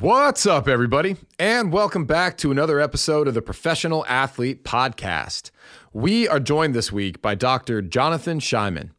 What's 0.00 0.46
up, 0.46 0.68
everybody, 0.68 1.16
and 1.40 1.72
welcome 1.72 2.04
back 2.04 2.36
to 2.38 2.52
another 2.52 2.78
episode 2.78 3.26
of 3.26 3.34
the 3.34 3.42
Professional 3.42 4.06
Athlete 4.06 4.62
Podcast. 4.62 5.50
We 5.92 6.28
are 6.28 6.38
joined 6.38 6.72
this 6.72 6.92
week 6.92 7.20
by 7.20 7.34
Dr. 7.34 7.82
Jonathan 7.82 8.38
Scheiman. 8.38 8.90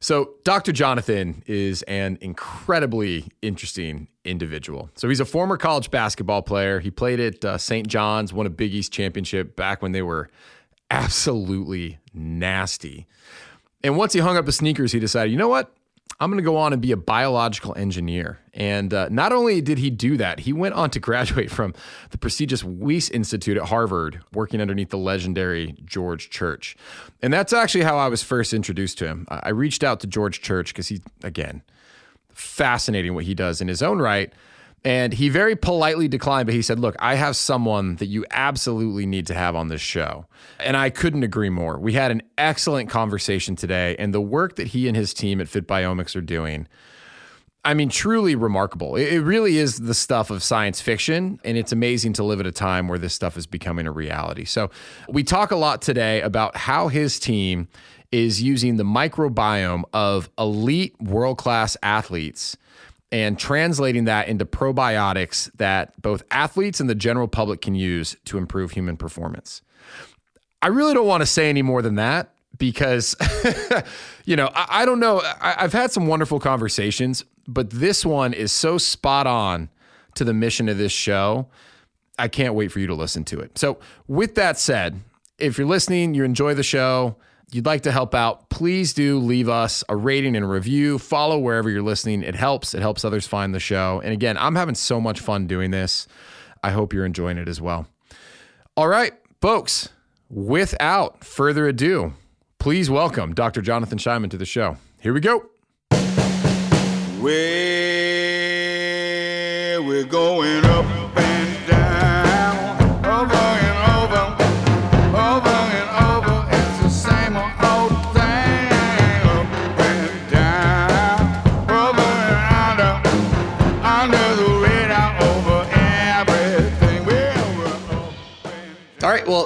So, 0.00 0.36
Dr. 0.44 0.72
Jonathan 0.72 1.42
is 1.46 1.82
an 1.82 2.16
incredibly 2.22 3.26
interesting 3.42 4.08
individual. 4.24 4.88
So, 4.94 5.10
he's 5.10 5.20
a 5.20 5.26
former 5.26 5.58
college 5.58 5.90
basketball 5.90 6.40
player. 6.40 6.80
He 6.80 6.90
played 6.90 7.20
at 7.20 7.44
uh, 7.44 7.58
St. 7.58 7.86
John's, 7.86 8.32
won 8.32 8.46
a 8.46 8.50
Big 8.50 8.72
East 8.72 8.90
championship 8.90 9.56
back 9.56 9.82
when 9.82 9.92
they 9.92 10.00
were 10.00 10.30
absolutely 10.90 11.98
nasty. 12.14 13.06
And 13.84 13.98
once 13.98 14.14
he 14.14 14.20
hung 14.20 14.38
up 14.38 14.46
the 14.46 14.52
sneakers, 14.52 14.92
he 14.92 15.00
decided, 15.00 15.32
you 15.32 15.36
know 15.36 15.48
what? 15.48 15.76
I'm 16.18 16.30
going 16.30 16.42
to 16.42 16.44
go 16.44 16.56
on 16.56 16.72
and 16.72 16.80
be 16.80 16.92
a 16.92 16.96
biological 16.96 17.74
engineer. 17.76 18.38
And 18.54 18.92
uh, 18.94 19.08
not 19.10 19.32
only 19.32 19.60
did 19.60 19.78
he 19.78 19.90
do 19.90 20.16
that, 20.16 20.40
he 20.40 20.52
went 20.52 20.74
on 20.74 20.90
to 20.90 21.00
graduate 21.00 21.50
from 21.50 21.74
the 22.10 22.18
prestigious 22.18 22.64
Wyss 22.64 23.10
Institute 23.10 23.56
at 23.56 23.64
Harvard, 23.64 24.20
working 24.32 24.60
underneath 24.60 24.90
the 24.90 24.98
legendary 24.98 25.76
George 25.84 26.30
Church. 26.30 26.76
And 27.22 27.32
that's 27.32 27.52
actually 27.52 27.84
how 27.84 27.98
I 27.98 28.08
was 28.08 28.22
first 28.22 28.54
introduced 28.54 28.98
to 28.98 29.06
him. 29.06 29.26
I 29.28 29.50
reached 29.50 29.84
out 29.84 30.00
to 30.00 30.06
George 30.06 30.40
Church 30.40 30.72
because 30.72 30.88
he, 30.88 31.02
again, 31.22 31.62
fascinating 32.32 33.14
what 33.14 33.24
he 33.24 33.34
does 33.34 33.60
in 33.60 33.68
his 33.68 33.82
own 33.82 33.98
right. 33.98 34.32
And 34.86 35.12
he 35.12 35.30
very 35.30 35.56
politely 35.56 36.06
declined, 36.06 36.46
but 36.46 36.54
he 36.54 36.62
said, 36.62 36.78
Look, 36.78 36.94
I 37.00 37.16
have 37.16 37.34
someone 37.34 37.96
that 37.96 38.06
you 38.06 38.24
absolutely 38.30 39.04
need 39.04 39.26
to 39.26 39.34
have 39.34 39.56
on 39.56 39.66
this 39.66 39.80
show. 39.80 40.26
And 40.60 40.76
I 40.76 40.90
couldn't 40.90 41.24
agree 41.24 41.50
more. 41.50 41.76
We 41.76 41.94
had 41.94 42.12
an 42.12 42.22
excellent 42.38 42.88
conversation 42.88 43.56
today, 43.56 43.96
and 43.98 44.14
the 44.14 44.20
work 44.20 44.54
that 44.54 44.68
he 44.68 44.86
and 44.86 44.96
his 44.96 45.12
team 45.12 45.40
at 45.40 45.48
Fit 45.48 45.66
Biomics 45.66 46.14
are 46.14 46.20
doing. 46.20 46.68
I 47.64 47.74
mean, 47.74 47.88
truly 47.88 48.36
remarkable. 48.36 48.94
It 48.94 49.18
really 49.18 49.58
is 49.58 49.80
the 49.80 49.92
stuff 49.92 50.30
of 50.30 50.40
science 50.40 50.80
fiction, 50.80 51.40
and 51.42 51.58
it's 51.58 51.72
amazing 51.72 52.12
to 52.12 52.22
live 52.22 52.38
at 52.38 52.46
a 52.46 52.52
time 52.52 52.86
where 52.86 53.00
this 53.00 53.12
stuff 53.12 53.36
is 53.36 53.48
becoming 53.48 53.88
a 53.88 53.92
reality. 53.92 54.44
So, 54.44 54.70
we 55.08 55.24
talk 55.24 55.50
a 55.50 55.56
lot 55.56 55.82
today 55.82 56.20
about 56.20 56.56
how 56.56 56.86
his 56.86 57.18
team 57.18 57.66
is 58.12 58.40
using 58.40 58.76
the 58.76 58.84
microbiome 58.84 59.82
of 59.92 60.30
elite 60.38 60.94
world 61.00 61.38
class 61.38 61.76
athletes 61.82 62.56
and 63.12 63.38
translating 63.38 64.04
that 64.04 64.28
into 64.28 64.44
probiotics 64.44 65.50
that 65.56 66.00
both 66.02 66.22
athletes 66.30 66.80
and 66.80 66.90
the 66.90 66.94
general 66.94 67.28
public 67.28 67.60
can 67.60 67.74
use 67.74 68.16
to 68.24 68.38
improve 68.38 68.72
human 68.72 68.96
performance. 68.96 69.62
I 70.62 70.68
really 70.68 70.94
don't 70.94 71.06
want 71.06 71.22
to 71.22 71.26
say 71.26 71.48
any 71.48 71.62
more 71.62 71.82
than 71.82 71.94
that 71.96 72.34
because, 72.58 73.14
you 74.24 74.36
know, 74.36 74.50
I, 74.54 74.82
I 74.82 74.84
don't 74.84 75.00
know. 75.00 75.20
I, 75.20 75.54
I've 75.58 75.72
had 75.72 75.92
some 75.92 76.06
wonderful 76.06 76.40
conversations, 76.40 77.24
but 77.46 77.70
this 77.70 78.04
one 78.04 78.32
is 78.32 78.52
so 78.52 78.78
spot 78.78 79.26
on 79.26 79.68
to 80.14 80.24
the 80.24 80.34
mission 80.34 80.68
of 80.68 80.78
this 80.78 80.92
show. 80.92 81.46
I 82.18 82.28
can't 82.28 82.54
wait 82.54 82.72
for 82.72 82.80
you 82.80 82.86
to 82.86 82.94
listen 82.94 83.24
to 83.24 83.40
it. 83.40 83.58
So, 83.58 83.78
with 84.08 84.34
that 84.36 84.58
said, 84.58 85.00
if 85.38 85.58
you're 85.58 85.66
listening, 85.66 86.14
you 86.14 86.24
enjoy 86.24 86.54
the 86.54 86.62
show, 86.62 87.16
you'd 87.52 87.66
like 87.66 87.82
to 87.82 87.92
help 87.92 88.14
out, 88.14 88.48
please 88.50 88.92
do 88.92 89.18
leave 89.18 89.48
us 89.48 89.84
a 89.88 89.96
rating 89.96 90.36
and 90.36 90.48
review. 90.48 90.98
Follow 90.98 91.38
wherever 91.38 91.70
you're 91.70 91.82
listening. 91.82 92.22
It 92.22 92.34
helps. 92.34 92.74
It 92.74 92.80
helps 92.80 93.04
others 93.04 93.26
find 93.26 93.54
the 93.54 93.60
show. 93.60 94.00
And 94.02 94.12
again, 94.12 94.36
I'm 94.38 94.56
having 94.56 94.74
so 94.74 95.00
much 95.00 95.20
fun 95.20 95.46
doing 95.46 95.70
this. 95.70 96.08
I 96.62 96.70
hope 96.70 96.92
you're 96.92 97.06
enjoying 97.06 97.38
it 97.38 97.48
as 97.48 97.60
well. 97.60 97.86
All 98.76 98.88
right, 98.88 99.12
folks, 99.40 99.90
without 100.28 101.24
further 101.24 101.68
ado, 101.68 102.12
please 102.58 102.90
welcome 102.90 103.32
Dr. 103.34 103.62
Jonathan 103.62 103.98
Scheiman 103.98 104.30
to 104.30 104.36
the 104.36 104.44
show. 104.44 104.76
Here 105.00 105.14
we 105.14 105.20
go. 105.20 105.46
Where 107.20 107.70
we're 109.82 110.04
going 110.04 110.35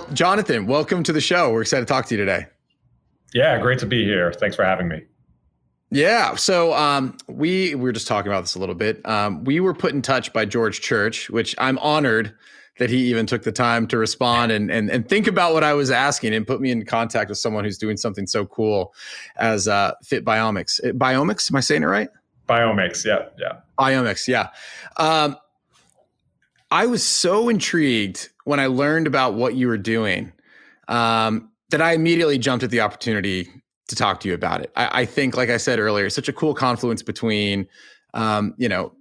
well, 0.01 0.15
Jonathan, 0.15 0.67
welcome 0.67 1.03
to 1.03 1.13
the 1.13 1.21
show. 1.21 1.53
We're 1.53 1.63
excited 1.63 1.87
to 1.87 1.93
talk 1.93 2.07
to 2.07 2.15
you 2.15 2.19
today. 2.19 2.47
Yeah, 3.33 3.59
great 3.59 3.79
to 3.81 3.87
be 3.87 4.05
here. 4.05 4.33
Thanks 4.33 4.57
for 4.57 4.65
having 4.65 4.89
me. 4.89 5.03
Yeah. 5.91 6.37
So 6.37 6.73
um, 6.73 7.17
we, 7.29 7.75
we 7.75 7.83
were 7.83 7.93
just 7.93 8.07
talking 8.07 8.31
about 8.31 8.43
this 8.43 8.55
a 8.55 8.59
little 8.59 8.75
bit. 8.75 9.07
Um, 9.07 9.45
we 9.45 9.61
were 9.61 9.75
put 9.75 9.93
in 9.93 10.03
touch 10.03 10.33
by 10.33 10.45
George 10.45 10.81
Church, 10.81 11.29
which 11.31 11.55
I'm 11.59 11.79
honored 11.79 12.35
that 12.79 12.91
he 12.91 13.11
even 13.11 13.27
took 13.27 13.43
the 13.43 13.53
time 13.53 13.87
to 13.89 13.99
respond 13.99 14.53
and, 14.53 14.71
and, 14.71 14.89
and 14.89 15.09
think 15.09 15.27
about 15.27 15.53
what 15.53 15.65
I 15.65 15.75
was 15.75 15.91
asking 15.91 16.35
and 16.35 16.47
put 16.47 16.61
me 16.61 16.71
in 16.71 16.85
contact 16.87 17.29
with 17.29 17.39
someone 17.39 17.65
who's 17.65 17.77
doing 17.77 17.97
something 17.97 18.27
so 18.27 18.47
cool 18.47 18.95
as 19.37 19.69
uh, 19.69 19.93
Fit 20.03 20.25
Biomics. 20.25 20.83
Uh, 20.83 20.93
Biomics, 20.93 21.51
am 21.53 21.57
I 21.57 21.61
saying 21.61 21.83
it 21.83 21.87
right? 21.87 22.09
Biomics, 22.49 23.05
yeah, 23.05 23.27
yeah. 23.39 23.61
Biomics, 23.79 24.27
yeah. 24.27 24.49
Um, 24.97 25.37
I 26.71 26.87
was 26.87 27.03
so 27.03 27.49
intrigued 27.49 28.30
when 28.45 28.61
I 28.61 28.67
learned 28.67 29.07
about 29.07 29.35
what 29.35 29.55
you 29.55 29.69
were 29.69 29.79
doing 29.79 30.33
um, 30.89 31.51
that 31.71 31.81
I 31.81 31.93
immediately 31.93 32.39
jumped 32.39 32.65
at 32.65 32.71
the 32.71 32.81
opportunity 32.81 33.49
to 33.89 33.97
talk 33.97 34.21
to 34.21 34.29
you 34.29 34.35
about 34.35 34.61
it. 34.61 34.73
I, 34.77 35.03
I 35.03 35.05
think, 35.05 35.37
like 35.37 35.51
I 35.51 35.57
said 35.57 35.79
earlier, 35.79 36.11
such 36.11 36.29
a 36.29 36.33
cool 36.33 36.55
confluence 36.55 37.03
between, 37.03 37.69
um, 38.15 38.55
you 38.57 38.69
know, 38.69 38.93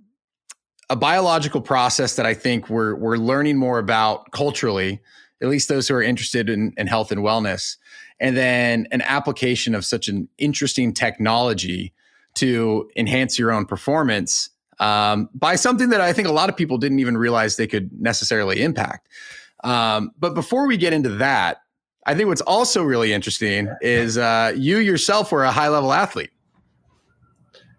a 0.89 0.95
biological 0.95 1.61
process 1.61 2.15
that 2.15 2.25
I 2.25 2.33
think 2.33 2.69
we're 2.69 2.95
we're 2.95 3.17
learning 3.17 3.57
more 3.57 3.79
about 3.79 4.31
culturally, 4.31 5.01
at 5.41 5.47
least 5.47 5.69
those 5.69 5.87
who 5.87 5.95
are 5.95 6.01
interested 6.01 6.49
in, 6.49 6.73
in 6.77 6.87
health 6.87 7.11
and 7.11 7.21
wellness, 7.21 7.77
and 8.19 8.35
then 8.35 8.87
an 8.91 9.01
application 9.03 9.75
of 9.75 9.85
such 9.85 10.07
an 10.07 10.27
interesting 10.37 10.93
technology 10.93 11.93
to 12.35 12.89
enhance 12.95 13.37
your 13.37 13.51
own 13.51 13.65
performance 13.65 14.49
um, 14.79 15.29
by 15.33 15.55
something 15.55 15.89
that 15.89 16.01
I 16.01 16.13
think 16.13 16.27
a 16.27 16.31
lot 16.31 16.49
of 16.49 16.57
people 16.57 16.77
didn't 16.77 16.99
even 16.99 17.17
realize 17.17 17.55
they 17.55 17.67
could 17.67 17.89
necessarily 18.01 18.61
impact. 18.61 19.07
Um, 19.63 20.11
but 20.19 20.33
before 20.33 20.67
we 20.67 20.77
get 20.77 20.93
into 20.93 21.09
that, 21.09 21.61
I 22.05 22.15
think 22.15 22.27
what's 22.27 22.41
also 22.41 22.81
really 22.83 23.13
interesting 23.13 23.69
is 23.81 24.17
uh, 24.17 24.53
you 24.55 24.77
yourself 24.77 25.31
were 25.31 25.43
a 25.43 25.51
high 25.51 25.67
level 25.67 25.93
athlete. 25.93 26.31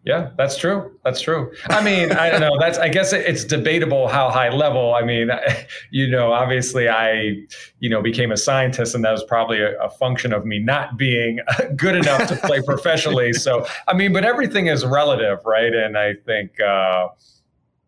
Yeah, 0.03 0.31
that's 0.39 0.57
true. 0.57 0.99
That's 1.05 1.21
true. 1.21 1.53
I 1.69 1.85
mean, 1.85 2.13
I 2.13 2.31
don't 2.31 2.41
know. 2.41 2.59
That's 2.59 2.79
I 2.79 2.89
guess 2.89 3.13
it's 3.13 3.45
debatable 3.45 4.09
how 4.09 4.31
high 4.31 4.49
level. 4.49 4.95
I 4.95 5.03
mean, 5.03 5.31
you 5.91 6.09
know, 6.09 6.33
obviously 6.33 6.89
I, 6.89 7.37
you 7.81 7.91
know, 7.91 8.01
became 8.01 8.33
a 8.33 8.37
scientist, 8.37 8.95
and 8.95 9.05
that 9.05 9.13
was 9.13 9.25
probably 9.25 9.61
a, 9.61 9.79
a 9.79 9.91
function 9.91 10.33
of 10.33 10.47
me 10.47 10.59
not 10.59 10.97
being 10.97 11.41
good 11.77 11.97
enough 11.97 12.29
to 12.29 12.37
play 12.37 12.63
professionally. 12.63 13.33
So, 13.41 13.67
I 13.89 13.95
mean, 13.95 14.13
but 14.13 14.25
everything 14.25 14.67
is 14.67 14.85
relative, 14.85 15.39
right? 15.45 15.75
And 15.75 15.97
I 15.97 16.15
think. 16.27 16.61
Uh, 16.61 17.09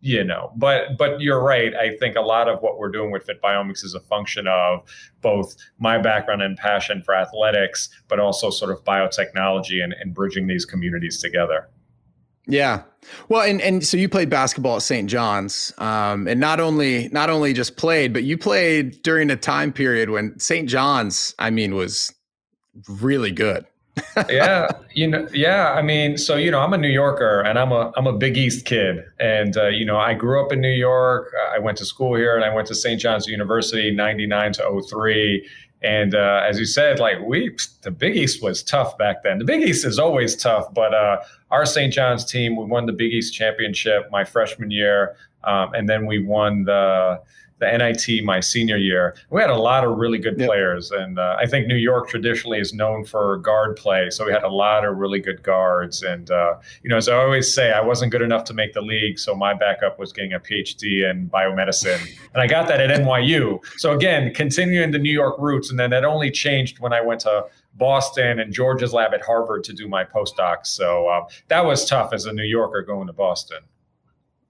you 0.04 0.24
know 0.24 0.52
but 0.56 0.98
but 0.98 1.20
you're 1.20 1.40
right 1.40 1.74
i 1.76 1.96
think 1.98 2.16
a 2.16 2.20
lot 2.20 2.48
of 2.48 2.60
what 2.60 2.76
we're 2.76 2.90
doing 2.90 3.12
with 3.12 3.24
fit 3.24 3.40
biomics 3.40 3.84
is 3.84 3.94
a 3.94 4.00
function 4.00 4.48
of 4.48 4.80
both 5.20 5.54
my 5.78 5.96
background 5.96 6.42
and 6.42 6.56
passion 6.56 7.00
for 7.04 7.14
athletics 7.14 7.88
but 8.08 8.18
also 8.18 8.50
sort 8.50 8.72
of 8.72 8.82
biotechnology 8.82 9.82
and, 9.82 9.92
and 10.00 10.12
bridging 10.12 10.48
these 10.48 10.64
communities 10.64 11.20
together 11.20 11.68
yeah. 12.46 12.82
Well, 13.28 13.42
and 13.42 13.60
and 13.60 13.84
so 13.84 13.96
you 13.96 14.08
played 14.08 14.30
basketball 14.30 14.76
at 14.76 14.82
St. 14.82 15.08
John's, 15.08 15.72
um, 15.78 16.28
and 16.28 16.40
not 16.40 16.60
only 16.60 17.08
not 17.08 17.30
only 17.30 17.52
just 17.52 17.76
played, 17.76 18.12
but 18.12 18.22
you 18.22 18.38
played 18.38 19.02
during 19.02 19.30
a 19.30 19.36
time 19.36 19.72
period 19.72 20.10
when 20.10 20.38
St. 20.38 20.68
John's, 20.68 21.34
I 21.38 21.50
mean, 21.50 21.74
was 21.74 22.14
really 22.88 23.32
good. 23.32 23.66
yeah, 24.30 24.68
you 24.94 25.08
know, 25.08 25.28
yeah. 25.32 25.72
I 25.72 25.82
mean, 25.82 26.16
so 26.16 26.36
you 26.36 26.50
know, 26.50 26.60
I'm 26.60 26.72
a 26.72 26.78
New 26.78 26.88
Yorker, 26.88 27.40
and 27.40 27.58
I'm 27.58 27.72
a 27.72 27.92
I'm 27.96 28.06
a 28.06 28.12
Big 28.12 28.36
East 28.36 28.64
kid, 28.64 29.04
and 29.18 29.56
uh, 29.56 29.68
you 29.68 29.84
know, 29.84 29.96
I 29.96 30.14
grew 30.14 30.44
up 30.44 30.52
in 30.52 30.60
New 30.60 30.72
York. 30.72 31.32
I 31.52 31.58
went 31.58 31.78
to 31.78 31.84
school 31.84 32.14
here, 32.14 32.36
and 32.36 32.44
I 32.44 32.54
went 32.54 32.68
to 32.68 32.74
St. 32.74 33.00
John's 33.00 33.26
University, 33.26 33.90
'99 33.90 34.52
to 34.54 34.82
03. 34.88 35.48
And 35.82 36.14
uh, 36.14 36.42
as 36.48 36.58
you 36.60 36.64
said, 36.64 37.00
like 37.00 37.20
we, 37.20 37.56
the 37.82 37.90
Big 37.90 38.16
East 38.16 38.42
was 38.42 38.62
tough 38.62 38.96
back 38.98 39.24
then. 39.24 39.38
The 39.38 39.44
Big 39.44 39.62
East 39.62 39.84
is 39.84 39.98
always 39.98 40.36
tough, 40.36 40.72
but 40.72 40.94
uh, 40.94 41.18
our 41.52 41.66
St. 41.66 41.92
John's 41.92 42.24
team, 42.24 42.56
we 42.56 42.64
won 42.64 42.86
the 42.86 42.92
Big 42.92 43.12
East 43.12 43.34
championship 43.34 44.10
my 44.10 44.24
freshman 44.24 44.70
year, 44.70 45.14
um, 45.44 45.74
and 45.74 45.88
then 45.88 46.06
we 46.06 46.18
won 46.18 46.64
the 46.64 47.20
the 47.62 47.78
NIT 47.78 48.24
my 48.24 48.40
senior 48.40 48.76
year. 48.76 49.14
We 49.30 49.40
had 49.40 49.48
a 49.48 49.56
lot 49.56 49.84
of 49.84 49.96
really 49.96 50.18
good 50.18 50.36
yep. 50.36 50.48
players, 50.48 50.90
and 50.90 51.16
uh, 51.16 51.36
I 51.38 51.46
think 51.46 51.68
New 51.68 51.76
York 51.76 52.08
traditionally 52.08 52.58
is 52.58 52.74
known 52.74 53.04
for 53.04 53.36
guard 53.36 53.76
play, 53.76 54.10
so 54.10 54.26
we 54.26 54.32
had 54.32 54.42
a 54.42 54.48
lot 54.48 54.84
of 54.84 54.96
really 54.96 55.20
good 55.20 55.44
guards. 55.44 56.02
And 56.02 56.28
uh, 56.30 56.56
you 56.82 56.90
know, 56.90 56.96
as 56.96 57.08
I 57.08 57.14
always 57.14 57.54
say, 57.54 57.70
I 57.70 57.80
wasn't 57.80 58.10
good 58.10 58.22
enough 58.22 58.44
to 58.46 58.54
make 58.54 58.72
the 58.72 58.80
league, 58.80 59.18
so 59.18 59.34
my 59.36 59.54
backup 59.54 59.98
was 59.98 60.12
getting 60.12 60.32
a 60.32 60.40
PhD 60.40 61.08
in 61.08 61.30
biomedicine, 61.30 62.00
and 62.34 62.42
I 62.42 62.48
got 62.48 62.66
that 62.66 62.80
at 62.80 62.98
NYU. 63.00 63.60
So 63.76 63.92
again, 63.92 64.34
continuing 64.34 64.90
the 64.90 64.98
New 64.98 65.12
York 65.12 65.36
roots, 65.38 65.70
and 65.70 65.78
then 65.78 65.90
that 65.90 66.04
only 66.04 66.32
changed 66.32 66.80
when 66.80 66.92
I 66.92 67.00
went 67.00 67.20
to 67.20 67.44
Boston 67.74 68.38
and 68.38 68.52
George's 68.52 68.92
lab 68.92 69.14
at 69.14 69.22
Harvard 69.22 69.64
to 69.64 69.72
do 69.72 69.88
my 69.88 70.04
postdoc. 70.04 70.66
So 70.66 71.08
uh, 71.08 71.24
that 71.48 71.64
was 71.64 71.84
tough 71.88 72.12
as 72.12 72.26
a 72.26 72.32
New 72.32 72.44
Yorker 72.44 72.82
going 72.82 73.06
to 73.06 73.12
Boston. 73.12 73.58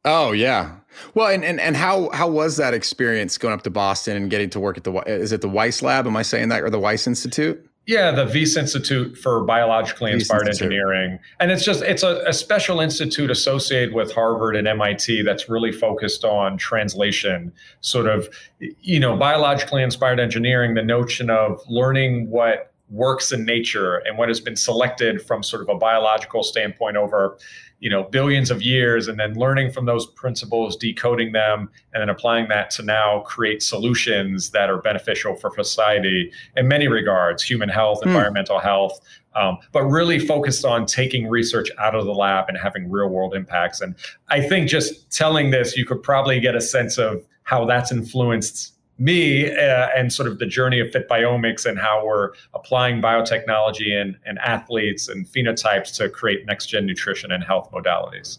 Oh 0.05 0.33
yeah. 0.33 0.77
Well, 1.15 1.29
and, 1.29 1.45
and 1.45 1.61
and 1.61 1.77
how 1.77 2.11
how 2.11 2.29
was 2.29 2.57
that 2.57 2.75
experience 2.75 3.39
going 3.39 3.55
up 3.55 3.63
to 3.63 3.71
Boston 3.71 4.17
and 4.17 4.31
getting 4.31 4.51
to 4.51 4.61
work 4.61 4.77
at 4.77 4.85
the 4.85 4.93
is 5.07 5.31
it 5.31 5.41
the 5.41 5.49
Weiss 5.49 5.81
Lab? 5.81 6.07
Am 6.07 6.17
I 6.17 6.23
saying 6.23 6.49
that 6.49 6.63
or 6.63 6.71
the 6.71 6.81
Weiss 6.81 7.07
Institute? 7.07 7.69
Yeah, 7.87 8.13
the 8.13 8.27
Wyss 8.27 8.57
Institute 8.57 9.19
for 9.19 9.43
Biologically 9.45 10.13
Inspired 10.13 10.47
Engineering. 10.47 11.19
And 11.41 11.51
it's 11.51 11.65
just 11.65 11.83
it's 11.83 12.05
a, 12.05 12.23
a, 12.29 12.33
special 12.33 12.81
institute 12.81 13.29
associated 13.29 13.93
with 13.93 14.13
Harvard 14.13 14.55
and 14.55 14.69
MIT 14.69 15.23
that's 15.23 15.49
really 15.49 15.73
focused 15.73 16.25
on 16.25 16.57
translation, 16.57 17.53
sort 17.81 18.07
of, 18.07 18.29
you 18.61 19.01
know, 19.01 19.17
biologically 19.17 19.83
inspired 19.83 20.21
engineering, 20.21 20.75
the 20.75 20.83
notion 20.83 21.29
of 21.29 21.61
learning 21.69 22.31
what 22.31 22.72
works 22.93 23.33
in 23.33 23.44
nature 23.44 23.97
and 24.05 24.19
what 24.19 24.29
has 24.29 24.39
been 24.39 24.55
selected 24.55 25.23
from 25.23 25.43
sort 25.43 25.62
of 25.62 25.69
a 25.71 25.75
biological 25.75 26.43
standpoint 26.43 26.97
over 26.97 27.39
you 27.81 27.89
know 27.89 28.05
billions 28.05 28.50
of 28.50 28.61
years 28.62 29.09
and 29.09 29.19
then 29.19 29.35
learning 29.35 29.73
from 29.73 29.87
those 29.87 30.06
principles 30.06 30.77
decoding 30.77 31.33
them 31.33 31.71
and 31.94 32.03
then 32.03 32.11
applying 32.11 32.49
that 32.49 32.71
to 32.71 32.83
now 32.83 33.21
create 33.21 33.62
solutions 33.62 34.50
that 34.50 34.69
are 34.69 34.83
beneficial 34.83 35.35
for 35.35 35.50
society 35.56 36.31
in 36.56 36.69
many 36.69 36.87
regards 36.87 37.43
human 37.43 37.69
health 37.69 37.99
mm. 38.03 38.06
environmental 38.06 38.59
health 38.59 39.00
um, 39.35 39.56
but 39.73 39.83
really 39.85 40.19
focused 40.19 40.67
on 40.67 40.85
taking 40.85 41.27
research 41.27 41.71
out 41.79 41.94
of 41.94 42.05
the 42.05 42.12
lab 42.12 42.44
and 42.49 42.59
having 42.59 42.91
real 42.91 43.09
world 43.09 43.35
impacts 43.35 43.81
and 43.81 43.94
i 44.29 44.41
think 44.41 44.69
just 44.69 45.11
telling 45.11 45.50
this 45.50 45.77
you 45.77 45.87
could 45.87 46.03
probably 46.03 46.39
get 46.41 46.55
a 46.55 46.61
sense 46.61 46.99
of 46.99 47.25
how 47.44 47.65
that's 47.65 47.91
influenced 47.91 48.75
me 49.03 49.51
uh, 49.51 49.89
and 49.97 50.13
sort 50.13 50.29
of 50.29 50.39
the 50.39 50.47
journey 50.47 50.81
of 50.81 50.91
fit 50.91 51.09
biomics 51.09 51.67
and 51.67 51.79
how 51.79 52.05
we're 52.07 52.31
applying 52.55 53.03
biotechnology 53.03 53.93
and, 53.93 54.17
and 54.25 54.39
athletes 54.39 55.09
and 55.09 55.27
phenotypes 55.27 55.95
to 55.97 56.09
create 56.09 56.47
next 56.47 56.67
gen 56.67 56.87
nutrition 56.87 57.33
and 57.33 57.43
health 57.43 57.71
modalities. 57.73 58.39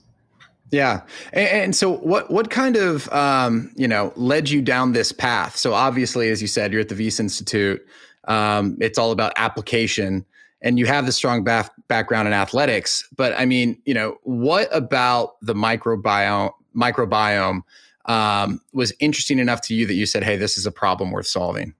Yeah. 0.71 1.01
And, 1.33 1.47
and, 1.49 1.75
so 1.75 1.97
what 1.97 2.31
what 2.31 2.49
kind 2.49 2.77
of 2.77 3.11
um, 3.13 3.71
you 3.75 3.87
know 3.87 4.11
led 4.15 4.49
you 4.49 4.61
down 4.61 4.93
this 4.93 5.11
path? 5.11 5.55
So 5.55 5.73
obviously 5.73 6.29
as 6.29 6.41
you 6.41 6.47
said 6.47 6.71
you're 6.71 6.81
at 6.81 6.89
the 6.89 6.95
Wyss 6.95 7.19
institute. 7.19 7.85
Um, 8.25 8.77
it's 8.79 8.97
all 8.97 9.11
about 9.11 9.33
application 9.35 10.25
and 10.61 10.79
you 10.79 10.85
have 10.85 11.05
the 11.05 11.11
strong 11.11 11.43
background 11.43 12.27
in 12.27 12.33
athletics 12.33 13.07
but 13.17 13.33
i 13.37 13.45
mean 13.45 13.77
you 13.85 13.93
know 13.93 14.17
what 14.23 14.73
about 14.73 15.35
the 15.41 15.53
microbiome 15.53 16.51
microbiome 16.75 17.61
um, 18.05 18.61
was 18.73 18.93
interesting 18.99 19.39
enough 19.39 19.61
to 19.61 19.75
you 19.75 19.85
that 19.87 19.93
you 19.93 20.05
said, 20.05 20.23
hey, 20.23 20.35
this 20.35 20.57
is 20.57 20.65
a 20.65 20.71
problem 20.71 21.11
worth 21.11 21.27
solving? 21.27 21.73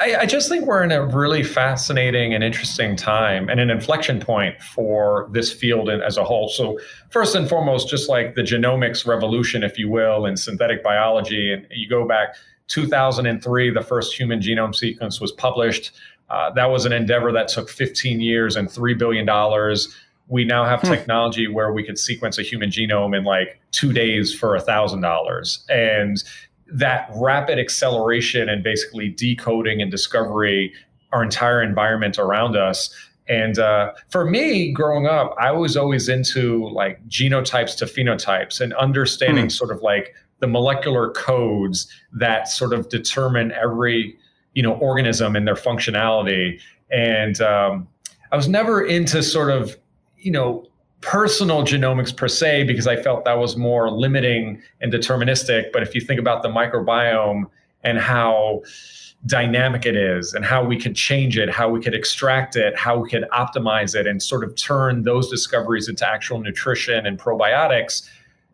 I, 0.00 0.16
I, 0.16 0.26
just 0.26 0.48
think 0.48 0.66
we're 0.66 0.82
in 0.82 0.92
a 0.92 1.04
really 1.04 1.42
fascinating 1.42 2.34
and 2.34 2.44
interesting 2.44 2.96
time 2.96 3.48
and 3.48 3.60
an 3.60 3.70
inflection 3.70 4.20
point 4.20 4.60
for 4.60 5.28
this 5.32 5.52
field 5.52 5.88
as 5.88 6.18
a 6.18 6.24
whole. 6.24 6.48
So, 6.48 6.78
first 7.10 7.34
and 7.34 7.48
foremost, 7.48 7.88
just 7.88 8.08
like 8.08 8.34
the 8.34 8.42
genomics 8.42 9.06
revolution, 9.06 9.62
if 9.62 9.78
you 9.78 9.88
will, 9.88 10.26
in 10.26 10.36
synthetic 10.36 10.82
biology, 10.82 11.52
and 11.52 11.66
you 11.70 11.88
go 11.88 12.06
back 12.06 12.34
2003, 12.68 13.70
the 13.70 13.80
first 13.80 14.18
human 14.18 14.40
genome 14.40 14.74
sequence 14.74 15.20
was 15.20 15.32
published. 15.32 15.92
Uh, 16.28 16.50
that 16.50 16.66
was 16.66 16.84
an 16.84 16.92
endeavor 16.92 17.30
that 17.32 17.48
took 17.48 17.68
15 17.68 18.20
years 18.20 18.56
and 18.56 18.68
$3 18.68 18.98
billion 18.98 19.26
we 20.28 20.44
now 20.44 20.64
have 20.64 20.80
hmm. 20.80 20.88
technology 20.88 21.48
where 21.48 21.72
we 21.72 21.84
could 21.84 21.98
sequence 21.98 22.38
a 22.38 22.42
human 22.42 22.70
genome 22.70 23.16
in 23.16 23.24
like 23.24 23.60
two 23.70 23.92
days 23.92 24.34
for 24.34 24.56
a 24.56 24.60
thousand 24.60 25.00
dollars 25.00 25.64
and 25.68 26.22
that 26.68 27.08
rapid 27.14 27.58
acceleration 27.58 28.48
and 28.48 28.64
basically 28.64 29.08
decoding 29.08 29.80
and 29.80 29.90
discovery 29.90 30.72
our 31.12 31.22
entire 31.22 31.62
environment 31.62 32.18
around 32.18 32.56
us 32.56 32.94
and 33.28 33.58
uh, 33.58 33.92
for 34.08 34.24
me 34.28 34.72
growing 34.72 35.06
up 35.06 35.34
i 35.40 35.50
was 35.50 35.76
always 35.76 36.08
into 36.08 36.68
like 36.70 37.06
genotypes 37.08 37.76
to 37.76 37.84
phenotypes 37.84 38.60
and 38.60 38.72
understanding 38.74 39.44
hmm. 39.44 39.50
sort 39.50 39.70
of 39.70 39.80
like 39.82 40.14
the 40.40 40.46
molecular 40.46 41.10
codes 41.12 41.90
that 42.12 42.48
sort 42.48 42.72
of 42.72 42.88
determine 42.88 43.52
every 43.52 44.16
you 44.54 44.62
know 44.62 44.74
organism 44.74 45.36
and 45.36 45.46
their 45.46 45.54
functionality 45.54 46.60
and 46.90 47.40
um, 47.40 47.86
i 48.32 48.36
was 48.36 48.48
never 48.48 48.84
into 48.84 49.22
sort 49.22 49.50
of 49.50 49.76
you 50.26 50.32
know, 50.32 50.66
personal 51.02 51.62
genomics 51.62 52.14
per 52.14 52.26
se, 52.26 52.64
because 52.64 52.88
I 52.88 52.96
felt 52.96 53.24
that 53.26 53.38
was 53.38 53.56
more 53.56 53.92
limiting 53.92 54.60
and 54.80 54.92
deterministic. 54.92 55.70
But 55.72 55.84
if 55.84 55.94
you 55.94 56.00
think 56.00 56.18
about 56.18 56.42
the 56.42 56.48
microbiome 56.48 57.44
and 57.84 57.96
how 57.96 58.62
dynamic 59.24 59.86
it 59.86 59.94
is 59.94 60.34
and 60.34 60.44
how 60.44 60.64
we 60.64 60.76
could 60.80 60.96
change 60.96 61.38
it, 61.38 61.48
how 61.48 61.68
we 61.68 61.80
could 61.80 61.94
extract 61.94 62.56
it, 62.56 62.76
how 62.76 62.98
we 62.98 63.08
could 63.08 63.24
optimize 63.32 63.94
it, 63.94 64.08
and 64.08 64.20
sort 64.20 64.42
of 64.42 64.56
turn 64.56 65.04
those 65.04 65.30
discoveries 65.30 65.88
into 65.88 66.04
actual 66.04 66.40
nutrition 66.40 67.06
and 67.06 67.20
probiotics, 67.20 68.08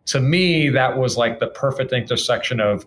to 0.04 0.20
me, 0.20 0.68
that 0.68 0.98
was 0.98 1.16
like 1.16 1.40
the 1.40 1.46
perfect 1.48 1.90
intersection 1.94 2.60
of 2.60 2.84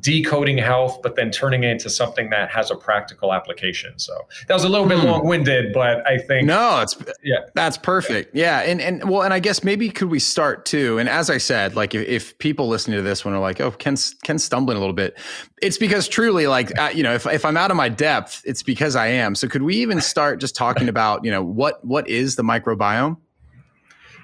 decoding 0.00 0.58
health, 0.58 1.00
but 1.02 1.16
then 1.16 1.30
turning 1.30 1.64
it 1.64 1.70
into 1.70 1.88
something 1.88 2.28
that 2.28 2.50
has 2.50 2.70
a 2.70 2.76
practical 2.76 3.32
application. 3.32 3.98
So 3.98 4.12
that 4.46 4.54
was 4.54 4.64
a 4.64 4.68
little 4.68 4.86
bit 4.86 4.98
hmm. 4.98 5.06
long 5.06 5.26
winded, 5.26 5.72
but 5.72 6.06
I 6.06 6.18
think 6.18 6.46
no, 6.46 6.80
it's 6.80 6.96
yeah, 7.22 7.38
that's 7.54 7.78
perfect. 7.78 8.34
Yeah, 8.34 8.60
and 8.60 8.80
and 8.80 9.08
well, 9.08 9.22
and 9.22 9.32
I 9.32 9.38
guess 9.38 9.64
maybe 9.64 9.88
could 9.88 10.10
we 10.10 10.18
start 10.18 10.66
too? 10.66 10.98
And 10.98 11.08
as 11.08 11.30
I 11.30 11.38
said, 11.38 11.74
like 11.74 11.94
if, 11.94 12.06
if 12.06 12.38
people 12.38 12.68
listening 12.68 12.98
to 12.98 13.02
this 13.02 13.24
one 13.24 13.32
are 13.32 13.40
like, 13.40 13.60
oh, 13.60 13.70
Ken's 13.70 14.14
Ken's 14.22 14.44
stumbling 14.44 14.76
a 14.76 14.80
little 14.80 14.94
bit, 14.94 15.18
it's 15.62 15.78
because 15.78 16.06
truly, 16.06 16.46
like 16.46 16.78
uh, 16.78 16.90
you 16.94 17.02
know, 17.02 17.14
if 17.14 17.26
if 17.26 17.44
I'm 17.44 17.56
out 17.56 17.70
of 17.70 17.76
my 17.76 17.88
depth, 17.88 18.42
it's 18.44 18.62
because 18.62 18.94
I 18.94 19.06
am. 19.06 19.34
So 19.34 19.48
could 19.48 19.62
we 19.62 19.76
even 19.76 20.00
start 20.02 20.38
just 20.38 20.54
talking 20.54 20.88
about 20.88 21.24
you 21.24 21.30
know 21.30 21.42
what 21.42 21.82
what 21.84 22.06
is 22.08 22.36
the 22.36 22.42
microbiome? 22.42 23.16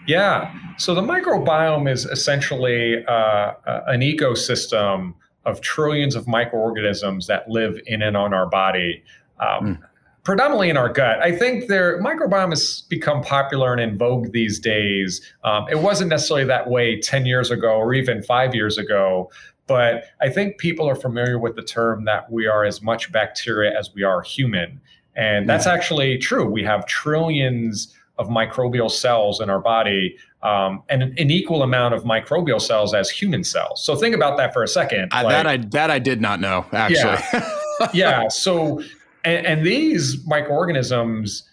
Yeah. 0.06 0.55
So 0.76 0.94
the 0.94 1.00
microbiome 1.00 1.90
is 1.90 2.05
essentially 2.05 3.02
uh, 3.06 3.52
an 3.87 4.00
ecosystem 4.00 5.14
of 5.46 5.61
trillions 5.61 6.14
of 6.14 6.26
microorganisms 6.26 7.26
that 7.26 7.49
live 7.49 7.79
in 7.87 8.02
and 8.02 8.17
on 8.17 8.32
our 8.32 8.46
body. 8.46 9.02
Um, 9.41 9.76
mm. 9.76 9.79
Predominantly 10.23 10.70
in 10.70 10.79
our 10.79 10.88
gut. 10.88 11.20
I 11.20 11.37
think 11.37 11.69
their 11.69 12.00
microbiome 12.02 12.49
has 12.49 12.82
become 12.88 13.20
popular 13.20 13.73
and 13.73 13.81
in 13.81 13.99
vogue 13.99 14.32
these 14.32 14.58
days. 14.58 15.20
Um, 15.44 15.67
it 15.70 15.81
wasn't 15.81 16.08
necessarily 16.08 16.46
that 16.46 16.70
way 16.70 16.99
10 16.99 17.26
years 17.26 17.50
ago 17.50 17.75
or 17.75 17.93
even 17.93 18.23
five 18.23 18.55
years 18.55 18.79
ago, 18.79 19.31
but 19.67 20.05
I 20.23 20.31
think 20.31 20.56
people 20.56 20.88
are 20.88 20.94
familiar 20.94 21.38
with 21.38 21.56
the 21.56 21.62
term 21.62 22.06
that 22.06 22.32
we 22.32 22.46
are 22.46 22.64
as 22.64 22.81
much 22.81 23.12
bacteria 23.12 23.79
as 23.79 23.93
we 23.94 24.02
are 24.02 24.23
human. 24.23 24.81
And 25.14 25.49
that's 25.49 25.64
hmm. 25.64 25.73
actually 25.73 26.19
true. 26.19 26.50
We 26.50 26.64
have 26.64 26.87
trillions 26.87 27.94
of 28.19 28.29
microbial 28.29 28.91
cells 28.91 29.41
in 29.41 29.50
our 29.50 29.61
body 29.61 30.17
um, 30.44 30.82
and 30.88 31.02
an, 31.02 31.31
equal 31.31 31.62
amount 31.62 31.94
of 31.94 32.05
microbial 32.05 32.61
cells 32.61 32.94
as 32.94 33.08
human 33.08 33.43
cells. 33.43 33.82
So 33.82 33.96
think 33.96 34.15
about 34.15 34.36
that 34.36 34.53
for 34.53 34.63
a 34.63 34.69
second. 34.69 35.08
Uh, 35.13 35.22
like, 35.24 35.29
that 35.31 35.46
I 35.46 35.56
that 35.56 35.91
I 35.91 35.98
did 35.98 36.20
not 36.20 36.39
know 36.39 36.67
actually. 36.72 37.19
Yeah. 37.32 37.89
yeah 37.94 38.29
so 38.29 38.82
and, 39.24 39.46
and 39.46 39.67
these 39.67 40.24
microorganisms 40.27 41.48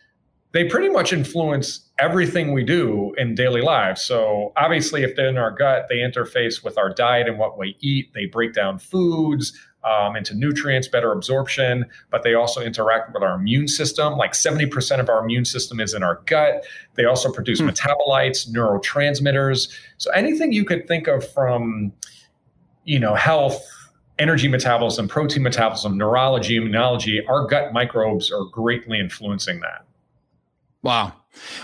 they 0.54 0.66
pretty 0.66 0.90
much 0.90 1.14
influence 1.14 1.90
everything 1.98 2.54
we 2.54 2.64
do 2.64 3.14
in 3.18 3.36
daily 3.36 3.62
lives. 3.62 4.02
So 4.02 4.52
obviously, 4.58 5.04
if 5.04 5.16
they're 5.16 5.30
in 5.30 5.38
our 5.38 5.52
gut, 5.52 5.86
they 5.88 6.00
interface 6.00 6.62
with 6.62 6.78
our 6.78 6.94
diet 6.94 7.30
and 7.30 7.38
what 7.38 7.58
we 7.58 7.78
eat. 7.80 8.14
They 8.14 8.26
break 8.26 8.54
down 8.54 8.78
foods 8.78 9.58
um, 9.84 10.16
into 10.16 10.34
nutrients, 10.36 10.88
better 10.88 11.12
absorption, 11.12 11.86
but 12.10 12.24
they 12.24 12.34
also 12.34 12.62
interact 12.62 13.14
with 13.14 13.24
our 13.24 13.36
immune 13.36 13.68
system. 13.68 14.16
Like 14.18 14.34
70% 14.34 15.00
of 15.00 15.10
our 15.10 15.24
immune 15.24 15.46
system 15.46 15.80
is 15.80 15.94
in 15.94 16.04
our 16.04 16.22
gut. 16.26 16.66
They 16.96 17.06
also 17.06 17.32
produce 17.32 17.60
hmm. 17.60 17.70
metabolites, 17.70 18.50
neurotransmitters. 18.50 19.72
So 19.98 20.12
anything 20.12 20.52
you 20.52 20.66
could 20.66 20.88
think 20.88 21.08
of 21.08 21.28
from, 21.32 21.94
you 22.84 23.00
know, 23.00 23.16
health, 23.16 23.62
energy 24.20 24.48
metabolism, 24.48 25.08
protein 25.08 25.44
metabolism, 25.44 25.98
neurology, 25.98 26.60
immunology, 26.60 27.20
our 27.28 27.48
gut 27.48 27.74
microbes 27.74 28.32
are 28.32 28.46
greatly 28.46 29.00
influencing 29.00 29.60
that. 29.62 29.86
Wow. 30.84 31.14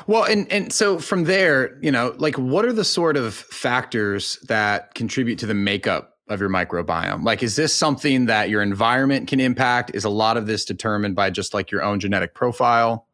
Well, 0.06 0.24
and 0.24 0.50
and 0.52 0.72
so 0.72 1.00
from 1.00 1.26
there, 1.26 1.78
you 1.82 1.92
know, 1.92 2.16
like 2.18 2.36
what 2.36 2.66
are 2.66 2.74
the 2.74 2.86
sort 2.86 3.18
of 3.18 3.34
factors 3.34 4.40
that 4.48 4.94
contribute 4.94 5.40
to 5.40 5.46
the 5.46 5.54
makeup 5.54 6.17
of 6.30 6.40
your 6.40 6.50
microbiome? 6.50 7.24
Like, 7.24 7.44
is 7.44 7.56
this 7.56 7.74
something 7.74 8.26
that 8.26 8.50
your 8.50 8.62
environment 8.62 9.28
can 9.28 9.40
impact? 9.40 9.92
Is 9.94 10.04
a 10.04 10.10
lot 10.10 10.38
of 10.38 10.48
this 10.48 10.66
determined 10.66 11.16
by 11.16 11.30
just 11.30 11.54
like 11.54 11.72
your 11.72 11.84
own 11.84 12.00
genetic 12.00 12.34
profile? 12.34 13.08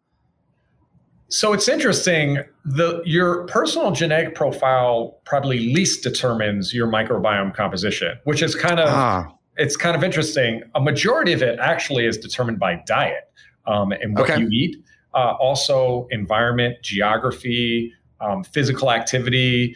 So 1.30 1.52
it's 1.52 1.68
interesting. 1.68 2.44
The 2.64 3.02
your 3.06 3.48
personal 3.48 3.92
genetic 3.92 4.36
profile 4.36 5.20
probably 5.26 5.74
least 5.74 6.04
determines 6.04 6.74
your 6.74 6.88
microbiome 6.88 7.56
composition, 7.56 8.20
which 8.26 8.44
is 8.44 8.54
kind 8.54 8.80
of 8.80 8.90
ah. 8.90 9.34
it's 9.58 9.76
kind 9.76 9.96
of 9.96 10.04
interesting. 10.04 10.62
A 10.76 10.80
majority 10.80 11.34
of 11.34 11.42
it 11.42 11.58
actually 11.60 12.06
is 12.06 12.20
determined 12.20 12.60
by 12.60 12.84
diet 12.86 13.32
um, 13.66 13.92
and 13.92 14.16
what 14.16 14.30
okay. 14.30 14.42
you 14.42 14.50
eat. 14.52 14.78
Uh, 15.16 15.34
also, 15.40 16.08
environment, 16.12 16.76
geography, 16.84 17.92
um, 18.22 18.44
physical 18.44 18.92
activity, 18.92 19.76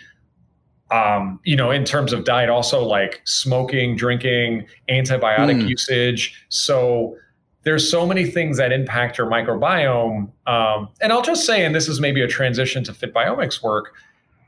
um, 0.91 1.39
you 1.43 1.55
know, 1.55 1.71
in 1.71 1.83
terms 1.83 2.13
of 2.13 2.23
diet, 2.23 2.49
also 2.49 2.83
like 2.83 3.21
smoking, 3.25 3.95
drinking, 3.95 4.65
antibiotic 4.89 5.61
mm. 5.61 5.69
usage. 5.69 6.45
So 6.49 7.17
there's 7.63 7.89
so 7.89 8.05
many 8.05 8.25
things 8.25 8.57
that 8.57 8.71
impact 8.71 9.17
your 9.17 9.27
microbiome. 9.27 10.31
Um, 10.47 10.89
and 11.01 11.11
I'll 11.11 11.21
just 11.21 11.45
say, 11.45 11.65
and 11.65 11.75
this 11.75 11.89
is 11.89 11.99
maybe 11.99 12.21
a 12.21 12.27
transition 12.27 12.83
to 12.85 12.93
Fit 12.93 13.13
Biomics 13.13 13.61
work, 13.61 13.93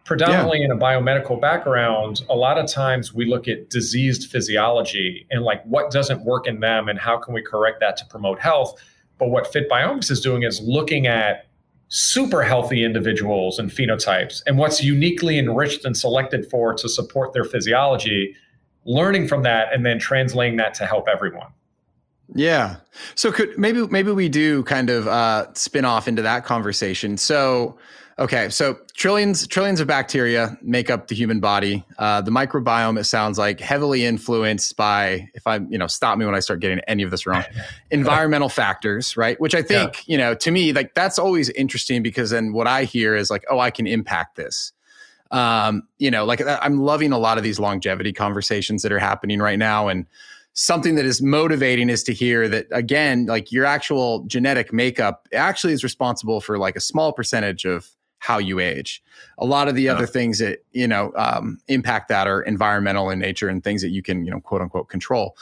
predominantly 0.05 0.63
in 0.63 0.72
a 0.72 0.75
biomedical 0.75 1.39
background, 1.39 2.24
a 2.29 2.36
lot 2.36 2.58
of 2.58 2.67
times 2.67 3.13
we 3.13 3.25
look 3.25 3.48
at 3.48 3.69
diseased 3.69 4.31
physiology 4.31 5.27
and 5.29 5.43
like 5.43 5.63
what 5.65 5.91
doesn't 5.91 6.24
work 6.24 6.48
in 6.48 6.62
them 6.62 6.89
and 6.89 6.98
how 6.98 7.15
can 7.17 7.34
we 7.34 7.43
correct 7.43 7.79
that 7.79 7.96
to 7.98 8.05
promote 8.05 8.39
health. 8.39 8.81
But 9.19 9.29
what 9.29 9.51
Fit 9.51 9.69
Biomics 9.69 10.10
is 10.10 10.22
doing 10.22 10.43
is 10.43 10.62
looking 10.62 11.05
at 11.05 11.49
super 11.89 12.43
healthy 12.43 12.84
individuals 12.84 13.58
and 13.60 13.72
phenotypes 13.72 14.41
and 14.46 14.58
what's 14.58 14.81
uniquely 14.84 15.38
enriched 15.38 15.86
and 15.86 15.98
selected 15.98 16.50
for 16.50 16.74
to 16.75 16.88
support 16.88 17.34
their 17.34 17.43
physiology, 17.43 18.36
learning 18.86 19.27
from 19.27 19.43
that 19.43 19.74
and 19.74 19.86
then 19.86 20.00
translating 20.00 20.55
that 20.58 20.74
to 20.75 20.86
help 20.86 21.08
everyone. 21.08 21.48
Yeah. 22.36 22.77
So 23.15 23.31
could 23.31 23.58
maybe 23.58 23.88
maybe 23.88 24.12
we 24.12 24.29
do 24.29 24.63
kind 24.63 24.91
of 24.91 25.08
uh, 25.08 25.51
spin 25.53 25.84
off 25.84 26.08
into 26.08 26.22
that 26.22 26.46
conversation. 26.46 27.17
So 27.17 27.77
okay, 28.19 28.49
so 28.49 28.77
trillions 28.93 29.47
trillions 29.47 29.79
of 29.79 29.88
bacteria 29.88 30.57
make 30.61 30.89
up 30.89 31.07
the 31.07 31.15
human 31.15 31.39
body. 31.39 31.83
Uh, 31.97 32.21
the 32.21 32.31
microbiome, 32.31 32.99
it 32.99 33.05
sounds 33.05 33.38
like, 33.38 33.59
heavily 33.59 34.05
influenced 34.05 34.75
by 34.75 35.27
if 35.33 35.47
I 35.47 35.57
you 35.69 35.77
know 35.77 35.88
stop 35.88 36.17
me 36.17 36.25
when 36.25 36.35
I 36.35 36.39
start 36.39 36.59
getting 36.59 36.79
any 36.88 37.03
of 37.03 37.11
this 37.11 37.25
wrong, 37.25 37.43
environmental 37.91 38.49
factors, 38.49 39.17
right? 39.17 39.39
Which 39.39 39.55
I 39.55 39.61
think 39.61 40.07
yeah. 40.07 40.13
you 40.13 40.17
know 40.17 40.35
to 40.35 40.51
me 40.51 40.73
like 40.73 40.93
that's 40.93 41.17
always 41.17 41.49
interesting 41.51 42.03
because 42.03 42.29
then 42.29 42.53
what 42.53 42.67
I 42.67 42.83
hear 42.83 43.15
is 43.15 43.29
like, 43.31 43.45
oh, 43.49 43.59
I 43.59 43.71
can 43.71 43.88
impact 43.88 44.35
this. 44.35 44.73
Um, 45.31 45.83
you 45.99 46.11
know, 46.11 46.25
like 46.25 46.41
I'm 46.45 46.79
loving 46.79 47.11
a 47.11 47.19
lot 47.19 47.38
of 47.38 47.43
these 47.43 47.59
longevity 47.59 48.13
conversations 48.13 48.81
that 48.83 48.91
are 48.91 48.99
happening 48.99 49.39
right 49.39 49.59
now 49.59 49.88
and 49.88 50.05
something 50.53 50.95
that 50.95 51.05
is 51.05 51.21
motivating 51.21 51.89
is 51.89 52.03
to 52.03 52.13
hear 52.13 52.49
that 52.49 52.65
again 52.71 53.27
like 53.27 53.51
your 53.51 53.63
actual 53.63 54.23
genetic 54.25 54.73
makeup 54.73 55.27
actually 55.31 55.71
is 55.71 55.83
responsible 55.83 56.41
for 56.41 56.57
like 56.57 56.75
a 56.75 56.81
small 56.81 57.13
percentage 57.13 57.63
of 57.63 57.88
how 58.19 58.38
you 58.38 58.59
age. 58.59 59.03
A 59.38 59.45
lot 59.45 59.67
of 59.67 59.75
the 59.75 59.83
yeah. 59.83 59.93
other 59.93 60.05
things 60.05 60.39
that 60.39 60.59
you 60.71 60.88
know 60.88 61.11
um, 61.15 61.59
impact 61.67 62.09
that 62.09 62.27
are 62.27 62.41
environmental 62.41 63.09
in 63.09 63.19
nature 63.19 63.49
and 63.49 63.63
things 63.63 63.81
that 63.81 63.89
you 63.89 64.01
can 64.01 64.25
you 64.25 64.31
know 64.31 64.39
quote 64.39 64.61
unquote 64.61 64.89
control. 64.89 65.35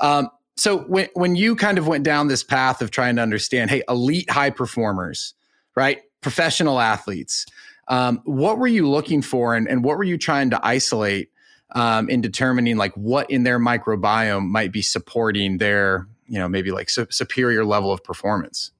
Um, 0.00 0.28
so 0.56 0.78
when, 0.82 1.08
when 1.14 1.34
you 1.34 1.56
kind 1.56 1.78
of 1.78 1.88
went 1.88 2.04
down 2.04 2.28
this 2.28 2.44
path 2.44 2.80
of 2.80 2.90
trying 2.90 3.16
to 3.16 3.22
understand 3.22 3.70
hey 3.70 3.82
elite 3.88 4.30
high 4.30 4.50
performers 4.50 5.34
right? 5.76 6.02
Professional 6.20 6.80
athletes 6.80 7.46
um, 7.88 8.20
what 8.24 8.58
were 8.58 8.66
you 8.66 8.88
looking 8.88 9.22
for 9.22 9.54
and, 9.54 9.68
and 9.68 9.84
what 9.84 9.96
were 9.98 10.04
you 10.04 10.16
trying 10.16 10.50
to 10.50 10.66
isolate 10.66 11.30
um, 11.72 12.08
in 12.08 12.20
determining 12.20 12.76
like 12.76 12.94
what 12.94 13.30
in 13.30 13.42
their 13.42 13.58
microbiome 13.58 14.46
might 14.48 14.72
be 14.72 14.82
supporting 14.82 15.58
their 15.58 16.06
you 16.26 16.38
know 16.38 16.48
maybe 16.48 16.70
like 16.70 16.88
su- 16.88 17.06
superior 17.10 17.64
level 17.64 17.92
of 17.92 18.02
performance 18.02 18.70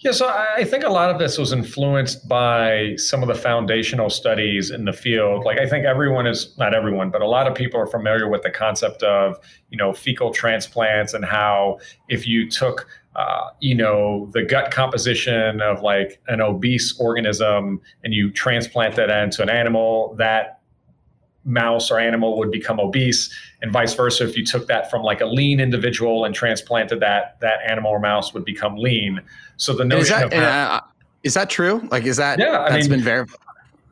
yeah, 0.00 0.12
so 0.12 0.28
I 0.28 0.62
think 0.62 0.84
a 0.84 0.88
lot 0.88 1.10
of 1.10 1.18
this 1.18 1.38
was 1.38 1.52
influenced 1.52 2.28
by 2.28 2.94
some 2.96 3.20
of 3.20 3.28
the 3.28 3.34
foundational 3.34 4.10
studies 4.10 4.70
in 4.70 4.84
the 4.84 4.92
field. 4.92 5.44
Like 5.44 5.58
I 5.58 5.66
think 5.68 5.86
everyone 5.86 6.24
is 6.24 6.56
not 6.56 6.72
everyone, 6.72 7.10
but 7.10 7.20
a 7.20 7.26
lot 7.26 7.48
of 7.48 7.54
people 7.56 7.80
are 7.80 7.86
familiar 7.86 8.28
with 8.28 8.42
the 8.42 8.50
concept 8.50 9.02
of 9.02 9.40
you 9.70 9.76
know 9.76 9.92
fecal 9.92 10.32
transplants 10.32 11.14
and 11.14 11.24
how 11.24 11.78
if 12.08 12.28
you 12.28 12.48
took 12.48 12.86
uh, 13.16 13.48
you 13.58 13.74
know 13.74 14.30
the 14.34 14.44
gut 14.44 14.70
composition 14.70 15.60
of 15.60 15.82
like 15.82 16.20
an 16.28 16.40
obese 16.40 16.96
organism 17.00 17.80
and 18.04 18.14
you 18.14 18.30
transplant 18.30 18.94
that 18.94 19.10
into 19.10 19.42
an 19.42 19.50
animal, 19.50 20.14
that 20.16 20.57
mouse 21.44 21.90
or 21.90 21.98
animal 21.98 22.38
would 22.38 22.50
become 22.50 22.78
obese 22.78 23.32
and 23.62 23.72
vice 23.72 23.94
versa. 23.94 24.28
If 24.28 24.36
you 24.36 24.44
took 24.44 24.66
that 24.68 24.90
from 24.90 25.02
like 25.02 25.20
a 25.20 25.26
lean 25.26 25.60
individual 25.60 26.24
and 26.24 26.34
transplanted 26.34 27.00
that 27.00 27.40
that 27.40 27.60
animal 27.66 27.90
or 27.90 28.00
mouse 28.00 28.34
would 28.34 28.44
become 28.44 28.76
lean. 28.76 29.20
So 29.56 29.72
the 29.72 29.84
notion 29.84 30.02
is 30.02 30.08
that, 30.08 30.24
of 30.26 30.32
uh, 30.32 30.80
is 31.22 31.34
that 31.34 31.50
true? 31.50 31.86
Like 31.90 32.04
is 32.04 32.16
that 32.18 32.38
yeah 32.38 32.62
I 32.62 32.70
that's 32.70 32.88
mean, 32.88 32.98
been 32.98 33.04
verified? 33.04 33.38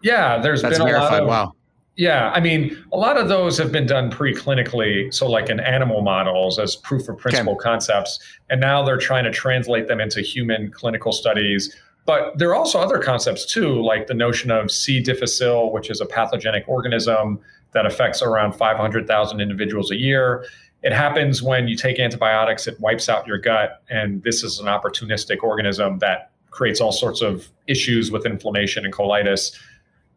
yeah 0.03 0.39
there's 0.39 0.63
that's 0.63 0.79
been 0.79 0.87
verified. 0.87 1.09
a 1.09 1.13
lot 1.13 1.23
of, 1.23 1.29
wow. 1.29 1.53
Yeah, 1.99 2.31
I 2.35 2.41
mean, 2.41 2.77
a 2.93 2.97
lot 2.99 3.17
of 3.17 3.31
those 3.31 3.57
have 3.57 3.73
been 3.73 3.87
done 3.87 4.11
preclinically, 4.11 5.13
so 5.15 5.27
like 5.27 5.49
in 5.49 5.61
animal 5.61 6.03
models 6.03 6.59
as 6.59 6.77
proof 6.77 7.09
of 7.09 7.17
principle 7.17 7.55
okay. 7.55 7.63
concepts, 7.63 8.19
and 8.51 8.61
now 8.61 8.85
they're 8.85 8.99
trying 8.99 9.25
to 9.25 9.31
translate 9.31 9.89
them 9.89 9.99
into 9.99 10.21
human 10.21 10.71
clinical 10.71 11.11
studies 11.11 11.75
but 12.07 12.39
there 12.39 12.49
are 12.49 12.55
also 12.55 12.79
other 12.79 12.99
concepts 12.99 13.45
too, 13.45 13.83
like 13.83 14.07
the 14.07 14.15
notion 14.15 14.51
of 14.51 14.71
C. 14.71 15.01
difficile, 15.01 15.73
which 15.73 15.91
is 15.91 16.01
a 16.01 16.07
pathogenic 16.07 16.65
organism 16.69 17.41
that 17.73 17.85
affects 17.85 18.23
around 18.23 18.55
500,000 18.55 19.41
individuals 19.41 19.91
a 19.91 19.97
year. 19.97 20.47
It 20.83 20.93
happens 20.93 21.43
when 21.43 21.67
you 21.67 21.77
take 21.77 21.99
antibiotics, 21.99 22.69
it 22.69 22.79
wipes 22.81 23.09
out 23.09 23.27
your 23.27 23.39
gut. 23.39 23.83
And 23.91 24.23
this 24.23 24.45
is 24.45 24.61
an 24.61 24.67
opportunistic 24.67 25.43
organism 25.43 25.99
that 25.99 26.31
creates 26.51 26.81
all 26.81 26.93
sorts 26.93 27.21
of 27.21 27.49
issues 27.67 28.13
with 28.13 28.25
inflammation 28.25 28.85
and 28.85 28.95
colitis. 28.95 29.59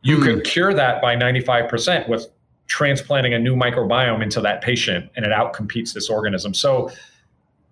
You 0.03 0.17
hmm. 0.17 0.23
can 0.23 0.41
cure 0.41 0.73
that 0.73 1.01
by 1.01 1.15
95% 1.15 2.07
with 2.07 2.27
transplanting 2.67 3.33
a 3.33 3.39
new 3.39 3.55
microbiome 3.55 4.21
into 4.21 4.39
that 4.41 4.61
patient, 4.61 5.09
and 5.15 5.25
it 5.25 5.31
outcompetes 5.31 5.93
this 5.93 6.07
organism. 6.07 6.53
So 6.53 6.91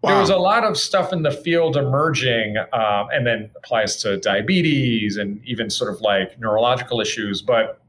Wow. 0.08 0.14
There 0.14 0.22
was 0.22 0.30
a 0.30 0.38
lot 0.38 0.64
of 0.64 0.78
stuff 0.78 1.12
in 1.12 1.24
the 1.24 1.32
field 1.32 1.76
emerging, 1.76 2.56
um, 2.72 3.08
and 3.12 3.28
then 3.28 3.52
applies 3.58 3.98
to 3.98 4.18
diabetes 4.18 5.18
and 5.18 5.42
even 5.46 5.70
sort 5.70 5.94
of 5.94 6.00
like 6.00 6.40
neurological 6.40 7.02
issues. 7.02 7.42
But 7.42 7.82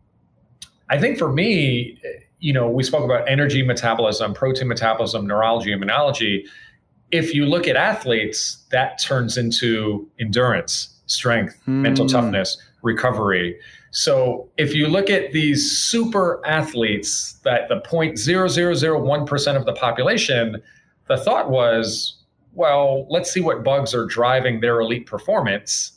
I 0.90 0.98
think 0.98 1.16
for 1.16 1.32
me, 1.32 2.00
you 2.40 2.52
know, 2.52 2.68
we 2.68 2.82
spoke 2.82 3.04
about 3.04 3.28
energy 3.28 3.62
metabolism, 3.62 4.34
protein 4.34 4.66
metabolism, 4.66 5.28
neurology, 5.28 5.70
immunology. 5.70 6.44
If 7.12 7.34
you 7.34 7.46
look 7.46 7.68
at 7.68 7.76
athletes, 7.76 8.64
that 8.72 8.98
turns 8.98 9.38
into 9.38 10.08
endurance, 10.18 10.88
strength, 11.06 11.56
mm. 11.68 11.82
mental 11.82 12.04
hmm. 12.04 12.12
toughness, 12.12 12.58
recovery. 12.82 13.58
So 13.92 14.48
if 14.58 14.74
you 14.74 14.88
look 14.88 15.08
at 15.08 15.32
these 15.32 15.70
super 15.70 16.42
athletes, 16.44 17.34
that 17.44 17.68
the 17.68 17.80
0.0001% 17.80 19.56
of 19.56 19.66
the 19.66 19.72
population 19.72 20.62
the 21.08 21.16
thought 21.16 21.50
was, 21.50 22.14
well, 22.52 23.06
let's 23.08 23.30
see 23.30 23.40
what 23.40 23.64
bugs 23.64 23.94
are 23.94 24.06
driving 24.06 24.60
their 24.60 24.80
elite 24.80 25.06
performance. 25.06 25.92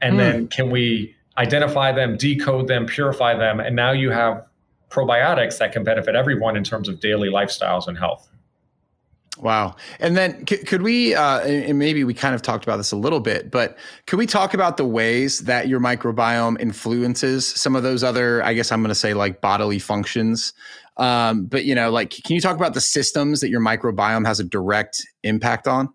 And 0.00 0.16
mm. 0.16 0.18
then 0.18 0.48
can 0.48 0.70
we 0.70 1.14
identify 1.38 1.92
them, 1.92 2.16
decode 2.16 2.68
them, 2.68 2.86
purify 2.86 3.36
them? 3.36 3.60
And 3.60 3.74
now 3.74 3.92
you 3.92 4.10
have 4.10 4.46
probiotics 4.90 5.58
that 5.58 5.72
can 5.72 5.82
benefit 5.82 6.14
everyone 6.14 6.56
in 6.56 6.64
terms 6.64 6.88
of 6.88 7.00
daily 7.00 7.28
lifestyles 7.28 7.88
and 7.88 7.98
health. 7.98 8.28
Wow. 9.38 9.74
And 9.98 10.16
then 10.16 10.46
c- 10.46 10.58
could 10.58 10.82
we, 10.82 11.14
uh, 11.14 11.40
and 11.40 11.76
maybe 11.76 12.04
we 12.04 12.14
kind 12.14 12.36
of 12.36 12.42
talked 12.42 12.62
about 12.62 12.76
this 12.76 12.92
a 12.92 12.96
little 12.96 13.18
bit, 13.18 13.50
but 13.50 13.76
could 14.06 14.18
we 14.18 14.26
talk 14.26 14.54
about 14.54 14.76
the 14.76 14.84
ways 14.84 15.40
that 15.40 15.66
your 15.66 15.80
microbiome 15.80 16.60
influences 16.60 17.44
some 17.46 17.74
of 17.74 17.82
those 17.82 18.04
other, 18.04 18.44
I 18.44 18.54
guess 18.54 18.70
I'm 18.70 18.80
going 18.80 18.90
to 18.90 18.94
say 18.94 19.12
like 19.12 19.40
bodily 19.40 19.80
functions 19.80 20.52
um, 20.96 21.46
but 21.46 21.64
you 21.64 21.74
know, 21.74 21.90
like, 21.90 22.10
can 22.10 22.34
you 22.34 22.40
talk 22.40 22.56
about 22.56 22.74
the 22.74 22.80
systems 22.80 23.40
that 23.40 23.48
your 23.48 23.60
microbiome 23.60 24.26
has 24.26 24.40
a 24.40 24.44
direct 24.44 25.02
impact 25.22 25.66
on? 25.66 25.92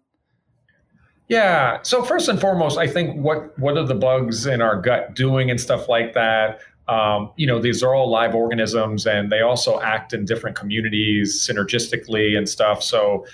Yeah. 1.29 1.79
So 1.83 2.03
first 2.03 2.27
and 2.27 2.41
foremost, 2.41 2.77
I 2.77 2.87
think 2.87 3.15
what 3.23 3.57
what 3.59 3.77
are 3.77 3.85
the 3.85 3.95
bugs 3.95 4.45
in 4.45 4.61
our 4.61 4.81
gut 4.81 5.13
doing 5.13 5.49
and 5.51 5.61
stuff 5.61 5.87
like 5.87 6.13
that. 6.13 6.59
Um, 6.87 7.31
you 7.35 7.45
know, 7.45 7.59
these 7.59 7.83
are 7.83 7.93
all 7.93 8.09
live 8.09 8.33
organisms, 8.33 9.05
and 9.05 9.31
they 9.31 9.41
also 9.41 9.79
act 9.79 10.11
in 10.11 10.25
different 10.25 10.57
communities 10.57 11.47
synergistically 11.47 12.35
and 12.35 12.49
stuff. 12.49 12.81
So 12.81 13.25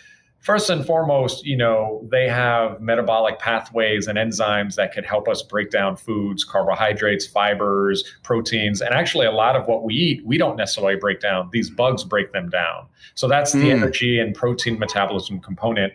first 0.46 0.70
and 0.70 0.86
foremost, 0.86 1.44
you 1.44 1.58
know, 1.58 2.08
they 2.12 2.30
have 2.30 2.80
metabolic 2.80 3.40
pathways 3.40 4.06
and 4.06 4.16
enzymes 4.16 4.76
that 4.76 4.94
could 4.94 5.04
help 5.04 5.28
us 5.28 5.42
break 5.42 5.72
down 5.72 5.96
foods, 5.96 6.44
carbohydrates, 6.44 7.26
fibers, 7.26 8.04
proteins. 8.22 8.80
And 8.80 8.94
actually, 8.94 9.26
a 9.26 9.32
lot 9.32 9.56
of 9.56 9.68
what 9.68 9.84
we 9.84 9.96
eat, 9.96 10.24
we 10.24 10.38
don't 10.38 10.56
necessarily 10.56 10.98
break 10.98 11.20
down. 11.20 11.50
These 11.52 11.72
bugs 11.72 12.04
break 12.04 12.32
them 12.32 12.48
down. 12.50 12.86
So 13.16 13.28
that's 13.28 13.54
the 13.54 13.70
mm. 13.70 13.72
energy 13.72 14.20
and 14.20 14.36
protein 14.36 14.78
metabolism 14.78 15.40
component. 15.40 15.94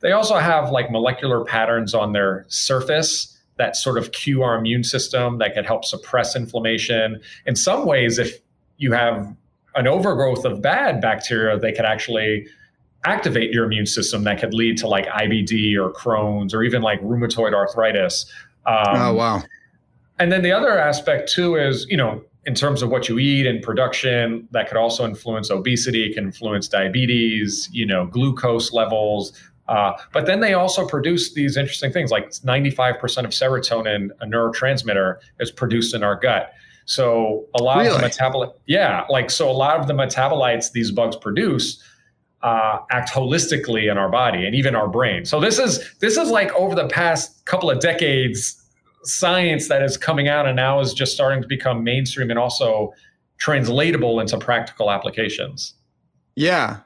They 0.00 0.12
also 0.12 0.38
have 0.38 0.70
like 0.70 0.90
molecular 0.90 1.44
patterns 1.44 1.92
on 1.92 2.14
their 2.14 2.46
surface 2.48 3.38
that 3.58 3.76
sort 3.76 3.98
of 3.98 4.12
cue 4.12 4.42
our 4.42 4.56
immune 4.56 4.82
system 4.82 5.36
that 5.38 5.52
can 5.52 5.64
help 5.64 5.84
suppress 5.84 6.34
inflammation. 6.34 7.20
In 7.44 7.54
some 7.54 7.84
ways, 7.84 8.18
if 8.18 8.38
you 8.78 8.92
have 8.92 9.36
an 9.74 9.86
overgrowth 9.86 10.46
of 10.46 10.62
bad 10.62 11.02
bacteria, 11.02 11.58
they 11.58 11.72
could 11.72 11.84
actually 11.84 12.46
activate 13.04 13.50
your 13.52 13.64
immune 13.64 13.86
system 13.86 14.24
that 14.24 14.38
could 14.38 14.52
lead 14.52 14.76
to 14.78 14.86
like 14.86 15.06
IBD 15.06 15.76
or 15.76 15.90
Crohn's 15.92 16.52
or 16.52 16.62
even 16.62 16.82
like 16.82 17.00
rheumatoid 17.02 17.54
arthritis. 17.54 18.26
Um, 18.66 18.96
oh, 18.96 19.14
wow. 19.14 19.42
And 20.18 20.30
then 20.30 20.42
the 20.42 20.52
other 20.52 20.78
aspect 20.78 21.32
too 21.32 21.56
is, 21.56 21.86
you 21.88 21.96
know, 21.96 22.22
in 22.46 22.54
terms 22.54 22.82
of 22.82 22.90
what 22.90 23.08
you 23.08 23.18
eat 23.18 23.46
and 23.46 23.62
production, 23.62 24.48
that 24.50 24.68
could 24.68 24.76
also 24.76 25.04
influence 25.04 25.50
obesity, 25.50 26.12
can 26.12 26.24
influence 26.24 26.68
diabetes, 26.68 27.68
you 27.72 27.86
know, 27.86 28.06
glucose 28.06 28.72
levels. 28.72 29.32
Uh, 29.68 29.92
but 30.12 30.26
then 30.26 30.40
they 30.40 30.52
also 30.52 30.86
produce 30.86 31.32
these 31.32 31.56
interesting 31.56 31.92
things 31.92 32.10
like 32.10 32.30
95% 32.30 33.24
of 33.24 33.30
serotonin, 33.30 34.08
a 34.20 34.26
neurotransmitter, 34.26 35.16
is 35.38 35.50
produced 35.50 35.94
in 35.94 36.02
our 36.02 36.16
gut. 36.16 36.52
So 36.86 37.46
a 37.54 37.62
lot 37.62 37.78
really? 37.78 37.94
of 37.94 38.00
the 38.00 38.08
metabolite, 38.08 38.52
yeah, 38.66 39.04
like 39.08 39.30
so 39.30 39.48
a 39.48 39.52
lot 39.52 39.78
of 39.78 39.86
the 39.86 39.92
metabolites 39.92 40.72
these 40.72 40.90
bugs 40.90 41.16
produce 41.16 41.80
uh, 42.42 42.78
act 42.90 43.10
holistically 43.10 43.90
in 43.90 43.98
our 43.98 44.08
body 44.08 44.46
and 44.46 44.54
even 44.54 44.74
our 44.74 44.88
brain. 44.88 45.24
So 45.24 45.40
this 45.40 45.58
is 45.58 45.94
this 45.98 46.16
is 46.16 46.30
like 46.30 46.52
over 46.54 46.74
the 46.74 46.88
past 46.88 47.44
couple 47.44 47.70
of 47.70 47.80
decades, 47.80 48.62
science 49.02 49.68
that 49.68 49.82
is 49.82 49.96
coming 49.96 50.28
out 50.28 50.46
and 50.46 50.56
now 50.56 50.80
is 50.80 50.94
just 50.94 51.12
starting 51.12 51.42
to 51.42 51.48
become 51.48 51.84
mainstream 51.84 52.30
and 52.30 52.38
also 52.38 52.92
translatable 53.38 54.20
into 54.20 54.38
practical 54.38 54.90
applications. 54.90 55.74
Yeah. 56.34 56.78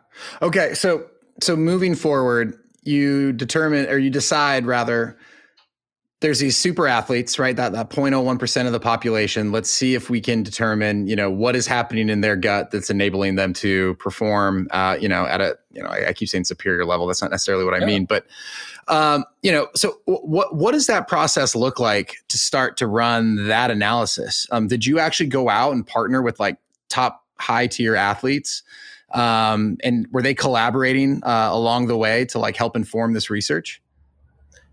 Okay. 0.42 0.74
So 0.74 1.06
so 1.40 1.56
moving 1.56 1.94
forward, 1.94 2.58
you 2.82 3.32
determine 3.32 3.86
or 3.86 3.98
you 3.98 4.10
decide 4.10 4.66
rather 4.66 5.16
there's 6.24 6.38
these 6.38 6.56
super 6.56 6.88
athletes, 6.88 7.38
right? 7.38 7.54
That 7.54 7.72
that 7.72 7.90
0.01% 7.90 8.64
of 8.66 8.72
the 8.72 8.80
population. 8.80 9.52
Let's 9.52 9.70
see 9.70 9.94
if 9.94 10.08
we 10.08 10.22
can 10.22 10.42
determine, 10.42 11.06
you 11.06 11.14
know, 11.14 11.30
what 11.30 11.54
is 11.54 11.66
happening 11.66 12.08
in 12.08 12.22
their 12.22 12.34
gut 12.34 12.70
that's 12.70 12.88
enabling 12.88 13.34
them 13.34 13.52
to 13.52 13.94
perform, 13.96 14.66
uh, 14.70 14.96
you 14.98 15.06
know, 15.06 15.26
at 15.26 15.42
a, 15.42 15.58
you 15.70 15.82
know, 15.82 15.88
I, 15.90 16.08
I 16.08 16.12
keep 16.14 16.30
saying 16.30 16.44
superior 16.44 16.86
level. 16.86 17.06
That's 17.06 17.20
not 17.20 17.30
necessarily 17.30 17.62
what 17.66 17.74
I 17.74 17.80
Yeah. 17.80 17.86
mean, 17.86 18.06
but, 18.06 18.24
um, 18.88 19.26
you 19.42 19.52
know, 19.52 19.68
so 19.74 19.98
w- 20.06 20.26
what 20.26 20.54
what 20.54 20.72
does 20.72 20.86
that 20.86 21.08
process 21.08 21.54
look 21.54 21.78
like 21.78 22.16
to 22.28 22.38
start 22.38 22.78
to 22.78 22.86
run 22.86 23.46
that 23.48 23.70
analysis? 23.70 24.46
Um, 24.50 24.66
did 24.66 24.86
you 24.86 24.98
actually 24.98 25.28
go 25.28 25.50
out 25.50 25.74
and 25.74 25.86
partner 25.86 26.22
with 26.22 26.40
like 26.40 26.56
top 26.88 27.22
high 27.38 27.66
tier 27.66 27.96
athletes? 27.96 28.62
Um, 29.12 29.76
and 29.84 30.08
were 30.10 30.22
they 30.22 30.32
collaborating 30.32 31.22
uh, 31.22 31.50
along 31.52 31.88
the 31.88 31.98
way 31.98 32.24
to 32.26 32.38
like 32.38 32.56
help 32.56 32.76
inform 32.76 33.12
this 33.12 33.28
research? 33.28 33.82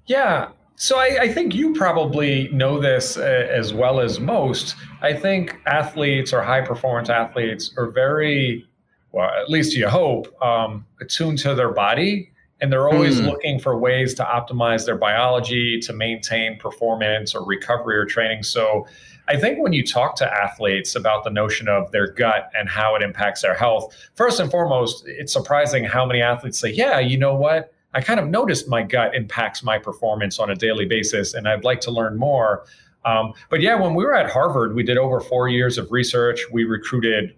Yeah. 0.05 0.47
So 0.81 0.97
I, 0.97 1.17
I 1.21 1.27
think 1.31 1.53
you 1.53 1.73
probably 1.75 2.49
know 2.51 2.79
this 2.79 3.15
uh, 3.15 3.21
as 3.21 3.71
well 3.71 3.99
as 3.99 4.19
most. 4.19 4.75
I 5.03 5.13
think 5.13 5.61
athletes 5.67 6.33
or 6.33 6.41
high 6.41 6.61
performance 6.61 7.07
athletes 7.07 7.71
are 7.77 7.91
very, 7.91 8.65
well, 9.11 9.29
at 9.29 9.47
least 9.47 9.75
you 9.77 9.87
hope, 9.87 10.25
um, 10.43 10.83
attuned 10.99 11.37
to 11.39 11.53
their 11.53 11.69
body. 11.69 12.31
And 12.61 12.73
they're 12.73 12.89
always 12.89 13.19
Hmm. 13.19 13.27
looking 13.27 13.59
for 13.59 13.77
ways 13.77 14.15
to 14.15 14.23
optimize 14.23 14.87
their 14.87 14.97
biology 14.97 15.79
to 15.81 15.93
maintain 15.93 16.57
performance 16.57 17.35
or 17.35 17.45
recovery 17.45 17.95
or 17.95 18.05
training. 18.05 18.41
So 18.41 18.87
I 19.27 19.37
think 19.37 19.59
when 19.59 19.73
you 19.73 19.85
talk 19.85 20.15
to 20.15 20.33
athletes 20.33 20.95
about 20.95 21.23
the 21.23 21.29
notion 21.29 21.67
of 21.67 21.91
their 21.91 22.07
gut 22.07 22.49
and 22.57 22.67
how 22.67 22.95
it 22.95 23.03
impacts 23.03 23.43
their 23.43 23.53
health, 23.53 23.95
first 24.15 24.39
and 24.39 24.49
foremost, 24.49 25.03
it's 25.05 25.31
surprising 25.31 25.83
how 25.83 26.07
many 26.07 26.23
athletes 26.23 26.57
say, 26.57 26.71
Yeah, 26.71 26.97
you 26.97 27.19
know 27.19 27.35
what? 27.35 27.71
I 27.93 28.01
kind 28.01 28.19
of 28.19 28.27
noticed 28.27 28.67
my 28.67 28.83
gut 28.83 29.15
impacts 29.15 29.63
my 29.63 29.77
performance 29.77 30.39
on 30.39 30.49
a 30.49 30.55
daily 30.55 30.85
basis, 30.85 31.33
and 31.33 31.47
I'd 31.47 31.63
like 31.63 31.81
to 31.81 31.91
learn 31.91 32.17
more. 32.17 32.63
Um, 33.03 33.33
but 33.49 33.61
yeah, 33.61 33.75
when 33.75 33.95
we 33.95 34.03
were 34.05 34.15
at 34.15 34.29
Harvard, 34.31 34.75
we 34.75 34.83
did 34.83 34.97
over 34.97 35.19
four 35.19 35.49
years 35.49 35.77
of 35.77 35.91
research. 35.91 36.41
We 36.51 36.63
recruited 36.63 37.35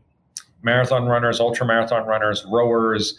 marathon 0.61 1.05
runners, 1.05 1.39
ultra 1.39 1.65
marathon 1.65 2.05
runners, 2.05 2.45
rowers. 2.49 3.17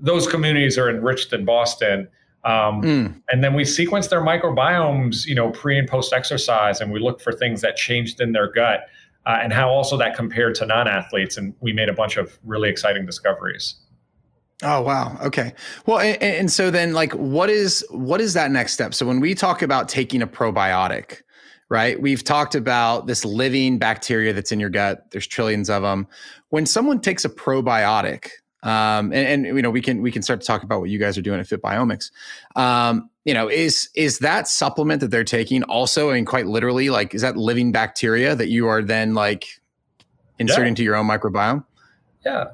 Those 0.00 0.26
communities 0.26 0.76
are 0.78 0.90
enriched 0.90 1.32
in 1.32 1.44
Boston. 1.44 2.08
Um, 2.44 2.82
Mm. 2.82 3.22
and 3.30 3.42
then 3.42 3.54
we 3.54 3.62
sequenced 3.62 4.10
their 4.10 4.20
microbiomes, 4.20 5.24
you 5.26 5.34
know, 5.34 5.50
pre 5.50 5.78
and 5.78 5.88
post 5.88 6.12
exercise, 6.12 6.80
and 6.82 6.92
we 6.92 7.00
looked 7.00 7.22
for 7.22 7.32
things 7.32 7.62
that 7.62 7.76
changed 7.76 8.20
in 8.20 8.32
their 8.32 8.48
gut 8.52 8.80
uh, 9.24 9.38
and 9.40 9.50
how 9.52 9.70
also 9.70 9.96
that 9.96 10.14
compared 10.14 10.54
to 10.56 10.66
non 10.66 10.86
athletes. 10.86 11.38
And 11.38 11.54
we 11.60 11.72
made 11.72 11.88
a 11.88 11.94
bunch 11.94 12.18
of 12.18 12.38
really 12.44 12.68
exciting 12.68 13.06
discoveries. 13.06 13.76
Oh 14.64 14.80
wow. 14.80 15.16
Okay. 15.22 15.52
Well, 15.84 15.98
and, 15.98 16.20
and 16.22 16.50
so 16.50 16.70
then, 16.70 16.94
like, 16.94 17.12
what 17.12 17.50
is 17.50 17.84
what 17.90 18.20
is 18.20 18.32
that 18.34 18.50
next 18.50 18.72
step? 18.72 18.94
So 18.94 19.04
when 19.06 19.20
we 19.20 19.34
talk 19.34 19.60
about 19.60 19.88
taking 19.88 20.22
a 20.22 20.26
probiotic, 20.26 21.18
right? 21.68 22.00
We've 22.00 22.24
talked 22.24 22.54
about 22.54 23.06
this 23.06 23.24
living 23.24 23.78
bacteria 23.78 24.32
that's 24.32 24.52
in 24.52 24.60
your 24.60 24.70
gut. 24.70 25.10
There's 25.10 25.26
trillions 25.26 25.68
of 25.68 25.82
them. 25.82 26.06
When 26.48 26.64
someone 26.64 27.00
takes 27.00 27.24
a 27.26 27.28
probiotic, 27.28 28.30
um, 28.62 29.12
and, 29.12 29.44
and 29.46 29.56
you 29.56 29.60
know, 29.60 29.70
we 29.70 29.82
can 29.82 30.00
we 30.00 30.10
can 30.10 30.22
start 30.22 30.40
to 30.40 30.46
talk 30.46 30.62
about 30.62 30.80
what 30.80 30.88
you 30.88 30.98
guys 30.98 31.18
are 31.18 31.22
doing 31.22 31.40
at 31.40 31.46
Fit 31.46 31.60
Biomics. 31.60 32.10
Um, 32.56 33.10
you 33.26 33.34
know, 33.34 33.48
is 33.50 33.90
is 33.94 34.20
that 34.20 34.48
supplement 34.48 35.00
that 35.00 35.10
they're 35.10 35.24
taking 35.24 35.62
also? 35.64 36.10
I 36.10 36.14
mean, 36.14 36.24
quite 36.24 36.46
literally, 36.46 36.88
like, 36.88 37.14
is 37.14 37.20
that 37.20 37.36
living 37.36 37.70
bacteria 37.70 38.34
that 38.34 38.48
you 38.48 38.66
are 38.68 38.82
then 38.82 39.12
like 39.12 39.46
inserting 40.38 40.64
Yeah. 40.64 40.68
into 40.68 40.82
your 40.84 40.96
own 40.96 41.06
microbiome? 41.06 41.64
Yeah. 42.24 42.46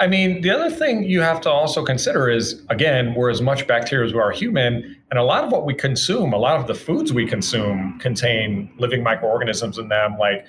I 0.00 0.06
mean, 0.06 0.42
the 0.42 0.50
other 0.50 0.70
thing 0.70 1.02
you 1.02 1.20
have 1.20 1.40
to 1.42 1.50
also 1.50 1.84
consider 1.84 2.28
is 2.28 2.62
again, 2.68 3.14
we're 3.14 3.30
as 3.30 3.42
much 3.42 3.66
bacteria 3.66 4.06
as 4.06 4.14
we 4.14 4.20
are 4.20 4.30
human. 4.30 4.96
And 5.10 5.18
a 5.18 5.24
lot 5.24 5.44
of 5.44 5.50
what 5.50 5.64
we 5.66 5.74
consume, 5.74 6.32
a 6.32 6.38
lot 6.38 6.58
of 6.60 6.66
the 6.66 6.74
foods 6.74 7.12
we 7.12 7.26
consume 7.26 7.98
contain 7.98 8.72
living 8.78 9.02
microorganisms 9.02 9.78
in 9.78 9.88
them. 9.88 10.16
Like 10.18 10.46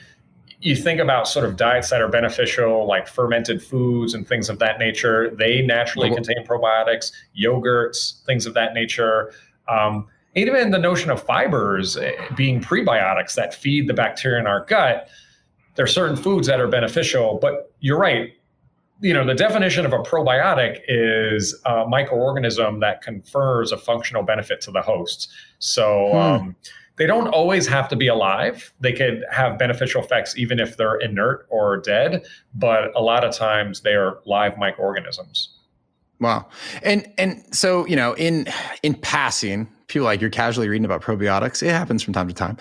you 0.61 0.75
think 0.75 0.99
about 0.99 1.27
sort 1.27 1.45
of 1.45 1.55
diets 1.55 1.89
that 1.89 2.01
are 2.01 2.09
beneficial, 2.09 2.85
like 2.85 3.07
fermented 3.07 3.63
foods 3.63 4.13
and 4.13 4.27
things 4.27 4.49
of 4.49 4.59
that 4.59 4.77
nature, 4.77 5.33
they 5.35 5.61
naturally 5.61 6.09
Well- 6.09 6.17
contain 6.17 6.45
probiotics, 6.45 7.11
yogurts, 7.37 8.23
things 8.25 8.45
of 8.45 8.53
that 8.53 8.73
nature. 8.73 9.31
Um, 9.67 10.07
even 10.35 10.69
the 10.69 10.79
notion 10.79 11.09
of 11.09 11.23
fibers 11.23 11.97
eh, 11.97 12.11
being 12.35 12.61
prebiotics 12.61 13.33
that 13.35 13.53
feed 13.53 13.87
the 13.87 13.93
bacteria 13.93 14.39
in 14.39 14.47
our 14.47 14.63
gut, 14.65 15.09
there 15.75 15.83
are 15.83 15.87
certain 15.87 16.15
foods 16.15 16.47
that 16.47 16.59
are 16.59 16.67
beneficial. 16.67 17.39
But 17.41 17.71
you're 17.79 17.97
right, 17.97 18.33
you 19.01 19.13
know 19.13 19.25
the 19.25 19.33
definition 19.35 19.85
of 19.85 19.93
a 19.93 19.99
probiotic 19.99 20.81
is 20.87 21.53
a 21.65 21.85
microorganism 21.85 22.79
that 22.81 23.01
confers 23.01 23.71
a 23.71 23.77
functional 23.77 24.23
benefit 24.23 24.61
to 24.61 24.71
the 24.71 24.81
host 24.81 25.29
so 25.59 26.09
Hmm. 26.11 26.17
um, 26.17 26.55
they 26.97 27.05
don't 27.07 27.29
always 27.29 27.65
have 27.67 27.87
to 27.89 27.95
be 27.95 28.07
alive 28.07 28.71
they 28.81 28.91
could 28.93 29.23
have 29.31 29.57
beneficial 29.57 30.03
effects 30.03 30.37
even 30.37 30.59
if 30.59 30.75
they're 30.77 30.97
inert 30.97 31.47
or 31.49 31.77
dead 31.77 32.25
but 32.53 32.91
a 32.95 33.01
lot 33.01 33.23
of 33.23 33.33
times 33.33 33.81
they 33.81 33.93
are 33.93 34.19
live 34.25 34.57
microorganisms 34.57 35.55
Wow. 36.21 36.47
And 36.83 37.07
and 37.17 37.43
so, 37.55 37.87
you 37.87 37.95
know, 37.95 38.13
in 38.15 38.47
in 38.83 38.93
passing, 38.95 39.69
people 39.87 40.03
like 40.03 40.19
you're 40.19 40.29
casually 40.29 40.67
reading 40.67 40.83
about 40.83 41.01
probiotics. 41.01 41.63
It 41.63 41.71
happens 41.71 42.03
from 42.03 42.13
time 42.13 42.27
to 42.27 42.33
time. 42.33 42.57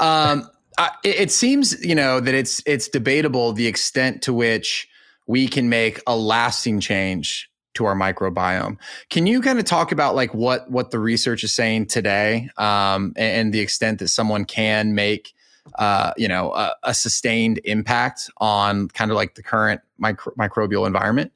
Um, 0.00 0.48
I, 0.78 0.90
it, 1.04 1.20
it 1.20 1.30
seems, 1.30 1.84
you 1.84 1.94
know, 1.94 2.20
that 2.20 2.34
it's 2.34 2.62
it's 2.64 2.88
debatable 2.88 3.52
the 3.52 3.66
extent 3.66 4.22
to 4.22 4.32
which 4.32 4.88
we 5.26 5.48
can 5.48 5.68
make 5.68 6.00
a 6.06 6.16
lasting 6.16 6.80
change 6.80 7.50
to 7.74 7.86
our 7.86 7.94
microbiome. 7.94 8.76
Can 9.08 9.26
you 9.26 9.40
kind 9.40 9.58
of 9.58 9.64
talk 9.64 9.92
about 9.92 10.14
like 10.14 10.34
what 10.34 10.70
what 10.70 10.90
the 10.90 10.98
research 10.98 11.42
is 11.44 11.54
saying 11.54 11.86
today, 11.86 12.48
um, 12.58 13.14
and, 13.16 13.40
and 13.40 13.54
the 13.54 13.60
extent 13.60 13.98
that 14.00 14.08
someone 14.08 14.44
can 14.44 14.94
make, 14.94 15.32
uh, 15.78 16.12
you 16.16 16.28
know, 16.28 16.52
a, 16.52 16.74
a 16.82 16.94
sustained 16.94 17.60
impact 17.64 18.30
on 18.38 18.88
kind 18.88 19.10
of 19.10 19.16
like 19.16 19.34
the 19.34 19.42
current 19.42 19.80
micro, 19.98 20.32
microbial 20.34 20.86
environment? 20.86 21.32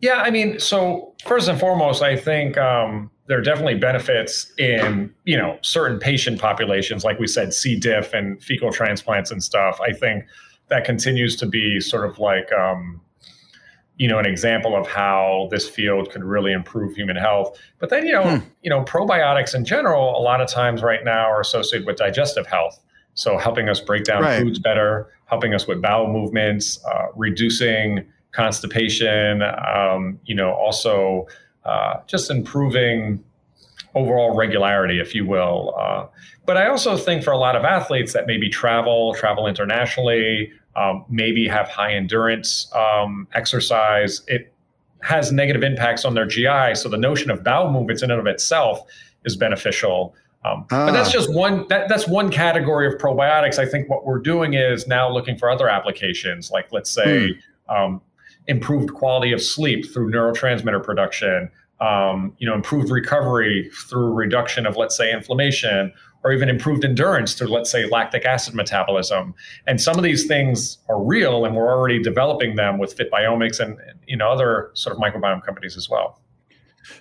Yeah, 0.00 0.16
I 0.16 0.30
mean, 0.30 0.58
so 0.58 1.14
first 1.24 1.48
and 1.48 1.58
foremost, 1.58 2.02
I 2.02 2.16
think 2.16 2.58
um, 2.58 3.10
there 3.26 3.38
are 3.38 3.42
definitely 3.42 3.76
benefits 3.76 4.52
in 4.58 5.12
you 5.24 5.36
know 5.36 5.58
certain 5.62 5.98
patient 5.98 6.40
populations, 6.40 7.04
like 7.04 7.18
we 7.18 7.26
said, 7.26 7.54
C. 7.54 7.76
diff 7.78 8.12
and 8.12 8.42
fecal 8.42 8.72
transplants 8.72 9.30
and 9.30 9.42
stuff. 9.42 9.80
I 9.80 9.92
think 9.92 10.24
that 10.72 10.84
continues 10.86 11.36
to 11.36 11.46
be 11.46 11.80
sort 11.80 12.08
of 12.08 12.18
like 12.18 12.50
um, 12.52 12.98
you 13.98 14.08
know 14.08 14.18
an 14.18 14.24
example 14.26 14.74
of 14.74 14.86
how 14.88 15.48
this 15.50 15.68
field 15.68 16.10
could 16.10 16.24
really 16.24 16.52
improve 16.52 16.94
human 16.96 17.14
health. 17.16 17.58
But 17.78 17.90
then 17.90 18.06
you 18.06 18.12
know 18.14 18.38
Hmm. 18.38 18.44
you 18.62 18.70
know 18.70 18.82
probiotics 18.84 19.54
in 19.54 19.64
general, 19.64 20.16
a 20.18 20.22
lot 20.22 20.40
of 20.40 20.48
times 20.48 20.82
right 20.82 21.04
now 21.04 21.24
are 21.30 21.40
associated 21.40 21.86
with 21.86 21.96
digestive 21.96 22.46
health. 22.46 22.80
So 23.14 23.36
helping 23.36 23.68
us 23.68 23.80
break 23.80 24.04
down 24.04 24.22
Right. 24.22 24.40
foods 24.40 24.58
better, 24.58 25.10
helping 25.26 25.52
us 25.52 25.66
with 25.66 25.82
bowel 25.82 26.10
movements, 26.10 26.82
uh, 26.90 27.08
reducing 27.14 28.06
constipation, 28.32 29.42
um, 29.42 30.18
you 30.24 30.34
know, 30.34 30.52
also 30.52 31.26
uh, 31.66 31.96
just 32.06 32.30
improving 32.30 33.22
overall 33.94 34.34
regularity, 34.34 35.00
if 35.00 35.14
you 35.14 35.26
will. 35.26 35.74
Uh, 35.78 36.06
but 36.46 36.56
I 36.56 36.68
also 36.68 36.96
think 36.96 37.22
for 37.22 37.32
a 37.32 37.38
lot 37.38 37.56
of 37.56 37.64
athletes 37.64 38.12
that 38.14 38.26
maybe 38.26 38.48
travel, 38.48 39.14
travel 39.14 39.46
internationally, 39.46 40.50
um, 40.76 41.04
maybe 41.08 41.46
have 41.48 41.68
high 41.68 41.92
endurance 41.92 42.70
um, 42.74 43.28
exercise, 43.34 44.22
it 44.28 44.52
has 45.02 45.32
negative 45.32 45.62
impacts 45.62 46.04
on 46.04 46.14
their 46.14 46.26
GI. 46.26 46.74
So 46.74 46.88
the 46.88 46.96
notion 46.96 47.30
of 47.30 47.44
bowel 47.44 47.70
movements 47.70 48.02
in 48.02 48.10
and 48.10 48.20
of 48.20 48.26
itself 48.26 48.82
is 49.24 49.36
beneficial. 49.36 50.14
Um, 50.44 50.64
But 50.70 50.92
that's 50.92 51.10
Ah. 51.10 51.12
just 51.12 51.32
one. 51.32 51.66
That, 51.68 51.88
that's 51.88 52.08
one 52.08 52.30
category 52.30 52.86
of 52.86 52.94
probiotics. 52.94 53.58
I 53.58 53.66
think 53.66 53.88
what 53.90 54.04
we're 54.06 54.18
doing 54.18 54.54
is 54.54 54.88
now 54.88 55.08
looking 55.10 55.36
for 55.36 55.50
other 55.50 55.68
applications, 55.68 56.50
like 56.50 56.72
let's 56.72 56.90
say 56.90 57.36
um, 57.68 58.00
improved 58.48 58.92
quality 58.94 59.32
of 59.32 59.40
sleep 59.40 59.86
through 59.92 60.10
neurotransmitter 60.10 60.82
production, 60.82 61.48
um, 61.82 62.32
you 62.38 62.48
know, 62.48 62.54
improved 62.54 62.90
recovery 62.90 63.68
through 63.88 64.12
reduction 64.12 64.66
of, 64.66 64.76
let's 64.76 64.96
say, 64.96 65.12
inflammation, 65.12 65.92
or 66.24 66.32
even 66.32 66.48
improved 66.48 66.84
endurance 66.84 67.34
through, 67.34 67.48
let's 67.48 67.70
say, 67.70 67.86
lactic 67.86 68.24
acid 68.24 68.54
metabolism. 68.54 69.34
And 69.66 69.80
some 69.80 69.96
of 69.96 70.04
these 70.04 70.26
things 70.26 70.78
are 70.88 71.02
real, 71.02 71.44
and 71.44 71.56
we're 71.56 71.68
already 71.68 72.00
developing 72.00 72.54
them 72.54 72.78
with 72.78 72.96
FitBiomics 72.96 73.58
and 73.58 73.76
you 74.06 74.16
know 74.16 74.30
other 74.30 74.70
sort 74.74 74.96
of 74.96 75.02
microbiome 75.02 75.44
companies 75.44 75.76
as 75.76 75.90
well. 75.90 76.20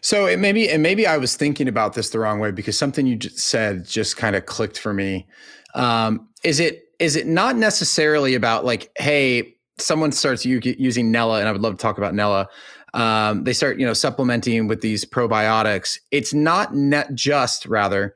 So 0.02 0.26
it 0.26 0.40
maybe 0.40 0.68
and 0.70 0.82
maybe 0.82 1.06
I 1.06 1.18
was 1.18 1.36
thinking 1.36 1.68
about 1.68 1.94
this 1.94 2.10
the 2.10 2.20
wrong 2.20 2.40
way 2.40 2.52
because 2.52 2.78
something 2.78 3.06
you 3.06 3.16
just 3.16 3.38
said 3.38 3.86
just 3.86 4.18
kind 4.18 4.36
of 4.36 4.48
clicked 4.48 4.80
for 4.80 4.94
me. 4.94 5.28
Um, 5.76 6.28
is 6.44 6.60
it 6.60 6.84
is 7.00 7.16
it 7.16 7.28
not 7.28 7.56
necessarily 7.56 8.34
about 8.34 8.66
like, 8.66 8.92
hey, 8.98 9.56
someone 9.78 10.12
starts 10.12 10.46
u- 10.46 10.62
using 10.64 11.12
Nella, 11.12 11.40
and 11.40 11.48
I 11.48 11.52
would 11.52 11.62
love 11.62 11.74
to 11.74 11.82
talk 11.82 11.98
about 11.98 12.14
Nella. 12.14 12.48
Um, 12.94 13.46
they 13.46 13.54
start, 13.54 13.80
you 13.80 13.86
know, 13.86 13.94
supplementing 13.94 14.68
with 14.68 14.82
these 14.82 15.06
probiotics. 15.06 15.98
It's 16.12 16.34
not 16.34 16.76
net 16.76 17.14
just 17.16 17.66
rather 17.66 18.16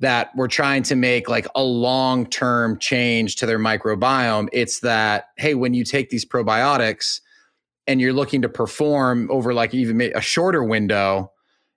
that 0.00 0.30
we're 0.34 0.48
trying 0.48 0.82
to 0.84 0.96
make 0.96 1.28
like 1.28 1.46
a 1.54 1.62
long 1.62 2.26
term 2.26 2.78
change 2.78 3.36
to 3.36 3.46
their 3.46 3.58
microbiome. 3.58 4.48
It's 4.52 4.80
that, 4.80 5.26
hey, 5.36 5.54
when 5.54 5.74
you 5.74 5.84
take 5.84 6.10
these 6.10 6.24
probiotics 6.24 7.20
and 7.86 8.00
you're 8.00 8.12
looking 8.12 8.42
to 8.42 8.48
perform 8.48 9.30
over 9.30 9.52
like 9.52 9.74
even 9.74 10.00
a 10.00 10.20
shorter 10.20 10.64
window, 10.64 11.30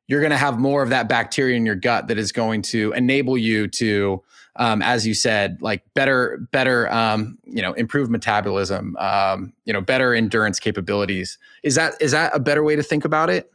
you're 0.08 0.22
going 0.22 0.32
to 0.32 0.38
have 0.38 0.58
more 0.58 0.82
of 0.82 0.90
that 0.90 1.10
bacteria 1.10 1.56
in 1.56 1.66
your 1.66 1.76
gut 1.76 2.08
that 2.08 2.18
is 2.18 2.32
going 2.32 2.62
to 2.62 2.94
enable 2.94 3.38
you 3.38 3.68
to, 3.68 4.24
um, 4.56 4.82
as 4.82 5.06
you 5.06 5.14
said, 5.14 5.62
like 5.62 5.84
better, 5.94 6.40
better, 6.52 6.92
um, 6.92 7.38
you 7.46 7.62
know, 7.62 7.74
improve 7.74 8.10
metabolism, 8.10 8.96
um, 8.98 9.54
you 9.66 9.74
know, 9.74 9.82
better 9.82 10.14
endurance 10.14 10.60
capabilities. 10.60 11.38
Is 11.64 11.76
that 11.76 11.94
is 12.02 12.12
that 12.12 12.34
a 12.34 12.40
better 12.40 12.64
way 12.64 12.76
to 12.76 12.84
think 12.84 13.06
about 13.06 13.30
it? 13.30 13.52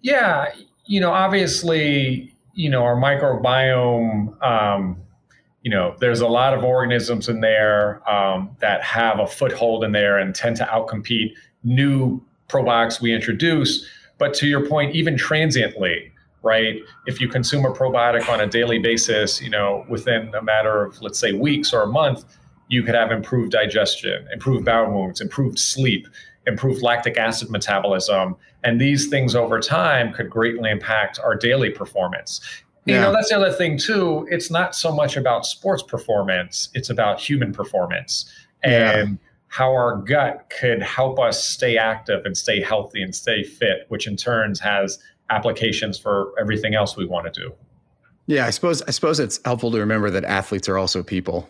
Yeah, 0.00 0.52
you 0.86 1.00
know, 1.00 1.12
obviously, 1.12 2.34
you 2.54 2.70
know, 2.70 2.82
our 2.82 2.96
microbiome. 2.96 4.42
Um, 4.42 4.96
you 5.62 5.70
know, 5.70 5.94
there's 6.00 6.20
a 6.20 6.26
lot 6.26 6.54
of 6.54 6.64
organisms 6.64 7.28
in 7.28 7.40
there 7.40 8.08
um, 8.10 8.50
that 8.58 8.82
have 8.82 9.20
a 9.20 9.26
foothold 9.28 9.84
in 9.84 9.92
there 9.92 10.18
and 10.18 10.34
tend 10.34 10.56
to 10.56 10.64
outcompete 10.64 11.34
new 11.62 12.20
probiotics 12.48 13.00
we 13.00 13.14
introduce. 13.14 13.88
But 14.22 14.34
to 14.34 14.46
your 14.46 14.64
point, 14.64 14.94
even 14.94 15.16
transiently, 15.16 16.12
right? 16.44 16.76
If 17.06 17.20
you 17.20 17.26
consume 17.26 17.64
a 17.64 17.72
probiotic 17.72 18.28
on 18.28 18.40
a 18.40 18.46
daily 18.46 18.78
basis, 18.78 19.42
you 19.42 19.50
know, 19.50 19.84
within 19.88 20.32
a 20.36 20.40
matter 20.40 20.84
of, 20.84 21.02
let's 21.02 21.18
say, 21.18 21.32
weeks 21.32 21.72
or 21.72 21.82
a 21.82 21.88
month, 21.88 22.24
you 22.68 22.84
could 22.84 22.94
have 22.94 23.10
improved 23.10 23.50
digestion, 23.50 24.24
improved 24.32 24.64
bowel 24.64 24.92
movements, 24.92 25.20
improved 25.20 25.58
sleep, 25.58 26.06
improved 26.46 26.82
lactic 26.82 27.16
acid 27.18 27.50
metabolism. 27.50 28.36
And 28.62 28.80
these 28.80 29.08
things 29.08 29.34
over 29.34 29.58
time 29.58 30.12
could 30.12 30.30
greatly 30.30 30.70
impact 30.70 31.18
our 31.18 31.34
daily 31.34 31.70
performance. 31.70 32.40
Yeah. 32.84 32.94
You 32.94 33.00
know, 33.00 33.12
that's 33.12 33.30
the 33.30 33.36
other 33.36 33.52
thing 33.52 33.76
too. 33.76 34.28
It's 34.30 34.52
not 34.52 34.76
so 34.76 34.94
much 34.94 35.16
about 35.16 35.46
sports 35.46 35.82
performance, 35.82 36.68
it's 36.74 36.90
about 36.90 37.18
human 37.18 37.52
performance. 37.52 38.32
And 38.62 39.08
yeah. 39.10 39.31
How 39.52 39.70
our 39.70 39.96
gut 39.96 40.50
could 40.58 40.80
help 40.80 41.20
us 41.20 41.46
stay 41.46 41.76
active 41.76 42.24
and 42.24 42.34
stay 42.38 42.58
healthy 42.58 43.02
and 43.02 43.14
stay 43.14 43.42
fit, 43.42 43.84
which 43.88 44.06
in 44.06 44.16
turns 44.16 44.58
has 44.58 44.98
applications 45.28 45.98
for 45.98 46.32
everything 46.40 46.74
else 46.74 46.96
we 46.96 47.04
want 47.04 47.30
to 47.30 47.38
do. 47.38 47.52
Yeah, 48.28 48.46
I 48.46 48.50
suppose 48.50 48.80
I 48.82 48.92
suppose 48.92 49.20
it's 49.20 49.38
helpful 49.44 49.70
to 49.72 49.78
remember 49.78 50.08
that 50.08 50.24
athletes 50.24 50.70
are 50.70 50.78
also 50.78 51.02
people. 51.02 51.46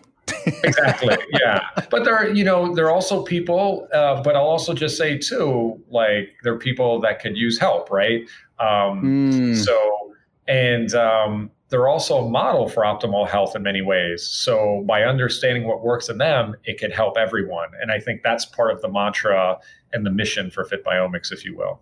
exactly. 0.65 1.17
Yeah, 1.41 1.61
but 1.91 2.05
there, 2.05 2.17
are, 2.17 2.29
you 2.29 2.43
know, 2.43 2.75
there 2.75 2.87
are 2.87 2.93
also 2.93 3.23
people. 3.23 3.87
Uh, 3.95 4.21
but 4.21 4.35
I'll 4.35 4.43
also 4.43 4.75
just 4.75 4.97
say 4.97 5.17
too, 5.17 5.81
like 5.89 6.35
there 6.43 6.55
are 6.55 6.59
people 6.59 7.01
that 7.03 7.21
could 7.21 7.37
use 7.37 7.57
help, 7.57 7.89
right? 7.89 8.29
Um, 8.59 9.03
mm. 9.05 9.57
So, 9.57 10.13
and 10.49 10.93
um, 10.95 11.53
they're 11.73 11.89
also 11.89 12.19
a 12.19 12.29
model 12.29 12.69
for 12.69 12.83
optimal 12.83 13.27
health 13.27 13.57
in 13.57 13.63
many 13.63 13.81
ways. 13.81 14.29
So, 14.29 14.85
by 14.87 15.05
understanding 15.05 15.67
what 15.67 15.83
works 15.83 16.11
in 16.11 16.19
them, 16.19 16.55
it 16.65 16.79
could 16.79 16.93
help 16.93 17.17
everyone. 17.17 17.69
And 17.81 17.91
I 17.91 17.99
think 17.99 18.21
that's 18.23 18.45
part 18.45 18.71
of 18.73 18.83
the 18.83 18.91
mantra 18.91 19.59
and 19.91 20.05
the 20.05 20.11
mission 20.11 20.51
for 20.51 20.67
Fit 20.67 20.85
Biomics, 20.85 21.33
if 21.33 21.47
you 21.47 21.57
will. 21.57 21.81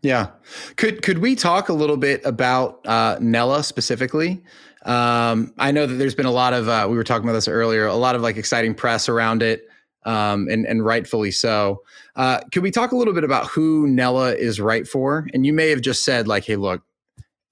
Yeah. 0.00 0.30
Could 0.76 1.02
could 1.02 1.18
we 1.18 1.36
talk 1.36 1.68
a 1.68 1.74
little 1.74 1.98
bit 1.98 2.24
about 2.24 2.80
uh, 2.86 3.18
Nella 3.20 3.62
specifically? 3.62 4.42
Um, 4.86 5.52
I 5.58 5.70
know 5.70 5.86
that 5.86 5.96
there's 5.96 6.14
been 6.14 6.24
a 6.24 6.30
lot 6.30 6.54
of 6.54 6.66
uh, 6.68 6.86
we 6.88 6.96
were 6.96 7.04
talking 7.04 7.24
about 7.24 7.34
this 7.34 7.46
earlier, 7.46 7.84
a 7.84 7.94
lot 7.94 8.14
of 8.14 8.22
like 8.22 8.38
exciting 8.38 8.74
press 8.74 9.06
around 9.06 9.42
it, 9.42 9.68
um, 10.06 10.48
and 10.48 10.66
and 10.66 10.82
rightfully 10.82 11.30
so. 11.30 11.82
Uh, 12.16 12.40
could 12.52 12.62
we 12.62 12.70
talk 12.70 12.92
a 12.92 12.96
little 12.96 13.12
bit 13.12 13.24
about 13.24 13.48
who 13.48 13.86
Nella 13.86 14.34
is 14.34 14.62
right 14.62 14.88
for? 14.88 15.28
And 15.34 15.44
you 15.44 15.52
may 15.52 15.68
have 15.68 15.82
just 15.82 16.06
said 16.06 16.26
like, 16.26 16.46
hey, 16.46 16.56
look, 16.56 16.82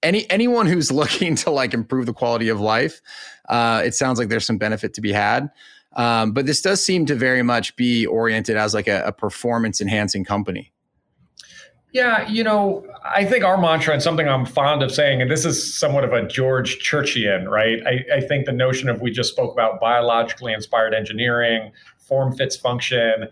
any 0.03 0.29
anyone 0.29 0.65
who's 0.65 0.91
looking 0.91 1.35
to 1.35 1.49
like 1.49 1.73
improve 1.73 2.05
the 2.05 2.13
quality 2.13 2.49
of 2.49 2.59
life, 2.59 3.01
uh, 3.47 3.81
it 3.85 3.93
sounds 3.93 4.19
like 4.19 4.29
there's 4.29 4.45
some 4.45 4.57
benefit 4.57 4.93
to 4.95 5.01
be 5.01 5.11
had. 5.11 5.49
Um, 5.95 6.33
but 6.33 6.45
this 6.45 6.61
does 6.61 6.83
seem 6.85 7.05
to 7.07 7.15
very 7.15 7.41
much 7.41 7.75
be 7.75 8.05
oriented 8.05 8.57
as 8.57 8.73
like 8.73 8.87
a, 8.87 9.03
a 9.05 9.11
performance 9.11 9.81
enhancing 9.81 10.23
company. 10.23 10.71
Yeah, 11.91 12.27
you 12.27 12.43
know, 12.43 12.85
I 13.03 13.25
think 13.25 13.43
our 13.43 13.57
mantra 13.57 13.95
and 13.95 14.03
something 14.03 14.29
I'm 14.29 14.45
fond 14.45 14.83
of 14.83 14.91
saying, 14.91 15.23
and 15.23 15.31
this 15.31 15.43
is 15.43 15.73
somewhat 15.73 16.03
of 16.03 16.13
a 16.13 16.27
George 16.27 16.77
Churchian, 16.77 17.49
right? 17.49 17.81
I, 17.87 18.17
I, 18.17 18.21
think 18.21 18.45
the 18.45 18.51
notion 18.51 18.89
of 18.89 19.01
we 19.01 19.09
just 19.09 19.31
spoke 19.31 19.51
about 19.51 19.79
biologically 19.79 20.53
inspired 20.53 20.93
engineering, 20.93 21.71
form 21.97 22.35
fits 22.35 22.55
function. 22.55 23.27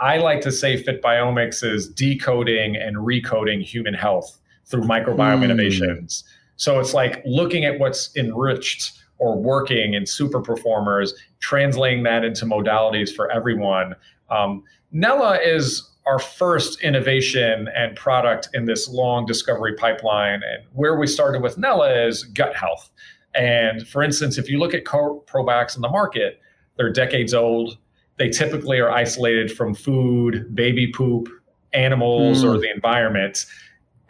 I 0.00 0.16
like 0.16 0.40
to 0.42 0.52
say 0.52 0.82
Fit 0.82 1.02
Biomics 1.02 1.62
is 1.62 1.86
decoding 1.86 2.76
and 2.76 2.96
recoding 2.96 3.62
human 3.62 3.92
health 3.92 4.38
through 4.68 4.82
microbiome 4.82 5.40
mm. 5.40 5.44
innovations. 5.44 6.24
So 6.56 6.78
it's 6.80 6.94
like 6.94 7.22
looking 7.24 7.64
at 7.64 7.78
what's 7.78 8.14
enriched 8.16 8.92
or 9.18 9.36
working 9.36 9.94
in 9.94 10.06
super 10.06 10.40
performers, 10.40 11.14
translating 11.40 12.04
that 12.04 12.24
into 12.24 12.44
modalities 12.44 13.14
for 13.14 13.30
everyone. 13.30 13.94
Um, 14.30 14.62
Nella 14.92 15.38
is 15.38 15.88
our 16.06 16.18
first 16.18 16.80
innovation 16.80 17.68
and 17.76 17.94
product 17.96 18.48
in 18.54 18.64
this 18.64 18.88
long 18.88 19.26
discovery 19.26 19.74
pipeline. 19.74 20.42
And 20.42 20.64
where 20.72 20.98
we 20.98 21.06
started 21.06 21.42
with 21.42 21.58
Nella 21.58 22.06
is 22.06 22.24
gut 22.24 22.56
health. 22.56 22.90
And 23.34 23.86
for 23.86 24.02
instance, 24.02 24.38
if 24.38 24.48
you 24.48 24.58
look 24.58 24.72
at 24.72 24.84
probiotics 24.84 25.76
in 25.76 25.82
the 25.82 25.88
market, 25.88 26.40
they're 26.76 26.92
decades 26.92 27.34
old. 27.34 27.76
They 28.16 28.30
typically 28.30 28.80
are 28.80 28.90
isolated 28.90 29.52
from 29.52 29.74
food, 29.74 30.54
baby 30.54 30.90
poop, 30.92 31.28
animals, 31.72 32.42
mm. 32.42 32.54
or 32.54 32.58
the 32.58 32.70
environment. 32.74 33.44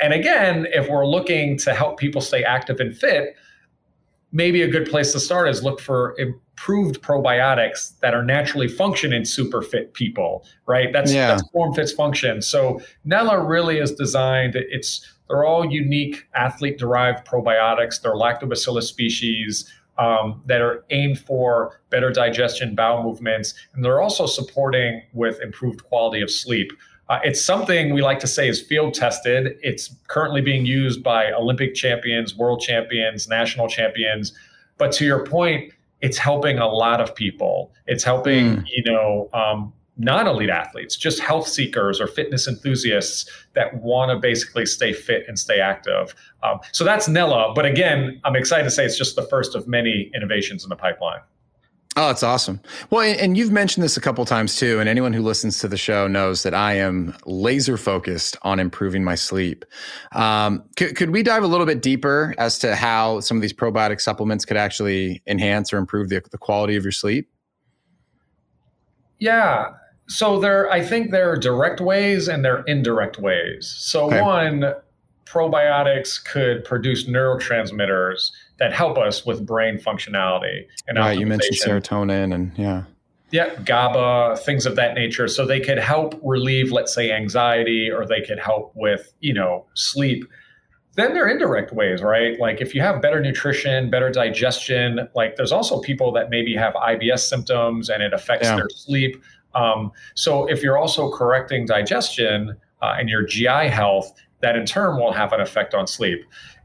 And 0.01 0.13
again, 0.13 0.67
if 0.73 0.89
we're 0.89 1.07
looking 1.07 1.57
to 1.59 1.75
help 1.75 1.99
people 1.99 2.21
stay 2.21 2.45
active 2.45 2.81
and 2.81 2.97
fit, 2.97 3.35
maybe 4.31 4.63
a 4.63 4.69
good 4.69 4.89
place 4.89 5.13
to 5.13 5.21
start 5.21 5.49
is 5.49 5.63
look 5.63 5.81
for 5.81 6.15
improved 6.19 7.01
probiotics 7.03 7.99
that 8.01 8.15
are 8.15 8.23
naturally 8.23 8.69
function 8.69 9.13
in 9.13 9.25
super 9.25 9.63
fit 9.63 9.95
people, 9.95 10.45
right? 10.67 10.93
That's, 10.93 11.13
yeah. 11.13 11.29
that's 11.29 11.49
form 11.51 11.75
fits 11.75 11.93
function. 11.93 12.43
So 12.43 12.81
Nella 13.05 13.43
really 13.43 13.79
is 13.79 13.93
designed, 13.93 14.55
it's 14.55 15.07
they're 15.29 15.45
all 15.45 15.71
unique 15.71 16.27
athlete 16.35 16.79
derived 16.79 17.27
probiotics. 17.27 18.01
They're 18.01 18.15
lactobacillus 18.15 18.85
species 18.85 19.71
um, 19.99 20.43
that 20.47 20.61
are 20.61 20.85
aimed 20.91 21.19
for 21.19 21.81
better 21.91 22.11
digestion, 22.11 22.75
bowel 22.75 23.03
movements, 23.03 23.55
and 23.75 23.85
they're 23.85 24.01
also 24.01 24.27
supporting 24.27 25.03
with 25.13 25.41
improved 25.43 25.85
quality 25.85 26.23
of 26.23 26.31
sleep. 26.31 26.73
Uh, 27.09 27.21
it's 27.25 27.43
something 27.43 27.95
we 27.95 28.03
like 28.03 28.19
to 28.21 28.27
say 28.27 28.49
is 28.49 28.61
field 28.61 28.95
tested. 28.95 29.59
It's 29.63 29.95
currently 30.09 30.43
being 30.43 30.67
used 30.67 31.03
by 31.03 31.33
Olympic 31.33 31.75
champions, 31.75 32.37
world 32.37 32.61
champions, 32.61 33.29
national 33.29 33.69
champions. 33.69 34.33
But 34.77 34.93
to 34.93 35.07
your 35.07 35.25
point, 35.25 35.73
it's 36.01 36.19
helping 36.19 36.59
a 36.59 36.69
lot 36.69 37.01
of 37.01 37.15
people. 37.15 37.73
It's 37.87 38.05
helping, 38.05 38.57
mm. 38.57 38.65
you 38.71 38.85
know, 38.85 39.29
um, 39.33 39.73
non-elite 39.97 40.51
athletes, 40.51 40.97
just 40.97 41.19
health 41.19 41.49
seekers 41.49 42.01
or 42.01 42.07
fitness 42.07 42.47
enthusiasts 42.47 43.29
that 43.55 43.75
want 43.83 44.11
to 44.11 44.17
basically 44.17 44.65
stay 44.65 44.93
fit 44.93 45.25
and 45.27 45.39
stay 45.39 45.61
active. 45.61 46.15
Um, 46.43 46.61
so 46.73 46.85
that's 46.85 47.09
Nella. 47.09 47.53
But 47.55 47.67
again, 47.67 48.21
I'm 48.25 48.37
excited 48.37 48.65
to 48.65 48.71
say 48.71 48.85
it's 48.85 48.97
just 48.97 49.17
the 49.17 49.25
first 49.25 49.57
of 49.57 49.67
many 49.67 50.11
innovations 50.15 50.63
in 50.63 50.69
the 50.69 50.77
pipeline. 50.77 51.21
Oh, 52.01 52.11
it's 52.11 52.23
awesome. 52.23 52.61
Well, 52.91 53.01
and 53.01 53.37
you've 53.37 53.51
mentioned 53.51 53.83
this 53.83 53.97
a 53.97 54.01
couple 54.01 54.25
times 54.25 54.55
too, 54.55 54.79
and 54.79 54.89
anyone 54.89 55.13
who 55.13 55.21
listens 55.21 55.59
to 55.59 55.67
the 55.67 55.77
show 55.77 56.07
knows 56.07 56.45
that 56.45 56.55
I 56.55 56.75
am 56.75 57.13
laser 57.27 57.77
focused 57.77 58.37
on 58.43 58.61
improving 58.61 59.03
my 59.03 59.17
sleep. 59.17 59.65
Um, 60.13 60.63
could, 60.77 60.95
could 60.95 61.11
we 61.11 61.25
dive 61.25 61.43
a 61.43 61.49
little 61.49 61.67
bit 61.67 61.83
deeper 61.83 62.37
as 62.39 62.57
to 62.61 62.77
how 62.77 63.19
some 63.19 63.37
of 63.37 63.41
these 63.43 63.53
probiotic 63.53 64.01
supplements 64.01 64.45
could 64.45 64.57
actually 64.57 65.21
enhance 65.27 65.73
or 65.73 65.79
improve 65.79 66.09
the, 66.09 66.23
the 66.31 66.39
quality 66.39 66.77
of 66.77 66.85
your 66.85 66.93
sleep? 66.93 67.29
Yeah. 69.19 69.73
So 70.07 70.39
there, 70.39 70.71
I 70.71 70.85
think 70.85 71.11
there 71.11 71.29
are 71.33 71.37
direct 71.37 71.81
ways 71.81 72.29
and 72.29 72.45
there 72.45 72.59
are 72.59 72.65
indirect 72.67 73.19
ways. 73.19 73.75
So 73.77 74.07
okay. 74.07 74.23
one, 74.23 74.73
probiotics 75.29 76.23
could 76.25 76.65
produce 76.65 77.05
neurotransmitters 77.05 78.31
that 78.59 78.73
help 78.73 78.99
us 78.99 79.27
with 79.27 79.45
brain 79.45 79.79
functionality 79.79 80.67
and 80.87 80.99
right, 80.99 81.19
you 81.19 81.27
mentioned 81.27 81.57
serotonin 81.57 82.35
and 82.35 82.53
yeah. 82.57 82.85
Yeah 83.31 83.55
gaba 83.65 84.37
things 84.39 84.65
of 84.65 84.75
that 84.77 84.95
nature. 84.95 85.29
So 85.29 85.45
they 85.45 85.61
could 85.61 85.79
help 85.79 86.19
relieve 86.23 86.73
let's 86.73 86.95
say 86.95 87.13
anxiety 87.13 87.91
or 87.91 88.07
they 88.07 88.23
could 88.23 88.39
help 88.39 88.73
with 88.75 89.13
you 89.21 89.35
know 89.35 89.67
sleep. 89.75 90.25
Then 90.95 91.13
there 91.13 91.27
are 91.27 91.29
indirect 91.29 91.73
ways 91.73 92.03
right? 92.03 92.41
Like 92.41 92.61
if 92.61 92.75
you 92.75 92.81
have 92.81 93.03
better 93.03 93.21
nutrition 93.21 93.91
better 93.91 94.11
digestion 94.11 95.09
like 95.15 95.37
there's 95.37 95.53
also 95.53 95.81
people 95.81 96.11
that 96.13 96.31
maybe 96.31 96.55
have 96.57 96.73
ibs 96.75 97.21
symptoms 97.21 97.91
and 97.91 98.03
it 98.03 98.15
affects 98.15 98.47
yeah. 98.47 98.57
their 98.57 98.69
sleep. 98.71 99.23
Um, 99.55 99.93
so 100.15 100.47
if 100.47 100.63
you're 100.63 100.79
also 100.79 101.11
correcting 101.11 101.67
digestion 101.67 102.57
uh, 102.81 102.95
and 102.99 103.09
your 103.09 103.25
gi 103.25 103.69
health 103.69 104.15
that 104.41 104.57
in 104.57 104.67
turn 104.67 104.97
will 104.97 105.13
have 105.13 105.33
an 105.33 105.41
effect 105.41 105.75
on 105.75 105.87
sleep 105.87 106.25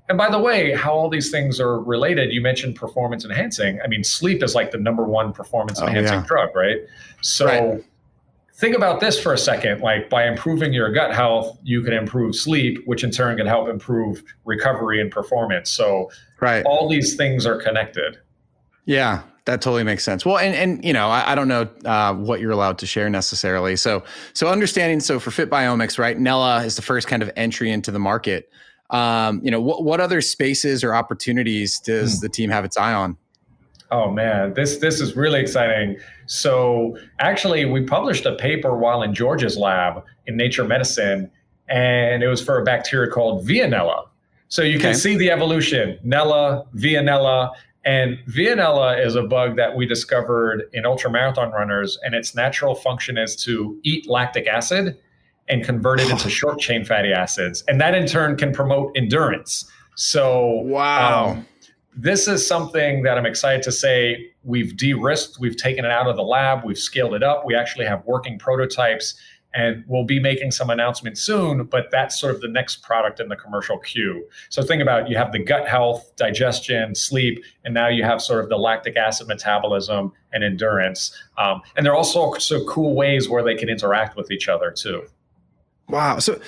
and 0.10 0.18
by 0.18 0.30
the 0.30 0.40
way, 0.40 0.74
how 0.74 0.94
all 0.94 1.10
these 1.10 1.32
things 1.32 1.60
are 1.60 1.80
related, 1.80 2.34
you 2.34 2.42
mentioned 2.42 2.76
performance 2.76 3.24
enhancing. 3.24 3.80
I 3.82 3.88
mean, 3.88 4.04
sleep 4.04 4.44
is 4.44 4.54
like 4.54 4.72
the 4.72 4.78
number 4.78 5.06
one 5.06 5.32
performance 5.32 5.82
oh, 5.82 5.88
enhancing 5.88 6.18
oh, 6.18 6.20
yeah. 6.20 6.28
drug, 6.28 6.56
right? 6.56 6.78
So 7.22 7.46
right. 7.46 7.84
think 8.56 8.76
about 8.76 9.00
this 9.00 9.20
for 9.20 9.34
a 9.34 9.38
second. 9.38 9.82
Like 9.82 10.10
by 10.10 10.28
improving 10.28 10.74
your 10.74 10.92
gut 10.92 11.14
health, 11.14 11.58
you 11.64 11.82
can 11.82 11.94
improve 11.94 12.36
sleep, 12.36 12.80
which 12.86 13.04
in 13.04 13.12
turn 13.12 13.38
can 13.38 13.48
help 13.48 13.70
improve 13.70 14.24
recovery 14.44 15.00
and 15.00 15.10
performance. 15.10 15.70
So 15.70 16.12
Right. 16.42 16.66
all 16.66 16.90
these 16.90 17.16
things 17.16 17.46
are 17.46 17.56
connected. 17.56 18.18
Yeah, 18.86 19.22
that 19.46 19.62
totally 19.62 19.84
makes 19.84 20.04
sense. 20.04 20.26
Well, 20.26 20.38
and 20.38 20.56
and 20.56 20.84
you 20.86 20.94
know, 20.94 21.10
I, 21.10 21.34
I 21.34 21.36
don't 21.36 21.48
know 21.48 21.70
uh, 21.86 22.14
what 22.14 22.40
you're 22.40 22.52
allowed 22.52 22.78
to 22.80 22.86
share 22.86 23.10
necessarily. 23.10 23.76
So 23.76 24.04
so 24.34 24.48
understanding. 24.48 25.00
So 25.00 25.20
for 25.20 25.32
Fit 25.32 25.50
Biomics, 25.50 26.00
right? 26.00 26.18
Nella 26.18 26.64
is 26.64 26.76
the 26.76 26.82
first 26.82 27.08
kind 27.08 27.22
of 27.22 27.30
entry 27.36 27.70
into 27.70 27.92
the 27.92 28.00
market. 28.00 28.50
Um, 28.90 29.42
you 29.44 29.52
know, 29.52 29.60
what 29.60 29.84
what 29.84 30.00
other 30.00 30.22
spaces 30.22 30.84
or 30.84 30.96
opportunities 30.96 31.80
does 31.80 32.22
the 32.22 32.30
team 32.30 32.50
have 32.52 32.64
its 32.64 32.78
eye 32.78 32.94
on? 32.94 33.18
Oh 33.92 34.10
man, 34.10 34.54
this 34.54 34.78
this 34.78 35.02
is 35.02 35.16
really 35.16 35.42
exciting. 35.42 35.98
So 36.26 36.98
actually, 37.20 37.66
we 37.66 37.84
published 37.84 38.26
a 38.26 38.36
paper 38.36 38.78
while 38.78 39.04
in 39.04 39.14
George's 39.14 39.58
lab 39.58 40.04
in 40.26 40.38
Nature 40.38 40.64
Medicine, 40.64 41.30
and 41.68 42.24
it 42.24 42.28
was 42.28 42.42
for 42.42 42.60
a 42.60 42.64
bacteria 42.64 43.12
called 43.12 43.46
Veillonella. 43.46 44.06
So 44.48 44.62
you 44.62 44.80
can 44.80 44.96
see 44.96 45.18
the 45.18 45.32
evolution: 45.32 46.00
Nella, 46.04 46.66
Veillonella, 46.76 47.52
and 47.86 48.18
Veillonella 48.28 49.06
is 49.06 49.16
a 49.16 49.24
bug 49.24 49.56
that 49.58 49.76
we 49.76 49.86
discovered 49.86 50.64
in 50.74 50.84
ultramarathon 50.84 51.52
runners, 51.52 51.98
and 52.04 52.16
its 52.16 52.34
natural 52.36 52.76
function 52.76 53.18
is 53.18 53.36
to 53.44 53.80
eat 53.84 54.10
lactic 54.10 54.48
acid 54.48 54.98
and 55.50 55.64
convert 55.64 56.00
it 56.00 56.10
into 56.10 56.30
short 56.30 56.60
chain 56.60 56.86
fatty 56.86 57.12
acids, 57.12 57.64
and 57.68 57.82
that 57.82 57.94
in 57.94 58.08
turn 58.08 58.38
can 58.38 58.54
promote 58.54 58.92
endurance. 58.96 59.70
So 59.96 60.62
Wow. 60.62 61.32
um, 61.32 61.48
this 61.96 62.28
is 62.28 62.48
something 62.48 63.04
that 63.04 63.18
I'm 63.18 63.26
excited 63.26 63.62
to 63.64 63.72
say 63.72 64.32
we've 64.44 64.76
de-risked, 64.76 65.40
we've 65.40 65.58
taken 65.58 65.86
it 65.86 65.92
out 65.92 66.08
of 66.08 66.16
the 66.16 66.24
lab, 66.24 66.64
we've 66.64 66.78
scaled 66.78 67.14
it 67.14 67.24
up. 67.24 67.46
We 67.46 67.56
actually 67.56 67.86
have 67.86 68.04
working 68.06 68.40
prototypes 68.40 69.16
and 69.54 69.84
we'll 69.88 70.04
be 70.04 70.20
making 70.20 70.52
some 70.52 70.70
announcements 70.70 71.22
soon, 71.22 71.66
but 71.66 71.90
that's 71.92 72.20
sort 72.20 72.34
of 72.34 72.42
the 72.42 72.48
next 72.48 72.78
product 72.78 73.20
in 73.20 73.30
the 73.30 73.36
commercial 73.36 73.78
queue. 73.78 74.28
So 74.50 74.64
think 74.64 74.82
about 74.82 75.10
you 75.10 75.18
have 75.18 75.32
the 75.32 75.40
gut 75.40 75.68
health, 75.68 76.16
digestion, 76.16 76.96
sleep, 76.96 77.44
and 77.64 77.74
now 77.74 77.88
you 77.88 78.04
have 78.04 78.22
sort 78.22 78.44
of 78.44 78.50
the 78.50 78.58
lactic 78.58 78.98
acid 78.98 79.28
metabolism 79.28 80.12
and 80.32 80.44
endurance. 80.44 81.16
Um, 81.38 81.62
and 81.76 81.86
there 81.86 81.94
are 81.94 81.98
also 81.98 82.34
so 82.36 82.66
cool 82.66 82.96
ways 82.96 83.30
where 83.30 83.44
they 83.44 83.56
can 83.56 83.70
interact 83.70 84.16
with 84.16 84.32
each 84.32 84.48
other 84.48 84.72
too. 84.72 85.06
Wow. 85.88 86.20
So 86.20 86.40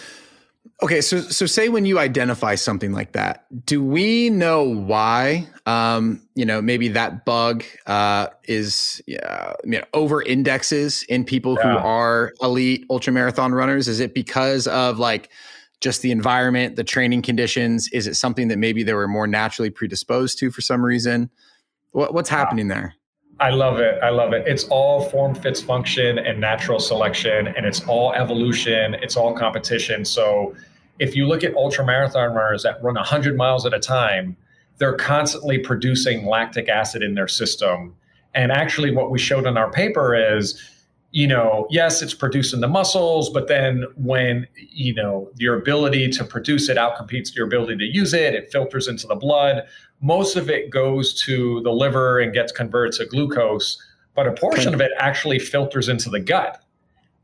okay, 0.84 1.02
so 1.02 1.22
so 1.22 1.46
say 1.46 1.70
when 1.70 1.86
you 1.86 2.00
identify 2.00 2.56
something 2.56 2.92
like 2.92 3.14
that, 3.14 3.46
do 3.66 3.84
we 3.84 4.30
know 4.30 4.64
why 4.64 5.48
um, 5.66 6.22
you 6.36 6.46
know, 6.46 6.62
maybe 6.62 6.90
that 6.90 7.26
bug 7.26 7.64
uh 7.88 8.28
is 8.44 9.02
uh, 9.24 9.54
you 9.64 9.80
know, 9.80 9.84
over 9.94 10.22
indexes 10.22 11.04
in 11.04 11.26
people 11.26 11.56
who 11.56 11.68
are 11.68 12.34
elite 12.42 12.86
ultra 12.90 13.12
marathon 13.12 13.54
runners? 13.54 13.88
Is 13.88 14.00
it 14.00 14.14
because 14.14 14.68
of 14.68 15.00
like 15.00 15.30
just 15.82 16.02
the 16.02 16.12
environment, 16.12 16.76
the 16.76 16.84
training 16.84 17.22
conditions? 17.22 17.88
Is 17.90 18.08
it 18.08 18.16
something 18.16 18.48
that 18.50 18.58
maybe 18.58 18.84
they 18.84 18.94
were 18.94 19.08
more 19.08 19.28
naturally 19.28 19.70
predisposed 19.70 20.40
to 20.40 20.52
for 20.52 20.62
some 20.62 20.84
reason? 20.84 21.30
What, 21.92 22.14
what's 22.14 22.30
happening 22.30 22.68
there? 22.68 22.96
I 23.40 23.50
love 23.50 23.80
it. 23.80 24.02
I 24.02 24.10
love 24.10 24.32
it. 24.32 24.48
It's 24.48 24.64
all 24.66 25.10
form 25.10 25.36
fits 25.36 25.62
function 25.62 26.18
and 26.20 26.40
natural 26.40 26.80
selection, 26.80 27.48
and 27.48 27.66
it's 27.66 27.82
all 27.86 28.14
evolution. 28.14 28.94
It's 28.96 29.18
all 29.18 29.34
competition. 29.34 30.06
So, 30.06 30.56
if 31.00 31.16
you 31.16 31.28
look 31.28 31.44
at 31.44 31.54
ultramarathon 31.56 32.34
runners 32.34 32.64
that 32.64 32.82
run 32.82 32.96
100 32.96 33.36
miles 33.36 33.66
at 33.66 33.74
a 33.74 33.80
time, 33.80 34.38
they're 34.78 34.96
constantly 34.96 35.58
producing 35.58 36.26
lactic 36.26 36.70
acid 36.70 37.04
in 37.04 37.16
their 37.16 37.28
system. 37.28 37.94
And 38.34 38.54
actually, 38.54 38.92
what 38.92 39.12
we 39.12 39.20
showed 39.20 39.46
in 39.46 39.58
our 39.58 39.70
paper 39.70 40.16
is, 40.16 40.62
you 41.12 41.28
know, 41.28 41.68
yes, 41.70 42.02
it's 42.02 42.14
producing 42.14 42.62
the 42.62 42.68
muscles, 42.70 43.30
but 43.30 43.50
then 43.50 43.86
when, 43.96 44.48
you 44.56 44.94
know, 44.94 45.30
your 45.38 45.58
ability 45.58 46.10
to 46.10 46.24
produce 46.24 46.70
it 46.70 46.78
outcompetes 46.78 47.36
your 47.36 47.46
ability 47.48 47.78
to 47.78 47.86
use 47.86 48.14
it, 48.14 48.34
it 48.34 48.52
filters 48.52 48.88
into 48.88 49.08
the 49.08 49.16
blood 49.16 49.64
most 50.02 50.36
of 50.36 50.50
it 50.50 50.70
goes 50.70 51.14
to 51.24 51.62
the 51.62 51.72
liver 51.72 52.20
and 52.20 52.34
gets 52.34 52.52
converted 52.52 52.94
to 53.00 53.06
glucose, 53.06 53.82
but 54.14 54.28
a 54.28 54.32
portion 54.32 54.74
of 54.74 54.82
it 54.82 54.92
actually 54.98 55.40
filters 55.40 55.90
into 55.90 56.10
the 56.10 56.20
gut. 56.20 56.62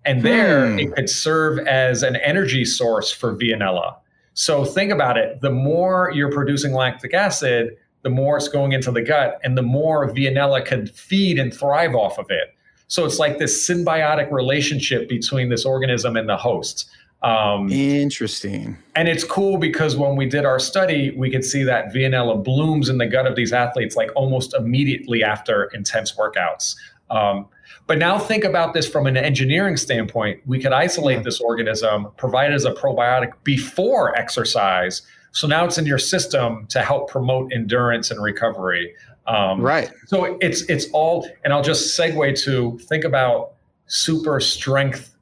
And 0.06 0.24
there 0.24 0.68
Hmm. 0.72 0.80
it 0.80 0.96
could 0.96 1.10
serve 1.10 1.60
as 1.60 2.02
an 2.04 2.16
energy 2.18 2.66
source 2.66 3.12
for 3.12 3.36
Veillonella. 3.36 3.96
So 4.34 4.66
think 4.66 4.92
about 4.92 5.18
it. 5.18 5.42
The 5.42 5.52
more 5.52 6.12
you're 6.14 6.32
producing 6.32 6.74
lactic 6.74 7.14
acid, 7.14 7.78
the 8.02 8.10
more 8.10 8.38
it's 8.38 8.48
going 8.48 8.72
into 8.72 8.92
the 8.92 9.02
gut, 9.04 9.40
and 9.44 9.56
the 9.58 9.62
more 9.62 10.10
Veillonella 10.12 10.66
can 10.66 10.88
feed 10.88 11.38
and 11.38 11.54
thrive 11.54 11.94
off 11.94 12.18
of 12.18 12.26
it. 12.32 12.56
So 12.88 13.06
it's 13.06 13.20
like 13.20 13.38
this 13.38 13.70
symbiotic 13.70 14.32
relationship 14.32 15.08
between 15.08 15.50
this 15.50 15.66
organism 15.66 16.18
and 16.18 16.28
the 16.28 16.36
host. 16.36 16.90
Um, 17.24 17.72
Interesting. 17.72 18.78
and 18.96 19.08
it's 19.08 19.24
cool 19.24 19.58
because 19.58 19.96
when 19.96 20.16
we 20.16 20.26
did 20.26 20.44
our 20.44 20.58
study, 20.60 21.12
we 21.16 21.30
could 21.30 21.46
see 21.46 21.64
that 21.64 21.94
Veillonella 21.94 22.44
blooms 22.44 22.90
in 22.90 22.98
the 22.98 23.06
gut 23.06 23.28
of 23.28 23.36
these 23.36 23.54
athletes 23.54 23.96
like 23.96 24.10
almost 24.16 24.56
immediately 24.56 25.24
after 25.24 25.66
intense 25.74 26.14
workouts. 26.14 26.76
Um, 27.12 27.48
but 27.88 27.98
now 28.00 28.18
think 28.18 28.44
about 28.44 28.74
this 28.74 28.88
from 28.90 29.06
an 29.06 29.18
engineering 29.18 29.78
standpoint. 29.78 30.40
We 30.48 30.60
could 30.60 30.72
isolate 30.74 31.18
Yeah. 31.18 31.24
this 31.24 31.40
organism, 31.42 32.08
provide 32.18 32.52
it 32.52 32.56
as 32.56 32.66
a 32.66 32.72
probiotic 32.72 33.32
before 33.44 34.18
exercise. 34.18 35.02
So 35.32 35.48
now 35.48 35.64
it's 35.66 35.78
in 35.78 35.86
your 35.86 35.98
system 36.00 36.66
to 36.68 36.82
help 36.82 37.10
promote 37.10 37.52
endurance 37.54 38.10
and 38.12 38.22
recovery. 38.22 38.94
Um, 39.28 39.62
Right. 39.62 39.92
so 40.08 40.38
it's 40.42 40.64
it's 40.64 40.88
all, 40.94 41.28
and 41.44 41.54
I'll 41.54 41.62
just 41.62 41.98
segue 41.98 42.42
to 42.44 42.80
think 42.90 43.04
about 43.04 43.52
super 43.86 44.40
strength 44.40 45.14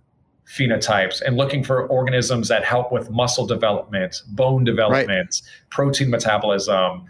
phenotypes 0.50 1.22
and 1.22 1.38
looking 1.38 1.64
for 1.64 1.88
organisms 1.88 2.48
that 2.48 2.66
help 2.66 2.92
with 2.92 3.10
muscle 3.12 3.46
development, 3.46 4.24
bone 4.30 4.64
development, 4.64 5.42
protein 5.70 6.10
metabolism, 6.10 7.06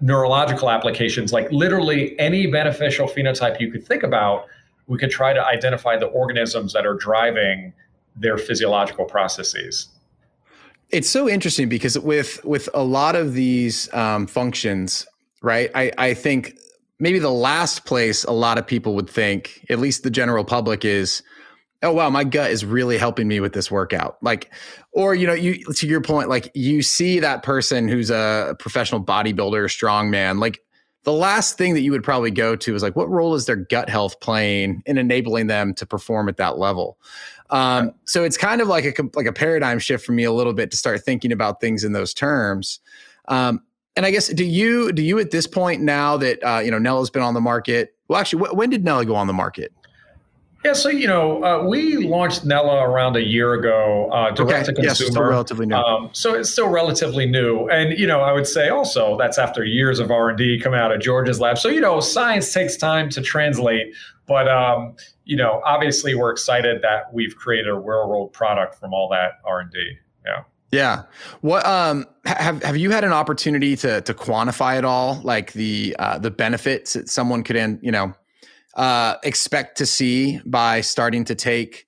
neurological 0.00 0.68
applications, 0.68 1.32
like 1.32 1.50
literally 1.50 2.18
any 2.18 2.46
beneficial 2.46 3.08
phenotype 3.08 3.58
you 3.58 3.72
could 3.72 3.86
think 3.86 4.02
about, 4.02 4.46
we 4.86 4.98
could 4.98 5.10
try 5.10 5.32
to 5.32 5.42
identify 5.46 5.96
the 5.96 6.06
organisms 6.06 6.74
that 6.74 6.84
are 6.84 6.94
driving 6.94 7.72
their 8.16 8.36
physiological 8.36 9.06
processes. 9.06 9.88
it's 10.90 11.08
so 11.08 11.28
interesting 11.28 11.68
because 11.68 11.98
with 11.98 12.44
with 12.44 12.68
a 12.74 12.84
lot 12.84 13.16
of 13.16 13.34
these 13.34 13.92
um, 13.94 14.26
functions 14.26 15.06
right 15.42 15.70
I, 15.74 15.90
I 15.98 16.14
think 16.14 16.56
maybe 17.00 17.18
the 17.18 17.30
last 17.30 17.84
place 17.86 18.22
a 18.24 18.30
lot 18.30 18.58
of 18.58 18.66
people 18.66 18.94
would 18.94 19.10
think 19.10 19.64
at 19.68 19.78
least 19.80 20.04
the 20.04 20.10
general 20.10 20.44
public 20.44 20.84
is 20.84 21.22
oh 21.84 21.92
wow 21.92 22.10
my 22.10 22.24
gut 22.24 22.50
is 22.50 22.64
really 22.64 22.98
helping 22.98 23.28
me 23.28 23.40
with 23.40 23.52
this 23.52 23.70
workout 23.70 24.16
like 24.22 24.52
or 24.92 25.14
you 25.14 25.26
know 25.26 25.32
you 25.32 25.62
to 25.72 25.86
your 25.86 26.00
point 26.00 26.28
like 26.28 26.50
you 26.54 26.82
see 26.82 27.20
that 27.20 27.42
person 27.42 27.88
who's 27.88 28.10
a 28.10 28.56
professional 28.58 29.02
bodybuilder 29.02 29.66
strongman 29.66 30.40
like 30.40 30.60
the 31.04 31.12
last 31.12 31.58
thing 31.58 31.74
that 31.74 31.82
you 31.82 31.90
would 31.92 32.02
probably 32.02 32.30
go 32.30 32.56
to 32.56 32.74
is 32.74 32.82
like 32.82 32.96
what 32.96 33.08
role 33.10 33.34
is 33.34 33.46
their 33.46 33.56
gut 33.56 33.88
health 33.88 34.18
playing 34.20 34.82
in 34.86 34.98
enabling 34.98 35.46
them 35.46 35.74
to 35.74 35.86
perform 35.86 36.28
at 36.28 36.38
that 36.38 36.58
level 36.58 36.98
um, 37.50 37.92
so 38.04 38.24
it's 38.24 38.36
kind 38.36 38.60
of 38.60 38.68
like 38.68 38.84
a 38.84 39.02
like 39.14 39.26
a 39.26 39.32
paradigm 39.32 39.78
shift 39.78 40.04
for 40.04 40.12
me 40.12 40.24
a 40.24 40.32
little 40.32 40.54
bit 40.54 40.70
to 40.70 40.76
start 40.76 41.02
thinking 41.02 41.32
about 41.32 41.60
things 41.60 41.84
in 41.84 41.92
those 41.92 42.14
terms. 42.14 42.80
Um, 43.28 43.60
and 43.96 44.04
I 44.04 44.10
guess 44.10 44.28
do 44.28 44.44
you 44.44 44.92
do 44.92 45.02
you 45.02 45.18
at 45.18 45.30
this 45.30 45.46
point 45.46 45.82
now 45.82 46.16
that 46.16 46.42
uh, 46.42 46.58
you 46.58 46.70
know 46.70 46.78
Nella's 46.78 47.10
been 47.10 47.22
on 47.22 47.34
the 47.34 47.40
market? 47.40 47.94
Well, 48.08 48.18
actually, 48.18 48.48
wh- 48.48 48.54
when 48.54 48.70
did 48.70 48.84
Nella 48.84 49.04
go 49.04 49.14
on 49.14 49.26
the 49.26 49.32
market? 49.32 49.72
Yeah, 50.64 50.72
so 50.72 50.88
you 50.88 51.06
know, 51.06 51.44
uh, 51.44 51.62
we 51.62 51.98
launched 51.98 52.46
Nella 52.46 52.88
around 52.88 53.16
a 53.16 53.22
year 53.22 53.52
ago, 53.52 54.10
uh, 54.10 54.30
direct 54.30 54.64
to 54.66 54.74
yes, 54.82 54.94
still 54.94 55.08
consumer. 55.08 55.28
relatively 55.28 55.66
new. 55.66 55.74
Um, 55.74 56.08
so 56.12 56.32
it's 56.34 56.48
still 56.48 56.68
relatively 56.68 57.26
new, 57.26 57.68
and 57.68 57.98
you 57.98 58.06
know, 58.06 58.22
I 58.22 58.32
would 58.32 58.46
say 58.46 58.70
also 58.70 59.18
that's 59.18 59.36
after 59.36 59.62
years 59.62 59.98
of 59.98 60.10
R 60.10 60.30
and 60.30 60.38
D 60.38 60.58
coming 60.58 60.80
out 60.80 60.90
of 60.90 61.02
George's 61.02 61.38
lab. 61.38 61.58
So 61.58 61.68
you 61.68 61.82
know, 61.82 62.00
science 62.00 62.50
takes 62.50 62.78
time 62.78 63.10
to 63.10 63.20
translate, 63.20 63.94
but 64.26 64.48
um, 64.48 64.96
you 65.24 65.36
know, 65.36 65.60
obviously 65.66 66.14
we're 66.14 66.30
excited 66.30 66.80
that 66.80 67.12
we've 67.12 67.36
created 67.36 67.68
a 67.68 67.74
real 67.74 68.08
world 68.08 68.32
product 68.32 68.76
from 68.76 68.94
all 68.94 69.10
that 69.10 69.40
R 69.44 69.60
and 69.60 69.70
D. 69.70 69.98
Yeah. 70.24 70.44
Yeah. 70.72 71.02
What 71.42 71.64
um 71.66 72.06
have 72.24 72.62
have 72.62 72.76
you 72.76 72.90
had 72.90 73.04
an 73.04 73.12
opportunity 73.12 73.76
to 73.76 74.00
to 74.00 74.14
quantify 74.14 74.78
it 74.78 74.84
all, 74.84 75.20
like 75.22 75.52
the 75.52 75.94
uh, 75.98 76.18
the 76.18 76.30
benefits 76.30 76.94
that 76.94 77.10
someone 77.10 77.44
could, 77.44 77.56
in, 77.56 77.78
you 77.82 77.92
know, 77.92 78.14
uh, 78.76 79.16
expect 79.22 79.78
to 79.78 79.86
see 79.86 80.40
by 80.44 80.80
starting 80.80 81.24
to 81.24 81.34
take 81.34 81.86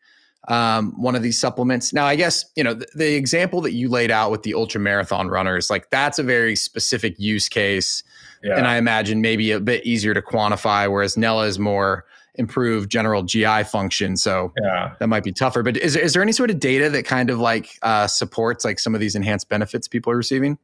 um, 0.49 0.92
one 1.01 1.14
of 1.14 1.22
these 1.22 1.38
supplements? 1.38 1.92
Now, 1.92 2.07
I 2.07 2.16
guess 2.16 2.44
you 2.57 2.64
know 2.64 2.75
the, 2.75 2.87
the 2.94 3.14
example 3.14 3.61
that 3.62 3.72
you 3.72 3.88
laid 3.88 4.11
out 4.11 4.31
with 4.31 4.42
the 4.42 4.55
ultra 4.55 4.81
marathon 4.81 5.29
runners, 5.29 5.70
like 5.70 5.90
that's 5.90 6.18
a 6.18 6.22
very 6.22 6.57
specific 6.57 7.18
use 7.18 7.49
case, 7.49 8.03
Yeah. 8.42 8.57
and 8.57 8.66
I 8.66 8.77
imagine 8.77 9.20
maybe 9.20 9.51
a 9.51 9.61
bit 9.61 9.85
easier 9.85 10.14
to 10.14 10.22
quantify. 10.22 10.90
Whereas 10.90 11.16
Nella 11.16 11.46
is 11.46 11.59
more 11.59 12.05
improved 12.37 12.90
general 12.90 13.22
GI 13.22 13.64
function, 13.64 14.16
so 14.16 14.53
yeah. 14.62 14.92
that 15.01 15.09
might 15.09 15.25
be 15.25 15.33
tougher. 15.33 15.62
But 15.62 15.79
is, 15.79 15.96
is 15.96 16.12
there 16.12 16.22
any 16.22 16.33
sort 16.33 16.51
of 16.51 16.61
data 16.61 16.90
that 16.90 17.05
kind 17.05 17.31
of 17.31 17.38
like 17.38 17.79
uh, 17.83 18.07
supports 18.07 18.64
like 18.64 18.79
some 18.79 18.94
of 18.94 19.01
these 19.01 19.14
enhanced 19.14 19.49
benefits 19.49 19.88
people 19.88 20.12
are 20.12 20.16
receiving? 20.16 20.59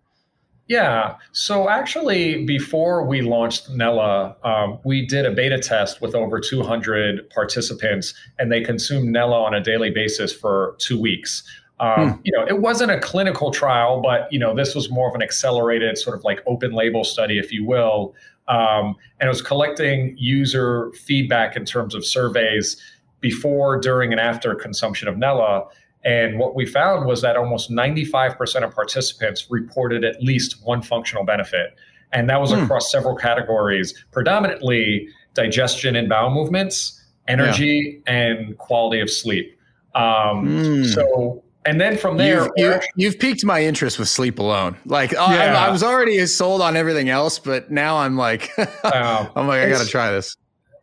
Yeah. 0.68 1.16
So 1.32 1.68
actually, 1.68 2.44
before 2.44 3.04
we 3.04 3.20
launched 3.20 3.68
Nella, 3.70 4.36
um, 4.44 4.78
we 4.84 5.06
did 5.06 5.26
a 5.26 5.30
beta 5.30 5.58
test 5.58 6.00
with 6.00 6.14
over 6.14 6.40
200 6.40 7.28
participants, 7.30 8.14
and 8.38 8.50
they 8.50 8.62
consumed 8.62 9.10
Nella 9.10 9.42
on 9.42 9.54
a 9.54 9.60
daily 9.60 9.90
basis 9.90 10.32
for 10.32 10.76
two 10.78 11.00
weeks. 11.00 11.42
Um, 11.80 12.12
hmm. 12.12 12.20
You 12.24 12.32
know, 12.32 12.46
it 12.46 12.60
wasn't 12.60 12.92
a 12.92 13.00
clinical 13.00 13.50
trial, 13.50 14.00
but 14.00 14.32
you 14.32 14.38
know, 14.38 14.54
this 14.54 14.74
was 14.74 14.88
more 14.88 15.08
of 15.08 15.14
an 15.14 15.22
accelerated 15.22 15.98
sort 15.98 16.16
of 16.16 16.24
like 16.24 16.40
open 16.46 16.72
label 16.72 17.02
study, 17.04 17.38
if 17.38 17.52
you 17.52 17.66
will. 17.66 18.14
Um, 18.48 18.96
and 19.20 19.26
it 19.26 19.28
was 19.28 19.42
collecting 19.42 20.14
user 20.16 20.92
feedback 20.92 21.56
in 21.56 21.64
terms 21.64 21.94
of 21.94 22.04
surveys 22.04 22.76
before, 23.20 23.78
during, 23.78 24.12
and 24.12 24.20
after 24.20 24.54
consumption 24.54 25.08
of 25.08 25.16
Nella. 25.16 25.64
And 26.04 26.38
what 26.38 26.54
we 26.54 26.66
found 26.66 27.06
was 27.06 27.22
that 27.22 27.36
almost 27.36 27.70
95% 27.70 28.64
of 28.64 28.74
participants 28.74 29.46
reported 29.50 30.04
at 30.04 30.22
least 30.22 30.56
one 30.64 30.82
functional 30.82 31.24
benefit. 31.24 31.76
And 32.12 32.28
that 32.28 32.40
was 32.40 32.52
hmm. 32.52 32.62
across 32.62 32.90
several 32.90 33.16
categories, 33.16 33.94
predominantly 34.10 35.08
digestion 35.34 35.96
and 35.96 36.08
bowel 36.08 36.30
movements, 36.30 37.00
energy, 37.28 38.02
yeah. 38.06 38.12
and 38.12 38.58
quality 38.58 39.00
of 39.00 39.10
sleep. 39.10 39.56
Um, 39.94 40.46
mm. 40.46 40.86
So, 40.86 41.42
and 41.64 41.80
then 41.80 41.96
from 41.96 42.16
there, 42.16 42.50
you've, 42.56 42.74
you, 42.74 42.80
you've, 42.96 43.18
piqued 43.18 43.44
my 43.44 43.62
interest 43.62 43.98
with 43.98 44.08
sleep 44.08 44.38
alone. 44.38 44.76
Like, 44.86 45.12
yeah. 45.12 45.20
I, 45.22 45.66
I, 45.66 45.70
was 45.70 45.82
already 45.82 46.26
sold 46.26 46.62
on 46.62 46.76
everything 46.76 47.10
else, 47.10 47.38
but 47.38 47.70
now 47.70 47.98
I'm 47.98 48.16
like, 48.16 48.50
I'm 48.84 49.46
like, 49.46 49.62
I 49.62 49.68
got 49.68 49.82
to 49.82 49.88
try 49.88 50.10
this 50.10 50.36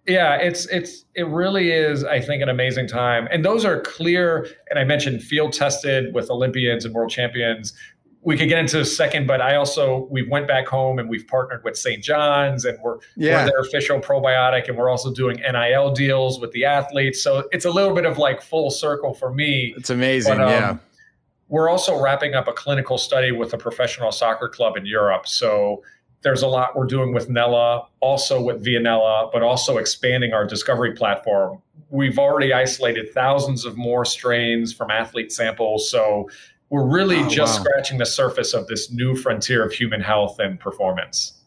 yeah 0.07 0.35
it's 0.35 0.65
it's 0.67 1.05
it 1.15 1.27
really 1.27 1.71
is 1.71 2.03
i 2.03 2.19
think 2.19 2.41
an 2.41 2.49
amazing 2.49 2.87
time. 2.87 3.27
And 3.31 3.45
those 3.45 3.65
are 3.65 3.81
clear 3.81 4.47
and 4.69 4.79
i 4.79 4.83
mentioned 4.83 5.21
field 5.23 5.53
tested 5.53 6.13
with 6.13 6.29
olympians 6.29 6.85
and 6.85 6.93
world 6.93 7.11
champions. 7.11 7.73
We 8.21 8.37
could 8.37 8.49
get 8.49 8.59
into 8.59 8.79
a 8.79 8.85
second 8.85 9.27
but 9.27 9.41
i 9.41 9.55
also 9.55 10.07
we 10.11 10.27
went 10.27 10.47
back 10.47 10.67
home 10.67 10.99
and 10.99 11.09
we've 11.09 11.27
partnered 11.27 11.63
with 11.63 11.77
st 11.77 12.03
john's 12.03 12.65
and 12.65 12.77
we're, 12.81 12.97
yeah. 13.15 13.43
we're 13.43 13.51
their 13.51 13.59
official 13.59 13.99
probiotic 13.99 14.67
and 14.67 14.77
we're 14.77 14.89
also 14.89 15.13
doing 15.13 15.41
nil 15.51 15.91
deals 15.91 16.39
with 16.39 16.51
the 16.51 16.65
athletes. 16.65 17.21
So 17.21 17.47
it's 17.51 17.65
a 17.65 17.71
little 17.71 17.95
bit 17.95 18.05
of 18.05 18.17
like 18.17 18.41
full 18.41 18.71
circle 18.71 19.13
for 19.13 19.33
me. 19.33 19.73
It's 19.77 19.89
amazing 19.89 20.37
but, 20.37 20.43
um, 20.43 20.49
yeah. 20.49 20.77
we're 21.47 21.69
also 21.69 22.01
wrapping 22.01 22.33
up 22.33 22.47
a 22.47 22.53
clinical 22.53 22.97
study 22.97 23.31
with 23.31 23.53
a 23.53 23.57
professional 23.57 24.11
soccer 24.11 24.49
club 24.49 24.75
in 24.75 24.85
europe. 24.85 25.27
So 25.27 25.81
there's 26.21 26.41
a 26.41 26.47
lot 26.47 26.75
we're 26.75 26.85
doing 26.85 27.13
with 27.13 27.29
Nella, 27.29 27.87
also 28.01 28.41
with 28.41 28.63
Veillonella, 28.63 29.31
but 29.31 29.41
also 29.41 29.77
expanding 29.77 30.33
our 30.33 30.45
discovery 30.45 30.93
platform. 30.93 31.61
We've 31.89 32.19
already 32.19 32.53
isolated 32.53 33.13
thousands 33.13 33.65
of 33.65 33.77
more 33.77 34.05
strains 34.05 34.73
from 34.73 34.91
athlete 34.91 35.31
samples. 35.31 35.89
So 35.89 36.29
we're 36.69 36.87
really 36.87 37.19
oh, 37.19 37.29
just 37.29 37.59
wow. 37.59 37.65
scratching 37.65 37.97
the 37.97 38.05
surface 38.05 38.53
of 38.53 38.67
this 38.67 38.91
new 38.91 39.15
frontier 39.15 39.65
of 39.65 39.71
human 39.71 40.01
health 40.01 40.39
and 40.39 40.59
performance. 40.59 41.38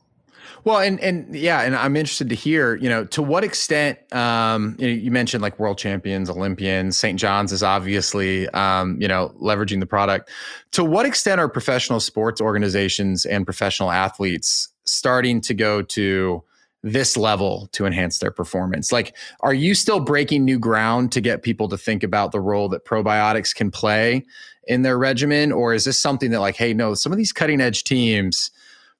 Well, 0.64 0.78
and 0.78 1.00
and 1.00 1.34
yeah, 1.34 1.62
and 1.62 1.74
I'm 1.74 1.96
interested 1.96 2.28
to 2.28 2.36
hear, 2.36 2.76
you 2.76 2.88
know, 2.88 3.04
to 3.06 3.22
what 3.22 3.42
extent 3.42 3.98
um, 4.14 4.76
you, 4.78 4.86
know, 4.86 4.92
you 4.92 5.10
mentioned 5.10 5.42
like 5.42 5.58
world 5.58 5.76
champions, 5.76 6.30
Olympians, 6.30 6.96
St. 6.96 7.18
John's 7.18 7.52
is 7.52 7.64
obviously 7.64 8.48
um, 8.50 8.96
you 9.00 9.08
know 9.08 9.34
leveraging 9.40 9.80
the 9.80 9.86
product. 9.86 10.30
To 10.72 10.84
what 10.84 11.04
extent 11.04 11.40
are 11.40 11.48
professional 11.48 11.98
sports 11.98 12.40
organizations 12.40 13.24
and 13.24 13.44
professional 13.44 13.90
athletes 13.90 14.68
starting 14.84 15.40
to 15.42 15.54
go 15.54 15.82
to 15.82 16.42
this 16.84 17.16
level 17.16 17.68
to 17.72 17.84
enhance 17.84 18.18
their 18.18 18.30
performance? 18.30 18.92
Like, 18.92 19.16
are 19.40 19.54
you 19.54 19.74
still 19.74 20.00
breaking 20.00 20.44
new 20.44 20.58
ground 20.58 21.10
to 21.12 21.20
get 21.20 21.42
people 21.42 21.68
to 21.68 21.78
think 21.78 22.04
about 22.04 22.30
the 22.30 22.40
role 22.40 22.68
that 22.68 22.84
probiotics 22.84 23.54
can 23.54 23.70
play 23.70 24.24
in 24.68 24.82
their 24.82 24.96
regimen, 24.96 25.50
or 25.50 25.74
is 25.74 25.84
this 25.84 25.98
something 25.98 26.30
that 26.30 26.40
like, 26.40 26.54
hey, 26.56 26.72
no, 26.72 26.94
some 26.94 27.10
of 27.10 27.18
these 27.18 27.32
cutting 27.32 27.60
edge 27.60 27.82
teams 27.82 28.52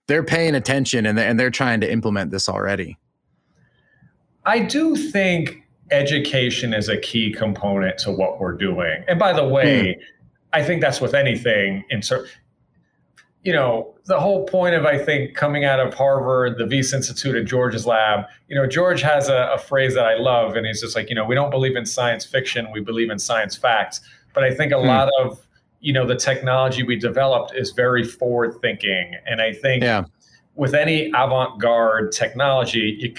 they're 0.08 0.24
paying 0.24 0.54
attention 0.54 1.06
and 1.06 1.16
they're, 1.16 1.28
and 1.28 1.38
they're 1.38 1.50
trying 1.50 1.80
to 1.80 1.90
implement 1.90 2.30
this 2.30 2.48
already. 2.48 2.98
I 4.44 4.60
do 4.60 4.96
think 4.96 5.62
education 5.90 6.74
is 6.74 6.88
a 6.88 6.96
key 6.96 7.32
component 7.32 7.98
to 7.98 8.10
what 8.10 8.40
we're 8.40 8.56
doing. 8.56 9.04
And 9.06 9.18
by 9.18 9.32
the 9.32 9.46
way, 9.46 9.98
mm. 9.98 10.02
I 10.52 10.62
think 10.62 10.80
that's 10.80 11.00
with 11.00 11.14
anything 11.14 11.84
in 11.90 12.02
so 12.02 12.24
you 13.42 13.52
know, 13.52 13.94
the 14.06 14.20
whole 14.20 14.46
point 14.46 14.74
of 14.74 14.84
I 14.86 14.98
think 14.98 15.34
coming 15.34 15.64
out 15.64 15.80
of 15.80 15.94
Harvard, 15.94 16.58
the 16.58 16.66
Wyss 16.66 16.92
Institute 16.92 17.34
and 17.34 17.46
George's 17.46 17.86
lab, 17.86 18.26
you 18.48 18.54
know, 18.54 18.66
George 18.66 19.02
has 19.02 19.28
a, 19.28 19.50
a 19.52 19.58
phrase 19.58 19.94
that 19.94 20.04
I 20.04 20.14
love, 20.14 20.54
and 20.54 20.64
he's 20.64 20.80
just 20.80 20.94
like, 20.94 21.08
you 21.08 21.16
know, 21.16 21.24
we 21.24 21.34
don't 21.34 21.50
believe 21.50 21.74
in 21.74 21.84
science 21.84 22.24
fiction, 22.24 22.70
we 22.72 22.80
believe 22.80 23.10
in 23.10 23.18
science 23.18 23.56
facts. 23.56 24.00
But 24.32 24.44
I 24.44 24.54
think 24.54 24.72
a 24.72 24.76
mm. 24.76 24.86
lot 24.86 25.10
of 25.20 25.44
you 25.82 25.92
know 25.92 26.06
the 26.06 26.16
technology 26.16 26.82
we 26.82 26.96
developed 26.96 27.52
is 27.54 27.72
very 27.72 28.04
forward 28.04 28.54
thinking 28.62 29.14
and 29.26 29.42
i 29.42 29.52
think 29.52 29.82
yeah. 29.82 30.04
with 30.54 30.74
any 30.74 31.08
avant-garde 31.08 32.10
technology 32.12 32.96
you, 32.98 33.14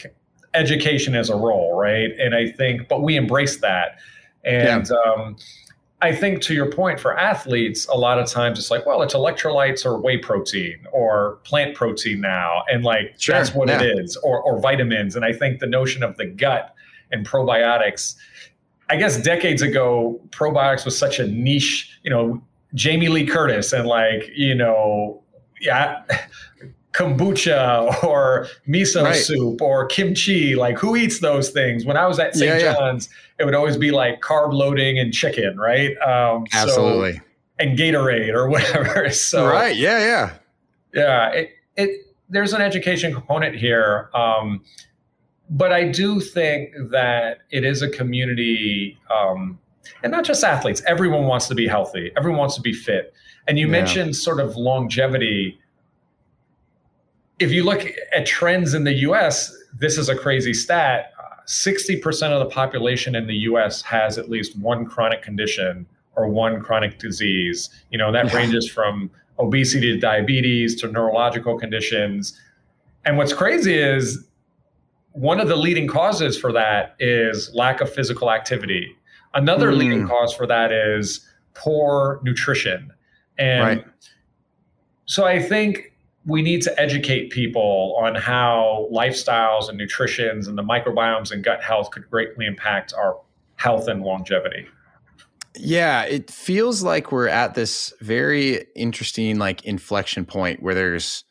education 0.55 1.13
is 1.13 1.29
a 1.29 1.35
role 1.35 1.77
right 1.77 2.11
and 2.17 2.33
i 2.33 2.49
think 2.49 2.87
but 2.87 3.03
we 3.03 3.15
embrace 3.15 3.57
that 3.57 3.99
and 4.45 4.89
yeah. 4.89 5.11
um, 5.11 5.35
i 6.01 6.15
think 6.15 6.41
to 6.41 6.53
your 6.53 6.71
point 6.71 6.99
for 6.99 7.17
athletes 7.19 7.85
a 7.87 7.95
lot 7.95 8.17
of 8.17 8.27
times 8.27 8.57
it's 8.57 8.71
like 8.71 8.85
well 8.85 9.01
it's 9.01 9.13
electrolytes 9.13 9.85
or 9.85 9.99
whey 9.99 10.17
protein 10.17 10.79
or 10.93 11.39
plant 11.43 11.75
protein 11.75 12.21
now 12.21 12.63
and 12.71 12.83
like 12.83 13.13
sure. 13.19 13.35
that's 13.35 13.53
what 13.53 13.67
yeah. 13.67 13.81
it 13.81 13.99
is 13.99 14.15
or, 14.17 14.41
or 14.41 14.59
vitamins 14.59 15.15
and 15.15 15.25
i 15.25 15.33
think 15.33 15.59
the 15.59 15.67
notion 15.67 16.01
of 16.01 16.15
the 16.17 16.25
gut 16.25 16.73
and 17.11 17.27
probiotics 17.27 18.15
I 18.89 18.97
guess 18.97 19.19
decades 19.19 19.61
ago, 19.61 20.19
probiotics 20.29 20.85
was 20.85 20.95
such 20.95 21.17
a 21.17 21.25
niche, 21.25 21.97
you 22.03 22.11
know, 22.11 22.43
Jamie 22.73 23.09
Lee 23.09 23.25
Curtis 23.25 23.73
and 23.73 23.87
like, 23.87 24.29
you 24.35 24.55
know, 24.55 25.21
yeah, 25.61 26.03
kombucha 26.93 28.03
or 28.03 28.47
miso 28.67 29.03
right. 29.03 29.15
soup 29.15 29.61
or 29.61 29.85
kimchi. 29.87 30.55
Like, 30.55 30.77
who 30.77 30.95
eats 30.95 31.19
those 31.19 31.49
things? 31.49 31.85
When 31.85 31.97
I 31.97 32.07
was 32.07 32.19
at 32.19 32.35
St. 32.35 32.61
Yeah, 32.61 32.73
John's, 32.73 33.09
yeah. 33.09 33.43
it 33.43 33.45
would 33.45 33.55
always 33.55 33.77
be 33.77 33.91
like 33.91 34.21
carb 34.21 34.53
loading 34.53 34.99
and 34.99 35.13
chicken, 35.13 35.57
right? 35.57 35.97
Um, 35.97 36.45
Absolutely. 36.53 37.13
So, 37.13 37.21
and 37.59 37.77
Gatorade 37.77 38.33
or 38.33 38.49
whatever. 38.49 39.09
So, 39.09 39.47
right. 39.47 39.75
Yeah. 39.75 39.99
Yeah. 39.99 40.33
Yeah. 40.93 41.29
It, 41.29 41.49
it, 41.75 41.99
there's 42.29 42.53
an 42.53 42.61
education 42.61 43.13
component 43.13 43.55
here. 43.55 44.09
Um, 44.13 44.63
but 45.49 45.71
I 45.71 45.89
do 45.89 46.19
think 46.19 46.71
that 46.91 47.39
it 47.51 47.63
is 47.63 47.81
a 47.81 47.89
community 47.89 48.97
um, 49.11 49.59
and 50.03 50.11
not 50.11 50.23
just 50.23 50.43
athletes 50.43 50.81
everyone 50.87 51.25
wants 51.25 51.47
to 51.47 51.55
be 51.55 51.67
healthy 51.67 52.11
everyone 52.17 52.39
wants 52.39 52.55
to 52.55 52.61
be 52.61 52.73
fit. 52.73 53.13
And 53.47 53.59
you 53.59 53.65
yeah. 53.65 53.71
mentioned 53.71 54.15
sort 54.15 54.39
of 54.39 54.55
longevity. 54.55 55.59
If 57.39 57.51
you 57.51 57.63
look 57.63 57.85
at 58.15 58.25
trends 58.25 58.73
in 58.73 58.83
the 58.83 58.93
us 58.93 59.55
this 59.77 59.97
is 59.97 60.09
a 60.09 60.15
crazy 60.15 60.53
stat 60.53 61.13
60% 61.47 62.31
of 62.31 62.39
the 62.39 62.53
population 62.53 63.15
in 63.15 63.27
the 63.27 63.35
us 63.35 63.81
has 63.81 64.17
at 64.17 64.29
least 64.29 64.57
one 64.57 64.85
chronic 64.85 65.21
condition 65.21 65.85
or 66.15 66.27
one 66.27 66.61
chronic 66.61 66.99
disease. 66.99 67.69
You 67.89 67.97
know 67.97 68.11
that 68.11 68.27
yeah. 68.27 68.35
ranges 68.35 68.69
from 68.69 69.11
obesity 69.39 69.91
to 69.91 69.99
diabetes 69.99 70.79
to 70.81 70.87
neurological 70.87 71.57
conditions. 71.57 72.39
And 73.05 73.17
what's 73.17 73.33
crazy 73.33 73.73
is 73.73 74.25
one 75.11 75.39
of 75.39 75.47
the 75.47 75.55
leading 75.55 75.87
causes 75.87 76.37
for 76.37 76.51
that 76.53 76.95
is 76.99 77.53
lack 77.53 77.81
of 77.81 77.91
physical 77.91 78.31
activity 78.31 78.95
Another 79.33 79.71
mm. 79.71 79.77
leading 79.77 80.07
cause 80.07 80.33
for 80.33 80.45
that 80.47 80.71
is 80.71 81.27
poor 81.53 82.19
nutrition. 82.23 82.91
And 83.37 83.63
right. 83.63 83.85
so 85.05 85.25
I 85.25 85.41
think 85.41 85.93
we 86.25 86.41
need 86.41 86.61
to 86.61 86.79
educate 86.79 87.31
people 87.31 87.95
on 87.99 88.15
how 88.15 88.87
lifestyles 88.91 89.69
and 89.69 89.77
nutritions 89.77 90.47
and 90.47 90.57
the 90.57 90.63
microbiomes 90.63 91.31
and 91.31 91.43
gut 91.43 91.63
health 91.63 91.91
could 91.91 92.09
greatly 92.09 92.45
impact 92.45 92.93
our 92.93 93.19
health 93.55 93.87
and 93.87 94.03
longevity. 94.03 94.67
Yeah, 95.55 96.03
it 96.03 96.31
feels 96.31 96.81
like 96.81 97.11
we're 97.11 97.27
at 97.27 97.53
this 97.53 97.93
very 98.01 98.65
interesting 98.75 99.37
like 99.37 99.63
inflection 99.65 100.25
point 100.25 100.63
where 100.63 100.73
there's 100.73 101.23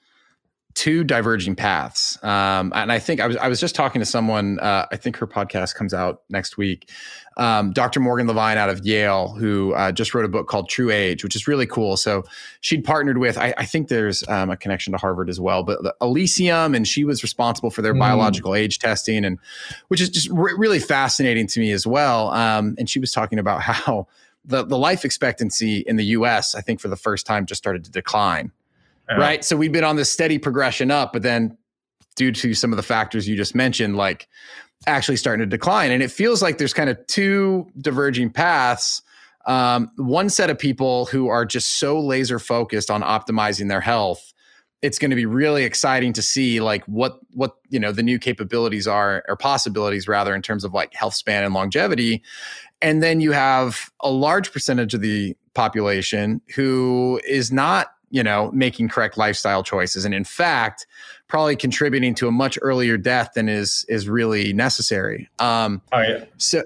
two 0.74 1.04
diverging 1.04 1.56
paths. 1.56 2.22
Um, 2.22 2.72
and 2.74 2.92
I 2.92 2.98
think 2.98 3.20
I 3.20 3.26
was 3.26 3.36
I 3.36 3.48
was 3.48 3.60
just 3.60 3.74
talking 3.74 4.00
to 4.00 4.06
someone. 4.06 4.58
Uh, 4.60 4.86
I 4.90 4.96
think 4.96 5.16
her 5.16 5.26
podcast 5.26 5.74
comes 5.74 5.92
out 5.92 6.22
next 6.28 6.56
week. 6.56 6.90
Um, 7.36 7.72
Dr. 7.72 8.00
Morgan 8.00 8.26
Levine 8.26 8.58
out 8.58 8.68
of 8.68 8.84
Yale, 8.84 9.28
who 9.28 9.74
uh, 9.74 9.92
just 9.92 10.14
wrote 10.14 10.24
a 10.24 10.28
book 10.28 10.48
called 10.48 10.68
True 10.68 10.90
Age, 10.90 11.24
which 11.24 11.36
is 11.36 11.46
really 11.46 11.66
cool. 11.66 11.96
So 11.96 12.24
she'd 12.60 12.84
partnered 12.84 13.18
with. 13.18 13.38
I, 13.38 13.54
I 13.56 13.64
think 13.64 13.88
there's 13.88 14.26
um, 14.28 14.50
a 14.50 14.56
connection 14.56 14.92
to 14.92 14.98
Harvard 14.98 15.28
as 15.28 15.40
well, 15.40 15.62
but 15.62 15.78
Elysium, 16.00 16.74
and 16.74 16.86
she 16.86 17.04
was 17.04 17.22
responsible 17.22 17.70
for 17.70 17.82
their 17.82 17.94
mm. 17.94 18.00
biological 18.00 18.54
age 18.54 18.78
testing, 18.78 19.24
and 19.24 19.38
which 19.88 20.00
is 20.00 20.08
just 20.08 20.28
re- 20.30 20.54
really 20.56 20.80
fascinating 20.80 21.46
to 21.48 21.60
me 21.60 21.72
as 21.72 21.86
well. 21.86 22.30
Um, 22.30 22.74
and 22.78 22.88
she 22.88 22.98
was 22.98 23.12
talking 23.12 23.38
about 23.38 23.60
how. 23.62 24.06
The, 24.44 24.64
the 24.64 24.76
life 24.76 25.04
expectancy 25.04 25.84
in 25.86 25.94
the 25.94 26.04
US, 26.06 26.56
I 26.56 26.62
think 26.62 26.80
for 26.80 26.88
the 26.88 26.96
first 26.96 27.26
time, 27.26 27.46
just 27.46 27.62
started 27.62 27.84
to 27.84 27.92
decline 27.92 28.50
yeah. 29.08 29.16
right? 29.16 29.44
So 29.44 29.56
we've 29.56 29.72
been 29.72 29.84
on 29.84 29.96
this 29.96 30.10
steady 30.10 30.38
progression 30.38 30.90
up, 30.90 31.12
but 31.12 31.22
then 31.22 31.56
due 32.16 32.32
to 32.32 32.54
some 32.54 32.72
of 32.72 32.76
the 32.76 32.82
factors 32.82 33.28
you 33.28 33.36
just 33.36 33.54
mentioned, 33.54 33.96
like 33.96 34.28
actually 34.86 35.16
starting 35.16 35.40
to 35.40 35.46
decline. 35.46 35.90
And 35.90 36.02
it 36.02 36.10
feels 36.10 36.42
like 36.42 36.58
there's 36.58 36.74
kind 36.74 36.90
of 36.90 37.06
two 37.06 37.70
diverging 37.78 38.30
paths. 38.30 39.02
Um, 39.46 39.90
one 39.96 40.28
set 40.28 40.50
of 40.50 40.58
people 40.58 41.06
who 41.06 41.28
are 41.28 41.44
just 41.44 41.78
so 41.78 42.00
laser 42.00 42.38
focused 42.38 42.90
on 42.90 43.02
optimizing 43.02 43.68
their 43.68 43.80
health 43.80 44.32
it's 44.82 44.98
going 44.98 45.10
to 45.10 45.16
be 45.16 45.26
really 45.26 45.62
exciting 45.62 46.12
to 46.12 46.20
see 46.20 46.60
like 46.60 46.84
what 46.86 47.20
what 47.30 47.56
you 47.70 47.78
know 47.78 47.92
the 47.92 48.02
new 48.02 48.18
capabilities 48.18 48.86
are 48.86 49.24
or 49.28 49.36
possibilities 49.36 50.08
rather 50.08 50.34
in 50.34 50.42
terms 50.42 50.64
of 50.64 50.74
like 50.74 50.92
health 50.92 51.14
span 51.14 51.44
and 51.44 51.54
longevity 51.54 52.22
and 52.82 53.02
then 53.02 53.20
you 53.20 53.32
have 53.32 53.90
a 54.00 54.10
large 54.10 54.52
percentage 54.52 54.92
of 54.92 55.00
the 55.00 55.36
population 55.54 56.40
who 56.54 57.20
is 57.26 57.52
not 57.52 57.92
you 58.12 58.22
know 58.22 58.50
making 58.52 58.88
correct 58.88 59.16
lifestyle 59.18 59.64
choices 59.64 60.04
and 60.04 60.14
in 60.14 60.22
fact 60.22 60.86
probably 61.26 61.56
contributing 61.56 62.14
to 62.14 62.28
a 62.28 62.30
much 62.30 62.58
earlier 62.62 62.96
death 62.96 63.30
than 63.34 63.48
is 63.48 63.84
is 63.88 64.08
really 64.08 64.52
necessary 64.52 65.28
um 65.40 65.82
Oh 65.92 66.00
yeah. 66.00 66.24
so 66.36 66.62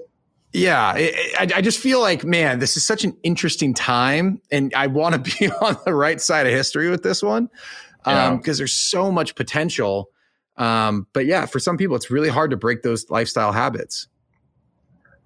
yeah 0.53 0.93
it, 0.95 1.15
I, 1.39 1.57
I 1.57 1.61
just 1.61 1.79
feel 1.79 2.01
like 2.01 2.23
man 2.25 2.59
this 2.59 2.77
is 2.77 2.85
such 2.85 3.03
an 3.03 3.15
interesting 3.23 3.73
time 3.73 4.41
and 4.51 4.73
i 4.75 4.87
want 4.87 5.15
to 5.25 5.37
be 5.39 5.49
on 5.61 5.77
the 5.85 5.93
right 5.93 6.19
side 6.21 6.45
of 6.45 6.53
history 6.53 6.89
with 6.89 7.01
this 7.01 7.23
one 7.23 7.49
Yeah. 8.05 8.27
um 8.27 8.37
because 8.37 8.57
there's 8.57 8.73
so 8.73 9.11
much 9.11 9.33
potential 9.35 10.09
um 10.57 11.07
but 11.13 11.25
yeah 11.25 11.45
for 11.45 11.59
some 11.59 11.77
people 11.77 11.95
it's 11.95 12.11
really 12.11 12.29
hard 12.29 12.51
to 12.51 12.57
break 12.57 12.81
those 12.81 13.09
lifestyle 13.09 13.53
habits 13.53 14.07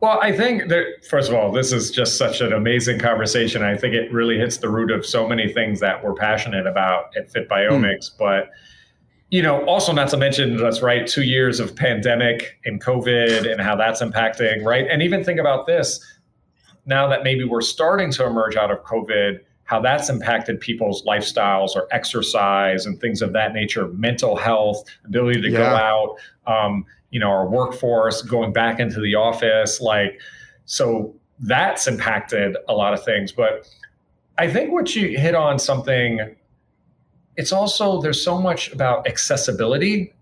Well, 0.02 0.20
I 0.20 0.32
think 0.36 0.70
that 0.70 1.06
first 1.08 1.30
of 1.30 1.36
all, 1.36 1.52
this 1.52 1.72
is 1.72 1.92
just 1.92 2.18
such 2.18 2.42
an 2.42 2.54
amazing 2.54 2.98
conversation. 2.98 3.62
I 3.62 3.78
think 3.78 3.94
it 3.94 4.12
really 4.12 4.38
hits 4.38 4.58
the 4.58 4.68
root 4.68 4.90
of 4.90 5.06
so 5.06 5.28
many 5.28 5.54
things 5.54 5.80
that 5.80 6.04
we're 6.04 6.16
passionate 6.16 6.66
about 6.66 7.16
at 7.16 7.32
Fit 7.32 7.48
Biomics. 7.48 8.10
But 8.18 8.50
you 9.30 9.42
know, 9.42 9.64
also 9.66 9.94
not 9.94 10.10
to 10.10 10.18
mention 10.18 10.58
that's 10.58 10.82
right, 10.82 11.08
two 11.08 11.24
years 11.24 11.60
of 11.60 11.76
pandemic 11.76 12.60
and 12.66 12.84
COVID 12.84 13.50
and 13.50 13.62
how 13.62 13.76
that's 13.76 14.02
impacting, 14.02 14.66
right? 14.66 14.86
And 14.90 15.02
even 15.04 15.24
think 15.24 15.40
about 15.40 15.68
this 15.68 16.04
now 16.86 17.08
that 17.08 17.24
maybe 17.24 17.44
we're 17.44 17.62
starting 17.62 18.12
to 18.12 18.26
emerge 18.26 18.56
out 18.56 18.72
of 18.72 18.80
COVID, 18.84 19.40
how 19.66 19.80
that's 19.80 20.10
impacted 20.10 20.60
people's 20.60 21.04
lifestyles 21.06 21.76
or 21.76 21.88
exercise 21.92 22.86
and 22.86 23.00
things 23.00 23.22
of 23.22 23.34
that 23.34 23.54
nature, 23.54 23.88
mental 23.90 24.36
health, 24.36 24.84
ability 25.06 25.42
to 25.42 25.52
go 25.52 25.64
out, 25.64 26.18
um, 26.48 26.86
you 27.12 27.20
know, 27.20 27.28
our 27.30 27.48
workforce, 27.48 28.22
going 28.22 28.52
back 28.54 28.80
into 28.80 29.00
the 29.00 29.16
office, 29.16 29.82
like 29.82 30.20
so 30.66 31.14
that's 31.40 31.88
impacted 31.88 32.56
a 32.70 32.74
lot 32.74 32.94
of 32.94 33.04
things. 33.04 33.32
But 33.32 33.68
I 34.38 34.50
think 34.52 34.72
what 34.72 34.96
you 34.96 35.18
hit 35.18 35.36
on 35.36 35.60
something, 35.60 36.36
it's 37.38 37.52
also 37.52 38.02
there's 38.02 38.24
so 38.24 38.40
much 38.40 38.72
about 38.72 39.08
accessibility 39.08 40.14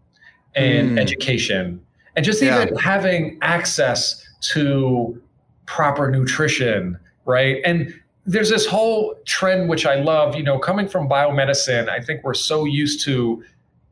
and 0.56 0.98
Mm. 0.98 1.00
education 1.02 1.80
and 2.16 2.26
just 2.26 2.42
Yeah. 2.42 2.64
even 2.64 2.76
having 2.78 3.38
access 3.42 4.26
to 4.54 5.22
proper 5.68 6.10
nutrition, 6.10 6.98
right? 7.26 7.62
And 7.64 7.94
there's 8.26 8.50
this 8.50 8.66
whole 8.66 9.16
trend 9.26 9.70
which 9.70 9.86
I 9.86 9.96
love, 9.96 10.36
you 10.36 10.44
know, 10.44 10.58
coming 10.58 10.88
from 10.88 11.08
biomedicine, 11.08 11.88
I 11.90 12.00
think 12.00 12.24
we're 12.24 12.34
so 12.34 12.66
used 12.66 13.04
to 13.06 13.44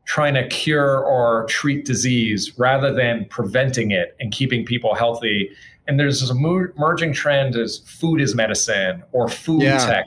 trying 0.08 0.32
to 0.32 0.48
cure 0.48 1.04
or 1.04 1.44
treat 1.50 1.84
disease 1.84 2.58
rather 2.58 2.94
than 2.94 3.26
preventing 3.26 3.90
it 3.90 4.16
and 4.20 4.32
keeping 4.32 4.64
people 4.64 4.94
healthy. 4.94 5.50
And 5.86 6.00
there's 6.00 6.22
this 6.22 6.30
emerging 6.30 7.12
trend 7.12 7.56
as 7.56 7.80
food 7.80 8.18
is 8.22 8.34
medicine 8.34 9.02
or 9.12 9.28
food 9.28 9.62
Yeah. 9.64 9.76
tech. 9.86 10.06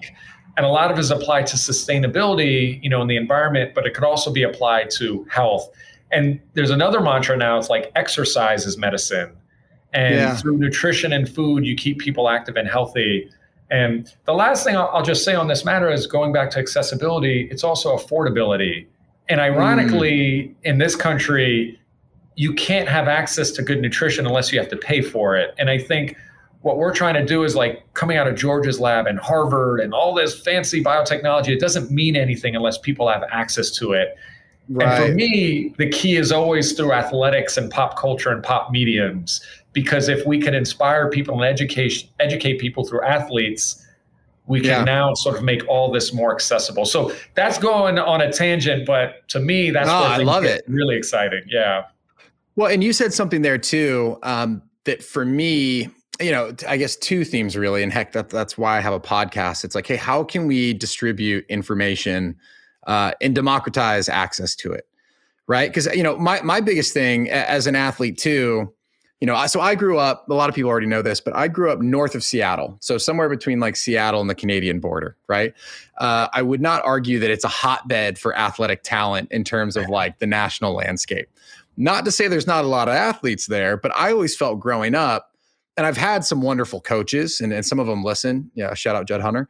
And 0.57 0.65
a 0.65 0.69
lot 0.69 0.89
of 0.89 0.97
it 0.97 1.01
is 1.01 1.11
applied 1.11 1.45
to 1.47 1.55
sustainability, 1.55 2.81
you 2.81 2.89
know, 2.89 3.03
in 3.03 3.07
the 3.07 3.15
environment, 3.15 3.73
but 3.75 3.85
it 3.85 3.93
could 3.93 4.03
also 4.03 4.33
be 4.33 4.41
applied 4.41 4.89
to 4.97 5.23
health. 5.29 5.69
And 6.11 6.39
there's 6.55 6.71
another 6.71 6.99
mantra 6.99 7.37
now, 7.37 7.59
it's 7.59 7.69
like 7.69 7.91
exercise 7.95 8.65
is 8.65 8.79
medicine. 8.79 9.29
And 9.93 10.15
Yeah. 10.15 10.35
through 10.35 10.57
nutrition 10.57 11.13
and 11.13 11.29
food, 11.29 11.63
you 11.63 11.75
keep 11.75 11.99
people 11.99 12.27
active 12.27 12.55
and 12.55 12.67
healthy. 12.67 13.29
And 13.69 14.11
the 14.25 14.33
last 14.33 14.63
thing 14.63 14.75
I'll, 14.75 14.89
I'll 14.91 15.03
just 15.03 15.23
say 15.23 15.35
on 15.35 15.47
this 15.47 15.63
matter 15.63 15.91
is 15.91 16.07
going 16.07 16.33
back 16.33 16.49
to 16.51 16.59
accessibility, 16.59 17.47
it's 17.51 17.63
also 17.63 17.95
affordability. 17.95 18.87
And 19.29 19.39
ironically, 19.39 20.47
hmm. 20.47 20.53
in 20.63 20.77
this 20.77 20.95
country, 20.95 21.79
you 22.35 22.53
can't 22.53 22.87
have 22.87 23.07
access 23.07 23.51
to 23.51 23.61
good 23.61 23.81
nutrition 23.81 24.25
unless 24.25 24.51
you 24.51 24.59
have 24.59 24.69
to 24.69 24.77
pay 24.77 25.01
for 25.01 25.35
it. 25.35 25.53
And 25.57 25.69
I 25.69 25.77
think 25.77 26.17
what 26.61 26.77
we're 26.77 26.93
trying 26.93 27.15
to 27.15 27.25
do 27.25 27.43
is 27.43 27.55
like 27.55 27.83
coming 27.93 28.17
out 28.17 28.27
of 28.27 28.35
George's 28.35 28.79
lab 28.79 29.07
and 29.07 29.19
Harvard 29.19 29.79
and 29.79 29.93
all 29.93 30.13
this 30.13 30.39
fancy 30.39 30.83
biotechnology, 30.83 31.49
it 31.49 31.59
doesn't 31.59 31.91
mean 31.91 32.15
anything 32.15 32.55
unless 32.55 32.77
people 32.77 33.09
have 33.09 33.23
access 33.31 33.71
to 33.71 33.93
it. 33.93 34.15
Right. 34.69 34.87
And 34.87 35.05
for 35.05 35.15
me, 35.15 35.73
the 35.77 35.89
key 35.89 36.15
is 36.15 36.31
always 36.31 36.73
through 36.73 36.93
athletics 36.93 37.57
and 37.57 37.69
pop 37.71 37.97
culture 37.97 38.29
and 38.29 38.43
pop 38.43 38.71
mediums. 38.71 39.41
Because 39.73 40.07
if 40.07 40.25
we 40.25 40.39
can 40.39 40.53
inspire 40.53 41.09
people 41.09 41.35
and 41.35 41.43
educate 41.43 42.09
educate 42.19 42.59
people 42.59 42.85
through 42.85 43.03
athletes, 43.03 43.80
we 44.51 44.59
can 44.59 44.69
Yeah. 44.69 44.83
now 44.83 45.13
sort 45.13 45.37
of 45.37 45.43
make 45.43 45.67
all 45.67 45.91
this 45.91 46.13
more 46.13 46.33
accessible. 46.33 46.85
So 46.85 47.11
that's 47.35 47.57
going 47.57 47.97
on 47.97 48.21
a 48.21 48.31
tangent, 48.31 48.85
but 48.85 49.27
to 49.29 49.39
me, 49.39 49.71
that's 49.71 49.87
where 49.87 49.95
I 49.95 50.17
love 50.17 50.43
it. 50.43 50.63
Really 50.67 50.95
exciting. 50.97 51.41
Yeah. 51.47 51.83
Well, 52.57 52.69
and 52.69 52.83
you 52.83 52.91
said 52.91 53.13
something 53.13 53.41
there 53.41 53.57
too 53.57 54.19
um, 54.23 54.61
that 54.83 55.01
for 55.01 55.23
me, 55.23 55.89
you 56.19 56.31
know, 56.31 56.53
I 56.67 56.75
guess 56.77 56.97
two 56.97 57.23
themes 57.23 57.55
really, 57.55 57.81
and 57.81 57.91
heck, 57.93 58.11
that 58.11 58.29
that's 58.29 58.57
why 58.57 58.77
I 58.77 58.81
have 58.81 58.93
a 58.93 58.99
podcast. 58.99 59.63
It's 59.63 59.73
like, 59.73 59.87
hey, 59.87 59.95
how 59.95 60.23
can 60.23 60.47
we 60.47 60.73
distribute 60.73 61.45
information 61.47 62.35
uh, 62.87 63.13
and 63.21 63.33
democratize 63.33 64.09
access 64.09 64.55
to 64.57 64.73
it, 64.73 64.83
right? 65.47 65.69
Because 65.69 65.87
you 65.95 66.03
know, 66.03 66.17
my 66.17 66.41
my 66.41 66.59
biggest 66.59 66.93
thing 66.93 67.29
as 67.31 67.67
an 67.67 67.75
athlete 67.75 68.17
too, 68.17 68.71
you 69.21 69.27
know, 69.27 69.45
so 69.45 69.61
I 69.61 69.75
grew 69.75 69.99
up. 69.99 70.27
A 70.29 70.33
lot 70.33 70.49
of 70.49 70.55
people 70.55 70.69
already 70.69 70.87
know 70.87 71.03
this, 71.03 71.21
but 71.21 71.35
I 71.35 71.47
grew 71.47 71.71
up 71.71 71.79
north 71.79 72.15
of 72.15 72.23
Seattle, 72.23 72.75
so 72.79 72.97
somewhere 72.97 73.29
between 73.29 73.59
like 73.59 73.75
Seattle 73.75 74.19
and 74.19 74.27
the 74.27 74.35
Canadian 74.35 74.79
border, 74.79 75.15
right? 75.27 75.53
Uh, 75.99 76.27
I 76.33 76.41
would 76.41 76.59
not 76.59 76.81
argue 76.83 77.19
that 77.19 77.29
it's 77.29 77.43
a 77.43 77.47
hotbed 77.47 78.17
for 78.17 78.35
athletic 78.35 78.81
talent 78.81 79.31
in 79.31 79.43
terms 79.43 79.77
of 79.77 79.87
like 79.89 80.17
the 80.17 80.25
national 80.25 80.73
landscape. 80.73 81.29
Not 81.77 82.03
to 82.05 82.11
say 82.11 82.27
there's 82.27 82.47
not 82.47 82.65
a 82.65 82.67
lot 82.67 82.87
of 82.87 82.95
athletes 82.95 83.45
there, 83.45 83.77
but 83.77 83.95
I 83.95 84.11
always 84.11 84.35
felt 84.35 84.59
growing 84.59 84.95
up, 84.95 85.35
and 85.77 85.85
I've 85.85 85.97
had 85.97 86.25
some 86.25 86.41
wonderful 86.41 86.81
coaches, 86.81 87.39
and, 87.39 87.53
and 87.53 87.63
some 87.63 87.79
of 87.79 87.85
them 87.85 88.03
listen. 88.03 88.49
Yeah, 88.55 88.73
shout 88.73 88.95
out 88.95 89.07
Judd 89.07 89.21
Hunter. 89.21 89.47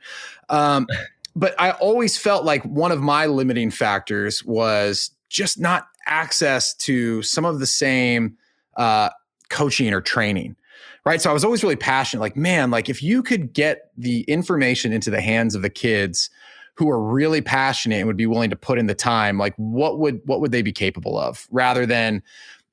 Um, 0.49 0.85
but 1.33 1.55
I 1.57 1.71
always 1.71 2.17
felt 2.17 2.43
like 2.43 2.63
one 2.63 2.91
of 2.91 3.01
my 3.01 3.25
limiting 3.25 3.71
factors 3.71 4.43
was 4.43 5.11
just 5.29 5.61
not 5.61 5.87
access 6.07 6.73
to 6.73 7.21
some 7.21 7.45
of 7.45 7.59
the 7.59 7.65
same 7.65 8.35
uh, 8.75 9.09
coaching 9.51 9.93
or 9.93 10.01
training. 10.01 10.55
Right. 11.03 11.21
So 11.21 11.29
I 11.29 11.33
was 11.33 11.43
always 11.43 11.63
really 11.63 11.75
passionate, 11.75 12.21
like, 12.21 12.35
man, 12.35 12.69
like 12.69 12.87
if 12.87 13.01
you 13.01 13.23
could 13.23 13.53
get 13.53 13.91
the 13.97 14.21
information 14.21 14.93
into 14.93 15.09
the 15.09 15.21
hands 15.21 15.55
of 15.55 15.63
the 15.63 15.69
kids 15.69 16.29
who 16.75 16.89
are 16.89 17.01
really 17.01 17.41
passionate 17.41 17.97
and 17.97 18.07
would 18.07 18.17
be 18.17 18.27
willing 18.27 18.51
to 18.51 18.55
put 18.55 18.77
in 18.77 18.85
the 18.85 18.93
time, 18.93 19.37
like 19.37 19.55
what 19.57 19.97
would 19.97 20.21
what 20.25 20.41
would 20.41 20.51
they 20.51 20.61
be 20.61 20.71
capable 20.71 21.17
of 21.17 21.47
rather 21.51 21.87
than 21.87 22.21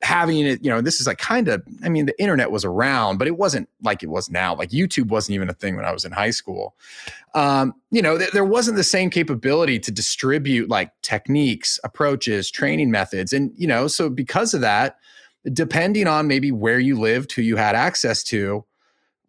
having 0.03 0.47
it, 0.47 0.63
you 0.63 0.71
know, 0.71 0.81
this 0.81 1.01
is 1.01 1.07
like 1.07 1.19
kind 1.19 1.49
of, 1.49 1.63
I 1.83 1.89
mean, 1.89 2.07
the 2.07 2.21
internet 2.21 2.51
was 2.53 2.65
around, 2.65 3.19
but 3.19 3.27
it 3.27 3.37
wasn't 3.37 3.69
like 3.83 4.03
it 4.03 4.09
was 4.09 4.31
now. 4.31 4.55
Like 4.55 4.71
YouTube 4.71 5.09
wasn't 5.09 5.35
even 5.35 5.49
a 5.49 5.55
thing 5.55 5.75
when 5.75 5.85
I 5.85 5.93
was 5.93 6.05
in 6.05 6.13
high 6.13 6.31
school. 6.31 6.77
Um, 7.35 7.75
you 7.91 8.01
know, 8.01 8.17
th- 8.17 8.31
there 8.31 8.45
wasn't 8.45 8.77
the 8.77 8.85
same 8.85 9.11
capability 9.11 9.79
to 9.81 9.91
distribute 9.91 10.69
like 10.69 10.93
techniques, 11.03 11.81
approaches, 11.83 12.51
training 12.51 12.91
methods. 12.91 13.33
And, 13.33 13.53
you 13.57 13.67
know, 13.67 13.89
so 13.89 14.09
because 14.09 14.55
of 14.55 14.61
that, 14.61 14.99
depending 15.45 16.07
on 16.07 16.27
maybe 16.27 16.53
where 16.53 16.79
you 16.79 16.99
lived, 16.99 17.33
who 17.33 17.43
you 17.43 17.57
had 17.57 17.75
access 17.75 18.23
to, 18.25 18.65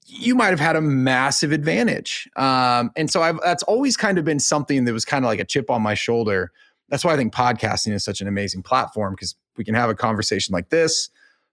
you 0.05 0.33
might 0.33 0.49
have 0.49 0.59
had 0.59 0.75
a 0.75 0.81
massive 0.81 1.51
advantage. 1.51 2.27
Um, 2.35 2.91
and 2.95 3.11
so 3.11 3.21
I've, 3.21 3.39
that's 3.43 3.63
always 3.63 3.95
kind 3.95 4.17
of 4.17 4.25
been 4.25 4.39
something 4.39 4.85
that 4.85 4.93
was 4.93 5.05
kind 5.05 5.23
of 5.23 5.29
like 5.29 5.39
a 5.39 5.45
chip 5.45 5.69
on 5.69 5.81
my 5.81 5.93
shoulder. 5.93 6.51
That's 6.89 7.05
why 7.05 7.13
I 7.13 7.17
think 7.17 7.33
podcasting 7.33 7.93
is 7.93 8.03
such 8.03 8.19
an 8.19 8.27
amazing 8.27 8.63
platform 8.63 9.13
because 9.13 9.35
we 9.55 9.63
can 9.63 9.75
have 9.75 9.89
a 9.89 9.95
conversation 9.95 10.53
like 10.53 10.69
this. 10.69 11.09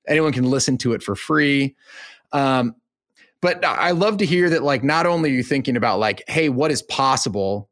Anyone 0.08 0.32
can 0.32 0.44
listen 0.44 0.78
to 0.78 0.94
it 0.94 1.02
for 1.02 1.14
free. 1.14 1.76
Um, 2.32 2.74
but 3.42 3.62
I 3.64 3.90
love 3.90 4.16
to 4.18 4.26
hear 4.26 4.48
that, 4.48 4.62
like, 4.62 4.82
not 4.82 5.04
only 5.04 5.30
are 5.30 5.34
you 5.34 5.42
thinking 5.42 5.76
about, 5.76 5.98
like, 5.98 6.24
hey, 6.26 6.48
what 6.48 6.70
is 6.70 6.80
possible? 6.82 7.68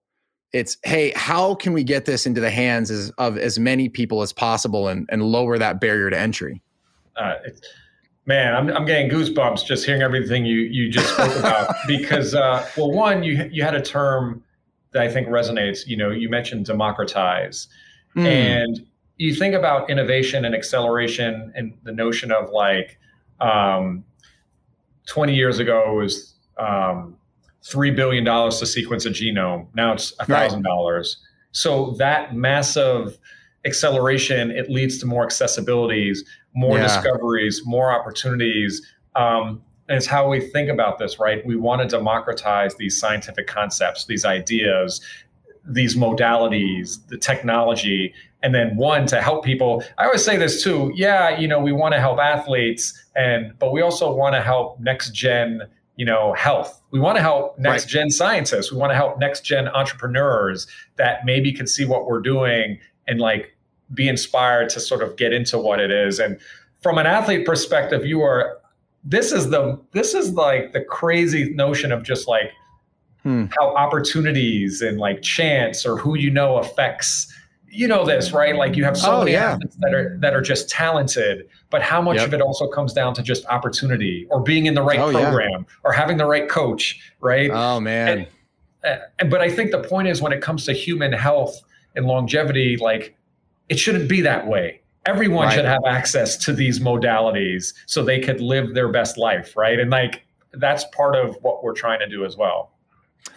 It's, 0.53 0.77
hey, 0.85 1.13
how 1.17 1.55
can 1.55 1.73
we 1.73 1.83
get 1.83 2.05
this 2.05 2.27
into 2.27 2.41
the 2.41 2.51
hands 2.51 2.91
as, 2.91 3.11
of 3.17 3.39
as 3.39 3.59
many 3.59 3.89
people 3.89 4.21
as 4.21 4.33
possible 4.33 4.89
and, 4.89 5.09
and 5.11 5.23
lower 5.23 5.57
that 5.57 5.81
barrier 5.81 6.11
to 6.11 6.19
entry? 6.19 6.61
Uh, 7.17 7.35
man, 8.27 8.55
I'm, 8.55 8.69
I'm 8.71 8.85
getting 8.85 9.11
goosebumps 9.11 9.65
just 9.65 9.85
hearing 9.85 10.03
everything 10.03 10.45
you 10.45 10.59
you 10.59 10.91
just 10.91 11.13
spoke 11.15 11.37
about 11.39 11.75
because 11.87 12.35
uh, 12.35 12.67
well, 12.77 12.91
one 12.91 13.23
you 13.23 13.49
you 13.53 13.63
had 13.63 13.75
a 13.75 13.83
term 13.83 14.43
that 14.93 15.03
I 15.03 15.09
think 15.11 15.29
resonates. 15.29 15.87
You 15.87 15.97
know, 15.97 16.11
you 16.11 16.29
mentioned 16.29 16.67
democratize, 16.67 17.69
Mm. 18.17 18.27
and 18.27 18.87
you 19.17 19.35
think 19.35 19.57
about 19.57 19.91
innovation 19.91 20.45
and 20.45 20.55
acceleration 20.55 21.53
and 21.57 21.77
the 21.83 21.91
notion 21.91 22.31
of 22.31 22.51
like 22.51 22.97
um, 23.41 24.05
20 25.07 25.35
years 25.35 25.59
ago 25.59 25.93
it 25.93 26.03
was 26.03 26.35
um, 26.59 27.17
three 27.65 27.91
billion 27.91 28.23
dollars 28.23 28.59
to 28.61 28.67
sequence 28.67 29.05
a 29.05 29.11
genome. 29.11 29.67
Now 29.75 29.93
it's 29.95 30.15
a 30.21 30.27
thousand 30.27 30.63
dollars. 30.63 31.17
So 31.51 31.93
that 31.99 32.37
massive 32.37 33.19
acceleration 33.65 34.51
it 34.53 34.71
leads 34.71 34.99
to 34.99 35.07
more 35.07 35.27
accessibilities, 35.27 36.19
more 36.55 36.77
Yeah. 36.79 36.85
discoveries, 36.85 37.63
more 37.65 37.91
opportunities. 37.93 38.81
Um, 39.17 39.63
and 39.89 39.97
it's 39.99 40.07
how 40.07 40.29
we 40.29 40.41
think 40.41 40.71
about 40.71 40.99
this, 40.99 41.19
right? 41.19 41.45
We 41.45 41.57
want 41.57 41.83
to 41.83 41.89
democratize 41.89 42.75
these 42.77 42.99
scientific 42.99 43.47
concepts, 43.47 44.07
these 44.07 44.25
ideas. 44.25 45.01
these 45.67 45.97
modalities, 45.97 46.99
the 47.09 47.17
technology, 47.17 48.13
and 48.43 48.55
then 48.55 48.77
one 48.77 49.07
to 49.07 49.23
help 49.23 49.43
people. 49.43 49.83
I 49.97 50.05
always 50.05 50.23
say 50.23 50.37
this 50.37 50.63
too. 50.63 50.93
Yeah, 50.95 51.39
you 51.39 51.49
know, 51.49 51.59
we 51.59 51.73
want 51.73 51.95
to 51.95 52.01
help 52.01 52.19
athletes, 52.19 52.93
and 53.17 53.59
but 53.59 53.73
we 53.73 53.81
also 53.81 54.13
want 54.15 54.35
to 54.35 54.43
help 54.43 54.79
next 54.79 55.15
gen, 55.15 55.63
you 55.97 56.05
know, 56.05 56.35
health. 56.35 56.83
We 56.91 57.01
want 57.01 57.17
to 57.17 57.23
help 57.23 57.59
next 57.59 57.85
Right. 57.85 57.91
gen 57.93 58.11
scientists. 58.11 58.71
We 58.71 58.77
want 58.77 58.91
to 58.91 58.95
help 58.95 59.19
next 59.19 59.41
gen 59.47 59.69
entrepreneurs 59.69 60.67
that 60.97 61.25
maybe 61.25 61.51
can 61.51 61.67
see 61.67 61.87
what 61.87 62.07
we're 62.07 62.21
doing 62.21 62.79
and 63.09 63.19
like 63.19 63.54
be 63.93 64.09
inspired 64.09 64.69
to 64.71 64.81
sort 64.81 65.03
of 65.03 65.17
get 65.17 65.33
into 65.33 65.59
what 65.59 65.81
it 65.81 65.91
is. 65.91 66.19
And 66.19 66.39
from 66.83 66.99
an 66.99 67.07
athlete 67.07 67.45
perspective, 67.47 68.07
you 68.07 68.23
are. 68.23 68.59
This 69.05 69.33
is 69.33 69.51
the 69.51 69.79
this 69.93 70.15
is 70.15 70.33
like 70.33 70.73
the 70.73 70.81
crazy 70.83 71.53
notion 71.55 71.93
of 71.93 72.03
just 72.03 72.27
like 72.29 72.51
Hmm. 73.23 73.47
how 73.59 73.75
opportunities 73.75 74.83
and 74.83 74.99
like 74.99 75.23
chance 75.23 75.87
or 75.87 75.97
who 75.97 76.15
you 76.15 76.31
know 76.31 76.57
affects 76.59 77.33
you 77.71 77.89
know 77.89 78.05
this 78.05 78.33
right 78.33 78.55
like 78.55 78.77
you 78.77 78.85
have 78.85 78.99
so 78.99 79.13
Oh, 79.13 79.19
many 79.21 79.33
yeah. 79.33 79.53
athletes 79.53 79.77
that 79.81 79.95
are 79.95 80.19
that 80.21 80.35
are 80.35 80.43
just 80.43 80.69
talented 80.69 81.49
but 81.71 81.81
how 81.81 82.03
much 82.03 82.19
Yep. 82.19 82.27
of 82.29 82.35
it 82.35 82.41
also 82.43 82.69
comes 82.69 82.93
down 82.93 83.15
to 83.15 83.23
just 83.23 83.47
opportunity 83.47 84.27
or 84.31 84.43
being 84.43 84.67
in 84.67 84.75
the 84.75 84.83
right 84.83 84.99
Oh, 85.01 85.09
yeah. 85.09 85.23
program 85.23 85.65
or 85.85 85.93
having 85.93 86.19
the 86.19 86.27
right 86.27 86.51
coach 86.51 87.01
right 87.21 87.51
Oh 87.51 87.81
man. 87.81 88.27
uh, 88.87 88.97
but 89.31 89.41
I 89.41 89.49
think 89.49 89.71
the 89.71 89.83
point 89.83 90.07
is 90.07 90.21
when 90.21 90.33
it 90.35 90.43
comes 90.43 90.67
to 90.67 90.75
human 90.75 91.11
health 91.13 91.59
and 91.97 92.05
longevity, 92.07 92.77
like 92.77 93.17
it 93.69 93.79
shouldn't 93.79 94.09
be 94.09 94.21
that 94.23 94.47
way. 94.47 94.81
Everyone 95.07 95.47
Right. 95.47 95.55
should 95.55 95.65
have 95.65 95.85
access 95.87 96.37
to 96.39 96.53
these 96.53 96.81
modalities 96.81 97.75
so 97.87 98.03
they 98.03 98.21
could 98.21 98.41
live 98.41 98.75
their 98.75 98.89
best 98.89 99.19
life, 99.19 99.57
right? 99.57 99.79
And 99.79 99.91
like 99.91 100.23
that's 100.53 100.85
part 100.95 101.15
of 101.17 101.37
what 101.43 101.63
we're 101.63 101.75
trying 101.75 101.99
to 102.01 102.09
do 102.09 102.25
as 102.25 102.37
well. 102.37 102.71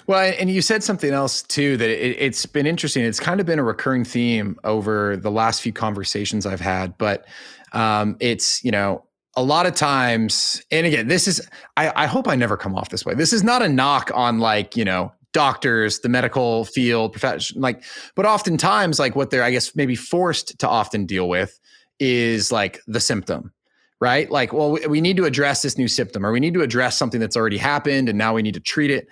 Well, 0.05 0.33
and 0.39 0.49
you 0.49 0.61
said 0.61 0.83
something 0.83 1.11
else 1.11 1.41
too 1.43 1.75
that 1.77 1.89
it, 1.89 2.15
it's 2.19 2.45
been 2.45 2.65
interesting. 2.65 3.03
It's 3.03 3.19
kind 3.19 3.39
of 3.39 3.45
been 3.45 3.59
a 3.59 3.63
recurring 3.63 4.05
theme 4.05 4.57
over 4.63 5.17
the 5.17 5.31
last 5.31 5.61
few 5.61 5.73
conversations 5.73 6.45
I've 6.45 6.61
had, 6.61 6.97
but 6.97 7.25
um, 7.73 8.15
it's 8.19 8.63
you 8.63 8.71
know 8.71 9.03
a 9.35 9.43
lot 9.43 9.65
of 9.65 9.75
times, 9.75 10.63
and 10.71 10.87
again, 10.87 11.07
this 11.07 11.27
is 11.27 11.47
I, 11.75 11.91
I 12.03 12.05
hope 12.05 12.27
I 12.27 12.35
never 12.35 12.55
come 12.55 12.75
off 12.75 12.89
this 12.89 13.05
way. 13.05 13.13
This 13.13 13.33
is 13.33 13.43
not 13.43 13.61
a 13.61 13.67
knock 13.67 14.09
on 14.13 14.39
like 14.39 14.77
you 14.77 14.85
know 14.85 15.11
doctors, 15.37 15.99
the 15.99 16.09
medical 16.09 16.65
field, 16.65 17.11
profession, 17.11 17.61
like, 17.61 17.83
but 18.15 18.25
oftentimes 18.25 18.97
like 18.97 19.15
what 19.15 19.29
they're 19.29 19.43
I 19.43 19.51
guess 19.51 19.75
maybe 19.75 19.95
forced 19.95 20.57
to 20.59 20.67
often 20.67 21.05
deal 21.05 21.29
with 21.29 21.59
is 21.99 22.51
like 22.51 22.81
the 22.87 22.99
symptom 22.99 23.53
right? 23.99 24.29
Like, 24.29 24.53
well, 24.53 24.77
we, 24.87 25.01
need 25.01 25.17
to 25.17 25.25
address 25.25 25.63
this 25.63 25.75
new 25.75 25.87
symptom 25.87 26.23
or 26.23 26.31
we 26.31 26.39
need 26.39 26.53
to 26.53 26.61
address 26.61 26.95
something 26.95 27.19
that's 27.19 27.35
already 27.35 27.57
happened 27.57 28.09
and 28.09 28.15
now 28.15 28.35
we 28.35 28.43
need 28.43 28.53
to 28.53 28.59
treat 28.59 28.91
it. 28.91 29.07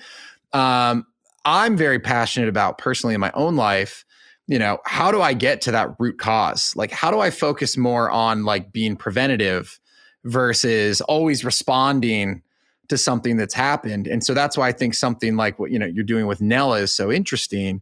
Um, 0.54 1.08
I'm 1.44 1.76
very 1.76 2.00
passionate 2.00 2.50
about 2.50 2.78
personally 2.78 3.16
in 3.16 3.20
my 3.20 3.32
own 3.34 3.56
life, 3.56 4.06
you 4.48 4.60
know, 4.60 4.78
how 4.86 5.12
do 5.12 5.22
I 5.22 5.34
get 5.34 5.62
to 5.62 5.72
that 5.72 5.90
root 5.98 6.20
cause? 6.20 6.74
Like, 6.76 6.92
how 6.92 7.10
do 7.10 7.20
I 7.20 7.32
focus 7.32 7.78
more 7.78 8.12
on 8.12 8.46
like 8.46 8.72
being 8.72 8.96
preventative 8.96 9.80
versus 10.24 11.02
always 11.02 11.44
responding 11.44 12.42
to 12.90 12.98
something 12.98 13.38
that's 13.38 13.54
happened? 13.54 14.08
And 14.08 14.24
so 14.24 14.34
that's 14.34 14.58
why 14.58 14.68
I 14.68 14.72
think 14.72 14.94
something 14.94 15.36
like 15.36 15.60
what, 15.60 15.72
you 15.72 15.80
know, 15.80 15.86
you're 15.86 16.04
doing 16.04 16.28
with 16.28 16.42
Nella 16.42 16.80
is 16.80 16.94
so 16.94 17.12
interesting. 17.12 17.82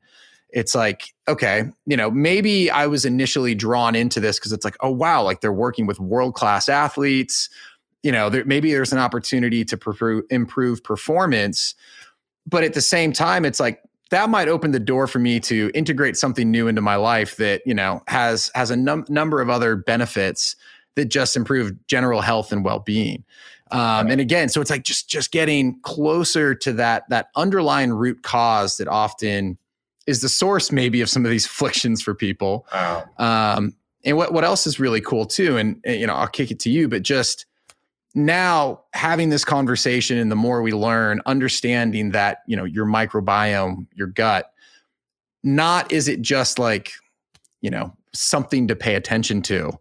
It's 0.49 0.75
like 0.75 1.13
okay 1.27 1.63
you 1.85 1.95
know 1.95 2.11
maybe 2.11 2.69
i 2.69 2.85
was 2.85 3.05
initially 3.05 3.55
drawn 3.55 3.95
into 3.95 4.19
this 4.19 4.37
because 4.37 4.51
it's 4.51 4.65
like 4.65 4.75
oh 4.81 4.91
wow 4.91 5.23
like 5.23 5.41
they're 5.41 5.53
working 5.53 5.85
with 5.85 5.99
world 5.99 6.33
class 6.35 6.69
athletes. 6.69 7.49
You 8.03 8.11
know 8.11 8.29
there, 8.29 8.45
maybe 8.45 8.71
there's 8.71 8.91
an 8.91 8.99
opportunity 8.99 9.63
to 9.65 9.77
pr- 9.77 10.19
improve 10.29 10.83
performance. 10.83 11.75
But 12.45 12.63
at 12.63 12.73
the 12.73 12.81
same 12.81 13.13
time 13.13 13.45
it's 13.45 13.59
like 13.59 13.81
that 14.09 14.29
might 14.29 14.47
open 14.47 14.71
the 14.71 14.79
door 14.79 15.07
for 15.07 15.17
me 15.17 15.39
to 15.39 15.71
integrate 15.73 16.17
something 16.17 16.51
new 16.51 16.67
into 16.67 16.81
my 16.81 16.97
life 16.97 17.37
that 17.37 17.61
you 17.65 17.73
know 17.73 18.03
has 18.07 18.51
has 18.53 18.69
a 18.69 18.75
num- 18.75 19.05
number 19.09 19.41
of 19.41 19.49
other 19.49 19.75
benefits 19.75 20.55
that 20.95 21.05
just 21.05 21.35
improve 21.35 21.73
general 21.87 22.21
health 22.21 22.51
and 22.51 22.63
well-being 22.63 23.23
um, 23.73 24.09
and 24.09 24.21
again 24.21 24.47
so 24.47 24.61
it's 24.61 24.69
like 24.69 24.83
just 24.83 25.09
just 25.09 25.31
getting 25.31 25.79
closer 25.81 26.55
to 26.55 26.71
that 26.71 27.07
that 27.09 27.27
underlying 27.35 27.91
root 27.91 28.23
cause 28.23 28.77
that 28.77 28.87
often 28.87 29.57
is 30.05 30.21
the 30.21 30.29
source 30.29 30.71
maybe 30.71 31.01
of 31.01 31.09
some 31.09 31.25
of 31.25 31.31
these 31.31 31.45
afflictions 31.53 32.01
for 32.01 32.13
people. 32.13 32.65
Wow. 32.73 33.05
Um, 33.17 33.75
and 34.05 34.17
what 34.17 34.33
what 34.33 34.43
else 34.43 34.67
is 34.67 34.79
really 34.79 34.99
cool 34.99 35.25
too, 35.25 35.57
and, 35.57 35.79
and, 35.85 35.99
you 35.99 36.07
know 36.07 36.13
I'll 36.13 36.27
kick 36.27 36.51
it 36.51 36.59
to 36.61 36.69
you, 36.69 36.89
but 36.89 37.03
just 37.03 37.45
now 38.15 38.81
having 38.93 39.29
this 39.29 39.45
conversation 39.45 40.17
and 40.17 40.29
the 40.29 40.35
more 40.35 40.61
we 40.61 40.73
learn, 40.73 41.21
understanding 41.25 42.11
that 42.11 42.39
you 42.45 42.57
know 42.57 42.65
your 42.65 42.85
microbiome, 42.85 43.87
your 43.93 44.07
gut, 44.07 44.51
not 45.41 45.91
is 45.91 46.09
it 46.09 46.21
just 46.21 46.59
like 46.59 46.91
you 47.61 47.69
know 47.69 47.95
something 48.13 48.67
to 48.67 48.75
pay 48.75 48.95
attention 48.95 49.41
to. 49.43 49.71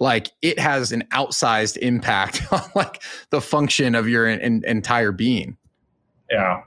Like 0.00 0.30
it 0.42 0.58
has 0.58 0.90
an 0.92 1.04
outsized 1.12 1.76
impact 1.76 2.42
on 2.52 2.62
like 2.74 3.02
the 3.30 3.40
function 3.40 3.94
of 3.94 4.08
your 4.08 4.26
en- 4.26 4.62
entire 4.66 5.12
being. 5.12 5.56
Yeah. 6.30 6.62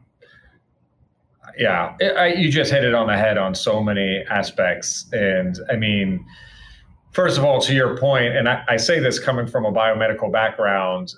Yeah. 1.58 1.96
It, 2.00 2.16
I, 2.16 2.28
you 2.28 2.52
just 2.52 2.72
hit 2.72 2.84
it 2.84 2.94
on 2.94 3.08
the 3.08 3.18
head 3.18 3.38
on 3.38 3.56
so 3.56 3.82
many 3.84 4.24
aspects. 4.30 5.08
And 5.12 5.58
I 5.72 5.76
mean, 5.76 6.26
first 7.12 7.38
of 7.38 7.44
all, 7.44 7.60
to 7.62 7.74
your 7.74 7.98
point, 7.98 8.36
and 8.36 8.48
I, 8.48 8.64
I 8.68 8.78
say 8.78 9.00
this 9.00 9.20
coming 9.20 9.48
from 9.48 9.66
a 9.66 9.72
biomedical 9.72 10.32
background, 10.32 11.14